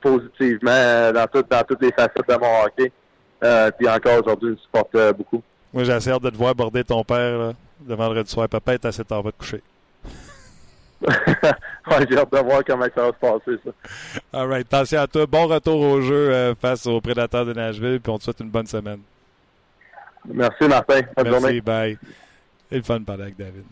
positivement 0.00 1.10
dans, 1.12 1.26
tout, 1.32 1.42
dans 1.48 1.64
toutes 1.64 1.82
les 1.82 1.92
facettes 1.92 2.28
de 2.28 2.34
mon 2.36 2.64
hockey. 2.64 2.92
Euh, 3.42 3.70
puis 3.70 3.88
encore 3.88 4.20
aujourd'hui, 4.20 4.48
ils 4.48 4.52
me 4.52 4.56
supportent 4.56 4.94
euh, 4.94 5.12
beaucoup. 5.12 5.42
Moi, 5.72 5.84
j'ai 5.84 5.92
assez 5.92 6.10
hâte 6.10 6.22
de 6.22 6.30
te 6.30 6.36
voir 6.36 6.54
border 6.54 6.82
ton 6.84 7.04
père 7.04 7.38
là, 7.38 7.52
le 7.86 7.94
vendredi 7.94 8.30
soir. 8.30 8.48
Papa 8.48 8.74
est 8.74 8.84
assez 8.84 9.04
tard, 9.04 9.22
va 9.22 9.32
te 9.32 9.38
coucher. 9.38 9.62
ouais, 11.06 12.06
j'ai 12.10 12.18
hâte 12.18 12.32
de 12.32 12.38
voir 12.38 12.62
comment 12.66 12.86
ça 12.94 13.02
va 13.02 13.08
se 13.08 13.18
passer, 13.20 13.60
ça. 13.64 13.70
All 14.32 14.48
right. 14.48 14.66
Attention 14.72 15.00
à 15.00 15.06
toi. 15.06 15.26
Bon 15.26 15.46
retour 15.46 15.80
au 15.80 16.00
jeu 16.00 16.32
euh, 16.32 16.54
face 16.56 16.86
aux 16.86 17.00
prédateurs 17.00 17.46
de 17.46 17.52
Nashville, 17.52 18.00
puis 18.00 18.10
on 18.10 18.18
te 18.18 18.24
souhaite 18.24 18.40
une 18.40 18.50
bonne 18.50 18.66
semaine. 18.66 19.00
Merci, 20.26 20.64
Martin. 20.64 21.00
Bonne 21.16 21.28
Merci, 21.28 21.40
journée. 21.40 21.60
bye. 21.60 21.98
C'est 22.68 22.76
le 22.76 22.82
fun 22.82 23.00
de 23.00 23.04
parler 23.04 23.22
avec 23.24 23.36
David. 23.36 23.64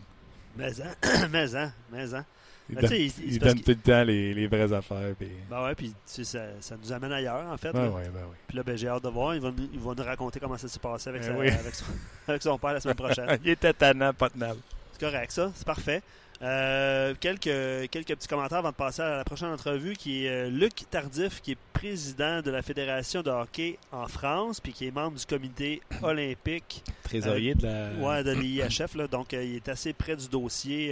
Mais 0.55 0.81
hein, 0.81 1.27
mais 1.31 1.55
hein, 1.55 1.71
mais 1.91 2.13
hein. 2.15 2.25
Il 2.69 2.75
Ben, 2.75 2.81
donne, 2.81 2.93
il- 2.93 3.33
il 3.33 3.39
tout 3.39 3.61
le 3.67 3.75
temps 3.75 4.03
les, 4.03 4.33
les 4.33 4.47
vraies 4.47 4.73
affaires. 4.73 5.15
Puis... 5.17 5.29
Ben 5.49 5.63
ouais, 5.63 5.75
puis 5.75 5.89
tu 5.89 5.95
sais, 6.05 6.23
ça, 6.25 6.39
ça 6.59 6.75
nous 6.81 6.91
amène 6.91 7.13
ailleurs, 7.13 7.45
en 7.51 7.57
fait. 7.57 7.71
Ben 7.71 7.83
là. 7.83 7.89
ouais, 7.91 8.09
ben 8.13 8.21
oui. 8.29 8.35
Puis 8.47 8.57
là, 8.57 8.63
ben, 8.63 8.77
j'ai 8.77 8.87
hâte 8.89 9.03
de 9.03 9.09
voir. 9.09 9.35
Il 9.35 9.41
va, 9.41 9.51
nous, 9.51 9.69
il 9.73 9.79
va 9.79 9.93
nous 9.95 10.03
raconter 10.03 10.39
comment 10.39 10.57
ça 10.57 10.67
s'est 10.67 10.79
passé 10.79 11.09
avec, 11.09 11.21
Ben 11.21 11.27
sa- 11.33 11.37
oui. 11.39 11.47
avec, 11.49 11.75
son, 11.75 11.85
avec 12.27 12.41
son 12.43 12.57
père 12.57 12.73
la 12.73 12.79
semaine 12.81 12.95
prochaine. 12.97 13.39
il 13.43 13.51
était 13.51 13.73
tannant, 13.73 14.13
pas 14.13 14.29
tenable. 14.29 14.59
C'est 14.91 14.99
correct, 15.09 15.31
ça. 15.31 15.51
C'est 15.55 15.65
parfait. 15.65 16.01
Euh, 16.39 17.15
quelques, 17.19 17.89
quelques 17.89 18.09
petits 18.15 18.27
commentaires 18.27 18.59
avant 18.59 18.69
de 18.69 18.75
passer 18.75 19.01
à 19.01 19.17
la 19.17 19.23
prochaine 19.23 19.47
entrevue 19.49 19.93
qui 19.95 20.25
est 20.25 20.29
euh, 20.29 20.49
Luc 20.51 20.83
Tardif, 20.91 21.41
qui 21.41 21.53
est 21.53 21.57
président 21.73 22.41
de 22.43 22.51
la 22.51 22.61
Fédération 22.61 23.23
de 23.23 23.31
hockey 23.31 23.79
en 23.91 24.07
France, 24.07 24.59
puis 24.59 24.71
qui 24.71 24.85
est 24.85 24.91
membre 24.91 25.17
du 25.17 25.25
comité 25.25 25.81
olympique 26.03 26.83
Trésorier 27.03 27.55
de 27.55 27.63
la. 27.65 27.89
ouais, 28.07 28.23
de 28.23 28.31
l'IHF. 28.33 28.93
là. 28.95 29.07
Donc, 29.07 29.33
euh, 29.33 29.43
il 29.43 29.55
est 29.55 29.67
assez 29.69 29.93
près 29.93 30.15
du 30.15 30.27
dossier, 30.27 30.89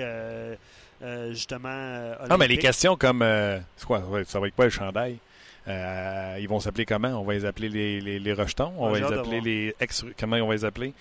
euh, 1.02 1.32
justement. 1.32 1.70
euh, 1.72 2.28
Non, 2.30 2.38
mais 2.38 2.48
les 2.48 2.58
questions 2.58 2.96
comme. 2.96 3.22
euh, 3.22 3.60
c'est 3.78 3.86
quoi, 3.86 4.00
ça 4.26 4.40
va 4.40 4.48
être- 4.48 4.56
quoi 4.56 4.66
le 4.66 4.72
chandail? 4.72 5.18
Ils 5.68 6.48
vont 6.48 6.60
s'appeler 6.60 6.86
comment? 6.86 7.10
On 7.20 7.24
va 7.24 7.34
les 7.34 7.46
appeler 7.46 7.70
les, 7.70 8.00
les, 8.02 8.20
les 8.20 8.34
rejetons? 8.34 8.72
On 8.78 8.92
Ouais, 8.92 9.00
va 9.02 9.10
les 9.10 9.18
appeler 9.18 9.42
les 9.42 9.76
ex... 9.80 10.06
Comment 10.20 10.38
on 10.38 10.48
va 10.48 10.54
les 10.54 10.66
appeler? 10.66 10.94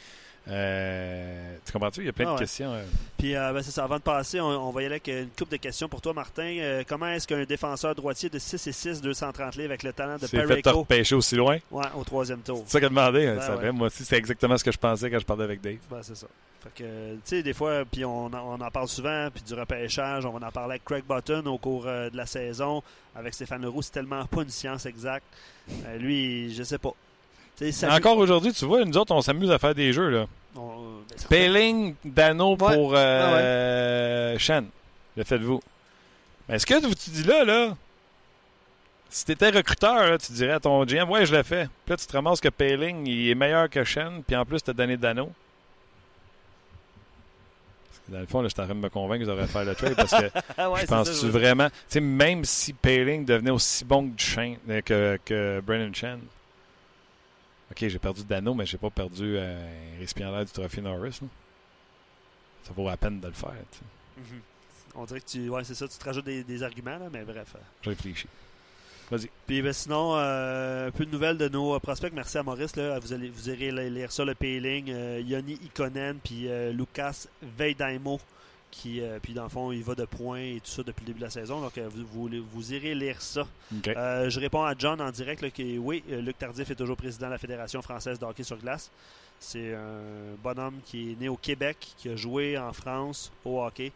Euh, 0.49 1.57
tu 1.64 1.72
comprends-tu? 1.72 2.01
Il 2.01 2.07
y 2.07 2.09
a 2.09 2.12
plein 2.12 2.26
Ah 2.30 2.34
de 2.34 2.38
questions. 2.40 2.72
euh. 2.72 2.84
Puis, 3.18 3.34
euh, 3.34 3.53
ben, 3.53 3.62
c'est 3.62 3.70
ça. 3.70 3.84
Avant 3.84 3.97
de 3.97 4.03
passer, 4.03 4.40
on, 4.40 4.47
on 4.47 4.70
va 4.70 4.82
y 4.82 4.86
aller 4.86 4.95
avec 4.97 5.09
une 5.09 5.28
couple 5.30 5.53
de 5.53 5.57
questions 5.57 5.88
pour 5.88 6.01
toi, 6.01 6.12
Martin. 6.12 6.57
Euh, 6.59 6.82
comment 6.86 7.09
est-ce 7.09 7.26
qu'un 7.26 7.45
défenseur 7.45 7.95
droitier 7.95 8.28
de 8.28 8.38
6 8.38 8.66
et 8.66 8.72
6, 8.72 9.01
230 9.01 9.57
livres 9.57 9.70
avec 9.70 9.82
le 9.82 9.92
talent 9.92 10.16
de 10.16 10.20
C'est 10.26 10.28
fait 10.28 10.42
te 10.42 10.49
Perico 10.49 10.78
repêcher 10.80 11.14
aussi 11.14 11.36
loin? 11.36 11.59
ouais, 11.70 11.84
au 11.97 12.05
troisième 12.05 12.40
tour? 12.40 12.62
C'est 12.66 12.72
ça 12.72 12.80
qu'elle 12.80 12.90
demandait. 12.90 13.26
Ben 13.34 13.40
ça 13.40 13.57
ouais. 13.57 13.62
fait. 13.62 13.72
Moi 13.72 13.86
aussi, 13.86 14.05
c'est 14.05 14.16
exactement 14.16 14.57
ce 14.59 14.64
que 14.64 14.72
je 14.72 14.78
pensais 14.78 15.11
quand 15.11 15.18
je 15.18 15.24
parlais 15.26 15.45
avec 15.45 15.61
Dave. 15.61 15.78
Ben, 15.90 16.01
c'est 16.03 16.16
ça. 16.16 16.26
Fait 16.62 16.82
que, 16.82 17.14
tu 17.16 17.20
sais, 17.24 17.42
des 17.42 17.53
fois, 17.53 17.84
puis 17.90 18.05
on, 18.07 18.26
en- 18.26 18.32
on 18.34 18.61
en 18.61 18.70
parle 18.70 18.88
souvent, 18.88 19.28
puis 19.34 19.42
du 19.42 19.53
repêchage, 19.55 20.24
on 20.24 20.30
va 20.38 20.47
en 20.47 20.51
parler 20.51 20.72
avec 20.72 20.84
Craig 20.84 21.05
Button 21.07 21.45
au 21.47 21.59
cours 21.59 21.84
de 21.84 22.16
la 22.16 22.24
saison, 22.26 22.82
avec 23.14 23.34
Stéphane 23.34 23.61
Leroux, 23.62 23.82
c'est 23.82 23.92
tellement 23.92 24.24
pas 24.24 24.42
une 24.42 24.49
science 24.49 24.86
exacte. 24.86 25.24
Lui, 25.99 26.55
je 26.55 26.62
sais 26.62 26.78
pas. 26.78 26.92
Ça- 27.73 27.95
Encore 27.95 28.19
aujourd'hui, 28.19 28.53
tu 28.53 28.65
vois, 28.65 28.85
nous 28.85 28.97
autres, 28.97 29.15
on 29.15 29.21
s'amuse 29.21 29.51
à 29.51 29.59
faire 29.59 29.75
des 29.75 29.93
jeux. 29.93 30.09
là. 30.11 30.27
on- 30.57 31.01
ben, 31.09 31.17
ça- 31.19 31.29
Payling, 31.29 31.95
Dano 32.05 32.57
Ouais. 32.57 32.75
pour 32.75 32.93
euh, 32.97 34.37
Shen. 34.39 34.67
Le 35.17 35.25
faites-vous. 35.25 35.61
Mais 36.49 36.59
ce 36.59 36.67
que 36.67 36.75
tu 36.95 37.11
dis 37.11 37.23
là, 37.25 37.45
là, 37.45 37.77
si 39.09 39.25
tu 39.25 39.33
étais 39.33 39.51
recruteur, 39.51 39.95
là, 40.11 40.19
tu 40.19 40.33
dirais 40.33 40.53
à 40.53 40.61
ton 40.61 40.85
GM, 40.85 41.09
ouais, 41.11 41.25
je 41.27 41.35
l'ai 41.35 41.43
fait. 41.45 41.67
Puis 41.85 41.91
là, 41.93 41.97
tu 41.97 42.07
te 42.07 42.13
ramasses 42.13 42.41
que 42.41 42.49
Payling, 42.49 43.07
il 43.07 43.31
est 43.31 43.35
meilleur 43.35 43.69
que 43.71 43.83
Shen, 43.85 44.23
puis 44.27 44.35
en 44.37 44.45
plus, 44.45 44.61
tu 44.63 44.71
as 44.71 44.75
donné 44.75 44.97
Dano. 44.97 45.31
Parce 47.89 48.01
que 48.07 48.13
Dans 48.13 48.21
le 48.21 48.27
fond, 48.27 48.43
là, 48.43 48.49
je 48.49 48.55
suis 48.55 48.61
en 48.63 48.65
train 48.67 48.75
de 48.75 48.81
me 48.81 48.89
convaincre 48.91 49.25
que 49.25 49.31
j'aurais 49.31 49.47
faire 49.47 49.65
le 49.65 49.75
trade 49.75 49.95
parce 49.95 50.11
que 50.13 50.31
Ah 50.59 50.71
ouais, 50.71 50.81
je 50.83 50.87
ça, 50.87 51.03
je- 51.05 51.27
vraiment. 51.29 51.69
Tu 51.69 51.75
sais, 51.89 52.01
même 52.01 52.45
si 52.45 52.73
Payling 52.73 53.25
devenait 53.25 53.51
aussi 53.51 53.85
bon 53.85 54.11
que, 54.11 54.21
Shen, 54.21 54.57
euh, 54.69 54.81
que, 54.83 55.19
que 55.25 55.61
Brennan 55.65 55.95
Chen. 55.95 56.21
Ok, 57.71 57.89
j'ai 57.89 57.99
perdu 57.99 58.23
Dano, 58.25 58.55
mais 58.55 58.67
j'ai 58.67 58.79
pas 58.79 58.91
perdu 58.91 59.37
euh, 59.37 59.95
un 59.97 59.99
récipiendaire 59.99 60.45
du 60.45 60.53
trophée 60.53 60.81
Norris. 60.81 61.19
là. 61.23 61.29
Ça 62.65 62.73
vaut 62.75 62.87
la 62.89 62.97
peine 62.97 63.21
de 63.21 63.27
le 63.27 63.33
faire. 63.33 63.53
Mhm. 64.17 64.41
On 64.97 65.05
dirait 65.05 65.21
que 65.21 65.27
tu. 65.27 65.49
Ouais, 65.49 65.65
c'est 65.65 65.75
ça, 65.75 65.89
tu 65.89 65.99
te 65.99 66.05
rajoutes 66.05 66.25
des, 66.25 66.45
des 66.45 66.62
arguments, 66.62 66.99
là, 66.99 67.07
mais 67.12 67.25
bref. 67.25 67.49
euh. 67.57 67.59
Je 67.83 67.91
réfléchis. 67.91 68.29
Puis 69.47 69.61
ben, 69.61 69.73
sinon, 69.73 70.17
euh, 70.17 70.89
un 70.89 70.91
peu 70.91 71.05
de 71.05 71.11
nouvelles 71.11 71.37
de 71.37 71.49
nos 71.49 71.75
euh, 71.75 71.79
prospects. 71.79 72.12
Merci 72.15 72.39
à 72.39 72.43
Maurice. 72.43 72.75
Là. 72.77 72.99
Vous, 72.99 73.12
allez, 73.12 73.29
vous 73.29 73.51
irez 73.51 73.71
li- 73.71 73.91
lire 73.91 74.11
ça, 74.11 74.25
le 74.25 74.35
Payling. 74.35 74.91
Euh, 74.91 75.21
Yoni 75.21 75.55
Ikonen, 75.65 76.19
puis 76.25 76.49
euh, 76.49 76.73
Lucas 76.73 77.27
Veidaimo, 77.43 78.19
qui, 78.75 79.01
euh, 79.01 79.18
puis 79.22 79.33
dans 79.33 79.45
le 79.45 79.49
fond, 79.49 79.72
il 79.72 79.83
va 79.83 79.95
de 79.95 80.05
points 80.05 80.41
et 80.41 80.61
tout 80.62 80.70
ça 80.70 80.83
depuis 80.83 81.03
le 81.03 81.07
début 81.07 81.20
de 81.20 81.25
la 81.25 81.31
saison. 81.31 81.61
Donc, 81.61 81.79
euh, 81.79 81.89
vous, 81.89 82.29
vous, 82.29 82.31
vous 82.53 82.72
irez 82.72 82.95
lire 82.95 83.22
ça. 83.22 83.47
Euh, 83.87 84.29
je 84.29 84.41
réponds 84.41 84.64
à 84.64 84.75
John 84.77 85.01
en 85.01 85.11
direct 85.11 85.43
là, 85.43 85.51
que 85.51 85.79
oui, 85.79 86.03
Luc 86.09 86.39
Tardif 86.39 86.70
est 86.70 86.75
toujours 86.75 86.97
président 86.97 87.27
de 87.27 87.33
la 87.33 87.39
Fédération 87.39 87.81
française 87.83 88.18
de 88.18 88.25
hockey 88.25 88.43
sur 88.43 88.59
glace. 88.59 88.91
C'est 89.39 89.75
un 89.75 90.37
bonhomme 90.43 90.81
qui 90.85 91.12
est 91.12 91.20
né 91.20 91.29
au 91.29 91.37
Québec, 91.37 91.77
qui 91.97 92.09
a 92.09 92.16
joué 92.16 92.59
en 92.59 92.72
France 92.72 93.31
au 93.45 93.62
hockey. 93.62 93.93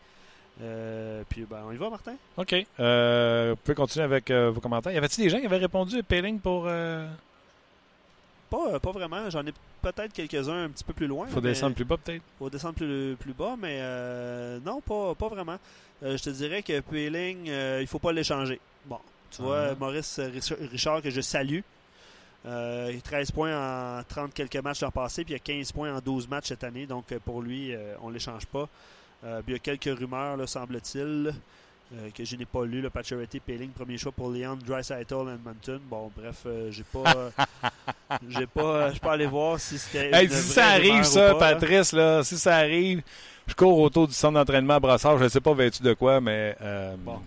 Euh, 0.61 1.23
puis 1.29 1.47
ben, 1.49 1.63
on 1.67 1.73
y 1.73 1.77
va, 1.77 1.91
Martin? 1.91 2.15
OK. 2.37 2.55
Euh, 2.81 3.51
vous 3.51 3.57
pouvez 3.57 3.75
continuer 3.75 4.05
avec 4.05 4.31
euh, 4.31 4.51
vos 4.51 4.61
commentaires. 4.61 4.93
Y 4.93 4.99
avait-il 4.99 5.25
des 5.25 5.31
gens 5.31 5.39
qui 5.39 5.47
avaient 5.47 5.59
répondu 5.59 5.99
à 5.99 6.03
Payling 6.03 6.41
pour. 6.41 6.69
Pas, 8.51 8.75
euh, 8.75 8.79
pas 8.79 8.93
vraiment. 8.93 9.29
J'en 9.31 9.45
ai 9.47 9.53
peut-être 9.83 10.13
quelques-uns 10.13 10.65
un 10.65 10.69
petit 10.71 10.85
peu 10.85 10.93
plus 10.95 11.07
loin. 11.07 11.27
faut 11.27 11.41
descendre 11.41 11.75
plus 11.75 11.85
bas, 11.85 11.97
peut-être? 11.97 12.23
faut 12.39 12.49
descendre 12.51 12.75
plus, 12.75 13.17
plus 13.21 13.33
bas, 13.35 13.57
mais 13.59 13.79
euh, 13.81 14.59
non, 14.65 14.81
pas, 14.81 15.15
pas 15.15 15.29
vraiment. 15.29 15.59
Euh, 16.03 16.17
je 16.17 16.23
te 16.23 16.31
dirais 16.31 16.63
que 16.63 16.81
Peeling, 16.81 17.49
euh, 17.49 17.79
il 17.81 17.87
faut 17.87 17.99
pas 17.99 18.13
l'échanger. 18.13 18.61
Bon, 18.87 18.99
tu 19.31 19.43
vois, 19.43 19.69
Ah. 19.73 19.75
Maurice 19.79 20.19
Rich- 20.21 20.55
Richard, 20.71 21.03
que 21.03 21.11
je 21.11 21.21
salue, 21.21 21.61
euh, 22.47 22.91
il 22.93 22.99
a 22.99 23.01
13 23.03 23.31
points 23.33 23.99
en 23.99 24.03
30 24.05 24.33
quelques 24.33 24.57
matchs 24.57 24.81
l'an 24.83 24.91
passé, 24.91 25.25
puis 25.25 25.35
il 25.35 25.37
a 25.37 25.41
15 25.41 25.73
points 25.73 25.95
en 25.95 26.01
12 26.01 26.29
matchs 26.29 26.49
cette 26.49 26.65
année, 26.65 26.87
donc 26.87 27.07
pour 27.25 27.43
lui, 27.43 27.75
euh, 27.75 27.95
on 28.03 28.09
ne 28.09 28.15
l'échange 28.15 28.47
pas. 28.47 28.69
Euh, 29.25 29.43
puis 29.43 29.53
il 29.53 29.53
y 29.55 29.57
a 29.57 29.77
quelques 29.77 29.99
rumeurs, 29.99 30.49
semble-t-il, 30.49 31.35
euh, 31.95 32.11
que 32.15 32.25
je 32.25 32.37
n'ai 32.37 32.45
pas 32.45 32.65
lu. 32.65 32.81
Le 32.81 32.91
Pacioretty, 32.91 33.41
Peeling, 33.41 33.71
premier 33.71 33.97
choix 33.99 34.13
pour 34.13 34.31
Leon 34.31 34.57
Dreisaitl, 34.65 35.15
Edmonton. 35.35 35.81
Bon, 35.89 36.11
bref, 36.17 36.43
euh, 36.47 36.71
j'ai 36.71 36.85
pas, 36.85 37.13
euh, 37.17 37.31
j'ai 38.29 38.47
pas, 38.47 38.87
je 38.89 38.93
suis 38.93 39.01
pas 39.01 39.13
allé 39.13 39.27
voir 39.27 39.59
si 39.59 39.79
c'était. 39.79 40.11
Hey, 40.13 40.29
si 40.29 40.37
ça 40.43 40.67
arrive, 40.69 41.05
ça, 41.05 41.35
pas, 41.35 41.51
là. 41.51 41.55
Patrice, 41.55 41.93
là, 41.93 42.23
si 42.23 42.39
ça 42.39 42.57
arrive, 42.57 43.03
je 43.47 43.55
cours 43.55 43.79
autour 43.79 44.07
du 44.09 44.15
centre 44.15 44.35
d'entraînement 44.35 44.75
à 44.75 44.81
Brassard. 44.81 45.19
Je 45.19 45.25
ne 45.25 45.29
sais 45.29 45.41
pas 45.41 45.55
vêtu 45.55 45.83
de 45.83 45.95
quoi, 45.95 46.21
mais. 46.21 46.57
Euh, 46.61 46.95
Bon. 46.97 47.21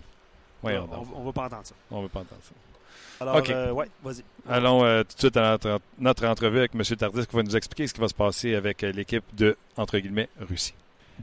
On, 0.64 0.68
on 1.16 1.24
va 1.24 1.32
pas 1.32 1.46
entendre 1.46 1.66
ça. 1.66 1.74
On 1.90 2.02
veut 2.02 2.08
pas 2.08 2.20
entendre 2.20 2.40
ça. 2.42 2.52
Alors, 3.20 3.36
OK. 3.36 3.50
euh, 3.50 3.70
ouais, 3.72 3.86
vas-y. 4.02 4.22
Allons 4.48 4.84
euh, 4.84 5.02
tout 5.02 5.14
de 5.14 5.18
suite 5.20 5.36
à 5.36 5.50
notre, 5.50 5.80
notre 5.98 6.26
entrevue 6.26 6.58
avec 6.58 6.74
M. 6.74 6.82
Tardis 6.96 7.26
qui 7.26 7.36
va 7.36 7.42
nous 7.42 7.56
expliquer 7.56 7.86
ce 7.86 7.94
qui 7.94 8.00
va 8.00 8.08
se 8.08 8.14
passer 8.14 8.54
avec 8.54 8.82
euh, 8.82 8.90
l'équipe 8.92 9.24
de, 9.34 9.56
entre 9.76 9.98
guillemets, 9.98 10.28
Russie. 10.40 10.74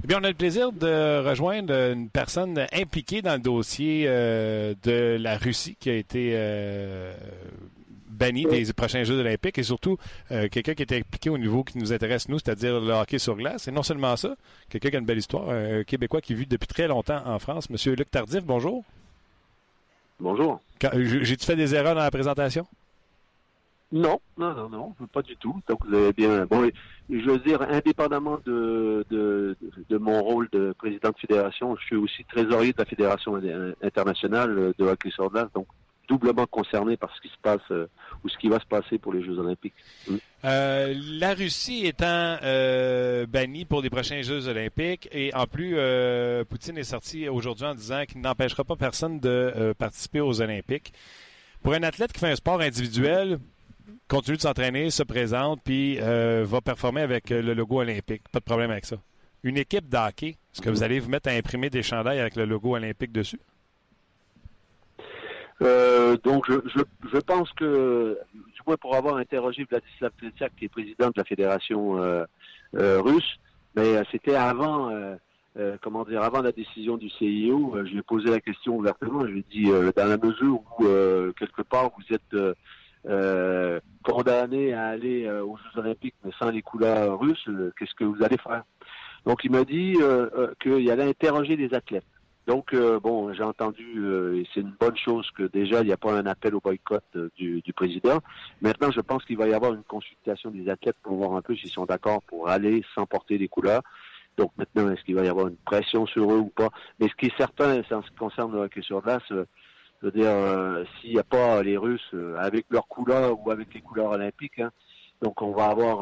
Eh 0.04 0.08
bien, 0.08 0.20
on 0.20 0.24
a 0.24 0.30
le 0.30 0.34
plaisir 0.34 0.72
de 0.72 1.28
rejoindre 1.28 1.74
une 1.74 2.10
personne 2.10 2.66
impliquée 2.74 3.22
dans 3.22 3.34
le 3.34 3.40
dossier 3.40 4.06
euh, 4.08 4.74
de 4.84 5.18
la 5.20 5.38
Russie 5.38 5.76
qui 5.80 5.90
a 5.90 5.96
été 5.96 6.32
euh, 6.34 7.14
banni 8.08 8.46
des 8.46 8.72
prochains 8.74 9.04
Jeux 9.04 9.20
olympiques 9.20 9.58
et 9.58 9.64
surtout 9.64 9.98
quelqu'un 10.30 10.74
qui 10.74 10.84
était 10.84 10.98
impliqué 10.98 11.30
au 11.30 11.38
niveau 11.38 11.64
qui 11.64 11.78
nous 11.78 11.94
intéresse, 11.94 12.30
nous, 12.30 12.40
c'est-à-dire 12.40 12.80
le 12.80 12.94
hockey 12.94 13.20
sur 13.20 13.36
glace. 13.36 13.68
Et 13.68 13.72
non 13.72 13.84
seulement 13.84 14.16
ça, 14.16 14.36
quelqu'un 14.70 14.90
qui 14.90 14.96
a 14.96 15.00
une 15.00 15.06
belle 15.06 15.18
histoire, 15.18 15.50
un 15.50 15.84
Québécois 15.84 16.22
qui 16.22 16.34
vit 16.34 16.46
depuis 16.46 16.68
très 16.68 16.88
longtemps 16.88 17.22
en 17.26 17.40
France. 17.40 17.70
Monsieur 17.70 17.94
Luc 17.96 18.10
Tardif, 18.10 18.44
bonjour. 18.44 18.84
Bonjour. 20.20 20.60
J'ai-tu 20.94 21.46
fait 21.46 21.56
des 21.56 21.76
erreurs 21.76 21.96
dans 21.96 22.04
la 22.04 22.12
présentation? 22.12 22.66
Non, 23.92 24.22
non, 24.38 24.54
non, 24.54 24.70
non, 24.70 24.94
pas 25.12 25.24
du 25.24 25.36
tout. 25.38 25.60
Donc 25.68 25.86
vous 25.86 25.96
avez 25.96 26.14
bien. 26.14 26.46
Bon, 26.46 26.70
je 27.10 27.30
veux 27.30 27.40
dire, 27.40 27.62
indépendamment 27.64 28.38
de, 28.46 29.04
de, 29.10 29.98
mon 29.98 30.22
rôle 30.22 30.48
de 30.52 30.74
président 30.78 31.10
de 31.10 31.18
fédération, 31.18 31.76
je 31.76 31.86
suis 31.86 31.96
aussi 31.96 32.24
trésorier 32.26 32.72
de 32.72 32.78
la 32.78 32.86
fédération 32.86 33.42
internationale 33.82 34.74
de 34.78 34.86
hockey 34.86 35.10
sur 35.10 35.30
glace, 35.32 35.48
donc 35.56 35.66
doublement 36.08 36.46
concerné 36.48 36.98
par 36.98 37.16
ce 37.16 37.22
qui 37.22 37.28
se 37.30 37.40
passe 37.42 37.62
euh, 37.72 37.88
ou 38.24 38.30
ce 38.30 38.38
qui 38.38 38.50
va 38.50 38.60
se 38.60 38.66
passer 38.66 38.98
pour 38.98 39.14
les 39.14 39.24
Jeux 39.24 39.38
olympiques. 39.38 39.76
Mm. 40.08 40.16
Euh, 40.46 40.94
la 41.20 41.34
Russie 41.34 41.86
étant 41.86 42.38
euh, 42.44 43.26
bannie 43.28 43.66
pour 43.66 43.82
les 43.82 43.90
prochains 43.90 44.22
Jeux 44.22 44.48
olympiques 44.48 45.08
et 45.12 45.34
en 45.34 45.46
plus, 45.46 45.76
Poutine 46.50 46.78
est 46.78 46.84
sorti 46.84 47.30
aujourd'hui 47.30 47.66
en 47.66 47.76
disant 47.76 48.04
qu'il 48.06 48.22
n'empêchera 48.22 48.64
pas 48.64 48.76
personne 48.76 49.20
de 49.20 49.74
participer 49.78 50.20
aux 50.20 50.42
Olympiques. 50.42 50.94
Pour 51.62 51.74
un 51.74 51.84
athlète 51.84 52.14
qui 52.14 52.20
fait 52.20 52.32
un 52.32 52.36
sport 52.36 52.62
individuel, 52.62 53.40
continue 54.08 54.38
de 54.38 54.42
s'entraîner, 54.42 54.90
se 54.90 55.04
présente, 55.04 55.62
puis 55.64 55.98
va 55.98 56.62
performer 56.62 57.02
avec 57.02 57.30
le 57.30 57.54
logo 57.54 57.80
olympique. 57.80 58.24
Pas 58.32 58.40
de 58.40 58.46
problème 58.46 58.72
avec 58.72 58.86
ça. 58.86 58.98
Une 59.44 59.58
équipe 59.58 59.88
d'hockey, 59.88 60.38
est-ce 60.54 60.62
que 60.62 60.70
vous 60.70 60.84
allez 60.84 61.00
vous 61.00 61.10
mettre 61.10 61.30
à 61.30 61.32
imprimer 61.32 61.70
des 61.70 61.82
chandails 61.82 62.20
avec 62.20 62.36
le 62.36 62.44
logo 62.44 62.76
olympique 62.76 63.12
dessus? 63.12 63.40
Euh, 65.62 66.18
donc, 66.18 66.46
je, 66.50 66.82
je, 67.12 67.18
pense 67.20 67.52
que, 67.54 68.18
du 68.34 68.62
moins 68.66 68.78
pour 68.78 68.96
avoir 68.96 69.18
interrogé 69.18 69.66
Vladislav 69.70 70.12
Klitschak, 70.18 70.54
qui 70.58 70.66
est 70.66 70.70
président 70.70 71.08
de 71.08 71.14
la 71.18 71.24
fédération 71.24 72.02
euh, 72.02 72.24
euh, 72.76 73.02
russe, 73.02 73.40
mais 73.76 73.98
euh, 73.98 74.04
c'était 74.12 74.36
avant, 74.36 74.92
comment 75.82 76.06
dire, 76.06 76.22
avant 76.22 76.42
la 76.42 76.54
décision 76.54 76.98
du 76.98 77.10
CIO. 77.10 77.74
je 77.76 77.92
lui 77.92 78.00
ai 78.00 78.04
posé 78.04 78.30
la 78.30 78.40
question 78.40 78.78
ouvertement. 78.78 79.26
Je 79.26 79.32
lui 79.32 79.40
ai 79.40 79.46
dit, 79.52 79.66
dans 79.96 80.08
la 80.08 80.18
mesure 80.18 80.62
où 80.80 80.86
quelque 81.34 81.62
part 81.64 81.92
vous 81.98 82.16
êtes 82.16 82.56
condamné 84.04 84.74
à 84.74 84.88
aller 84.88 85.30
aux 85.30 85.58
Jeux 85.58 85.80
Olympiques 85.80 86.16
mais 86.24 86.32
sans 86.38 86.50
les 86.50 86.62
couleurs 86.62 87.20
russes, 87.20 87.50
qu'est-ce 87.78 87.96
que 87.96 88.04
vous 88.04 88.24
allez 88.24 88.38
faire? 88.38 88.64
Donc, 89.26 89.44
il 89.44 89.52
m'a 89.52 89.64
dit 89.64 89.96
qu'il 90.62 90.92
allait 90.92 91.10
interroger 91.10 91.56
les 91.56 91.74
athlètes. 91.74 92.06
Donc, 92.50 92.74
euh, 92.74 93.00
bon, 93.00 93.32
j'ai 93.32 93.44
entendu, 93.44 93.94
euh, 93.98 94.40
et 94.40 94.48
c'est 94.52 94.62
une 94.62 94.74
bonne 94.80 94.98
chose 94.98 95.30
que 95.38 95.44
déjà, 95.44 95.82
il 95.82 95.86
n'y 95.86 95.94
a 95.94 95.98
pas 95.98 96.14
un 96.14 96.26
appel 96.26 96.56
au 96.56 96.60
boycott 96.60 97.04
euh, 97.16 97.30
du, 97.38 97.62
président. 97.74 98.18
Maintenant, 98.60 98.90
je 98.90 99.02
pense 99.02 99.24
qu'il 99.24 99.38
va 99.38 99.48
y 99.48 99.54
avoir 99.54 99.76
une 99.76 99.84
consultation 99.84 100.50
des 100.50 100.68
athlètes 100.68 100.96
pour 101.04 101.16
voir 101.18 101.36
un 101.36 101.44
peu 101.44 101.56
s'ils 101.56 101.70
sont 101.70 101.86
d'accord 101.86 102.24
pour 102.24 102.50
aller 102.50 102.84
sans 102.96 103.06
porter 103.06 103.38
les 103.38 103.48
couleurs. 103.48 103.84
Donc 104.36 104.52
maintenant, 104.58 104.90
est-ce 104.90 105.04
qu'il 105.04 105.14
va 105.14 105.24
y 105.24 105.28
avoir 105.28 105.50
une 105.50 105.58
pression 105.58 106.08
sur 106.08 106.24
eux 106.32 106.40
ou 106.40 106.50
pas? 106.50 106.70
Mais 107.00 107.08
ce 107.08 107.14
qui 107.14 107.28
est 107.28 107.38
certain, 107.38 107.82
en 107.92 108.02
ce 108.02 108.10
qui 108.10 108.16
concerne 108.16 108.52
le 108.52 108.62
hockey 108.62 108.82
sur 108.82 109.00
glace, 109.04 109.32
je 110.02 110.08
veux 110.08 110.12
dire, 110.12 110.86
s'il 111.00 111.12
n'y 111.12 111.20
a 111.20 111.24
pas 111.24 111.62
les 111.62 111.78
Russes 111.78 112.16
avec 112.38 112.66
leurs 112.70 112.88
couleurs 112.88 113.46
ou 113.46 113.52
avec 113.52 113.74
les 113.74 113.82
couleurs 113.82 114.12
olympiques, 114.12 114.60
hein, 114.60 114.72
donc 115.22 115.42
on 115.42 115.52
va 115.52 115.66
avoir, 115.66 116.00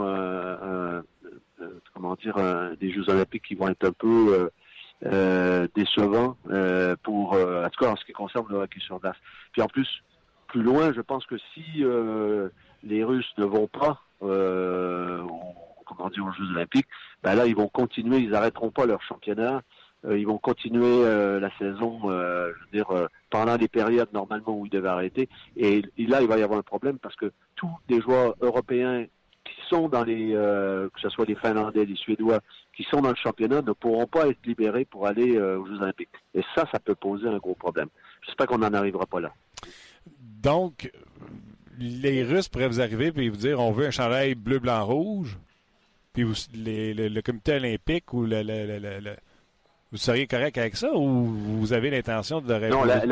comment 1.94 2.16
dire, 2.16 2.36
des 2.80 2.92
Jeux 2.92 3.10
olympiques 3.10 3.46
qui 3.48 3.56
vont 3.56 3.70
être 3.70 3.86
un 3.86 3.92
peu 3.92 4.50
euh, 5.06 5.68
décevant 5.76 6.38
euh, 6.50 6.96
pour, 7.04 7.36
euh, 7.36 7.66
en 7.66 7.70
tout 7.70 7.84
cas 7.84 7.92
en 7.92 7.96
ce 7.96 8.06
qui 8.06 8.14
concerne 8.14 8.46
le 8.50 8.58
hockey 8.58 8.80
sur 8.80 9.00
glace. 9.00 9.16
Puis 9.52 9.62
en 9.62 9.68
plus, 9.68 9.88
plus 10.48 10.64
loin, 10.64 10.94
je 10.94 11.02
pense 11.02 11.26
que 11.26 11.36
si 11.54 11.84
euh, 11.84 12.50
les 12.84 13.04
Russes 13.04 13.32
ne 13.38 13.46
vont 13.46 13.68
pas, 13.68 14.02
euh, 14.24 15.22
comment 15.86 16.10
dire, 16.10 16.26
aux 16.26 16.32
Jeux 16.32 16.50
Olympiques, 16.52 16.88
ben 17.24 17.36
là, 17.36 17.46
ils 17.46 17.56
vont 17.56 17.68
continuer, 17.68 18.18
ils 18.20 18.30
n'arrêteront 18.30 18.72
pas 18.72 18.86
leur 18.86 19.02
championnat. 19.04 19.62
Ils 20.10 20.26
vont 20.26 20.38
continuer 20.38 21.04
la 21.40 21.50
saison, 21.58 22.00
je 22.04 22.66
veux 22.66 22.72
dire, 22.72 22.88
pendant 23.30 23.56
les 23.58 23.68
périodes 23.68 24.12
normalement 24.14 24.58
où 24.58 24.66
ils 24.66 24.72
devaient 24.72 24.90
arrêter. 24.90 25.30
Et, 25.56 25.82
là, 25.98 26.22
il 26.22 26.28
va 26.28 26.38
y 26.38 26.44
avoir 26.44 26.60
un 26.60 26.64
problème 26.64 26.98
parce 27.00 27.16
que 27.16 27.32
tous 27.56 27.72
les 27.90 28.02
joueurs 28.02 28.36
européens 28.42 29.06
qui 29.48 29.70
sont 29.70 29.90
dans 29.90 30.04
les, 30.04 30.34
euh, 30.34 30.90
que 30.90 31.00
ce 31.00 31.10
soit 31.10 31.26
les 31.26 31.36
Finlandais, 31.36 31.86
les 31.86 31.96
Suédois, 31.96 32.40
qui 32.76 32.84
sont 32.84 33.02
dans 33.02 33.10
le 33.10 33.16
championnat, 33.16 33.62
ne 33.62 33.72
pourront 33.72 34.08
pas 34.08 34.28
être 34.28 34.46
libérés 34.46 34.86
pour 34.86 35.08
aller 35.08 35.36
euh, 35.36 35.60
aux 35.60 35.66
Jeux 35.66 35.82
Olympiques. 35.82 36.10
Et 36.34 36.42
ça, 36.56 36.66
ça 36.72 36.80
peut 36.80 36.96
poser 36.96 37.28
un 37.28 37.38
gros 37.38 37.56
problème. 37.56 37.88
J'espère 38.26 38.48
qu'on 38.48 38.60
n'en 38.60 38.74
arrivera 38.74 39.06
pas 39.06 39.20
là. 39.20 39.34
Donc, 40.42 40.92
les 41.80 42.24
Russes 42.24 42.50
pourraient 42.50 42.68
vous 42.68 42.82
arriver 42.82 43.12
et 43.16 43.30
vous 43.30 43.38
dire 43.38 43.60
on 43.60 43.72
veut 43.72 43.88
un 43.88 43.92
chandail 43.92 44.36
bleu, 44.36 44.60
blanc, 44.60 44.86
rouge, 44.86 45.38
puis 46.14 46.26
le, 46.54 47.22
comité 47.22 47.54
olympique 47.54 48.14
ou 48.14 48.26
le, 48.26 49.16
vous 49.98 50.04
seriez 50.04 50.28
correct 50.28 50.60
avec 50.60 50.76
ça 50.76 50.94
ou 50.94 51.26
vous 51.26 51.74
avez 51.74 51.90
l'intention 51.90 52.40
de 52.40 52.54
le 52.54 52.70
non, 52.70 52.84
la, 52.84 53.04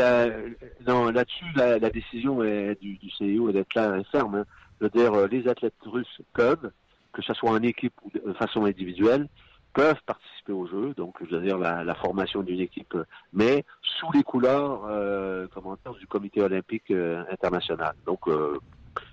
non, 0.85 1.09
là-dessus, 1.09 1.45
la, 1.55 1.89
décision 1.89 2.43
est, 2.43 2.79
du, 2.79 2.97
du 2.97 3.09
CEO 3.09 3.49
est 3.49 3.53
d'être 3.53 3.69
claire 3.69 3.95
et 3.95 4.03
ferme. 4.11 4.35
Hein. 4.35 4.45
Je 4.79 4.85
veux 4.85 4.91
dire, 4.91 5.11
euh, 5.15 5.27
les 5.27 5.47
athlètes 5.47 5.73
russes 5.83 6.21
peuvent, 6.33 6.69
que 7.11 7.23
ce 7.23 7.33
soit 7.33 7.49
en 7.49 7.61
équipe 7.63 7.93
ou 8.03 8.11
de 8.11 8.33
façon 8.33 8.65
individuelle, 8.65 9.27
peuvent 9.73 9.99
participer 10.05 10.53
au 10.53 10.67
jeu, 10.67 10.93
donc 10.95 11.15
je 11.27 11.35
veux 11.35 11.41
dire 11.41 11.57
la, 11.57 11.95
formation 11.95 12.43
d'une 12.43 12.59
équipe, 12.59 12.95
mais 13.33 13.65
sous 13.81 14.11
les 14.11 14.21
couleurs 14.21 14.85
euh, 14.87 15.47
comment 15.55 15.75
dire, 15.83 15.95
du 15.95 16.05
comité 16.05 16.43
olympique 16.43 16.91
euh, 16.91 17.23
international. 17.31 17.95
Donc, 18.05 18.27
euh, 18.27 18.59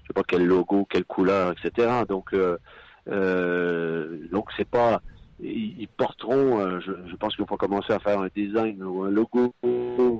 je 0.03 0.09
sais 0.09 0.13
pas 0.15 0.25
quel 0.29 0.45
logo, 0.45 0.87
quelle 0.91 1.07
couleur, 1.07 1.53
etc. 1.53 1.89
Donc, 2.07 2.35
euh, 2.35 4.29
donc 4.31 4.51
c'est 4.59 4.69
pas, 4.69 5.01
ils, 5.43 5.89
porteront, 5.97 6.81
je, 6.81 6.93
je, 7.11 7.17
pense 7.17 7.35
qu'il 7.37 7.45
faut 7.47 7.57
commencer 7.57 7.93
à 7.93 7.99
faire 7.99 8.21
un 8.21 8.29
design 8.35 8.83
ou 8.83 9.03
un 9.03 9.11
logo, 9.11 9.55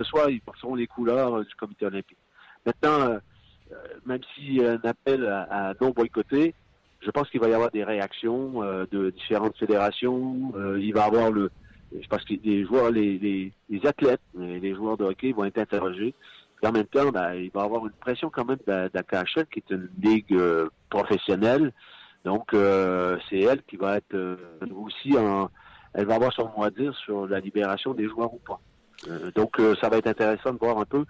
soit 0.03 0.31
ils 0.31 0.41
porteront 0.41 0.75
les 0.75 0.87
couleurs 0.87 1.45
du 1.45 1.55
comité 1.55 1.87
olympique. 1.87 2.19
Maintenant 2.67 3.19
euh, 3.73 3.77
même 4.07 4.21
si 4.35 4.65
un 4.65 4.81
appel 4.85 5.27
à, 5.27 5.75
non 5.81 5.91
boycotter, 5.91 6.55
je 7.01 7.11
pense 7.11 7.29
qu'il 7.31 7.41
va 7.41 7.49
y 7.49 7.55
avoir 7.55 7.71
des 7.71 7.85
réactions 7.85 8.63
euh, 8.63 8.85
de 8.91 9.11
différentes 9.11 9.57
fédérations. 9.57 10.53
Euh, 10.57 10.79
il 10.81 10.93
va 10.93 11.05
y 11.05 11.05
avoir 11.05 11.31
le, 11.31 11.51
je 11.99 12.07
pense 12.07 12.25
que 12.25 12.35
les 12.45 12.65
joueurs, 12.65 12.91
les, 12.91 13.53
athlètes, 13.85 14.21
les 14.39 14.75
joueurs 14.75 14.97
de 14.97 15.05
hockey 15.05 15.33
vont 15.33 15.45
être 15.45 15.59
interrogés. 15.59 16.15
En 16.65 16.71
même 16.71 16.87
temps, 16.87 17.11
ben, 17.11 17.35
il 17.35 17.51
va 17.51 17.63
y 17.63 17.65
avoir 17.65 17.87
une 17.87 17.93
pression 17.93 18.31
quand 18.31 18.45
même 18.45 18.59
de, 18.67 19.45
qui 19.51 19.59
est 19.59 19.71
une 19.71 19.89
ligue 20.01 20.39
professionnelle. 20.91 21.73
Donc, 22.25 22.51
c'est 23.29 23.41
elle 23.41 23.63
qui 23.65 23.77
va 23.77 23.97
être 23.97 24.39
aussi 24.75 25.17
en, 25.19 25.51
elle 25.95 26.07
va 26.07 26.15
avoir 26.15 26.33
son 26.33 26.49
mot 26.57 26.65
à 26.65 26.71
dire 26.71 26.95
sur 26.97 27.27
la 27.27 27.41
libération 27.41 27.95
des 27.95 28.09
joueurs 28.09 28.33
ou 28.33 28.39
pas. 28.39 28.61
donc, 29.35 29.61
ça 29.81 29.89
va 29.89 29.99
être 29.99 30.07
intéressant 30.07 30.53
de 30.53 30.59
voir 30.59 30.79
un 30.79 30.85
peu 30.85 31.05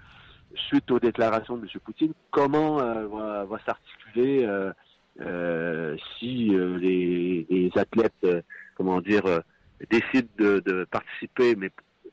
suite 0.54 0.90
aux 0.90 1.00
déclarations 1.00 1.56
de 1.56 1.62
M. 1.62 1.80
Poutine, 1.84 2.12
comment 2.30 2.80
euh, 2.80 3.44
va, 3.46 3.58
s'articuler 3.64 4.44
euh, 4.44 4.72
euh, 5.20 5.96
si 6.18 6.48
les, 6.48 7.70
athlètes, 7.76 8.26
comment 8.76 9.00
dire, 9.00 9.22
décident 9.90 10.28
de, 10.38 10.86
participer, 10.90 11.56
mais 11.56 11.70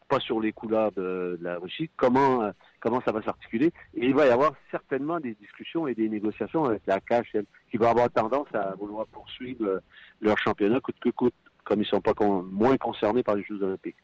pas 0.10 0.20
sur 0.20 0.40
les 0.42 0.52
couleurs 0.52 0.92
de, 0.92 1.38
la 1.42 1.58
Russie, 1.58 1.90
comment 1.96 2.52
comment 2.82 3.02
ça 3.02 3.12
va 3.12 3.22
s'articuler. 3.22 3.72
Et 3.96 4.06
il 4.08 4.16
va 4.16 4.26
y 4.26 4.30
avoir 4.30 4.54
certainement 4.72 5.20
des 5.20 5.36
discussions 5.36 5.88
et 5.88 5.96
des 5.96 6.10
négociations 6.10 6.66
avec 6.66 6.82
la 6.88 7.00
KHL 7.00 7.46
qui 7.70 7.78
va 7.78 7.90
avoir 7.92 8.10
tendance 8.10 8.48
à 8.54 8.74
vouloir 8.76 9.06
poursuivre 9.08 9.82
leur 10.22 10.38
championnat 10.38 10.80
coûte 10.80 11.00
que 11.02 11.10
coûte, 11.10 11.34
comme 11.64 11.82
ils 11.82 11.86
sont 11.86 12.02
pas 12.02 12.14
moins 12.26 12.78
concernés 12.78 13.24
par 13.24 13.36
les 13.36 13.44
Jeux 13.44 13.62
olympiques. 13.62 13.98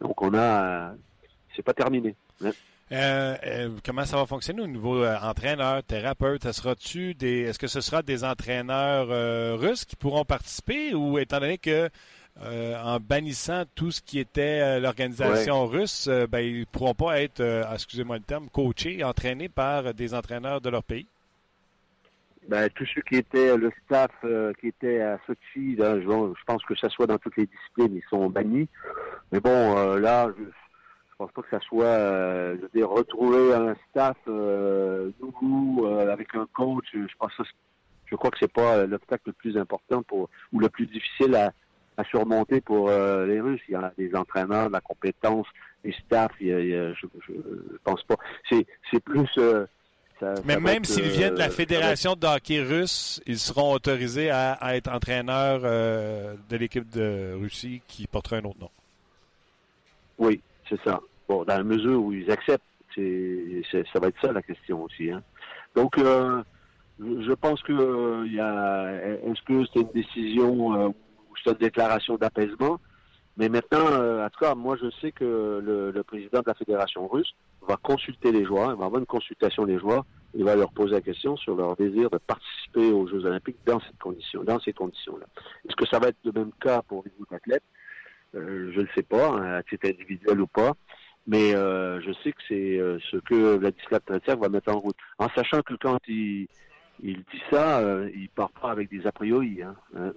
Donc 0.00 0.20
on 0.22 0.32
a, 0.34 0.94
c'est 1.54 1.62
pas 1.62 1.74
terminé. 1.74 2.14
Euh, 2.92 3.36
euh, 3.46 3.70
comment 3.84 4.04
ça 4.04 4.16
va 4.16 4.26
fonctionner 4.26 4.62
au 4.62 4.66
niveau 4.66 5.04
euh, 5.04 5.16
entraîneur, 5.22 5.82
thérapeute? 5.84 6.50
Sera-tu 6.50 7.14
des, 7.14 7.42
est-ce 7.42 7.58
que 7.58 7.68
ce 7.68 7.80
sera 7.80 8.02
des 8.02 8.24
entraîneurs 8.24 9.58
russes 9.58 9.84
qui 9.84 9.96
pourront 9.96 10.24
participer 10.24 10.94
ou 10.94 11.18
étant 11.18 11.38
donné 11.38 11.58
que 11.58 11.88
en 12.38 12.98
bannissant 13.00 13.64
tout 13.74 13.90
ce 13.90 14.00
qui 14.00 14.18
était 14.18 14.80
l'organisation 14.80 15.66
russe, 15.66 16.08
ben, 16.30 16.40
ils 16.40 16.60
ne 16.60 16.64
pourront 16.64 16.94
pas 16.94 17.20
être, 17.20 17.42
excusez-moi 17.72 18.16
le 18.16 18.22
terme, 18.22 18.48
coachés, 18.48 19.04
entraînés 19.04 19.48
par 19.48 19.92
des 19.94 20.14
entraîneurs 20.14 20.60
de 20.60 20.70
leur 20.70 20.82
pays? 20.82 21.06
Ben, 22.48 22.68
tous 22.70 22.86
ceux 22.94 23.02
qui 23.02 23.16
étaient 23.16 23.56
le 23.56 23.70
staff 23.84 24.10
qui 24.58 24.68
était 24.68 25.02
à 25.02 25.18
Sochi, 25.26 25.76
je, 25.76 26.44
pense 26.46 26.64
que 26.64 26.74
ça 26.74 26.88
soit 26.88 27.06
dans 27.06 27.18
toutes 27.18 27.36
les 27.36 27.46
disciplines, 27.46 27.94
ils 27.94 28.08
sont 28.08 28.30
bannis. 28.30 28.68
Mais 29.32 29.40
bon, 29.40 29.96
là, 29.96 30.32
je, 30.36 30.44
je 31.20 31.26
pense 31.26 31.32
pas 31.32 31.42
que 31.42 31.50
ça 31.50 31.60
soit, 31.66 31.84
euh, 31.84 32.56
je 32.56 32.62
veux 32.62 32.70
dire, 32.74 32.88
retrouver 32.88 33.52
un 33.52 33.76
staff 33.90 34.16
euh, 34.26 35.10
nouveau 35.20 35.86
euh, 35.86 36.10
avec 36.10 36.34
un 36.34 36.46
coach. 36.54 36.86
Je 36.94 37.14
pense 37.18 37.36
que 37.36 37.42
je 38.06 38.16
crois 38.16 38.30
que 38.30 38.38
c'est 38.40 38.50
pas 38.50 38.86
l'obstacle 38.86 39.24
le 39.26 39.32
plus 39.34 39.58
important 39.58 40.02
pour 40.02 40.30
ou 40.54 40.60
le 40.60 40.70
plus 40.70 40.86
difficile 40.86 41.34
à, 41.34 41.52
à 42.00 42.04
surmonter 42.04 42.60
pour 42.60 42.90
les 42.90 43.40
Russes. 43.40 43.60
Il 43.68 43.72
y 43.72 43.76
a 43.76 43.92
des 43.96 44.14
entraîneurs, 44.14 44.70
la 44.70 44.80
compétence, 44.80 45.46
les 45.84 45.92
staffs. 45.92 46.32
je, 46.40 46.92
je, 46.94 47.32
pense 47.84 48.02
pas. 48.04 48.16
C'est 48.48 48.66
c'est 48.90 49.00
plus 49.00 49.26
Ça, 50.18 50.34
Mais 50.44 50.54
ça 50.54 50.60
même 50.60 50.84
s'ils 50.84 51.08
viennent 51.08 51.34
de 51.34 51.38
la 51.38 51.46
euh, 51.46 51.50
Fédération 51.50 52.14
de 52.14 52.26
hockey 52.26 52.60
russe, 52.60 53.22
ils 53.26 53.38
seront 53.38 53.72
autorisés 53.72 54.30
à, 54.30 54.52
à 54.52 54.76
être 54.76 54.90
entraîneurs 54.90 55.62
euh, 55.64 56.34
de 56.50 56.56
l'équipe 56.56 56.88
de 56.90 57.32
Russie 57.40 57.80
qui 57.88 58.06
portera 58.06 58.36
un 58.36 58.44
autre 58.44 58.60
nom. 58.60 58.70
Oui, 60.18 60.40
c'est 60.68 60.80
ça. 60.82 61.00
Bon, 61.28 61.44
dans 61.44 61.56
la 61.56 61.64
mesure 61.64 62.02
où 62.02 62.12
ils 62.12 62.30
acceptent, 62.30 62.62
ça 62.94 63.98
va 63.98 64.08
être 64.08 64.20
ça 64.20 64.32
la 64.32 64.42
question 64.42 64.82
aussi. 64.82 65.10
Hein. 65.10 65.22
Donc, 65.74 65.96
euh, 65.96 66.42
je 66.98 67.32
pense 67.32 67.62
que 67.62 67.72
euh, 67.72 68.26
il 68.26 68.34
y 68.34 68.40
a, 68.40 68.92
est-ce 69.24 69.42
que 69.42 69.64
c'est 69.72 69.80
une 69.80 69.92
décision 69.94 70.94
c'est 71.42 71.50
une 71.50 71.56
déclaration 71.56 72.16
d'apaisement 72.16 72.80
Mais 73.36 73.48
maintenant, 73.48 73.86
euh, 73.92 74.26
en 74.26 74.30
tout 74.30 74.40
cas, 74.40 74.54
moi, 74.54 74.76
je 74.80 74.90
sais 75.00 75.12
que 75.12 75.24
le, 75.94 76.02
président 76.02 76.40
de 76.40 76.46
la 76.46 76.54
fédération 76.54 77.08
russe 77.08 77.32
va 77.66 77.76
consulter 77.76 78.32
les 78.32 78.44
joueurs, 78.44 78.72
il 78.72 78.78
va 78.78 78.86
avoir 78.86 79.00
une 79.00 79.06
consultation 79.06 79.64
des 79.64 79.78
joueurs, 79.78 80.04
il 80.34 80.44
va 80.44 80.56
leur 80.56 80.72
poser 80.72 80.92
la 80.92 81.00
question 81.00 81.36
sur 81.36 81.56
leur 81.56 81.76
désir 81.76 82.10
de 82.10 82.18
participer 82.18 82.90
aux 82.92 83.06
Jeux 83.06 83.24
Olympiques 83.24 83.58
dans 83.66 83.80
cette 83.80 83.98
condition, 83.98 84.44
dans 84.44 84.60
ces 84.60 84.72
conditions-là. 84.72 85.26
Est-ce 85.68 85.76
que 85.76 85.86
ça 85.86 85.98
va 85.98 86.08
être 86.08 86.18
le 86.24 86.32
même 86.32 86.52
cas 86.60 86.82
pour 86.82 87.02
les 87.04 87.12
autres 87.20 87.34
athlètes? 87.34 87.64
Euh, 88.34 88.70
je 88.72 88.80
ne 88.80 88.86
sais 88.94 89.02
pas, 89.02 89.28
hein, 89.30 89.54
à 89.54 89.62
titre 89.62 89.88
individuel 89.88 90.40
ou 90.40 90.46
pas, 90.46 90.72
mais 91.26 91.54
euh, 91.54 92.00
je 92.00 92.12
sais 92.22 92.32
que 92.32 92.42
c'est 92.46 92.78
euh, 92.78 92.98
ce 93.10 93.16
que 93.16 93.56
Vladislav 93.56 94.00
Tretiak 94.06 94.38
va 94.38 94.48
mettre 94.48 94.72
en 94.72 94.78
route. 94.78 94.96
En 95.18 95.28
sachant 95.30 95.62
que 95.62 95.74
quand 95.74 95.98
il, 96.06 96.46
dit 97.02 97.42
ça, 97.50 97.82
il 98.14 98.28
part 98.28 98.50
pas 98.50 98.70
avec 98.70 98.88
des 98.88 99.06
a 99.06 99.12
priori. 99.12 99.62
Hein, 99.62 99.74
hein. 99.96 100.12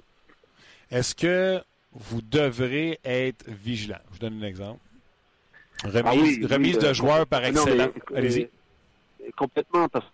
Est-ce 0.92 1.16
que 1.16 1.60
vous 1.92 2.22
devrez 2.22 3.00
être 3.04 3.46
vigilant? 3.48 3.98
Je 4.10 4.14
vous 4.14 4.20
donne 4.20 4.44
un 4.44 4.48
exemple. 4.48 4.80
Remise, 5.84 6.04
Ah 6.06 6.14
oui, 6.16 6.46
remise 6.46 6.76
oui, 6.78 6.82
de 6.82 6.88
euh, 6.88 6.94
joueurs 6.94 7.28
par 7.28 7.42
mais, 7.42 7.52
Allez-y. 8.16 8.44
euh, 8.44 9.30
complètement, 9.36 9.90
parce 9.90 10.06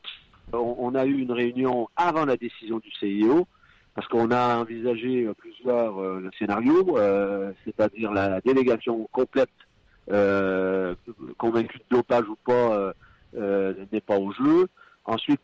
qu'on 0.51 0.75
on 0.79 0.95
a 0.95 1.05
eu 1.05 1.19
une 1.19 1.31
réunion 1.31 1.87
avant 1.95 2.25
la 2.25 2.37
décision 2.37 2.79
du 2.79 2.89
CIO, 2.91 3.45
parce 3.93 4.07
qu'on 4.07 4.31
a 4.31 4.57
envisagé 4.57 5.25
euh, 5.25 5.33
plusieurs 5.33 5.99
euh, 6.01 6.29
scénarios, 6.39 6.97
euh, 6.97 7.51
c'est-à-dire 7.65 8.11
la 8.11 8.41
délégation 8.41 9.07
complète, 9.11 9.49
convaincue 11.37 11.77
de 11.77 11.83
dopage 11.97 12.27
ou 12.27 12.35
pas, 12.43 12.93
n'est 13.91 14.01
pas 14.01 14.17
au 14.17 14.31
jeu. 14.31 14.67
Ensuite, 15.05 15.41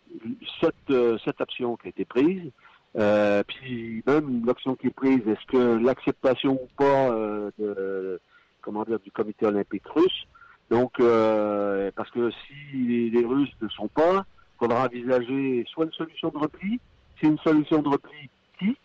cette, 0.59 1.19
cette 1.23 1.39
option 1.39 1.75
qui 1.77 1.87
a 1.87 1.89
été 1.89 2.03
prise, 2.03 2.49
euh, 2.97 3.43
puis 3.45 4.03
même 4.07 4.45
l'option 4.45 4.75
qui 4.75 4.87
est 4.87 4.95
prise, 4.95 5.21
est-ce 5.27 5.45
que 5.47 5.83
l'acceptation 5.83 6.53
ou 6.53 6.67
pas 6.77 7.09
euh, 7.11 7.51
de, 7.59 8.21
comment 8.61 8.83
dire, 8.83 8.99
du 8.99 9.11
comité 9.11 9.45
olympique 9.45 9.87
russe, 9.87 10.25
donc 10.69 10.99
euh, 10.99 11.91
parce 11.95 12.09
que 12.11 12.31
si 12.31 13.09
les, 13.11 13.25
Russes 13.25 13.53
ne 13.61 13.69
sont 13.69 13.87
pas, 13.87 14.25
il 14.55 14.59
faudra 14.59 14.85
envisager 14.85 15.65
soit 15.67 15.85
une 15.85 15.91
solution 15.91 16.29
de 16.29 16.37
repli, 16.37 16.79
c'est 17.19 17.27
une 17.27 17.37
solution 17.39 17.81
de 17.81 17.89
repli 17.89 18.29
qui, 18.59 18.77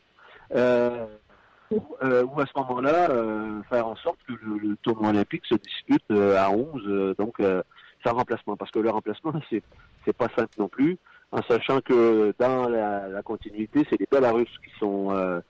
euh, 0.54 1.06
ou, 1.70 1.82
euh, 2.02 2.24
ou 2.24 2.40
à 2.40 2.46
ce 2.46 2.52
moment-là, 2.58 3.11
euh, 3.11 3.62
faire 3.68 3.86
en 3.86 3.96
sorte 3.96 4.18
que 4.26 4.32
le, 4.32 4.76
tournoi 4.82 5.11
olympique 5.11 5.46
se 5.46 5.54
dispute 5.54 6.04
euh, 6.11 6.36
à 6.36 6.50
11, 6.50 6.82
euh, 6.86 7.14
donc 7.16 7.36
sans 8.04 8.14
remplacement, 8.14 8.56
parce 8.56 8.70
que 8.70 8.80
le 8.80 8.90
remplacement, 8.90 9.32
c'est 9.50 9.62
c'est 10.04 10.16
pas 10.16 10.28
simple 10.36 10.54
non 10.58 10.68
plus, 10.68 10.98
en 11.33 11.43
sachant 11.43 11.81
que 11.81 12.35
dans 12.39 12.68
la, 12.68 13.09
la 13.09 13.22
continuité, 13.22 13.87
c'est 13.89 13.99
les 14.01 14.09
Belarusses 14.11 14.59
qui 14.64 14.78
sont 14.78 15.12
euh, 15.12 15.41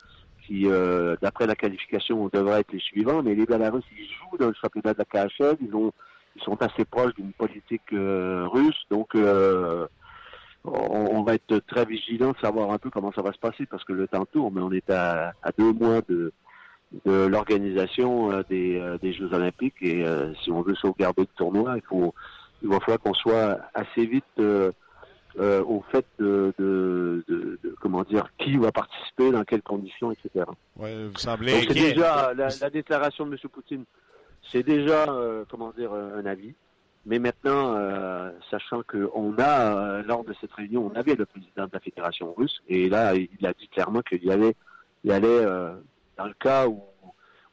qui, 0.46 0.66
euh, 0.66 1.16
d'après 1.22 1.46
la 1.46 1.54
qualification, 1.54 2.28
devraient 2.32 2.60
être 2.60 2.72
les 2.72 2.80
suivants, 2.80 3.22
mais 3.22 3.34
les 3.34 3.46
Belarusses, 3.46 3.84
ils 3.96 4.04
jouent 4.04 4.36
dans 4.38 4.48
le 4.48 4.54
championnat 4.60 4.94
de 4.94 4.98
la 4.98 5.04
KHL, 5.04 5.56
ils 5.60 5.74
ont 5.74 5.92
ils 6.36 6.42
sont 6.42 6.60
assez 6.62 6.84
proches 6.84 7.14
d'une 7.14 7.32
politique 7.32 7.92
euh, 7.92 8.46
russe, 8.46 8.84
donc 8.90 9.14
euh, 9.14 9.86
on, 10.64 10.72
on 10.72 11.22
va 11.22 11.34
être 11.34 11.58
très 11.66 11.84
vigilant 11.84 12.30
de 12.30 12.38
savoir 12.38 12.70
un 12.70 12.78
peu 12.78 12.88
comment 12.90 13.12
ça 13.12 13.22
va 13.22 13.32
se 13.32 13.38
passer, 13.38 13.66
parce 13.66 13.84
que 13.84 13.92
le 13.92 14.06
temps 14.06 14.26
tourne, 14.26 14.54
mais 14.54 14.60
on 14.60 14.70
est 14.70 14.88
à, 14.90 15.32
à 15.42 15.50
deux 15.58 15.72
mois 15.72 16.02
de, 16.08 16.32
de 17.04 17.26
l'organisation 17.26 18.30
euh, 18.30 18.42
des, 18.48 18.78
euh, 18.78 18.96
des 18.98 19.12
Jeux 19.12 19.32
Olympiques, 19.32 19.82
et 19.82 20.04
si 20.42 20.52
on 20.52 20.62
veut 20.62 20.76
sauvegarder 20.76 21.22
le 21.22 21.36
tournoi, 21.36 21.74
il 21.76 21.82
faut 21.82 22.14
il 22.62 22.68
va 22.68 22.78
falloir 22.80 23.00
qu'on 23.00 23.14
soit 23.14 23.58
assez 23.72 24.04
vite 24.04 24.24
euh, 25.38 25.60
euh, 25.60 25.64
au 25.64 25.82
fait 25.92 26.04
de, 26.18 26.52
de, 26.58 27.24
de- 27.28 27.58
de- 27.62 27.74
comment 27.80 28.02
dire 28.02 28.26
qui 28.38 28.56
va 28.56 28.72
participer, 28.72 29.30
dans 29.30 29.44
quelles 29.44 29.62
conditions, 29.62 30.10
etc. 30.12 30.44
Ouais, 30.76 31.06
vous 31.06 31.18
semblez 31.18 31.52
Donc 31.52 31.64
c'est 31.68 31.74
déjà 31.92 32.32
la, 32.34 32.48
la 32.60 32.70
déclaration 32.70 33.26
de 33.26 33.32
M. 33.32 33.38
Poutine, 33.52 33.84
c'est 34.50 34.62
déjà 34.62 35.04
euh, 35.08 35.44
comment 35.48 35.70
dire 35.76 35.92
un 35.92 36.24
avis. 36.26 36.54
Mais 37.06 37.18
maintenant, 37.18 37.74
euh, 37.76 38.30
sachant 38.50 38.82
qu'on 38.82 39.34
a 39.38 39.76
euh, 39.76 40.02
lors 40.02 40.22
de 40.24 40.34
cette 40.40 40.52
réunion, 40.52 40.90
on 40.92 40.98
avait 40.98 41.14
le 41.14 41.24
président 41.24 41.64
de 41.64 41.70
la 41.72 41.80
fédération 41.80 42.34
russe 42.36 42.60
et 42.68 42.88
là 42.90 43.14
il 43.14 43.46
a 43.46 43.52
dit 43.54 43.68
clairement 43.68 44.02
qu'il 44.02 44.22
y 44.24 44.30
allait, 44.30 44.54
il 45.04 45.10
allait 45.12 45.26
euh, 45.28 45.72
dans 46.18 46.26
le 46.26 46.34
cas 46.34 46.66
où 46.68 46.82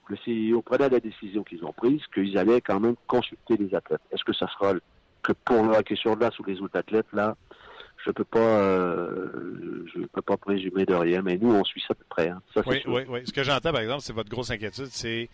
le 0.10 0.18
CIO 0.18 0.62
prenait 0.62 0.90
la 0.90 1.00
décision 1.00 1.44
qu'ils 1.44 1.64
ont 1.64 1.72
prise, 1.74 2.02
qu'ils 2.14 2.38
allaient 2.38 2.60
quand 2.62 2.80
même 2.80 2.96
consulter 3.08 3.56
les 3.58 3.74
athlètes. 3.74 4.02
Est-ce 4.12 4.24
que 4.26 4.34
ça 4.34 4.48
sera 4.48 4.74
que 5.24 5.32
pour 5.46 5.64
le 5.64 5.76
hockey 5.78 5.96
sur 5.96 6.16
glace 6.18 6.38
ou 6.40 6.44
les 6.46 6.60
autres 6.62 6.78
athlètes 6.78 7.08
là 7.14 7.36
je 8.08 8.12
peux 8.14 8.24
pas, 8.24 8.39
euh, 8.39 9.86
je 9.93 10.01
peux 10.05 10.22
pas 10.22 10.38
présumer 10.38 10.86
de 10.86 10.93
rien, 10.93 11.22
mais 11.22 11.38
nous 11.38 11.51
on 11.53 11.64
suit 11.66 11.84
ça 11.88 11.93
de 11.93 11.99
près. 12.10 12.30
Hein. 12.30 12.41
Ça, 12.53 12.62
Oui, 12.66 12.80
sûr. 12.82 12.93
oui, 12.93 13.01
oui. 13.10 13.20
Ce 13.26 13.34
que 13.34 13.43
j'entends, 13.43 13.72
par 13.74 13.82
exemple, 13.82 14.01
c'est 14.01 14.14
votre 14.14 14.30
grosse 14.30 14.49
inquiétude, 14.49 14.88
c'est 14.89 15.30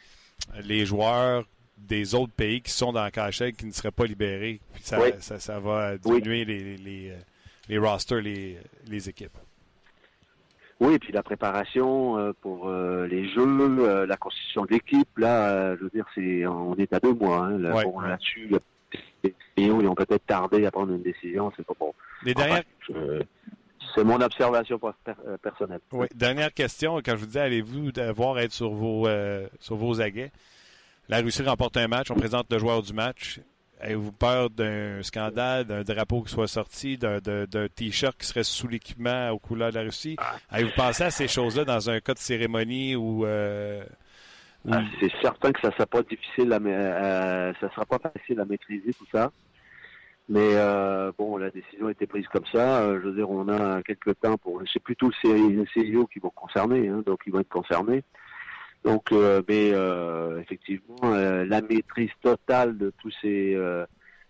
les 0.63 0.85
joueurs 0.85 1.45
des 1.77 2.15
autres 2.15 2.33
pays 2.33 2.61
qui 2.61 2.71
sont 2.71 2.91
dans 2.91 3.03
la 3.03 3.11
KHL 3.11 3.53
qui 3.53 3.65
ne 3.67 3.71
seraient 3.71 3.91
pas 3.91 4.05
libérés. 4.05 4.59
Puis 4.73 4.83
ça, 4.83 4.99
Oui. 4.99 5.09
ça, 5.19 5.39
ça 5.39 5.59
va 5.59 5.97
diminuer 5.97 6.45
les, 6.45 6.77
les, 6.77 7.09
euh, 7.11 7.17
les 7.69 7.77
rosters, 7.77 8.21
les, 8.21 8.57
les 8.87 9.09
équipes. 9.09 9.37
Oui, 10.79 10.95
et 10.95 10.99
puis 10.99 11.13
la 11.13 11.23
préparation 11.23 12.17
euh, 12.17 12.31
pour 12.41 12.69
les 12.71 13.29
jeux, 13.29 14.05
la 14.05 14.17
constitution 14.17 14.65
de 14.65 14.71
l'équipe, 14.71 15.17
là, 15.17 15.75
je 15.77 15.83
veux 15.83 15.89
dire, 15.89 16.05
c'est 16.15 16.45
on 16.47 16.75
est 16.75 16.91
à 16.93 16.99
deux 16.99 17.13
mois. 17.13 17.45
Hein, 17.45 17.57
là, 17.59 17.83
bon, 17.83 17.99
là-dessus, 17.99 18.49
les 19.23 19.31
PO, 19.55 19.81
ils 19.81 19.87
ont 19.87 19.95
peut-être 19.95 20.25
tardé 20.25 20.65
à 20.65 20.71
prendre 20.71 20.93
une 20.93 21.01
décision, 21.03 21.51
c'est 21.55 21.65
pas 21.65 21.73
bon. 21.79 21.93
Les 22.23 22.33
dernières, 22.33 22.63
Enfin, 22.89 22.99
je- 23.19 23.23
c'est 23.95 24.03
mon 24.03 24.19
observation 24.21 24.79
per- 24.79 24.91
euh, 25.27 25.37
personnelle. 25.37 25.79
oui, 25.91 26.07
dernière 26.15 26.53
question, 26.53 26.97
quand 26.97 27.11
je 27.11 27.17
vous 27.21 27.25
dis, 27.27 27.39
allez-vous 27.39 27.91
devoir 27.91 28.39
être 28.39 28.51
sur 28.53 28.71
vos, 28.71 29.07
euh, 29.07 29.47
sur 29.59 29.75
vos 29.75 30.01
aguets? 30.01 30.31
La 31.09 31.19
Russie 31.19 31.43
remporte 31.43 31.77
un 31.77 31.87
match, 31.87 32.09
on 32.11 32.15
présente 32.15 32.51
le 32.51 32.57
joueur 32.59 32.81
du 32.81 32.93
match. 32.93 33.39
Avez-vous 33.81 34.13
peur 34.13 34.49
d'un 34.49 35.03
scandale, 35.03 35.65
d'un 35.65 35.83
drapeau 35.83 36.21
qui 36.21 36.31
soit 36.31 36.47
sorti, 36.47 36.97
d'un, 36.97 37.19
T-shirt 37.75 38.17
qui 38.17 38.25
serait 38.25 38.43
sous 38.45 38.69
l'équipement 38.69 39.29
aux 39.31 39.39
couleurs 39.39 39.71
de 39.71 39.75
la 39.75 39.81
Russie? 39.83 40.15
Avez-vous 40.49 40.71
pensé 40.77 41.03
à 41.03 41.11
ces 41.11 41.27
choses-là 41.27 41.65
dans 41.65 41.89
un 41.89 41.99
cas 41.99 42.13
de 42.13 42.19
cérémonie 42.19 42.95
ou... 42.95 43.25
euh, 43.25 43.83
Ah, 44.71 44.81
c'est 44.99 45.11
certain 45.21 45.51
que 45.51 45.59
ça 45.59 45.71
sera 45.71 45.85
pas 45.85 46.03
difficile 46.03 46.53
à, 46.53 46.57
euh, 46.57 47.53
ça 47.59 47.69
sera 47.71 47.85
pas 47.85 47.99
facile 47.99 48.39
à 48.39 48.45
maîtriser 48.45 48.93
tout 48.93 49.07
ça. 49.11 49.31
Mais 50.29 50.55
euh, 50.55 51.11
bon, 51.17 51.35
la 51.35 51.49
décision 51.49 51.87
a 51.87 51.91
été 51.91 52.07
prise 52.07 52.27
comme 52.27 52.45
ça. 52.45 52.81
Euh, 52.81 52.99
je 53.01 53.09
veux 53.09 53.15
dire, 53.15 53.29
on 53.29 53.49
a 53.49 53.83
quelques 53.83 54.17
temps 54.21 54.37
pour. 54.37 54.61
C'est 54.71 54.81
plutôt 54.81 55.07
le 55.09 55.13
CI 55.21 55.53
le 55.53 55.65
CIO 55.65 56.07
qui 56.07 56.19
vont 56.19 56.29
concerner, 56.29 56.87
hein, 56.87 57.03
donc 57.05 57.21
ils 57.25 57.33
vont 57.33 57.41
être 57.41 57.49
concernés. 57.49 58.03
Donc, 58.85 59.11
euh, 59.11 59.41
mais 59.49 59.71
euh, 59.73 60.39
effectivement, 60.39 61.11
la 61.11 61.61
maîtrise 61.61 62.11
totale 62.21 62.77
de 62.77 62.93
tous 63.01 63.13
ces 63.21 63.53
euh, 63.55 63.85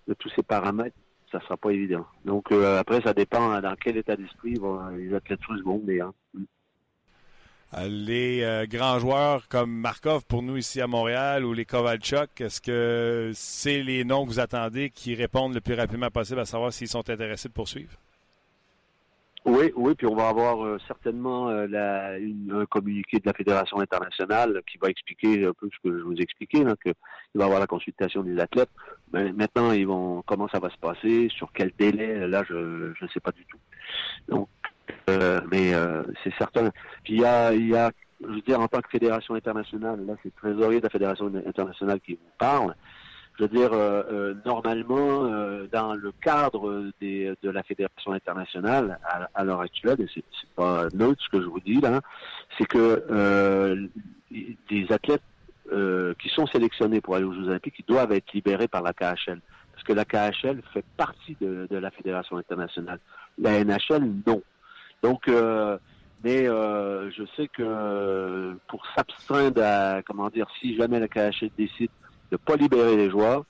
de 0.08 0.14
tous 0.16 0.30
ces 0.30 0.44
paramètres, 0.44 0.98
ça 1.32 1.40
sera 1.42 1.58
pas 1.58 1.72
évident. 1.72 2.06
Donc 2.26 2.52
euh, 2.52 2.80
après, 2.80 3.02
ça 3.02 3.14
dépend 3.14 3.60
dans 3.62 3.76
quel 3.76 3.98
état 3.98 4.16
d'esprit 4.16 4.56
vont 4.56 4.88
les 4.90 5.14
athlètes 5.14 5.44
russes 5.48 5.64
vont 5.64 5.82
hein. 6.02 6.14
Les 7.82 8.44
euh, 8.44 8.68
grands 8.68 9.00
joueurs 9.00 9.48
comme 9.48 9.72
Markov 9.72 10.26
pour 10.26 10.44
nous 10.44 10.58
ici 10.58 10.80
à 10.80 10.86
Montréal 10.86 11.44
ou 11.44 11.54
les 11.54 11.66
Kovalchuk, 11.66 12.40
est-ce 12.40 12.62
que 12.62 13.32
c'est 13.34 13.82
les 13.82 14.04
noms 14.04 14.26
que 14.26 14.30
vous 14.30 14.40
attendez 14.40 14.92
qui 14.92 15.16
répondent 15.16 15.56
le 15.56 15.62
plus 15.62 15.74
rapidement 15.74 16.12
possible 16.12 16.40
à 16.40 16.46
savoir 16.46 16.72
s'ils 16.72 16.88
sont 16.88 17.10
intéressés 17.10 17.48
de 17.48 17.54
poursuivre? 17.54 17.94
Oui, 19.46 19.74
oui, 19.76 19.96
puis 19.96 20.08
on 20.08 20.16
va 20.16 20.30
avoir 20.30 20.64
euh, 20.64 20.78
certainement 20.88 21.50
euh, 21.50 21.68
un 22.52 22.66
communiqué 22.68 23.18
de 23.18 23.26
la 23.26 23.34
Fédération 23.34 23.80
internationale 23.80 24.62
qui 24.72 24.78
va 24.78 24.90
expliquer 24.90 25.46
un 25.46 25.54
peu 25.54 25.68
ce 25.74 25.90
que 25.90 25.98
je 25.98 26.04
vous 26.04 26.16
expliquais, 26.16 26.64
là, 26.64 26.76
que 26.76 26.90
il 26.90 27.40
va 27.40 27.46
y 27.46 27.48
avoir 27.48 27.60
la 27.60 27.68
consultation 27.68 28.22
des 28.22 28.40
athlètes. 28.40 28.70
Mais 29.12 29.34
maintenant, 29.34 29.72
ils 29.72 29.88
vont 29.88 30.22
comment 30.26 30.48
ça 30.48 30.60
va 30.60 30.70
se 30.70 30.78
passer, 30.78 31.28
sur 31.30 31.52
quel 31.52 31.72
délai, 31.78 32.28
là, 32.28 32.44
je 32.48 32.54
ne 32.56 33.08
sais 33.12 33.20
pas 33.20 33.32
du 33.32 33.46
tout. 33.46 34.48
Euh, 35.10 35.42
mais 35.52 35.74
euh, 35.74 36.04
c'est 36.24 36.34
certain. 36.38 36.70
Puis 37.04 37.16
il 37.16 37.22
y 37.22 37.26
a, 37.26 37.54
y 37.54 37.76
a, 37.76 37.92
je 38.22 38.28
veux 38.28 38.42
dire, 38.42 38.60
en 38.60 38.68
tant 38.68 38.80
que 38.80 38.90
fédération 38.90 39.36
internationale, 39.36 40.06
là, 40.06 40.14
c'est 40.24 40.32
le 40.36 40.50
trésorier 40.54 40.80
de 40.80 40.84
la 40.84 40.90
Fédération 40.90 41.32
internationale 41.46 42.00
qui 42.00 42.14
vous 42.14 42.32
parle. 42.38 42.76
Je 43.38 43.44
veux 43.44 43.50
dire, 43.50 43.72
euh, 43.74 44.36
normalement, 44.46 45.24
dans 45.72 45.96
le 45.96 46.12
cadre 46.22 46.92
des, 47.02 47.34
de 47.42 47.50
la 47.50 47.64
Fédération 47.64 48.12
internationale, 48.12 49.00
à, 49.34 49.44
l'heure 49.44 49.62
actuelle, 49.62 50.00
et 50.00 50.08
c'est 50.14 50.24
pas 50.56 50.88
neutre 50.94 51.22
ce 51.24 51.30
que 51.30 51.42
je 51.42 51.48
vous 51.48 51.60
dis 51.60 51.82
là, 51.82 52.02
c'est 52.58 52.68
que 52.68 53.90
des 54.30 54.88
athlètes 54.92 55.24
qui 56.20 56.30
sont 56.30 56.46
sélectionnés 56.46 57.02
pour 57.02 57.16
aller 57.16 57.26
aux 57.26 57.34
Jeux 57.34 57.48
Olympiques, 57.48 57.84
doivent 57.88 58.12
être 58.12 58.32
libérés 58.34 58.68
par 58.68 58.84
la 58.84 58.94
KHL. 58.94 59.42
parce 59.72 59.84
que 59.84 59.94
la 59.94 60.06
KHL 60.06 60.62
fait 60.72 60.86
partie 60.96 61.36
de 61.42 61.68
la 61.76 61.90
Fédération 61.90 62.38
internationale. 62.38 63.00
La 63.40 63.64
NHL, 63.64 64.12
non. 64.28 64.44
Donc, 65.04 65.28
euh, 65.28 65.78
mais 66.24 66.48
euh, 66.48 67.12
je 67.12 67.24
sais 67.36 67.50
que 67.50 68.56
pour 68.68 68.84
s'abstraindre 68.96 69.62
à, 69.62 70.02
comment 70.04 70.30
dire, 70.30 70.48
si 70.62 70.76
jamais 70.78 71.00
la 71.00 71.10
KHL 71.10 71.50
décide 71.58 71.90
de 72.32 72.38
pas 72.38 72.56
libérer 72.56 72.96
les 72.96 73.10
joueurs, 73.10 73.44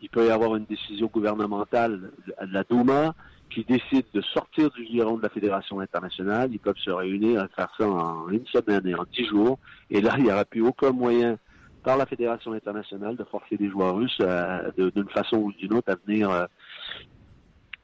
il 0.00 0.08
peut 0.08 0.26
y 0.26 0.30
avoir 0.30 0.56
une 0.56 0.64
décision 0.64 1.08
gouvernementale 1.08 2.12
de 2.26 2.52
la 2.52 2.64
Douma 2.64 3.14
qui 3.50 3.64
décide 3.64 4.06
de 4.14 4.22
sortir 4.22 4.70
du 4.70 4.86
giron 4.86 5.16
de 5.16 5.22
la 5.22 5.28
Fédération 5.28 5.80
internationale. 5.80 6.50
Ils 6.52 6.58
peuvent 6.58 6.78
se 6.78 6.90
réunir 6.90 7.44
et 7.44 7.48
faire 7.54 7.70
ça 7.76 7.86
en 7.86 8.28
une 8.28 8.46
semaine 8.46 8.86
et 8.86 8.94
en 8.94 9.04
dix 9.12 9.26
jours. 9.26 9.58
Et 9.90 10.00
là, 10.00 10.14
il 10.16 10.24
n'y 10.24 10.32
aura 10.32 10.44
plus 10.44 10.62
aucun 10.62 10.92
moyen 10.92 11.36
par 11.82 11.96
la 11.96 12.06
Fédération 12.06 12.52
internationale 12.52 13.16
de 13.16 13.24
forcer 13.24 13.56
les 13.58 13.68
joueurs 13.68 13.96
russes 13.96 14.20
d'une 14.78 15.08
façon 15.10 15.36
ou 15.38 15.52
d'une 15.52 15.74
autre 15.74 15.92
à 15.92 15.96
venir. 16.06 16.30
euh. 16.30 16.46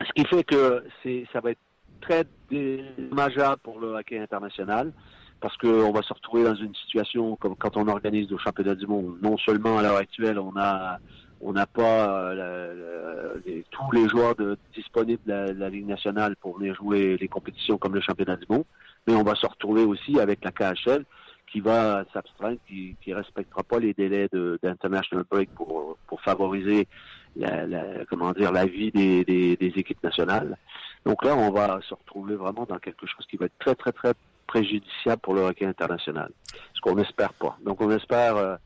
Ce 0.00 0.12
qui 0.12 0.24
fait 0.28 0.44
que 0.44 0.84
c'est 1.02 1.26
ça 1.32 1.40
va 1.40 1.50
être 1.50 1.58
très 2.00 2.24
dommageable 2.50 3.60
pour 3.62 3.80
le 3.80 3.94
hockey 3.94 4.18
international 4.18 4.92
parce 5.40 5.56
qu'on 5.56 5.92
va 5.92 6.02
se 6.02 6.12
retrouver 6.12 6.44
dans 6.44 6.54
une 6.54 6.74
situation 6.74 7.36
comme 7.36 7.54
quand 7.56 7.76
on 7.76 7.86
organise 7.88 8.28
le 8.30 8.38
championnat 8.38 8.74
du 8.74 8.86
monde. 8.86 9.18
Non 9.22 9.36
seulement 9.38 9.78
à 9.78 9.82
l'heure 9.82 9.96
actuelle, 9.96 10.38
on 10.38 10.56
a 10.56 10.98
on 11.40 11.52
n'a 11.52 11.66
pas 11.66 12.32
euh, 12.32 13.36
tous 13.70 13.92
les 13.92 14.08
joueurs 14.08 14.34
disponibles 14.74 15.22
de 15.24 15.54
la, 15.56 15.68
Ligue 15.68 15.86
nationale 15.86 16.34
pour 16.36 16.58
venir 16.58 16.74
jouer 16.74 17.16
les 17.16 17.28
compétitions 17.28 17.78
comme 17.78 17.94
le 17.94 18.00
championnat 18.00 18.36
du 18.36 18.46
monde, 18.48 18.64
mais 19.06 19.14
on 19.14 19.22
va 19.22 19.36
se 19.36 19.46
retrouver 19.46 19.84
aussi 19.84 20.18
avec 20.18 20.44
la 20.44 20.50
KHL 20.50 21.04
qui 21.50 21.60
va 21.60 22.04
s'abstraindre, 22.12 22.58
qui 22.66 22.96
ne 23.06 23.14
respectera 23.14 23.62
pas 23.62 23.78
les 23.78 23.94
délais 23.94 24.28
d'international 24.62 25.24
break 25.30 25.50
pour, 25.54 25.96
pour 26.06 26.20
favoriser 26.22 26.88
la, 27.36 28.04
comment 28.10 28.32
dire 28.32 28.50
la 28.52 28.66
vie 28.66 28.90
des, 28.90 29.24
des 29.24 29.72
équipes 29.76 30.02
nationales. 30.02 30.58
Donc 31.04 31.24
là, 31.24 31.36
on 31.36 31.50
va 31.50 31.80
se 31.82 31.94
retrouver 31.94 32.36
vraiment 32.36 32.64
dans 32.64 32.78
quelque 32.78 33.06
chose 33.06 33.26
qui 33.26 33.36
va 33.36 33.46
être 33.46 33.58
très, 33.58 33.74
très, 33.74 33.92
très 33.92 34.12
préjudiciable 34.46 35.20
pour 35.22 35.34
le 35.34 35.42
hockey 35.42 35.66
international. 35.66 36.32
Ce 36.74 36.80
qu'on 36.80 36.96
n'espère 36.96 37.32
pas. 37.34 37.56
Donc 37.64 37.80
on 37.80 37.90
espère 37.90 38.36
euh, 38.36 38.56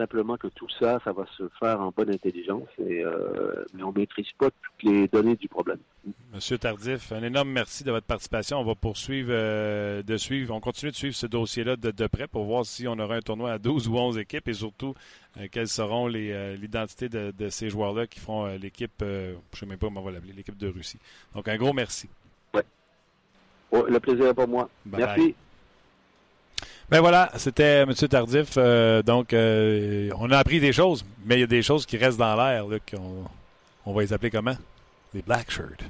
simplement 0.00 0.38
que 0.38 0.46
tout 0.48 0.68
ça, 0.78 0.98
ça 1.04 1.12
va 1.12 1.26
se 1.36 1.42
faire 1.58 1.78
en 1.78 1.92
bonne 1.94 2.10
intelligence, 2.10 2.68
et, 2.78 3.04
euh, 3.04 3.64
mais 3.74 3.82
on 3.82 3.92
ne 3.92 3.98
maîtrise 3.98 4.30
pas 4.38 4.50
toutes 4.50 4.82
les 4.82 5.08
données 5.08 5.36
du 5.36 5.46
problème. 5.46 5.78
Monsieur 6.32 6.56
Tardif, 6.56 7.12
un 7.12 7.22
énorme 7.22 7.50
merci 7.50 7.84
de 7.84 7.90
votre 7.90 8.06
participation. 8.06 8.58
On 8.58 8.64
va 8.64 8.74
poursuivre 8.74 9.28
euh, 9.30 10.02
de 10.02 10.16
suivre, 10.16 10.54
on 10.54 10.60
continue 10.60 10.90
de 10.90 10.96
suivre 10.96 11.14
ce 11.14 11.26
dossier-là 11.26 11.76
de, 11.76 11.90
de 11.90 12.06
près 12.06 12.26
pour 12.26 12.44
voir 12.44 12.64
si 12.64 12.88
on 12.88 12.98
aura 12.98 13.16
un 13.16 13.20
tournoi 13.20 13.52
à 13.52 13.58
12 13.58 13.88
ou 13.88 13.96
11 13.98 14.16
équipes 14.16 14.48
et 14.48 14.54
surtout 14.54 14.94
euh, 15.36 15.48
quelles 15.52 15.68
seront 15.68 16.06
l'identité 16.08 17.10
de, 17.10 17.32
de 17.36 17.48
ces 17.50 17.68
joueurs-là 17.68 18.06
qui 18.06 18.20
feront 18.20 18.46
l'équipe, 18.56 18.94
je 19.00 19.32
ne 19.32 19.36
sais 19.52 19.66
même 19.66 19.76
pas 19.76 19.88
comment 19.88 20.00
on 20.00 20.04
va 20.04 20.12
l'appeler, 20.12 20.32
l'équipe 20.32 20.56
de 20.56 20.68
Russie. 20.68 20.98
Donc 21.34 21.46
un 21.46 21.56
gros 21.58 21.74
merci. 21.74 22.08
Oh, 23.72 23.84
le 23.88 24.00
plaisir 24.00 24.26
est 24.26 24.34
pour 24.34 24.48
moi. 24.48 24.68
Bye 24.84 25.00
Merci. 25.02 25.34
Ben 26.90 27.00
voilà, 27.00 27.30
c'était 27.36 27.82
M. 27.82 27.94
Tardif. 27.94 28.54
Euh, 28.56 29.02
donc, 29.02 29.32
euh, 29.32 30.10
on 30.18 30.30
a 30.32 30.38
appris 30.38 30.58
des 30.58 30.72
choses, 30.72 31.04
mais 31.24 31.36
il 31.36 31.40
y 31.40 31.44
a 31.44 31.46
des 31.46 31.62
choses 31.62 31.86
qui 31.86 31.96
restent 31.96 32.18
dans 32.18 32.34
l'air. 32.36 32.64
qu'on- 32.90 33.24
On, 33.86 33.92
va 33.94 34.02
les 34.02 34.12
appeler 34.12 34.30
comment? 34.30 34.56
Les 35.14 35.22
black 35.22 35.50
shirts. 35.50 35.82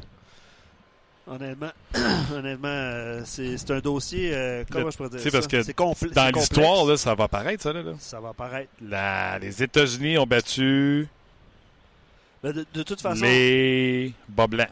Honnêtement, 1.27 1.71
honnêtement 2.35 2.69
euh, 2.69 3.23
c'est 3.25 3.71
un 3.71 3.79
dossier. 3.79 4.31
euh, 4.35 4.65
comment 4.71 4.87
Le- 4.87 4.91
je 4.91 4.97
pourrais 4.97 5.11
dire 5.11 5.21
ça? 5.21 5.31
parce 5.31 5.47
que 5.47 6.13
Dans 6.15 6.31
l'histoire, 6.35 6.99
ça 6.99 7.15
va 7.15 7.25
apparaître, 7.25 7.63
ça. 7.63 7.73
Là, 7.73 7.83
là. 7.83 7.93
Ça 7.99 8.21
va 8.21 8.31
apparaître. 8.31 8.71
La- 8.83 9.39
les 9.39 9.63
États-Unis 9.63 10.19
ont 10.19 10.27
battu 10.27 11.07
Ben, 12.43 12.53
de, 12.53 12.67
de 12.75 12.83
toute 12.83 13.01
façon, 13.01 13.23
les 13.25 14.13
bas 14.29 14.47
blancs. 14.47 14.69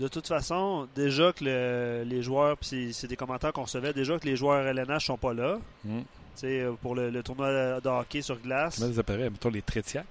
De 0.00 0.08
toute 0.08 0.26
façon, 0.26 0.88
déjà 0.94 1.32
que 1.32 1.44
le- 1.44 2.04
les 2.04 2.22
joueurs, 2.22 2.56
puis 2.56 2.92
c'est- 2.92 3.06
des 3.06 3.16
commentaires 3.16 3.52
qu'on 3.52 3.62
recevait, 3.64 3.92
déjà 3.92 4.18
que 4.18 4.26
les 4.26 4.36
joueurs 4.36 4.66
LNH 4.66 5.06
sont 5.06 5.16
pas 5.18 5.32
là. 5.34 5.58
Mm. 5.84 6.00
Sais, 6.34 6.62
euh, 6.62 6.72
pour 6.82 6.94
le, 6.96 7.10
le 7.10 7.22
tournoi 7.22 7.80
de 7.80 7.88
hockey 7.88 8.20
sur 8.22 8.36
glace. 8.40 8.78
Comment 8.80 8.92
ça 8.92 9.00
apparaît? 9.00 9.30
Mettons 9.30 9.50
les 9.50 9.62
Trétiacs. 9.62 10.04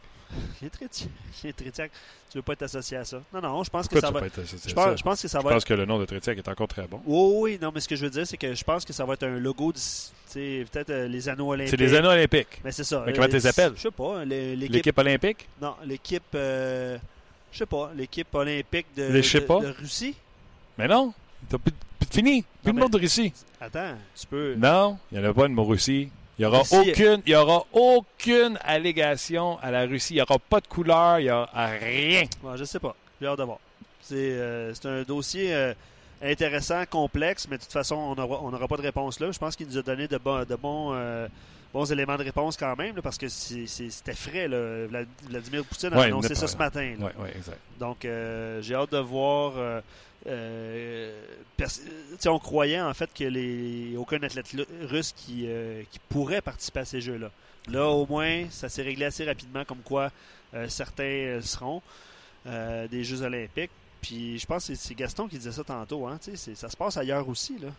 Les 0.61 0.69
Trétiacs. 0.69 1.09
Les 1.43 1.53
Trétiacs. 1.53 1.91
Tu 2.31 2.37
veux 2.39 2.41
pas 2.41 2.53
être 2.53 2.63
associé 2.63 2.97
à 2.97 3.05
ça? 3.05 3.21
Non, 3.33 3.41
non, 3.41 3.63
je 3.63 3.69
pense 3.69 3.87
que 3.87 3.99
ça 3.99 4.09
va. 4.09 4.21
être 4.25 4.41
Je 4.43 4.73
pense, 4.73 4.97
je 4.97 5.03
pense 5.03 5.21
que 5.21 5.27
ça 5.27 5.39
Je 5.39 5.43
va 5.43 5.49
pense 5.51 5.61
être. 5.61 5.67
que 5.67 5.73
le 5.75 5.85
nom 5.85 5.99
de 5.99 6.05
Trétiac 6.05 6.35
est 6.37 6.47
encore 6.47 6.67
très 6.67 6.87
bon. 6.87 6.99
Oui, 7.05 7.33
oui, 7.53 7.59
non, 7.61 7.71
mais 7.75 7.79
ce 7.81 7.87
que 7.87 7.95
je 7.95 8.03
veux 8.05 8.09
dire, 8.09 8.25
c'est 8.25 8.37
que 8.37 8.55
je 8.55 8.63
pense 8.63 8.83
que 8.85 8.93
ça 8.93 9.05
va 9.05 9.13
être 9.13 9.23
un 9.23 9.37
logo, 9.37 9.71
peut-être 10.33 10.89
euh, 10.89 11.07
les 11.07 11.29
anneaux 11.29 11.51
olympiques. 11.51 11.69
C'est 11.71 11.77
les 11.85 11.93
anneaux 11.93 12.09
olympiques. 12.09 12.61
Mais 12.63 12.71
c'est 12.71 12.83
ça. 12.83 13.03
Mais 13.05 13.13
comment 13.13 13.25
Euh, 13.25 13.29
tu 13.29 13.35
les 13.35 13.45
appelles? 13.47 13.73
Je 13.75 13.81
sais 13.81 13.91
pas. 13.91 14.25
L'équipe. 14.25 14.71
L'équipe 14.73 14.97
olympique? 14.97 15.47
Non, 15.61 15.75
l'équipe. 15.85 16.23
euh, 16.33 16.97
je 17.53 17.59
sais 17.59 17.65
pas. 17.65 17.91
L'équipe 17.95 18.33
olympique 18.35 18.87
de, 18.97 19.03
de- 19.61 19.73
Russie. 19.79 20.15
Mais 20.77 20.87
non, 20.87 21.13
t'as 21.49 21.57
plus, 21.57 21.71
plus 21.99 22.07
de 22.09 22.13
fini. 22.13 22.45
Plus 22.63 22.73
de 22.73 22.79
monde 22.79 22.91
de 22.91 22.99
Russie. 22.99 23.31
Attends, 23.61 23.93
tu 24.19 24.27
peux. 24.27 24.55
Non, 24.55 24.97
il 25.11 25.19
n'y 25.19 25.25
en 25.25 25.29
a 25.29 25.33
pas 25.33 25.47
de 25.47 25.59
Russie. 25.61 26.09
Il 26.37 26.41
n'y 26.41 26.45
aura, 26.47 26.59
Russie- 26.63 26.89
aucune, 26.91 27.21
il 27.27 27.31
y 27.31 27.35
aura 27.35 27.63
aucune 27.71 28.57
allégation 28.63 29.59
à 29.61 29.69
la 29.71 29.85
Russie. 29.85 30.13
Il 30.13 30.17
n'y 30.17 30.21
aura 30.23 30.39
pas 30.39 30.59
de 30.59 30.67
couleur, 30.67 31.19
il 31.19 31.25
n'y 31.25 31.31
aura 31.31 31.67
rien. 31.67 32.23
Ouais, 32.41 32.57
je 32.57 32.63
sais 32.63 32.79
pas. 32.79 32.95
J'ai 33.21 33.27
hâte 33.27 33.37
de 33.37 33.43
voir. 33.43 33.59
C'est 34.01 34.15
euh, 34.15 34.73
c'est 34.73 34.87
un 34.87 35.03
dossier 35.03 35.53
euh, 35.53 35.73
intéressant, 36.21 36.83
complexe, 36.89 37.47
mais 37.49 37.57
de 37.57 37.61
toute 37.63 37.71
façon, 37.71 37.95
on 37.95 38.15
n'aura 38.15 38.41
on 38.41 38.67
pas 38.67 38.77
de 38.77 38.81
réponse 38.81 39.19
là. 39.19 39.31
Je 39.31 39.37
pense 39.37 39.55
qu'il 39.55 39.67
nous 39.67 39.77
a 39.77 39.81
donné 39.83 40.07
de, 40.07 40.17
bons- 40.17 40.43
de 40.45 40.55
bons, 40.55 40.91
euh, 40.93 41.27
bons 41.73 41.91
éléments 41.91 42.17
de 42.17 42.23
réponse 42.23 42.55
quand 42.55 42.75
même, 42.75 42.95
là, 42.95 43.01
parce 43.01 43.17
que 43.17 43.27
c'était 43.27 44.13
frais. 44.13 44.47
Là. 44.47 44.85
Vlad- 44.87 45.07
Vladimir 45.27 45.65
Poutine 45.65 45.93
a 45.93 45.97
Ouais, 45.97 46.05
annoncé 46.05 46.35
ça 46.35 46.47
ce 46.47 46.55
matin. 46.57 46.93
là. 46.99 47.05
Oui, 47.07 47.11
oui, 47.19 47.29
exact. 47.35 47.59
Donc, 47.79 48.05
euh, 48.05 48.61
j'ai 48.61 48.75
hâte 48.75 48.91
de 48.91 48.99
voir. 48.99 49.53
euh, 49.57 49.81
euh, 50.27 51.19
on 52.27 52.39
croyait 52.39 52.79
en 52.79 52.93
fait 52.93 53.09
que 53.13 53.23
les 53.25 53.95
aucun 53.97 54.21
athlète 54.23 54.55
russe 54.89 55.11
qui, 55.15 55.47
qui 55.91 55.99
pourrait 56.09 56.41
participer 56.41 56.79
à 56.81 56.85
ces 56.85 57.01
jeux-là. 57.01 57.29
Là, 57.69 57.87
au 57.87 58.05
moins, 58.05 58.45
ça 58.49 58.69
s'est 58.69 58.83
réglé 58.83 59.05
assez 59.05 59.25
rapidement, 59.25 59.65
comme 59.65 59.79
quoi 59.83 60.11
certains 60.67 61.39
seront 61.41 61.81
des 62.45 63.03
Jeux 63.03 63.21
olympiques. 63.23 63.71
Puis, 64.01 64.37
je 64.37 64.45
pense 64.45 64.67
que 64.67 64.75
c'est- 64.75 64.93
Gaston 64.95 65.27
qui 65.29 65.37
disait 65.37 65.51
ça 65.53 65.63
tantôt. 65.63 66.05
Hein, 66.07 66.19
ça 66.55 66.69
se 66.69 66.75
passe 66.77 66.97
ailleurs 66.97 67.27
aussi. 67.29 67.57
Là. 67.59 67.69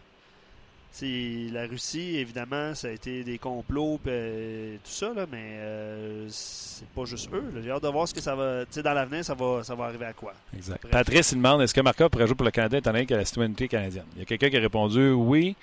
C'est 0.97 1.49
la 1.51 1.67
Russie, 1.67 2.19
évidemment, 2.19 2.73
ça 2.77 2.87
a 2.87 2.93
été 2.93 3.25
des 3.25 3.37
complots 3.37 3.99
pis, 3.99 4.11
euh, 4.11 4.77
tout 4.77 4.93
ça, 4.93 5.13
là, 5.13 5.27
mais 5.29 5.57
euh, 5.59 6.29
c'est 6.29 6.87
pas 6.87 7.05
juste 7.05 7.29
eux. 7.33 7.43
J'ai 7.65 7.73
hâte 7.73 7.83
de 7.83 7.89
voir 7.89 8.07
ce 8.07 8.15
que 8.15 8.21
ça 8.21 8.37
va. 8.37 8.61
Tu 8.61 8.75
sais, 8.75 8.83
dans 8.85 8.93
l'avenir, 8.93 9.25
ça 9.25 9.35
va, 9.35 9.65
ça 9.65 9.75
va 9.75 9.87
arriver 9.87 10.07
à 10.07 10.13
quoi. 10.13 10.35
exact. 10.57 10.87
Patrice, 10.89 11.33
il 11.33 11.39
demande 11.39 11.63
est-ce 11.63 11.75
que 11.75 11.81
Markov 11.81 12.11
pourrait 12.11 12.29
jouer 12.29 12.37
pour 12.37 12.45
le 12.45 12.53
Canada 12.53 12.79
étant 12.79 12.93
donné 12.93 13.07
qu'il 13.07 13.17
a 13.17 13.19
la 13.19 13.25
citoyenneté 13.25 13.67
canadienne? 13.67 14.05
Il 14.15 14.21
y 14.21 14.23
a 14.23 14.25
quelqu'un 14.25 14.49
qui 14.51 14.57
a 14.57 14.61
répondu 14.61 15.11
oui, 15.11 15.57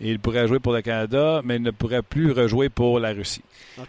il 0.00 0.18
pourrait 0.18 0.46
jouer 0.48 0.58
pour 0.58 0.72
le 0.72 0.82
Canada, 0.82 1.40
mais 1.44 1.56
il 1.56 1.62
ne 1.62 1.70
pourrait 1.70 2.02
plus 2.02 2.32
rejouer 2.32 2.68
pour 2.68 2.98
la 2.98 3.12
Russie. 3.12 3.42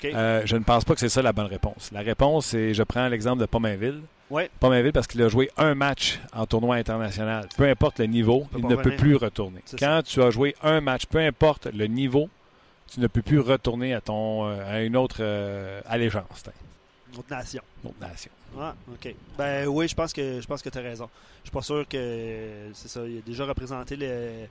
Euh, 0.05 0.41
je 0.45 0.55
ne 0.57 0.63
pense 0.63 0.85
pas 0.85 0.93
que 0.93 0.99
c'est 0.99 1.09
ça 1.09 1.21
la 1.21 1.33
bonne 1.33 1.45
réponse. 1.47 1.89
La 1.91 2.01
réponse, 2.01 2.47
c'est 2.47 2.73
je 2.73 2.83
prends 2.83 3.07
l'exemple 3.07 3.41
de 3.41 3.45
Pomainville. 3.45 4.01
Ouais. 4.29 4.49
Pomainville, 4.59 4.91
parce 4.91 5.07
qu'il 5.07 5.21
a 5.21 5.29
joué 5.29 5.49
un 5.57 5.73
match 5.73 6.19
en 6.33 6.45
tournoi 6.45 6.75
international. 6.75 7.47
Peu 7.57 7.63
importe 7.69 7.99
le 7.99 8.07
niveau, 8.07 8.45
il 8.57 8.65
ne 8.67 8.75
peut 8.75 8.95
plus 8.95 9.15
retourner. 9.15 9.61
Quand 9.79 10.01
tu 10.05 10.21
as 10.21 10.31
joué 10.31 10.55
un 10.61 10.81
match, 10.81 11.05
peu 11.05 11.19
importe 11.19 11.67
le 11.67 11.85
niveau, 11.87 12.29
tu 12.91 12.99
ne 12.99 13.07
peux 13.07 13.21
plus 13.21 13.39
retourner 13.39 13.93
à 13.93 14.01
ton 14.01 14.47
euh, 14.47 14.59
à 14.69 14.81
une 14.81 14.95
autre 14.97 15.17
euh, 15.21 15.79
allégeance, 15.85 16.43
Une 17.13 17.19
autre 17.19 17.27
nation. 17.29 17.61
une 17.83 17.89
autre 17.89 17.99
nation. 18.01 18.31
Ah, 18.59 18.75
OK. 18.91 19.13
Ben 19.37 19.67
oui, 19.67 19.87
je 19.87 19.95
pense 19.95 20.11
que 20.13 20.41
je 20.41 20.47
pense 20.47 20.61
que 20.61 20.69
tu 20.69 20.77
as 20.77 20.81
raison. 20.81 21.09
Je 21.43 21.49
suis 21.49 21.53
pas 21.53 21.61
sûr 21.61 21.85
que 21.87 22.69
c'est 22.73 22.87
ça. 22.87 23.01
Il 23.07 23.17
a 23.19 23.21
déjà 23.21 23.45
représenté 23.45 23.95
le- 23.95 24.47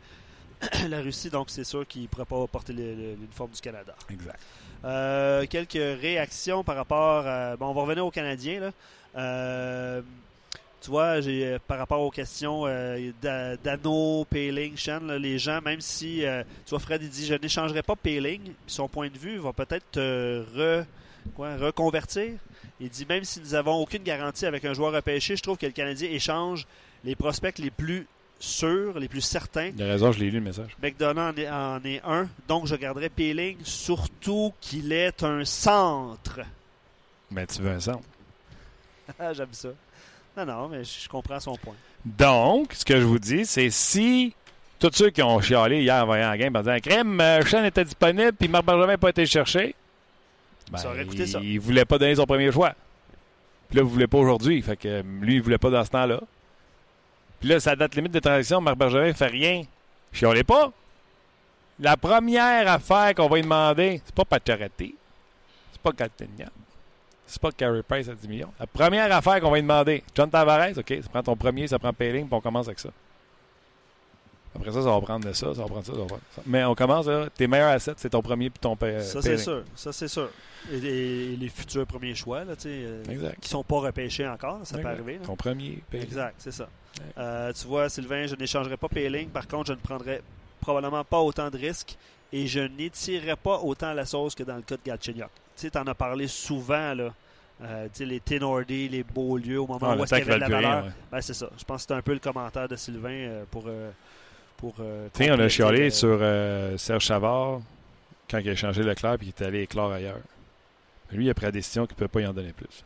la 0.89 1.01
Russie, 1.01 1.31
donc 1.31 1.51
c'est 1.51 1.65
sûr 1.65 1.87
qu'il 1.87 2.03
ne 2.03 2.07
pourrait 2.07 2.25
pas 2.25 2.47
porter 2.47 2.73
l'uniforme 2.73 3.51
du 3.51 3.61
Canada. 3.61 3.95
Exact. 4.11 4.41
Euh, 4.85 5.47
quelques 5.49 5.73
réactions 6.01 6.63
par 6.65 6.77
rapport 6.77 7.27
à. 7.27 7.57
Bon, 7.57 7.67
on 7.69 7.75
va 7.75 7.83
revenir 7.83 8.07
aux 8.07 8.11
Canadiens. 8.11 8.61
Là. 8.61 8.73
Euh, 9.17 10.03
tu 10.81 10.91
vois, 10.91 11.21
j'ai 11.21 11.47
euh, 11.47 11.59
par 11.67 11.79
rapport 11.79 12.01
aux 12.01 12.11
questions 12.11 12.65
euh, 12.67 13.11
d'A- 13.21 13.57
d'Anno, 13.57 14.25
Payling, 14.31 14.77
Shen, 14.77 15.07
là, 15.07 15.19
les 15.19 15.39
gens, 15.39 15.61
même 15.63 15.81
si 15.81 16.23
tu 16.65 16.71
vois, 16.71 16.79
Fred 16.79 17.03
il 17.03 17.09
dit 17.11 17.27
je 17.27 17.35
n'échangerai 17.35 17.83
pas 17.83 17.97
Payling, 17.97 18.43
puis 18.43 18.55
son 18.67 18.89
point 18.89 19.09
de 19.09 19.19
vue 19.19 19.39
va 19.39 19.53
peut-être 19.53 19.91
te 19.93 20.43
re, 20.55 20.85
quoi, 21.35 21.57
reconvertir. 21.57 22.33
Il 22.79 22.91
dit 22.91 23.07
même 23.09 23.25
si 23.25 23.41
nous 23.41 23.55
avons 23.55 23.77
aucune 23.77 24.03
garantie 24.03 24.47
avec 24.47 24.65
un 24.65 24.75
joueur 24.75 24.93
repêché, 24.93 25.37
je 25.37 25.43
trouve 25.43 25.57
que 25.57 25.67
le 25.67 25.73
Canadien 25.73 26.11
échange 26.11 26.67
les 27.05 27.17
prospects 27.17 27.59
les 27.59 27.71
plus 27.71 28.07
sûrs, 28.39 28.99
les 28.99 29.09
plus 29.09 29.21
certains. 29.23 29.71
Il 29.77 29.83
a 29.83 29.87
raison, 29.87 30.13
je 30.13 30.19
l'ai 30.19 30.27
lu 30.31 30.39
le 30.39 30.45
message. 30.45 30.77
McDonough 30.83 31.19
en 31.19 31.37
est, 31.37 31.49
en 31.51 31.85
est 31.85 32.01
un, 32.05 32.29
donc 32.49 32.67
je 32.67 32.75
garderai 32.77 33.09
Peeling, 33.09 33.57
surtout 33.63 34.53
qu'il 34.61 34.93
est 34.93 35.23
un 35.23 35.45
centre. 35.45 36.41
Mais 37.31 37.47
tu 37.47 37.63
veux 37.63 37.71
un 37.71 37.81
centre. 37.81 38.01
Ah, 39.21 39.33
J'aime 39.33 39.53
ça. 39.53 39.69
Non, 40.37 40.45
non, 40.45 40.69
mais 40.69 40.83
je 40.85 41.09
comprends 41.09 41.39
son 41.39 41.57
point. 41.57 41.77
Donc, 42.05 42.73
ce 42.75 42.85
que 42.85 42.99
je 43.01 43.05
vous 43.05 43.19
dis, 43.21 43.47
c'est 43.47 43.71
si 43.71 44.35
tous 44.79 44.91
ceux 44.93 45.11
qui 45.11 45.23
ont 45.23 45.41
chialé 45.41 45.83
hier 45.83 46.03
en 46.03 46.07
voyant 46.07 46.29
la 46.31 46.37
game 46.37 46.55
en 46.57 46.61
disant 46.61 46.77
Crème, 46.83 47.23
Sean 47.47 47.65
était 47.65 47.85
disponible 47.85 48.33
puis 48.33 48.49
Marc 48.49 48.65
Bergevin 48.67 48.89
n'a 48.89 48.99
pas 48.99 49.11
été 49.11 49.25
cherché, 49.27 49.75
ben, 50.71 50.79
Ça 50.79 50.91
aurait 50.91 51.07
coûté 51.07 51.27
ça. 51.27 51.39
il 51.41 51.55
ne 51.55 51.61
voulait 51.61 51.85
pas 51.85 51.99
donner 51.99 52.17
son 52.17 52.27
premier 52.27 52.51
choix. 52.51 52.75
Puis 53.69 53.79
là, 53.79 53.85
vous 53.85 53.91
voulez 53.91 54.07
pas 54.09 54.19
aujourd'hui. 54.19 54.61
Fait 54.61 54.77
que 54.77 55.03
lui, 55.21 55.37
il 55.37 55.43
voulait 55.43 55.59
pas 55.59 55.71
dans 55.71 55.85
ce 55.85 55.91
temps-là. 55.91 56.21
Puis 57.41 57.49
là, 57.49 57.61
sa 57.61 57.77
date 57.77 57.95
limite 57.95 58.13
de 58.13 58.19
transaction, 58.21 58.61
Marc 58.61 58.77
Bergevin 58.77 59.13
fait 59.13 59.27
rien. 59.27 59.63
Chiolez 60.13 60.45
pas. 60.45 60.73
La 61.79 61.97
première 61.97 62.69
affaire 62.71 63.15
qu'on 63.15 63.29
va 63.29 63.37
lui 63.37 63.43
demander, 63.43 64.01
c'est 64.05 64.15
pas 64.15 64.25
Pacioretty. 64.25 64.95
C'est 65.73 65.81
pas 65.83 65.93
Galchenyuk. 65.93 66.49
C'est 67.27 67.43
pas 67.43 67.51
Carey 67.53 67.83
Price 67.83 68.09
à 68.09 68.15
10 68.15 68.29
millions. 68.29 68.53
La 68.59 68.67
première 68.67 69.13
affaire 69.15 69.41
qu'on 69.41 69.51
va 69.51 69.57
lui 69.57 69.63
demander, 69.63 70.03
John 70.15 70.31
Tavares, 70.31 70.71
OK, 70.79 70.95
ça 71.03 71.09
prend 71.11 71.23
ton 71.23 71.37
premier, 71.37 71.67
ça 71.69 71.79
prend 71.79 71.93
Payling, 71.93 72.27
puis 72.27 72.35
on 72.35 72.41
commence 72.41 72.67
avec 72.69 72.79
ça. 72.79 72.89
Après 74.55 74.71
ça, 74.73 74.81
ça 74.83 74.89
va 74.91 75.01
prendre 75.03 75.27
de 75.27 75.33
ça, 75.35 75.55
ça 75.55 75.61
va 75.63 75.67
prendre 75.67 75.85
ça, 75.85 75.93
ça 75.93 75.99
va 75.99 76.07
prendre 76.07 76.23
ça. 76.35 76.43
Mais 76.47 76.65
on 76.65 76.75
commence, 76.75 77.07
là, 77.07 77.29
tes 77.29 77.47
meilleurs 77.47 77.73
assets, 77.73 77.95
c'est 77.99 78.09
ton 78.11 78.23
premier 78.23 78.49
puis 78.49 78.59
ton 78.61 78.75
pay- 78.75 79.03
Ça, 79.03 79.21
c'est 79.21 79.37
sûr. 79.37 79.65
Ça, 79.75 79.93
c'est 79.93 80.09
sûr. 80.09 80.31
Et, 80.73 80.77
et 80.77 81.37
les 81.37 81.49
futurs 81.51 81.87
premiers 81.87 82.15
choix, 82.15 82.45
là, 82.45 82.57
tu 82.57 82.63
sais, 82.63 82.69
euh, 82.71 83.03
Exact. 83.11 83.39
qui 83.41 83.49
sont 83.51 83.63
pas 83.63 83.81
repêchés 83.81 84.27
encore, 84.27 84.61
ça 84.65 84.79
peut 84.79 84.89
arriver. 84.89 85.19
là. 85.19 85.27
Ton 85.27 85.37
premier 85.37 85.83
Payling. 85.91 86.07
Exact, 86.07 86.35
c'est 86.39 86.53
ça. 86.53 86.69
Euh, 87.19 87.53
tu 87.53 87.67
vois, 87.67 87.89
Sylvain, 87.89 88.27
je 88.27 88.35
n'échangerai 88.37 88.77
pas 88.77 88.89
Payling. 88.89 89.29
Par 89.29 89.47
contre, 89.47 89.69
je 89.69 89.73
ne 89.73 89.79
prendrai 89.79 90.21
probablement 90.61 91.05
pas 91.05 91.21
autant 91.21 91.51
de 91.51 91.59
risques 91.59 91.97
et 92.33 92.47
je 92.47 92.61
n'étirerai 92.61 93.37
pas 93.37 93.59
autant 93.61 93.93
la 93.93 94.05
sauce 94.05 94.35
que 94.35 94.43
dans 94.43 94.57
le 94.57 94.63
cas 94.63 94.77
de 94.77 94.81
Galchenyuk. 94.85 95.29
Tu 95.57 95.63
sais, 95.63 95.71
tu 95.71 95.79
en 95.79 95.87
as 95.87 95.95
parlé 95.95 96.27
souvent, 96.29 96.95
là. 96.95 97.13
Euh, 97.63 97.89
les 98.01 98.21
Tenordi, 98.21 98.89
les 98.89 99.03
Beaulieu, 99.03 99.61
au 99.61 99.67
moment 99.67 99.79
Ah, 99.93 99.97
où 99.97 100.05
est-ce 100.05 100.15
qu'il 100.15 100.27
y 100.27 100.31
avait 100.31 100.35
de 100.35 100.41
la 100.41 100.49
valeur. 100.49 100.85
ouais. 100.85 100.91
Ben, 101.11 101.21
c'est 101.23 101.33
ça. 101.33 101.49
Je 101.59 101.65
pense 101.65 101.77
que 101.77 101.81
c'était 101.83 101.95
un 101.95 102.03
peu 102.03 102.13
le 102.13 102.19
commentaire 102.19 102.69
de 102.69 102.77
Sylvain 102.77 103.09
euh, 103.11 103.45
pour. 103.51 103.65
euh, 103.67 103.91
pour 104.59 104.75
euh, 104.81 105.09
on 105.21 105.39
a 105.41 105.49
chialé 105.49 105.89
sur 105.91 106.19
Serge 106.79 107.05
Chavard 107.05 107.61
quand 108.31 108.39
il 108.39 108.51
a 108.51 108.55
changé 108.57 108.83
Leclerc 108.83 109.15
et 109.15 109.19
qu'il 109.19 109.29
est 109.29 109.43
allé 109.43 109.63
éclore 109.63 109.93
ailleurs. 109.93 110.19
Mais 111.11 111.17
lui, 111.19 111.27
il 111.27 111.31
a 111.31 111.35
pris 111.35 111.45
la 111.47 111.53
décision 111.53 111.87
qu'il 111.87 111.95
ne 111.95 111.99
peut 112.01 112.09
pas 112.09 112.21
y 112.21 112.27
en 112.27 112.33
donner 112.35 112.53
plus. 112.53 112.85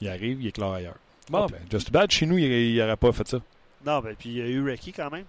Il 0.00 0.08
arrive, 0.08 0.40
il 0.40 0.46
éclore 0.48 0.74
ailleurs. 0.74 0.96
Bon, 1.30 1.44
Ah, 1.44 1.46
ben, 1.50 1.60
just 1.70 1.90
bad, 1.90 2.10
chez 2.10 2.26
nous, 2.26 2.38
il 2.38 2.76
n'aurait 2.76 2.96
pas 2.96 3.12
fait 3.12 3.26
ça. 3.28 3.38
Non, 3.84 4.00
ben, 4.00 4.14
puis 4.18 4.30
il 4.30 4.36
y 4.36 4.42
a 4.42 4.46
eu 4.46 4.62
Ricky 4.62 4.92
quand 4.92 5.10
même. 5.10 5.24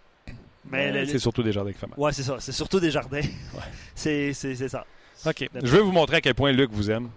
Mais 0.69 0.91
le- 0.91 1.05
c'est 1.05 1.19
surtout 1.19 1.43
des 1.43 1.51
jardins 1.51 1.71
qui 1.71 1.77
fait 1.77 1.87
mal. 1.87 1.99
Ouais, 1.99 2.11
c'est 2.11 2.23
ça. 2.23 2.37
C'est 2.39 2.51
surtout 2.51 2.79
des 2.79 2.91
jardins. 2.91 3.21
c'est, 3.95 4.33
c'est, 4.33 4.55
ça. 4.67 4.85
OK. 5.25 5.49
Je 5.53 5.71
vais 5.71 5.81
vous 5.81 5.91
montrer 5.91 6.17
à 6.17 6.21
quel 6.21 6.33
point 6.33 6.51
Luc 6.51 6.71
vous 6.71 6.89
aime. 6.89 7.09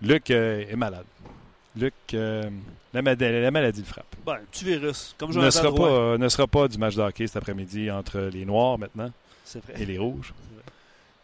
Luc 0.00 0.30
euh, 0.30 0.64
est 0.68 0.76
malade. 0.76 1.04
Luc, 1.76 1.92
euh, 2.14 2.48
la, 2.92 3.02
maladie 3.02 3.80
le 3.80 3.86
frappe. 3.86 4.06
Ben, 4.24 4.34
un 4.34 4.44
petit 4.50 4.64
virus. 4.64 5.14
Comme 5.18 5.28
Ne 5.28 5.34
Jonathan 5.34 5.50
sera, 5.62 5.74
pas, 5.74 5.88
euh, 5.88 6.18
ne 6.18 6.28
sera 6.28 6.46
pas 6.46 6.68
du 6.68 6.78
match 6.78 6.96
de 6.96 7.02
hockey 7.02 7.26
cet 7.26 7.36
après-midi 7.36 7.90
entre 7.90 8.30
les 8.32 8.44
Noirs 8.44 8.78
maintenant 8.78 9.12
vrai. 9.54 9.74
et 9.82 9.86
les 9.86 9.98
Rouges. 9.98 10.32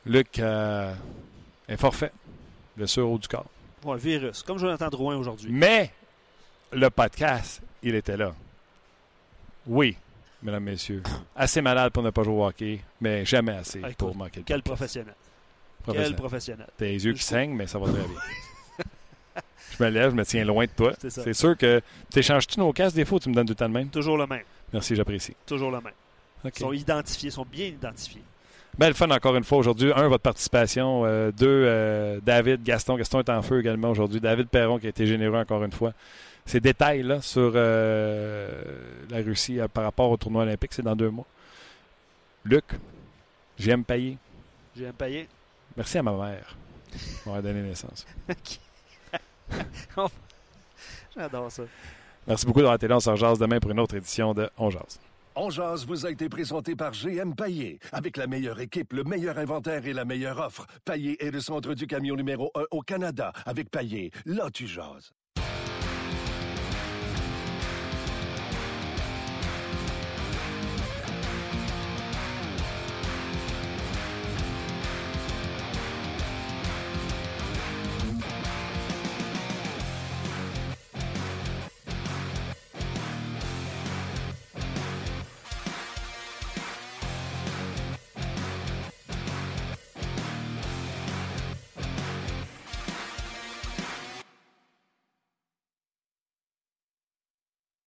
Luc 0.04 0.38
euh, 0.38 0.92
est 1.68 1.76
forfait. 1.76 2.12
Blessure 2.76 3.10
haut 3.10 3.18
du 3.18 3.26
corps. 3.28 3.46
Ouais, 3.84 3.96
virus. 3.96 4.42
Comme 4.42 4.58
Jonathan 4.58 4.88
Drouin 4.88 5.16
aujourd'hui. 5.16 5.50
Mais 5.50 5.90
le 6.72 6.90
podcast, 6.90 7.62
il 7.82 7.94
était 7.94 8.16
là. 8.16 8.34
Oui, 9.66 9.96
mesdames, 10.42 10.64
messieurs. 10.64 11.02
Assez 11.34 11.60
malade 11.60 11.92
pour 11.92 12.02
ne 12.02 12.10
pas 12.10 12.22
jouer 12.22 12.34
au 12.34 12.46
hockey, 12.46 12.80
mais 13.00 13.24
jamais 13.24 13.52
assez 13.52 13.80
Ah, 13.82 13.88
écoute, 13.88 13.98
pour 13.98 14.16
manquer 14.16 14.40
le 14.40 14.44
Quel 14.44 14.62
professionnel. 14.62 15.14
Quel 15.92 16.16
Professionnel. 16.16 16.66
les 16.80 17.04
yeux 17.04 17.12
qui 17.12 17.22
saignent, 17.22 17.54
mais 17.54 17.68
ça 17.68 17.78
va 17.78 17.86
très 17.86 18.02
bien. 18.02 18.18
je 19.78 19.84
me 19.84 19.88
lève, 19.88 20.10
je 20.10 20.16
me 20.16 20.24
tiens 20.24 20.44
loin 20.44 20.64
de 20.64 20.70
toi. 20.70 20.92
C'est 20.98 21.32
sûr 21.32 21.56
que 21.56 21.80
t'échanges-tu 22.10 22.58
nos 22.58 22.72
casques 22.72 22.96
des 22.96 23.04
fois 23.04 23.20
tu 23.20 23.28
me 23.28 23.34
donnes 23.34 23.46
le 23.46 23.54
temps 23.54 23.68
le 23.68 23.72
même? 23.72 23.88
Toujours 23.88 24.16
le 24.18 24.26
même. 24.26 24.42
Merci, 24.72 24.96
j'apprécie. 24.96 25.36
Toujours 25.46 25.70
le 25.70 25.80
même. 25.80 25.92
Ils 26.44 26.58
sont 26.58 26.72
identifiés, 26.72 27.30
sont 27.30 27.46
bien 27.46 27.66
identifiés. 27.66 28.22
Belle 28.78 28.94
fun 28.94 29.08
encore 29.10 29.36
une 29.36 29.44
fois 29.44 29.58
aujourd'hui. 29.58 29.92
Un, 29.94 30.08
votre 30.08 30.22
participation. 30.22 31.04
Euh, 31.06 31.30
deux, 31.32 31.46
euh, 31.48 32.20
David, 32.22 32.62
Gaston. 32.62 32.96
Gaston 32.96 33.20
est 33.20 33.30
en 33.30 33.40
feu 33.42 33.60
également 33.60 33.90
aujourd'hui. 33.90 34.20
David 34.20 34.48
Perron 34.48 34.78
qui 34.78 34.86
a 34.86 34.90
été 34.90 35.06
généreux 35.06 35.38
encore 35.38 35.64
une 35.64 35.72
fois. 35.72 35.92
Ces 36.46 36.60
détails-là 36.60 37.20
sur 37.22 37.52
euh, 37.54 38.62
la 39.10 39.18
Russie 39.18 39.58
euh, 39.58 39.66
par 39.66 39.82
rapport 39.84 40.10
au 40.10 40.16
tournoi 40.16 40.44
olympique, 40.44 40.72
c'est 40.72 40.82
dans 40.82 40.94
deux 40.94 41.10
mois. 41.10 41.26
Luc, 42.44 42.64
j'aime 43.58 43.84
payer. 43.84 44.16
J'aime 44.76 44.92
payer. 44.92 45.28
Merci 45.76 45.98
à 45.98 46.04
ma 46.04 46.12
mère 46.12 46.56
pour 47.22 47.32
m'avoir 47.32 47.42
donné 47.42 47.62
naissance. 47.62 48.06
J'adore 51.16 51.50
ça. 51.50 51.64
Merci 52.26 52.46
beaucoup 52.46 52.60
d'avoir 52.60 52.76
été 52.76 52.88
là. 52.88 52.96
On 52.96 53.00
se 53.00 53.10
rejase 53.10 53.38
demain 53.38 53.58
pour 53.58 53.70
une 53.72 53.80
autre 53.80 53.96
édition 53.96 54.32
de 54.32 54.48
On 54.56 54.70
Jase. 54.70 55.00
On 55.34 55.50
Jase 55.50 55.84
vous 55.84 56.06
a 56.06 56.10
été 56.10 56.28
présenté 56.28 56.74
par 56.76 56.92
GM 56.92 57.34
Paillé. 57.34 57.78
Avec 57.92 58.16
la 58.16 58.26
meilleure 58.26 58.60
équipe, 58.60 58.92
le 58.92 59.04
meilleur 59.04 59.38
inventaire 59.38 59.86
et 59.86 59.92
la 59.92 60.04
meilleure 60.04 60.38
offre. 60.38 60.66
Paillé 60.84 61.22
est 61.24 61.30
le 61.30 61.40
centre 61.40 61.74
du 61.74 61.86
camion 61.86 62.16
numéro 62.16 62.50
1 62.54 62.64
au 62.70 62.82
Canada. 62.82 63.32
Avec 63.44 63.70
Paillé, 63.70 64.12
là 64.24 64.48
tu 64.50 64.66
jases. 64.66 65.12